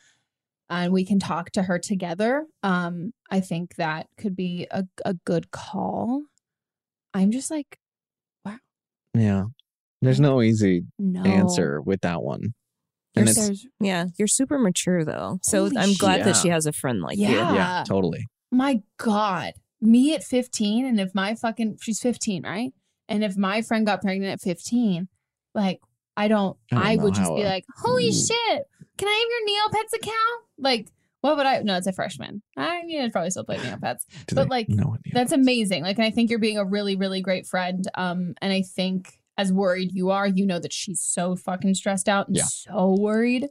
and 0.70 0.94
we 0.94 1.04
can 1.04 1.20
talk 1.20 1.50
to 1.52 1.64
her 1.64 1.80
together. 1.80 2.46
Um, 2.62 3.12
I 3.32 3.40
think 3.40 3.76
that 3.78 4.06
could 4.18 4.36
be 4.36 4.68
a 4.70 4.86
a 5.04 5.16
good 5.26 5.50
call. 5.52 6.22
I'm 7.14 7.32
just 7.32 7.50
like, 7.50 7.80
wow. 8.46 8.58
Yeah. 9.16 9.46
There's 10.02 10.20
no 10.20 10.42
easy 10.42 10.84
No. 11.00 11.24
answer 11.24 11.82
with 11.82 12.02
that 12.02 12.22
one. 12.22 12.54
You're 13.16 13.22
And 13.28 13.30
it's 13.30 13.66
yeah, 13.82 14.06
you're 14.20 14.28
super 14.28 14.60
mature 14.60 15.04
though. 15.04 15.40
So 15.42 15.64
Holy 15.64 15.78
I'm 15.78 15.94
glad 15.96 16.24
that 16.26 16.36
she 16.36 16.50
has 16.50 16.68
a 16.68 16.72
friend 16.72 17.02
like 17.02 17.18
Yeah. 17.18 17.30
you. 17.50 17.56
yeah, 17.56 17.84
totally. 17.86 18.28
my 18.52 18.82
God, 18.98 19.54
me 19.82 20.14
at 20.14 20.24
15, 20.24 20.86
and 20.86 21.00
if 21.00 21.16
my 21.16 21.34
fucking, 21.36 21.80
she's 21.82 22.00
15, 22.00 22.44
right? 22.44 22.72
And 23.10 23.24
if 23.24 23.36
my 23.36 23.62
friend 23.62 23.86
got 23.86 24.02
pregnant 24.02 24.32
at 24.32 24.40
15, 24.42 25.08
like, 25.54 25.82
I 26.16 26.28
don't, 26.28 26.58
I 26.72 26.76
don't 26.76 26.86
I, 26.86 26.96
would 27.04 27.14
just 27.16 27.34
be 27.36 27.42
a- 27.42 27.46
like, 27.48 27.66
holy 27.78 28.10
Mm. 28.12 28.28
shit, 28.28 28.64
can 28.98 29.08
I 29.08 29.12
have 29.12 29.30
your 29.30 29.84
Neopets 29.84 29.98
account? 29.98 30.44
Like, 30.58 30.92
what 31.22 31.36
would 31.36 31.46
I, 31.46 31.62
no, 31.64 31.76
it's 31.76 31.88
a 31.88 31.92
freshman. 31.94 32.42
I 32.56 32.82
need 32.84 33.02
to 33.04 33.10
probably 33.10 33.30
still 33.32 33.44
play 33.44 33.58
Neopets. 33.58 34.06
Do 34.28 34.36
but 34.36 34.50
like, 34.50 34.68
that's 35.12 35.32
amazing. 35.34 35.84
Like, 35.84 35.98
and 35.98 36.06
I 36.06 36.12
think 36.12 36.30
you're 36.30 36.40
being 36.40 36.58
a 36.58 36.64
really, 36.66 36.96
really 36.96 37.22
great 37.22 37.46
friend. 37.46 37.84
Um, 37.96 38.36
and 38.42 38.54
I 38.54 38.62
think 38.62 39.20
as 39.38 39.52
worried 39.52 39.92
you 39.94 40.12
are, 40.12 40.28
you 40.28 40.46
know 40.46 40.60
that 40.60 40.72
she's 40.74 41.02
so 41.02 41.36
fucking 41.36 41.74
stressed 41.76 42.08
out 42.08 42.28
and 42.28 42.38
Yeah. 42.38 42.44
so 42.46 42.96
worried. 43.00 43.48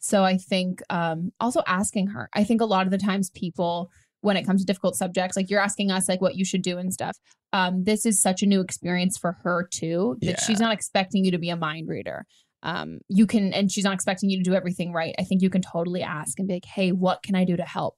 So 0.00 0.24
I 0.24 0.36
think 0.38 0.80
um 0.90 1.32
also 1.40 1.62
asking 1.66 2.08
her. 2.08 2.30
I 2.32 2.44
think 2.44 2.60
a 2.60 2.64
lot 2.66 2.86
of 2.86 2.90
the 2.92 2.98
times 2.98 3.30
people 3.30 3.90
when 4.20 4.36
it 4.36 4.44
comes 4.44 4.60
to 4.60 4.66
difficult 4.66 4.96
subjects, 4.96 5.36
like 5.36 5.50
you're 5.50 5.60
asking 5.60 5.90
us 5.90 6.08
like 6.08 6.20
what 6.20 6.36
you 6.36 6.44
should 6.44 6.62
do 6.62 6.78
and 6.78 6.92
stuff. 6.92 7.16
Um, 7.52 7.84
this 7.84 8.04
is 8.04 8.20
such 8.20 8.42
a 8.42 8.46
new 8.46 8.60
experience 8.60 9.16
for 9.16 9.36
her 9.44 9.68
too 9.72 10.16
that 10.22 10.40
she's 10.40 10.60
not 10.60 10.72
expecting 10.72 11.24
you 11.24 11.30
to 11.30 11.38
be 11.38 11.50
a 11.50 11.56
mind 11.56 11.88
reader. 11.88 12.26
Um, 12.62 12.98
you 13.08 13.26
can, 13.26 13.52
and 13.52 13.70
she's 13.70 13.84
not 13.84 13.94
expecting 13.94 14.30
you 14.30 14.38
to 14.38 14.42
do 14.42 14.54
everything 14.54 14.92
right. 14.92 15.14
I 15.18 15.22
think 15.22 15.42
you 15.42 15.50
can 15.50 15.62
totally 15.62 16.02
ask 16.02 16.38
and 16.38 16.48
be 16.48 16.54
like, 16.54 16.64
"Hey, 16.64 16.90
what 16.90 17.22
can 17.22 17.36
I 17.36 17.44
do 17.44 17.56
to 17.56 17.62
help? 17.62 17.96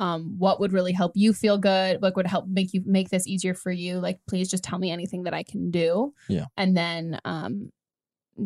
Um, 0.00 0.36
what 0.38 0.60
would 0.60 0.72
really 0.72 0.92
help 0.92 1.12
you 1.14 1.34
feel 1.34 1.58
good? 1.58 2.00
What 2.00 2.16
would 2.16 2.26
help 2.26 2.46
make 2.48 2.72
you 2.72 2.82
make 2.86 3.10
this 3.10 3.26
easier 3.26 3.52
for 3.52 3.70
you? 3.70 3.98
Like, 3.98 4.20
please 4.28 4.48
just 4.48 4.64
tell 4.64 4.78
me 4.78 4.90
anything 4.90 5.24
that 5.24 5.34
I 5.34 5.42
can 5.42 5.70
do." 5.70 6.14
Yeah. 6.28 6.46
and 6.56 6.76
then 6.76 7.20
um, 7.26 7.70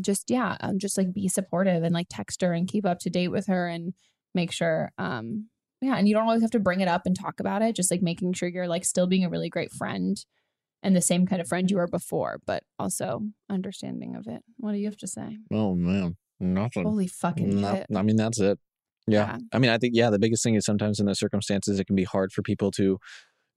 just 0.01 0.31
yeah, 0.31 0.57
um, 0.61 0.79
just 0.79 0.99
like 0.99 1.13
be 1.13 1.29
supportive 1.29 1.83
and 1.85 1.95
like 1.95 2.09
text 2.11 2.43
her 2.43 2.53
and 2.53 2.67
keep 2.69 2.85
up 2.85 2.99
to 3.01 3.11
date 3.11 3.29
with 3.29 3.47
her 3.47 3.69
and 3.69 3.95
make 4.35 4.51
sure 4.51 4.91
um 4.99 5.49
yeah, 5.83 5.97
and 5.97 6.09
you 6.09 6.15
don't 6.15 6.27
always 6.27 6.43
have 6.43 6.51
to 6.53 6.61
bring 6.61 6.81
it 6.81 6.89
up 6.89 7.03
and 7.07 7.19
talk 7.19 7.41
about 7.41 7.63
it. 7.63 7.77
Just 7.77 7.91
like 7.91 8.03
making 8.03 8.33
sure 8.35 8.49
you're 8.49 8.69
like 8.69 8.85
still 8.85 9.07
being 9.07 9.25
a 9.25 9.29
really 9.31 9.51
great 9.51 9.73
friend 9.73 10.25
and 10.83 10.97
the 10.97 11.01
same 11.03 11.27
kind 11.27 11.41
of 11.43 11.49
friend 11.49 11.71
you 11.71 11.77
were 11.77 11.87
before, 11.89 12.41
but 12.47 12.65
also 12.79 13.23
understanding 13.51 14.17
of 14.17 14.27
it. 14.27 14.43
What 14.59 14.73
do 14.73 14.79
you 14.79 14.87
have 14.87 14.97
to 14.99 15.07
say? 15.09 15.39
Oh 15.53 15.75
man, 15.75 16.17
nothing. 16.41 16.85
Holy 16.85 17.07
fucking 17.09 17.61
No, 17.61 17.75
shit. 17.75 17.87
I 17.95 18.03
mean 18.03 18.17
that's 18.17 18.41
it. 18.41 18.59
Yeah. 19.07 19.27
Yeah. 19.27 19.39
I 19.53 19.59
mean, 19.59 19.71
I 19.71 19.79
think 19.79 19.95
yeah, 19.97 20.11
the 20.11 20.19
biggest 20.19 20.43
thing 20.45 20.55
is 20.55 20.65
sometimes 20.65 21.01
in 21.01 21.07
those 21.07 21.19
circumstances 21.19 21.81
it 21.81 21.87
can 21.87 21.97
be 21.97 22.05
hard 22.05 22.33
for 22.33 22.43
people 22.43 22.71
to 22.73 22.99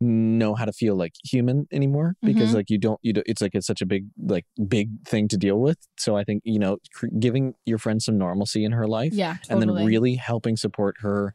know 0.01 0.55
how 0.55 0.65
to 0.65 0.73
feel 0.73 0.95
like 0.95 1.13
human 1.23 1.67
anymore 1.71 2.15
because 2.21 2.51
Mhm. 2.51 2.55
like 2.55 2.69
you 2.69 2.77
don't 2.77 2.99
you 3.01 3.13
do, 3.13 3.23
it's 3.25 3.41
like 3.41 3.55
it's 3.55 3.65
such 3.65 3.81
a 3.81 3.85
big 3.85 4.07
like 4.21 4.45
big 4.67 4.89
thing 5.07 5.27
to 5.29 5.37
deal 5.37 5.59
with. 5.61 5.77
So 5.97 6.17
I 6.17 6.23
think 6.25 6.41
you 6.45 6.59
know 6.59 6.77
cr- 6.93 7.07
giving 7.17 7.55
your 7.65 7.77
friend 7.77 8.01
some 8.03 8.17
normalcy 8.17 8.65
in 8.65 8.73
her 8.73 8.87
life 8.87 9.13
Yeah, 9.13 9.37
and 9.49 9.61
then 9.61 9.71
really 9.71 10.15
helping 10.15 10.57
support 10.57 10.97
her 10.99 11.33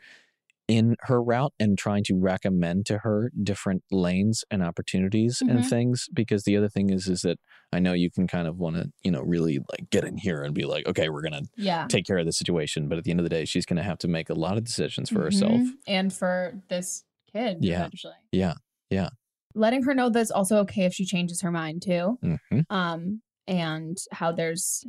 in 0.70 0.94
her 1.02 1.20
route 1.22 1.52
and 1.58 1.76
trying 1.76 2.04
to 2.04 2.14
recommend 2.16 2.86
to 2.86 2.98
her 2.98 3.32
different 3.42 3.82
lanes 3.90 4.44
and 4.50 4.62
opportunities 4.62 5.42
and 5.42 5.58
Mhm. 5.60 5.68
things 5.68 6.08
because 6.14 6.44
the 6.44 6.56
other 6.56 6.68
thing 6.68 6.90
is 6.90 7.08
is 7.08 7.22
that 7.22 7.38
I 7.72 7.80
know 7.80 7.92
you 7.92 8.10
can 8.10 8.26
kind 8.28 8.46
of 8.46 8.58
want 8.58 8.76
to 8.76 8.90
you 9.02 9.10
know 9.10 9.20
really 9.20 9.58
like 9.58 9.90
get 9.90 10.04
in 10.04 10.16
here 10.16 10.42
and 10.42 10.54
be 10.54 10.64
like 10.64 10.86
okay 10.86 11.08
we're 11.08 11.22
going 11.22 11.42
to 11.42 11.48
Yeah. 11.56 11.86
take 11.88 12.06
care 12.06 12.18
of 12.18 12.26
the 12.26 12.32
situation 12.32 12.88
but 12.88 12.98
at 12.98 13.04
the 13.04 13.10
end 13.10 13.18
of 13.18 13.24
the 13.24 13.30
day 13.30 13.44
she's 13.44 13.66
going 13.66 13.78
to 13.78 13.82
have 13.82 13.98
to 13.98 14.08
make 14.08 14.30
a 14.30 14.34
lot 14.34 14.56
of 14.56 14.64
decisions 14.64 15.10
for 15.10 15.22
herself 15.22 15.60
Mhm. 15.60 15.70
and 15.88 16.12
for 16.12 16.62
this 16.68 17.04
kid 17.32 17.58
Yeah. 17.60 17.80
eventually. 17.80 18.14
yeah 18.32 18.54
yeah 18.90 19.08
Letting 19.56 19.82
her 19.82 19.94
know 19.94 20.08
that 20.10 20.20
it's 20.20 20.30
also 20.30 20.58
okay 20.58 20.84
if 20.84 20.94
she 20.94 21.04
changes 21.04 21.40
her 21.42 21.50
mind 21.50 21.82
too. 21.82 22.18
hmm 22.22 22.60
um 22.70 23.22
and 23.48 23.98
how 24.12 24.30
there's 24.30 24.84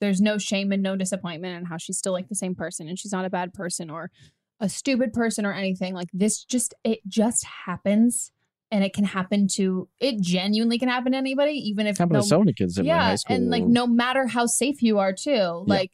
there's 0.00 0.20
no 0.20 0.36
shame 0.38 0.72
and 0.72 0.82
no 0.82 0.94
disappointment 0.96 1.56
and 1.56 1.66
how 1.68 1.76
she's 1.78 1.96
still 1.98 2.12
like 2.12 2.28
the 2.28 2.34
same 2.34 2.54
person 2.54 2.86
and 2.88 2.98
she's 2.98 3.12
not 3.12 3.24
a 3.26 3.30
bad 3.30 3.52
person 3.54 3.88
or 3.90 4.10
a 4.60 4.68
stupid 4.68 5.12
person 5.12 5.44
or 5.44 5.52
anything 5.52 5.94
like 5.94 6.08
this 6.12 6.44
just 6.44 6.74
it 6.84 7.00
just 7.06 7.44
happens 7.66 8.30
and 8.70 8.82
it 8.82 8.92
can 8.92 9.04
happen 9.04 9.46
to 9.46 9.88
it 10.00 10.20
genuinely 10.20 10.78
can 10.78 10.88
happen 10.88 11.12
to 11.12 11.18
anybody 11.18 11.52
even 11.52 11.86
if 11.86 11.98
happened 11.98 12.14
no, 12.14 12.20
to 12.20 12.26
so 12.26 12.38
many 12.38 12.52
kids 12.52 12.78
in 12.78 12.84
my 12.86 12.88
yeah 12.94 13.02
high 13.04 13.14
school 13.16 13.36
and 13.36 13.50
like 13.50 13.64
no 13.64 13.86
matter 13.86 14.26
how 14.26 14.46
safe 14.46 14.82
you 14.82 14.98
are 14.98 15.12
too 15.12 15.62
like 15.66 15.92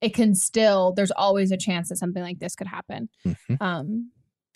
it 0.00 0.14
can 0.14 0.34
still 0.34 0.92
there's 0.94 1.10
always 1.12 1.50
a 1.52 1.56
chance 1.56 1.88
that 1.88 1.96
something 1.96 2.22
like 2.22 2.38
this 2.38 2.54
could 2.54 2.66
happen. 2.66 3.08
Mhm. 3.24 3.60
um 3.60 4.10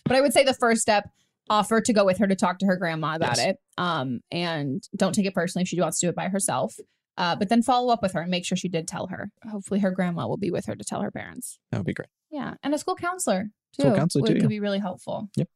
but 0.04 0.16
i 0.16 0.20
would 0.20 0.32
say 0.32 0.44
the 0.44 0.54
first 0.54 0.82
step 0.82 1.09
offer 1.48 1.80
to 1.80 1.92
go 1.92 2.04
with 2.04 2.18
her 2.18 2.26
to 2.26 2.34
talk 2.34 2.59
to 2.59 2.66
her 2.66 2.76
grandma 2.76 3.14
about 3.16 3.38
Yes. 3.38 3.46
it 3.46 3.57
um 3.78 4.20
and 4.30 4.82
don't 4.96 5.14
take 5.14 5.26
it 5.26 5.34
personally 5.34 5.62
if 5.62 5.68
she 5.68 5.80
wants 5.80 5.98
to 6.00 6.07
do 6.07 6.11
it 6.11 6.16
by 6.16 6.28
herself 6.28 6.74
uh, 7.18 7.34
but 7.34 7.48
then 7.48 7.62
follow 7.62 7.90
up 7.90 8.02
with 8.02 8.12
her 8.12 8.20
and 8.20 8.30
make 8.30 8.44
sure 8.44 8.57
she 8.57 8.68
did 8.68 8.86
tell 8.86 9.07
her. 9.07 9.30
Hopefully 9.50 9.80
her 9.80 9.90
grandma 9.90 10.28
will 10.28 10.36
be 10.36 10.50
with 10.50 10.66
her 10.66 10.76
to 10.76 10.84
tell 10.84 11.00
her 11.00 11.11
parents. 11.11 11.59
That 11.70 11.78
would 11.78 11.86
be 11.86 11.94
great 11.94 12.11
yeah 12.37 12.55
and 12.62 12.74
a 12.74 12.78
school 12.78 12.95
counselor 12.95 13.51
too 13.74 13.82
School 13.82 13.95
counselor 13.97 14.22
would- 14.22 14.28
too, 14.28 14.34
could 14.34 14.43
yeah. 14.43 14.49
be 14.49 14.61
really 14.61 14.78
helpful 14.78 15.28
Yep. 15.37 15.49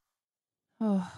oh 0.81 1.11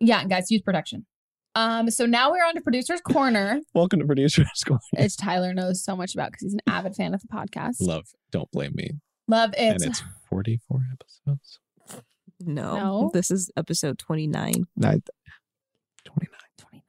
yeah 0.00 0.24
guys 0.24 0.50
use 0.50 0.62
protection 0.62 1.06
um 1.54 1.90
so 1.90 2.06
now 2.06 2.30
we're 2.30 2.44
on 2.44 2.54
to 2.54 2.60
producer's 2.60 3.00
corner 3.00 3.60
welcome 3.74 4.00
to 4.00 4.06
producer's 4.06 4.48
corner. 4.66 4.80
It's 4.92 5.16
Tyler 5.16 5.54
knows 5.54 5.82
so 5.84 5.96
much 5.96 6.14
about 6.14 6.30
because 6.30 6.42
he's 6.42 6.54
an 6.54 6.60
avid 6.68 6.94
fan 6.94 7.14
of 7.14 7.20
the 7.22 7.28
podcast. 7.28 7.76
love 7.80 8.06
don't 8.30 8.50
blame 8.50 8.72
me 8.74 8.90
Love 9.28 9.52
it. 9.54 9.58
and 9.58 9.82
it's 9.84 10.02
44 10.30 10.80
episodes 10.92 11.58
No, 12.40 12.76
No. 12.76 13.10
this 13.12 13.30
is 13.30 13.50
episode 13.56 13.98
29. 13.98 14.52
Twenty-nine. 14.80 15.02
Twenty-nine. 16.56 16.82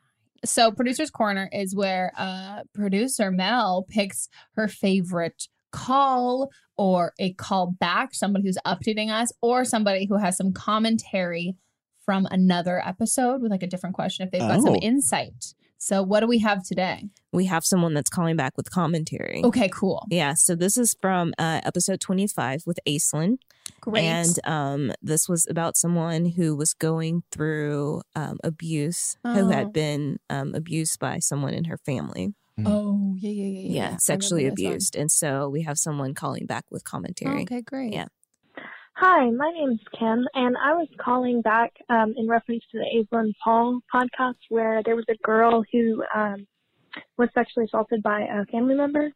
so 0.45 0.71
producer's 0.71 1.09
corner 1.09 1.49
is 1.51 1.75
where 1.75 2.13
uh 2.17 2.61
producer 2.73 3.31
Mel 3.31 3.85
picks 3.89 4.29
her 4.55 4.67
favorite 4.67 5.47
call 5.71 6.49
or 6.77 7.13
a 7.19 7.33
call 7.33 7.71
back, 7.79 8.13
somebody 8.13 8.45
who's 8.47 8.57
updating 8.65 9.09
us, 9.09 9.31
or 9.41 9.65
somebody 9.65 10.05
who 10.05 10.17
has 10.17 10.37
some 10.37 10.53
commentary 10.53 11.55
from 12.05 12.25
another 12.31 12.81
episode 12.85 13.41
with 13.41 13.51
like 13.51 13.63
a 13.63 13.67
different 13.67 13.95
question 13.95 14.25
if 14.25 14.31
they've 14.31 14.41
got 14.41 14.61
some 14.61 14.73
Oh. 14.75 14.79
insight. 14.81 15.53
So 15.77 16.03
what 16.03 16.19
do 16.21 16.27
we 16.27 16.39
have 16.39 16.63
today? 16.63 17.05
We 17.31 17.45
have 17.45 17.63
someone 17.63 17.93
that's 17.93 18.09
calling 18.09 18.35
back 18.35 18.57
with 18.57 18.69
commentary. 18.71 19.41
Okay, 19.45 19.69
cool. 19.69 20.05
Yeah, 20.09 20.33
so 20.33 20.55
this 20.55 20.77
is 20.77 20.95
from 21.01 21.33
uh, 21.39 21.61
episode 21.63 22.01
25 22.01 22.63
with 22.65 22.79
Aislinn. 22.87 23.37
Great. 23.79 24.03
And 24.03 24.39
um, 24.45 24.91
this 25.01 25.29
was 25.29 25.47
about 25.49 25.77
someone 25.77 26.25
who 26.25 26.55
was 26.55 26.73
going 26.73 27.23
through 27.31 28.01
um, 28.15 28.39
abuse, 28.43 29.15
who 29.23 29.47
Oh. 29.47 29.51
had 29.51 29.71
been 29.71 30.19
um, 30.29 30.53
abused 30.53 30.99
by 30.99 31.19
someone 31.19 31.53
in 31.53 31.65
her 31.65 31.77
family. 31.77 32.33
Oh, 32.65 33.15
yeah, 33.17 33.29
yeah, 33.29 33.45
yeah, 33.45 33.59
yeah. 33.59 33.91
Yeah, 33.91 33.97
sexually 33.97 34.43
remember 34.43 34.55
this 34.55 34.63
one. 34.63 34.73
abused. 34.73 34.95
And 34.95 35.11
so 35.11 35.49
we 35.49 35.63
have 35.63 35.77
someone 35.77 36.13
calling 36.13 36.45
back 36.45 36.65
with 36.69 36.83
commentary. 36.83 37.41
Okay, 37.43 37.61
great. 37.61 37.93
Yeah. 37.93 38.07
Hi, 38.93 39.29
my 39.29 39.49
name 39.51 39.71
is 39.71 39.79
Kim, 39.97 40.27
and 40.33 40.57
I 40.57 40.73
was 40.73 40.89
calling 40.99 41.41
back 41.41 41.71
um, 41.87 42.13
in 42.17 42.27
reference 42.27 42.63
to 42.71 42.79
the 42.79 42.85
Aislinn 42.93 43.31
Paul 43.41 43.79
podcast 43.93 44.35
where 44.49 44.83
there 44.83 44.97
was 44.97 45.05
a 45.09 45.15
girl 45.23 45.63
who 45.71 46.03
um, 46.13 46.45
was 47.17 47.29
sexually 47.33 47.65
assaulted 47.65 48.03
by 48.03 48.23
a 48.23 48.45
family 48.47 48.75
member. 48.75 49.09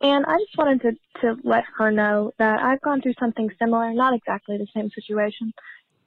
And 0.00 0.24
I 0.24 0.38
just 0.38 0.56
wanted 0.56 0.80
to, 0.82 0.92
to 1.20 1.36
let 1.44 1.64
her 1.76 1.90
know 1.90 2.32
that 2.38 2.60
I've 2.62 2.80
gone 2.80 3.02
through 3.02 3.14
something 3.20 3.50
similar, 3.58 3.92
not 3.92 4.14
exactly 4.14 4.56
the 4.56 4.66
same 4.74 4.90
situation, 4.94 5.52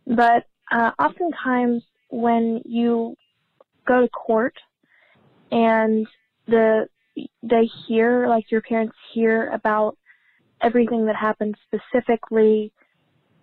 but 0.08 0.45
uh, 0.72 0.91
oftentimes 0.97 1.84
when 2.10 2.62
you 2.66 3.16
go 3.86 4.02
to 4.02 4.10
court 4.10 4.56
and 5.52 6.08
the 6.47 6.88
they 7.43 7.70
hear 7.88 8.28
like 8.28 8.49
your 8.52 8.62
parents 8.62 8.95
hear 9.14 9.49
about 9.49 9.97
everything 10.62 11.06
that 11.06 11.16
happened 11.16 11.56
specifically 11.68 12.72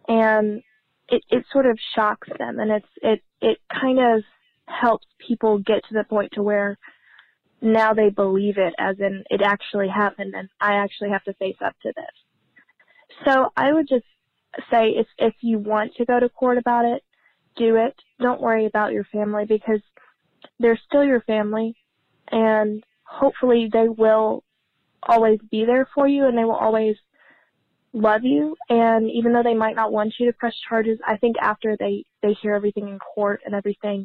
and 0.09 0.63
it, 1.09 1.23
it 1.31 1.45
sort 1.53 1.67
of 1.67 1.79
shocks 1.95 2.29
them 2.39 2.59
and 2.59 2.71
it's 2.71 2.89
it 3.03 3.23
it 3.41 3.59
kind 3.71 3.99
of 3.99 4.23
helps 4.67 5.07
people 5.27 5.59
get 5.59 5.83
to 5.89 5.95
the 5.95 6.05
point 6.05 6.33
to 6.33 6.43
where 6.43 6.79
now 7.61 7.93
they 7.93 8.09
believe 8.09 8.57
it 8.59 8.75
as 8.79 8.97
in 9.01 9.25
it 9.31 9.43
actually 9.43 9.89
happened 9.89 10.35
and 10.35 10.49
I 10.61 10.75
actually 10.75 11.11
have 11.11 11.25
to 11.25 11.35
face 11.35 11.57
up 11.65 11.75
to 11.83 11.93
this. 11.95 13.27
So 13.27 13.53
I 13.57 13.73
would 13.73 13.89
just 13.89 14.05
say 14.71 14.91
if 14.91 15.07
if 15.19 15.35
you 15.41 15.59
want 15.59 15.95
to 15.97 16.05
go 16.05 16.21
to 16.21 16.29
court 16.29 16.59
about 16.59 16.85
it, 16.85 17.03
do 17.57 17.77
it. 17.77 17.95
Don't 18.21 18.41
worry 18.41 18.67
about 18.67 18.93
your 18.93 19.05
family 19.05 19.45
because 19.45 19.81
they're 20.61 20.81
still 20.87 21.05
your 21.05 21.21
family 21.23 21.75
and 22.31 22.85
hopefully 23.05 23.69
they 23.73 23.89
will 23.89 24.45
always 25.03 25.39
be 25.51 25.65
there 25.65 25.89
for 25.95 26.07
you 26.09 26.27
and 26.27 26.37
they 26.37 26.45
will 26.45 26.53
always 26.53 26.97
love 27.93 28.23
you. 28.25 28.57
And 28.69 29.11
even 29.11 29.33
though 29.33 29.43
they 29.43 29.55
might 29.55 29.77
not 29.77 29.93
want 29.93 30.15
you 30.19 30.27
to 30.27 30.33
press 30.39 30.55
charges 30.69 30.99
i 31.07 31.17
think 31.17 31.37
after 31.41 31.77
they 31.79 32.05
they 32.23 32.35
hear 32.35 32.55
everything 32.55 32.89
in 32.89 32.99
court 32.99 33.41
and 33.45 33.55
everything 33.55 34.05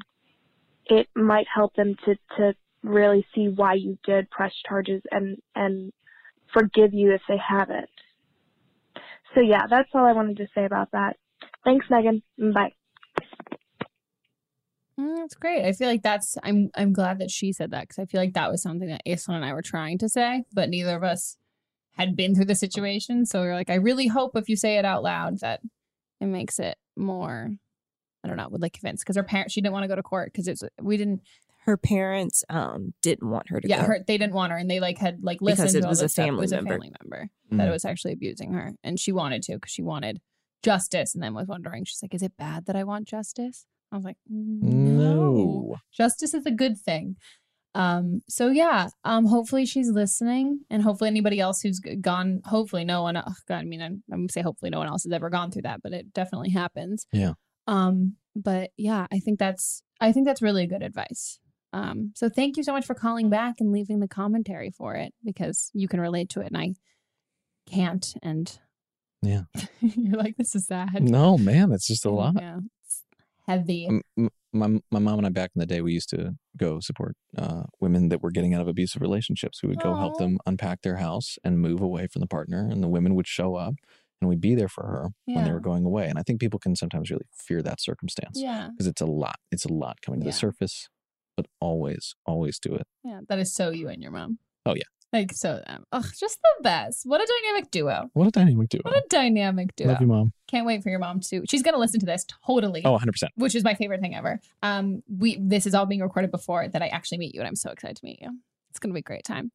it 0.85 1.07
might 1.15 1.47
help 1.53 1.73
them 1.75 1.95
to 2.05 2.15
to 2.37 2.53
really 2.83 3.25
see 3.33 3.47
why 3.47 3.73
you 3.73 3.97
did 4.03 4.29
press 4.29 4.53
charges 4.67 5.01
and 5.11 5.37
and 5.55 5.91
forgive 6.53 6.93
you 6.93 7.13
if 7.13 7.21
they 7.27 7.37
haven't. 7.37 7.89
So 9.33 9.41
yeah 9.41 9.67
that's 9.69 9.89
all 9.93 10.05
i 10.05 10.13
wanted 10.13 10.37
to 10.37 10.47
say 10.53 10.65
about 10.65 10.91
that. 10.91 11.17
Thanks 11.63 11.85
megan. 11.89 12.21
Bye 12.37 12.73
Mm, 14.99 15.17
That's 15.17 15.35
great. 15.35 15.65
I 15.65 15.71
feel 15.73 15.87
like 15.87 16.03
that's 16.03 16.37
I'm 16.43 16.69
I'm 16.75 16.93
glad 16.93 17.19
that 17.19 17.31
she 17.31 17.51
said 17.51 17.71
that 17.71 17.81
because 17.81 17.99
I 17.99 18.05
feel 18.05 18.21
like 18.21 18.33
that 18.33 18.51
was 18.51 18.61
something 18.61 18.87
that 18.89 19.01
Aislinn 19.07 19.35
and 19.35 19.45
I 19.45 19.53
were 19.53 19.61
trying 19.63 19.97
to 19.99 20.09
say, 20.09 20.43
but 20.53 20.69
neither 20.69 20.95
of 20.95 21.03
us 21.03 21.37
had 21.93 22.15
been 22.15 22.35
through 22.35 22.45
the 22.45 22.55
situation. 22.55 23.25
So 23.25 23.41
we 23.41 23.47
are 23.47 23.55
like, 23.55 23.69
I 23.69 23.75
really 23.75 24.07
hope 24.07 24.35
if 24.35 24.49
you 24.49 24.55
say 24.55 24.77
it 24.77 24.85
out 24.85 25.03
loud 25.03 25.39
that 25.39 25.61
it 26.21 26.25
makes 26.27 26.59
it 26.59 26.77
more 26.95 27.51
I 28.23 28.27
don't 28.27 28.37
know, 28.37 28.47
would 28.49 28.61
like 28.61 28.73
convince 28.73 29.01
because 29.03 29.15
her 29.17 29.23
parents 29.23 29.53
she 29.53 29.61
didn't 29.61 29.73
want 29.73 29.83
to 29.83 29.87
go 29.87 29.95
to 29.95 30.03
court 30.03 30.31
because 30.31 30.47
it's 30.47 30.63
we 30.81 30.95
didn't 30.97 31.21
Her 31.65 31.75
parents 31.77 32.43
um 32.49 32.93
didn't 33.01 33.29
want 33.29 33.49
her 33.49 33.59
to 33.61 33.67
yeah, 33.67 33.81
go. 33.81 33.87
her 33.87 33.99
they 34.05 34.17
didn't 34.17 34.33
want 34.33 34.51
her 34.51 34.57
and 34.57 34.69
they 34.69 34.79
like 34.79 34.97
had 34.99 35.23
like 35.23 35.39
Because 35.39 35.59
listened 35.59 35.75
it 35.75 35.81
to 35.81 35.87
was 35.87 36.01
a 36.01 36.09
family 36.09 36.39
it 36.39 36.41
was 36.41 36.51
a 36.51 36.55
member. 36.57 36.69
family 36.75 36.91
member 37.01 37.29
that 37.51 37.67
Mm. 37.67 37.71
was 37.71 37.83
actually 37.85 38.13
abusing 38.13 38.53
her 38.53 38.73
and 38.83 38.99
she 38.99 39.11
wanted 39.11 39.41
to 39.43 39.53
because 39.55 39.71
she 39.71 39.81
wanted 39.83 40.21
justice 40.63 41.13
and 41.13 41.21
then 41.23 41.33
was 41.33 41.47
wondering 41.47 41.83
she's 41.83 42.01
like 42.01 42.13
is 42.13 42.21
it 42.23 42.37
bad 42.37 42.65
that 42.67 42.75
I 42.75 42.83
want 42.83 43.07
justice 43.07 43.65
I 43.93 43.95
was 43.95 44.05
like 44.05 44.17
no 44.27 45.75
justice 45.95 46.33
is 46.33 46.45
a 46.45 46.51
good 46.51 46.77
thing 46.77 47.15
um 47.75 48.21
so 48.27 48.49
yeah 48.49 48.89
um 49.03 49.25
hopefully 49.25 49.65
she's 49.65 49.89
listening 49.89 50.59
and 50.69 50.83
hopefully 50.83 51.07
anybody 51.09 51.39
else 51.39 51.61
who's 51.61 51.79
gone 52.01 52.41
hopefully 52.45 52.83
no 52.85 53.01
one 53.03 53.17
oh 53.17 53.23
god 53.47 53.57
i 53.59 53.63
mean 53.63 53.81
i'm, 53.81 54.03
I'm 54.11 54.19
gonna 54.21 54.29
say 54.31 54.41
hopefully 54.41 54.69
no 54.71 54.77
one 54.79 54.87
else 54.87 55.03
has 55.03 55.11
ever 55.13 55.29
gone 55.29 55.49
through 55.51 55.63
that 55.63 55.81
but 55.81 55.93
it 55.93 56.13
definitely 56.13 56.49
happens 56.51 57.05
Yeah. 57.11 57.33
um 57.67 58.15
but 58.35 58.69
yeah 58.77 59.07
i 59.11 59.19
think 59.19 59.39
that's 59.39 59.81
i 59.99 60.11
think 60.11 60.25
that's 60.27 60.41
really 60.41 60.67
good 60.67 60.83
advice 60.83 61.39
um 61.71 62.11
so 62.15 62.29
thank 62.29 62.57
you 62.57 62.63
so 62.63 62.73
much 62.73 62.85
for 62.85 62.93
calling 62.95 63.29
back 63.31 63.55
and 63.59 63.71
leaving 63.71 63.99
the 63.99 64.07
commentary 64.07 64.69
for 64.69 64.95
it 64.95 65.13
because 65.23 65.71
you 65.73 65.87
can 65.87 65.99
relate 65.99 66.29
to 66.29 66.41
it 66.41 66.47
and 66.47 66.57
i 66.57 66.73
can't 67.71 68.13
and 68.21 68.59
Yeah. 69.23 69.43
you're 69.81 70.17
like 70.17 70.35
this 70.37 70.53
is 70.55 70.67
sad 70.67 71.01
No, 71.01 71.37
man, 71.39 71.71
it's 71.71 71.87
just 71.87 72.05
a 72.05 72.11
lot. 72.11 72.35
yeah 72.37 72.59
heavy 73.47 73.87
M- 74.17 74.29
my 74.55 74.67
my 74.91 74.99
mom 74.99 75.17
and 75.17 75.25
I 75.25 75.29
back 75.29 75.51
in 75.55 75.59
the 75.59 75.65
day, 75.65 75.81
we 75.81 75.93
used 75.93 76.09
to 76.09 76.35
go 76.57 76.79
support 76.79 77.15
uh, 77.37 77.63
women 77.79 78.09
that 78.09 78.21
were 78.21 78.29
getting 78.31 78.53
out 78.53 78.61
of 78.61 78.67
abusive 78.67 79.01
relationships. 79.01 79.63
We 79.63 79.69
would 79.69 79.79
go 79.81 79.95
help 79.95 80.17
them 80.17 80.37
unpack 80.45 80.81
their 80.83 80.97
house 80.97 81.37
and 81.43 81.59
move 81.59 81.81
away 81.81 82.05
from 82.07 82.19
the 82.19 82.27
partner, 82.27 82.67
and 82.69 82.83
the 82.83 82.87
women 82.87 83.15
would 83.15 83.25
show 83.27 83.55
up, 83.55 83.73
and 84.21 84.29
we'd 84.29 84.39
be 84.41 84.53
there 84.53 84.69
for 84.69 84.83
her 84.85 85.07
when 85.25 85.43
they 85.43 85.51
were 85.51 85.59
going 85.59 85.85
away. 85.85 86.07
And 86.07 86.19
I 86.19 86.21
think 86.21 86.39
people 86.39 86.59
can 86.59 86.75
sometimes 86.75 87.09
really 87.09 87.25
fear 87.35 87.63
that 87.63 87.81
circumstance 87.81 88.39
Yeah. 88.39 88.69
because 88.69 88.85
it's 88.85 89.01
a 89.01 89.07
lot. 89.07 89.37
It's 89.51 89.65
a 89.65 89.73
lot 89.73 90.01
coming 90.01 90.19
to 90.19 90.25
Yeah. 90.27 90.31
the 90.31 90.37
surface, 90.37 90.87
but 91.35 91.47
always, 91.59 92.13
always 92.27 92.59
do 92.59 92.75
it. 92.75 92.85
yeah 93.03 93.21
that 93.27 93.39
is 93.39 93.51
so 93.53 93.71
you 93.71 93.89
and 93.89 94.01
your 94.03 94.11
mom 94.11 94.37
Oh 94.67 94.75
yeah, 94.75 94.83
Like 95.13 95.31
so, 95.31 95.61
um, 95.67 95.85
ugh, 95.91 96.07
just 96.19 96.39
the 96.41 96.63
best. 96.63 97.05
What 97.05 97.21
a 97.21 97.27
dynamic 97.43 97.69
duo. 97.69 98.09
what 98.13 98.27
a 98.27 98.31
dynamic 98.31 98.69
duo. 98.69 98.81
What 98.83 98.95
a 98.95 99.03
dynamic 99.09 99.75
duo. 99.75 99.89
Love 99.89 100.01
you, 100.01 100.07
mom. 100.07 100.33
Can't 100.47 100.65
wait 100.65 100.81
for 100.81 100.89
your 100.89 100.97
mom 100.97 101.19
to. 101.19 101.43
She's 101.47 101.61
gonna 101.61 101.77
listen 101.77 101.99
to 101.99 102.05
this 102.07 102.25
totally. 102.45 102.81
Oh, 102.83 102.93
100 102.93 103.11
percent. 103.11 103.31
Which 103.35 103.53
is 103.53 103.63
my 103.63 103.75
favorite 103.75 104.01
thing 104.01 104.15
ever. 104.15 104.39
Um, 104.63 105.03
we 105.07 105.37
this 105.39 105.67
is 105.67 105.75
all 105.75 105.85
being 105.85 106.01
recorded 106.01 106.31
before 106.31 106.67
that 106.67 106.81
I 106.81 106.87
actually 106.87 107.19
meet 107.19 107.35
you, 107.35 107.41
and 107.41 107.47
I'm 107.47 107.55
so 107.55 107.69
excited 107.69 107.97
to 107.97 108.05
meet 108.05 108.21
you. 108.21 108.29
It's 108.71 108.79
gonna 108.79 108.95
be 108.95 109.01
a 109.01 109.03
great 109.03 109.23
time. 109.23 109.51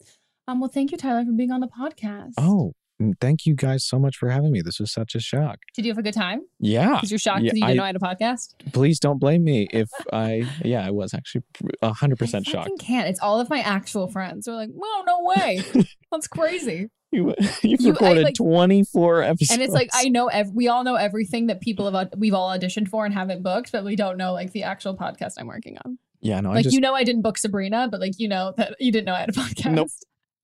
Um, 0.46 0.61
well, 0.61 0.70
thank 0.72 0.92
you, 0.92 0.96
Tyler, 0.96 1.24
for 1.24 1.32
being 1.32 1.50
on 1.50 1.61
the 1.61 1.66
podcast. 1.68 2.34
Oh, 2.38 2.72
mm, 3.01 3.14
thank 3.20 3.46
you 3.46 3.55
guys 3.55 3.84
so 3.84 3.99
much 3.99 4.16
for 4.16 4.28
having 4.30 4.53
me. 4.53 4.61
This 4.62 4.78
was 4.80 4.92
such 4.92 5.14
a 5.14 5.20
shock. 5.20 5.59
Did 5.74 5.84
you 5.84 5.90
have 5.92 5.99
a 5.99 6.03
good 6.03 6.14
time? 6.14 6.40
Yeah. 6.61 6.94
Because 6.96 7.11
you're 7.11 7.18
shocked 7.18 7.42
Yeah, 7.42 7.51
that 7.53 7.57
you 7.59 7.64
didn't 7.66 7.76
know 7.76 7.82
I- 7.82 7.86
I 7.86 7.88
had 7.88 7.96
a 7.96 8.01
podcast. 8.01 8.55
Please 8.72 8.99
don't 9.01 9.18
blame 9.18 9.44
me 9.44 9.68
if 9.72 9.88
I. 10.12 10.44
Yeah, 10.64 10.86
I 10.86 10.90
was 10.90 11.14
actually 11.14 11.42
a 11.82 11.92
hundred 11.92 12.18
percent 12.18 12.46
shocked. 12.46 12.64
Fucking 12.70 12.78
can't. 12.78 13.09
It's 13.09 13.20
all 13.20 13.40
of 13.40 13.49
my 13.51 13.61
actual 13.61 14.09
friends. 14.09 14.46
They're 14.46 14.55
like, 14.55 14.70
"Whoa, 14.70 15.03
no 15.07 15.18
way! 15.22 15.62
That's 16.12 16.26
crazy." 16.28 16.88
You, 17.11 17.34
you've 17.62 17.80
You- 17.80 17.88
I, 17.88 17.92
recorded 17.92 18.24
like- 18.24 18.34
24 18.34 19.22
episodes. 19.22 19.51
And 19.51 19.62
it's 19.62 19.72
like 19.72 19.88
I 19.94 20.09
know 20.11 20.26
ev- 20.26 20.51
we 20.53 20.68
all 20.68 20.84
know 20.84 20.96
everything 20.96 21.46
that 21.46 21.61
people 21.62 21.90
have 21.90 22.11
we've 22.18 22.34
all 22.34 22.51
auditioned 22.57 22.88
for 22.88 23.05
and 23.07 23.14
haven't 23.14 23.42
booked, 23.42 23.72
but 23.72 23.82
we 23.84 23.96
don't 23.96 24.16
know 24.18 24.32
like 24.34 24.53
the 24.53 24.64
actual 24.64 24.94
podcast 24.96 25.34
I'm 25.38 25.46
working 25.46 25.78
on. 25.86 25.99
yeah, 26.20 26.40
no, 26.40 26.51
I 26.51 26.57
like 26.57 26.64
just, 26.64 26.74
you 26.74 26.80
know, 26.82 26.94
I 26.94 27.05
didn't 27.05 27.22
book 27.22 27.38
Sabrina, 27.38 27.88
but 27.90 28.01
like 28.01 28.18
you 28.18 28.28
know 28.28 28.53
that 28.59 28.74
you 28.78 28.92
didn't 28.92 29.07
know 29.07 29.14
I 29.14 29.20
had 29.20 29.28
a 29.30 29.32
podcast. 29.32 29.72
Nope. 29.72 29.88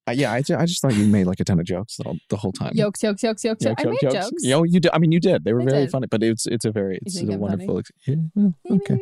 I- 0.06 0.12
yeah, 0.12 0.32
I 0.32 0.40
just, 0.42 0.60
I 0.60 0.66
just 0.66 0.82
thought 0.82 0.94
you 0.94 1.06
made 1.06 1.26
like 1.26 1.40
a 1.40 1.44
ton 1.44 1.58
of 1.60 1.66
jokes 1.66 1.96
the, 1.96 2.04
whole- 2.04 2.18
the 2.30 2.36
whole 2.36 2.52
time. 2.52 2.72
Yokes, 2.74 3.02
yokes, 3.02 3.22
yokes, 3.22 3.42
yokes. 3.44 3.64
Yokes, 3.64 3.82
I 3.84 3.88
made 3.88 3.98
jokes. 4.02 4.14
jokes. 4.14 4.44
Yo, 4.44 4.62
you 4.64 4.80
did. 4.80 4.90
I 4.92 4.98
mean, 4.98 5.12
you 5.12 5.20
did. 5.20 5.44
They 5.44 5.52
were 5.52 5.62
I 5.62 5.64
very 5.64 5.80
did. 5.84 5.90
funny, 5.90 6.06
but 6.10 6.22
it's 6.22 6.46
it's 6.46 6.64
a 6.64 6.70
very 6.72 6.98
it's 7.02 7.16
think 7.18 7.30
a 7.30 7.34
I'm 7.34 7.40
wonderful. 7.40 7.78
Ex- 7.78 7.90
yeah, 8.06 8.16
well, 8.34 8.54
okay. 8.72 8.94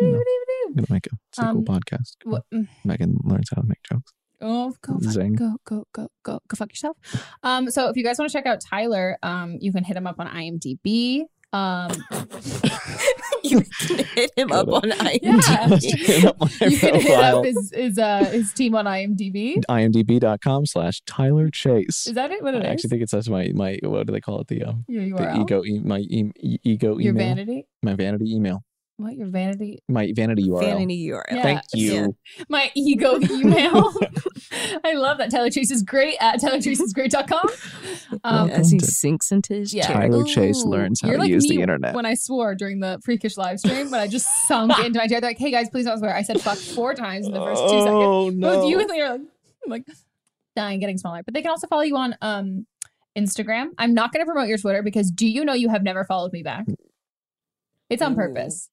I'm 0.00 0.10
gonna 0.74 0.86
make 0.90 1.06
a 1.06 1.10
sequel 1.32 1.50
Um, 1.58 1.64
podcast. 1.64 2.16
What, 2.24 2.42
mm, 2.52 2.66
Megan 2.84 3.18
learns 3.22 3.48
how 3.54 3.62
to 3.62 3.68
make 3.68 3.82
jokes. 3.84 4.12
oh, 4.40 4.74
go, 4.82 4.94
fuck, 4.98 5.12
Zing. 5.12 5.34
go, 5.34 5.56
go, 5.64 5.84
go, 5.92 6.08
go, 6.24 6.40
go, 6.48 6.56
fuck 6.56 6.70
yourself. 6.72 6.96
Um, 7.44 7.70
so 7.70 7.88
if 7.88 7.96
you 7.96 8.02
guys 8.02 8.18
want 8.18 8.28
to 8.30 8.36
check 8.36 8.46
out 8.46 8.60
Tyler, 8.60 9.16
um, 9.22 9.56
you 9.60 9.72
can 9.72 9.84
hit 9.84 9.96
him 9.96 10.06
up 10.08 10.16
on 10.18 10.26
IMDb. 10.26 11.22
Um, 11.52 11.92
you 13.50 13.60
can 13.86 14.04
hit 14.14 14.30
him 14.36 14.52
up 14.52 14.68
on 14.68 14.82
IMDb. 14.82 15.20
yeah, 15.22 15.96
Hit 16.06 16.24
up 16.24 16.40
my 16.40 16.48
you 16.68 16.78
can 16.78 16.94
hit 17.00 17.18
up 17.20 17.44
his 17.44 17.72
his 17.74 17.98
uh 17.98 18.24
his 18.26 18.52
team 18.52 18.74
on 18.74 18.84
IMDb. 18.86 19.62
IMDb.com 19.68 20.66
slash 20.66 21.02
Tyler 21.06 21.50
Chase. 21.50 22.06
Is 22.06 22.14
that 22.14 22.30
it? 22.30 22.42
What 22.42 22.54
it 22.54 22.58
I 22.58 22.66
is? 22.66 22.72
actually 22.72 22.90
think 22.90 23.02
it 23.02 23.10
says 23.10 23.28
my 23.28 23.50
my 23.54 23.78
what 23.82 24.06
do 24.06 24.12
they 24.12 24.20
call 24.20 24.40
it 24.40 24.48
the 24.48 24.64
um 24.64 24.84
Your 24.88 25.18
the 25.18 25.40
ego 25.40 25.62
e- 25.64 25.80
my 25.80 25.98
e- 25.98 26.32
e- 26.40 26.58
ego 26.64 26.98
Your 26.98 27.12
email 27.12 27.34
vanity? 27.34 27.66
my 27.82 27.94
vanity 27.94 28.34
email 28.34 28.62
What 28.96 29.16
your 29.16 29.26
vanity? 29.26 29.80
my 29.88 30.12
vanity 30.14 30.44
URL. 30.44 30.60
Vanity 30.60 31.08
URL. 31.08 31.22
Yeah. 31.32 31.42
Thank 31.42 31.60
you. 31.74 31.92
Yeah. 31.92 32.44
My 32.48 32.70
ego 32.76 33.18
email. 33.20 33.92
I 34.84 34.92
love 34.92 35.18
that. 35.18 35.30
Tyler 35.32 35.50
Chase 35.50 35.72
is 35.72 35.82
great 35.82 36.16
at 36.20 36.40
tylerchasesgreat.com. 36.40 37.48
Um, 38.22 38.48
As 38.50 38.70
he 38.70 38.78
sinks 38.78 39.32
into 39.32 39.54
his 39.54 39.74
Yeah. 39.74 39.86
chair. 39.88 39.96
Tyler 39.96 40.22
Chase 40.24 40.64
Ooh, 40.64 40.68
learns 40.68 41.00
how 41.00 41.10
to 41.10 41.18
like 41.18 41.28
use 41.30 41.48
me 41.48 41.56
the 41.56 41.62
internet. 41.62 41.94
When 41.96 42.06
I 42.06 42.14
swore 42.14 42.54
during 42.54 42.78
the 42.78 43.00
freakish 43.04 43.36
live 43.36 43.58
stream, 43.58 43.90
when 43.90 43.98
I 44.00 44.06
just 44.06 44.26
sunk 44.46 44.78
into 44.78 44.98
my 45.00 45.08
chair, 45.08 45.20
they're 45.20 45.30
like, 45.30 45.38
"Hey 45.38 45.50
guys, 45.50 45.68
please 45.68 45.86
don't 45.86 45.98
swear." 45.98 46.14
I 46.14 46.22
said 46.22 46.40
"fuck" 46.40 46.56
four 46.58 46.94
times 46.94 47.26
in 47.26 47.32
the 47.32 47.40
first 47.40 47.60
two 47.62 47.68
Oh, 47.70 47.84
seconds. 48.30 48.40
Both 48.40 48.52
no. 48.52 48.60
both 48.60 48.70
you 48.70 48.78
and 48.78 48.88
Leah 48.90 49.04
are 49.06 49.10
like, 49.12 49.20
I'm 49.64 49.70
like 49.70 49.84
dying, 50.54 50.78
getting 50.78 50.98
smaller. 50.98 51.22
But 51.24 51.34
they 51.34 51.42
can 51.42 51.50
also 51.50 51.66
follow 51.66 51.82
you 51.82 51.96
on 51.96 52.14
um 52.22 52.66
Instagram. 53.18 53.70
I'm 53.78 53.94
not 53.94 54.12
going 54.12 54.24
to 54.24 54.30
promote 54.30 54.48
your 54.48 54.58
Twitter 54.58 54.82
because 54.82 55.10
do 55.10 55.26
you 55.26 55.44
know 55.44 55.54
you 55.54 55.70
have 55.70 55.82
never 55.82 56.04
followed 56.04 56.32
me 56.32 56.42
back? 56.44 56.66
It's 57.90 58.02
on 58.02 58.14
purpose. 58.14 58.70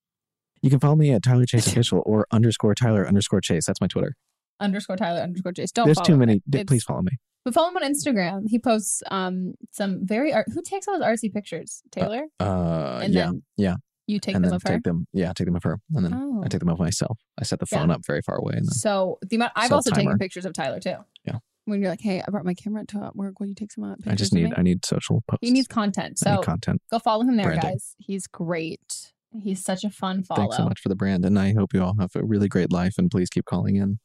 You 0.62 0.70
can 0.70 0.80
follow 0.80 0.96
me 0.96 1.12
at 1.12 1.24
Tyler 1.24 1.46
Chase 1.46 1.68
Official 1.68 2.04
or 2.06 2.28
underscore 2.32 2.76
Tyler 2.76 3.08
underscore 3.08 3.42
Chase. 3.42 3.66
That's 3.66 3.82
my 3.82 3.88
Twitter. 3.88 4.16
Underscore 4.60 4.96
Tyler 4.98 5.22
underscore 5.22 5.54
Chase. 5.54 5.72
Don't. 5.72 5.86
There's 5.86 5.98
too 5.98 6.18
many. 6.18 6.42
D- 6.50 6.64
Please 6.66 6.84
follow 6.84 7.02
me. 7.02 7.14
But 7.44 7.56
follow 7.56 7.70
him 7.70 7.78
on 7.78 7.84
Instagram. 7.84 8.44
He 8.48 8.60
posts 8.60 9.02
um 9.10 9.56
some 9.72 10.06
very 10.06 10.32
art. 10.32 10.46
Who 10.54 10.62
takes 10.62 10.88
all 10.88 11.00
those 11.00 11.08
RC 11.20 11.34
pictures? 11.34 11.82
Taylor. 11.92 12.26
Uh, 12.40 13.00
And 13.04 13.14
yeah, 13.14 13.32
yeah. 13.58 13.76
you 14.06 14.20
take 14.20 14.36
and 14.36 14.44
them 14.44 14.50
then 14.52 14.56
of 14.58 14.62
her? 14.64 14.70
take 14.76 14.84
them. 14.84 15.08
Yeah, 15.14 15.34
take 15.34 15.48
them 15.48 15.56
of 15.56 15.64
her, 15.64 15.80
and 15.96 16.06
then 16.06 16.14
Oh. 16.14 16.44
I 16.46 16.48
take 16.48 16.60
them 16.60 16.70
of 16.70 16.78
myself. 16.78 17.18
I 17.40 17.44
set 17.44 17.60
the 17.60 17.66
phone 17.66 17.90
Yeah. 17.90 17.96
up 17.96 18.06
very 18.06 18.22
far 18.22 18.36
away, 18.36 18.54
and 18.54 18.66
then 18.68 18.72
So 18.74 19.18
the 19.28 19.38
amount 19.38 19.54
I've 19.56 19.72
also 19.72 19.90
taken 19.90 20.16
pictures 20.20 20.46
of 20.46 20.54
Tyler 20.54 20.80
too. 20.80 20.98
Yeah. 21.26 21.40
When 21.66 21.80
you're 21.82 21.90
like, 21.90 22.02
hey, 22.02 22.22
I 22.22 22.30
brought 22.30 22.46
my 22.46 22.54
camera 22.54 22.86
to 22.88 23.12
work. 23.16 23.40
Will 23.40 23.48
you 23.48 23.56
take 23.56 23.72
some 23.72 23.84
uh, 23.84 23.96
pictures? 23.96 24.12
I 24.12 24.16
just 24.16 24.34
need 24.34 24.44
me?" 24.46 24.54
I 24.56 24.62
need 24.62 24.86
social 24.86 25.24
posts. 25.28 25.40
He 25.42 25.50
needs 25.52 25.68
content. 25.68 26.20
So 26.20 26.36
need 26.36 26.44
content. 26.44 26.82
go 26.92 27.00
follow 27.00 27.24
him 27.24 27.38
there, 27.38 27.48
Branding. 27.48 27.72
guys. 27.72 27.96
He's 27.98 28.28
great. 28.28 29.14
He's 29.34 29.64
such 29.64 29.84
a 29.84 29.90
fun 29.90 30.24
follow. 30.24 30.42
Thanks 30.42 30.58
so 30.58 30.66
much 30.66 30.80
for 30.82 30.90
the 30.90 30.96
brand, 30.96 31.24
and 31.26 31.40
I 31.40 31.54
hope 31.54 31.74
you 31.74 31.82
all 31.84 31.96
have 32.00 32.12
a 32.16 32.24
really 32.24 32.48
great 32.48 32.72
life. 32.72 32.96
And 32.98 33.10
please 33.10 33.30
keep 33.30 33.46
calling 33.46 33.76
in. 33.78 34.00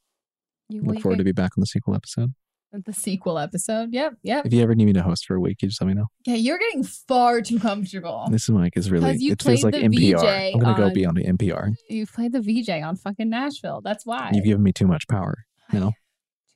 You, 0.69 0.83
Look 0.83 1.01
forward 1.01 1.19
to 1.19 1.25
be 1.25 1.33
back 1.33 1.53
on 1.57 1.61
the 1.61 1.67
sequel 1.67 1.95
episode. 1.95 2.33
The 2.73 2.93
sequel 2.93 3.39
episode. 3.39 3.93
Yep. 3.93 4.15
Yep. 4.23 4.47
If 4.47 4.53
you 4.53 4.63
ever 4.63 4.75
need 4.75 4.85
me 4.87 4.93
to 4.95 5.03
host 5.03 5.25
for 5.27 5.37
a 5.37 5.41
week, 5.41 5.63
you 5.63 5.69
just 5.69 5.81
let 5.81 5.87
me 5.89 5.95
know. 5.95 6.07
Yeah, 6.27 6.35
you're 6.35 6.59
getting 6.59 6.83
far 6.85 7.41
too 7.41 7.59
comfortable. 7.59 8.27
This 8.31 8.49
mic 8.51 8.77
is 8.77 8.91
really. 8.91 9.17
you 9.17 9.33
it 9.33 9.43
feels 9.43 9.63
like 9.65 9.75
NPR. 9.75 10.19
VJ 10.21 10.55
I'm 10.55 10.61
going 10.61 10.75
to 10.75 10.81
go 10.81 10.87
on- 10.89 10.93
be 10.93 11.07
on 11.07 11.15
the 11.15 11.25
NPR. 11.25 11.75
You 11.89 12.07
played 12.07 12.33
the 12.33 12.41
VJ 12.43 12.83
on 12.85 12.97
fucking 12.97 13.31
Nashville. 13.31 13.81
That's 13.83 14.05
why. 14.05 14.31
You've 14.35 14.45
given 14.45 14.63
me 14.63 14.73
too 14.73 14.87
much 14.87 15.07
power, 15.09 15.45
you 15.73 15.81
know? 15.81 15.93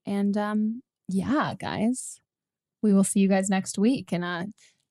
And 0.06 0.38
um, 0.38 0.82
yeah, 1.08 1.54
guys, 1.58 2.20
we 2.82 2.94
will 2.94 3.04
see 3.04 3.20
you 3.20 3.28
guys 3.28 3.50
next 3.50 3.78
week. 3.78 4.12
And 4.12 4.24
uh, 4.24 4.46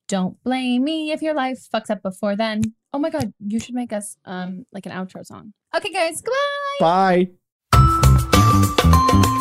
don't 0.07 0.41
blame 0.43 0.83
me 0.83 1.11
if 1.11 1.21
your 1.21 1.33
life 1.33 1.67
fucks 1.73 1.89
up 1.89 2.01
before 2.01 2.35
then. 2.35 2.61
Oh 2.93 2.99
my 2.99 3.09
God, 3.09 3.33
you 3.39 3.59
should 3.59 3.75
make 3.75 3.93
us 3.93 4.17
um, 4.25 4.65
like 4.71 4.85
an 4.85 4.91
outro 4.91 5.25
song. 5.25 5.53
Okay, 5.75 5.91
guys, 5.91 6.21
goodbye. 6.21 7.29
Bye. 7.71 9.33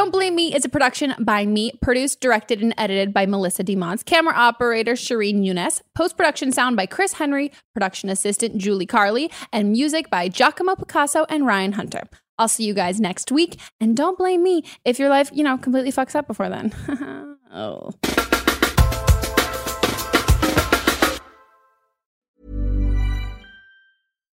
Don't 0.00 0.12
Blame 0.12 0.34
Me 0.34 0.54
is 0.54 0.64
a 0.64 0.70
production 0.70 1.14
by 1.18 1.44
me, 1.44 1.72
produced, 1.82 2.22
directed, 2.22 2.62
and 2.62 2.72
edited 2.78 3.12
by 3.12 3.26
Melissa 3.26 3.62
DeMons, 3.62 4.02
camera 4.02 4.32
operator 4.32 4.94
Shireen 4.94 5.44
Younes, 5.44 5.82
post 5.94 6.16
production 6.16 6.52
sound 6.52 6.74
by 6.74 6.86
Chris 6.86 7.12
Henry, 7.12 7.52
production 7.74 8.08
assistant 8.08 8.56
Julie 8.56 8.86
Carley, 8.86 9.30
and 9.52 9.72
music 9.72 10.08
by 10.08 10.30
Giacomo 10.30 10.74
Picasso 10.74 11.26
and 11.28 11.44
Ryan 11.44 11.72
Hunter. 11.72 12.04
I'll 12.38 12.48
see 12.48 12.64
you 12.64 12.72
guys 12.72 12.98
next 12.98 13.30
week, 13.30 13.60
and 13.78 13.94
don't 13.94 14.16
blame 14.16 14.42
me 14.42 14.64
if 14.86 14.98
your 14.98 15.10
life, 15.10 15.28
you 15.34 15.44
know, 15.44 15.58
completely 15.58 15.92
fucks 15.92 16.14
up 16.14 16.26
before 16.26 16.48
then. 16.48 16.72
oh. 17.52 17.90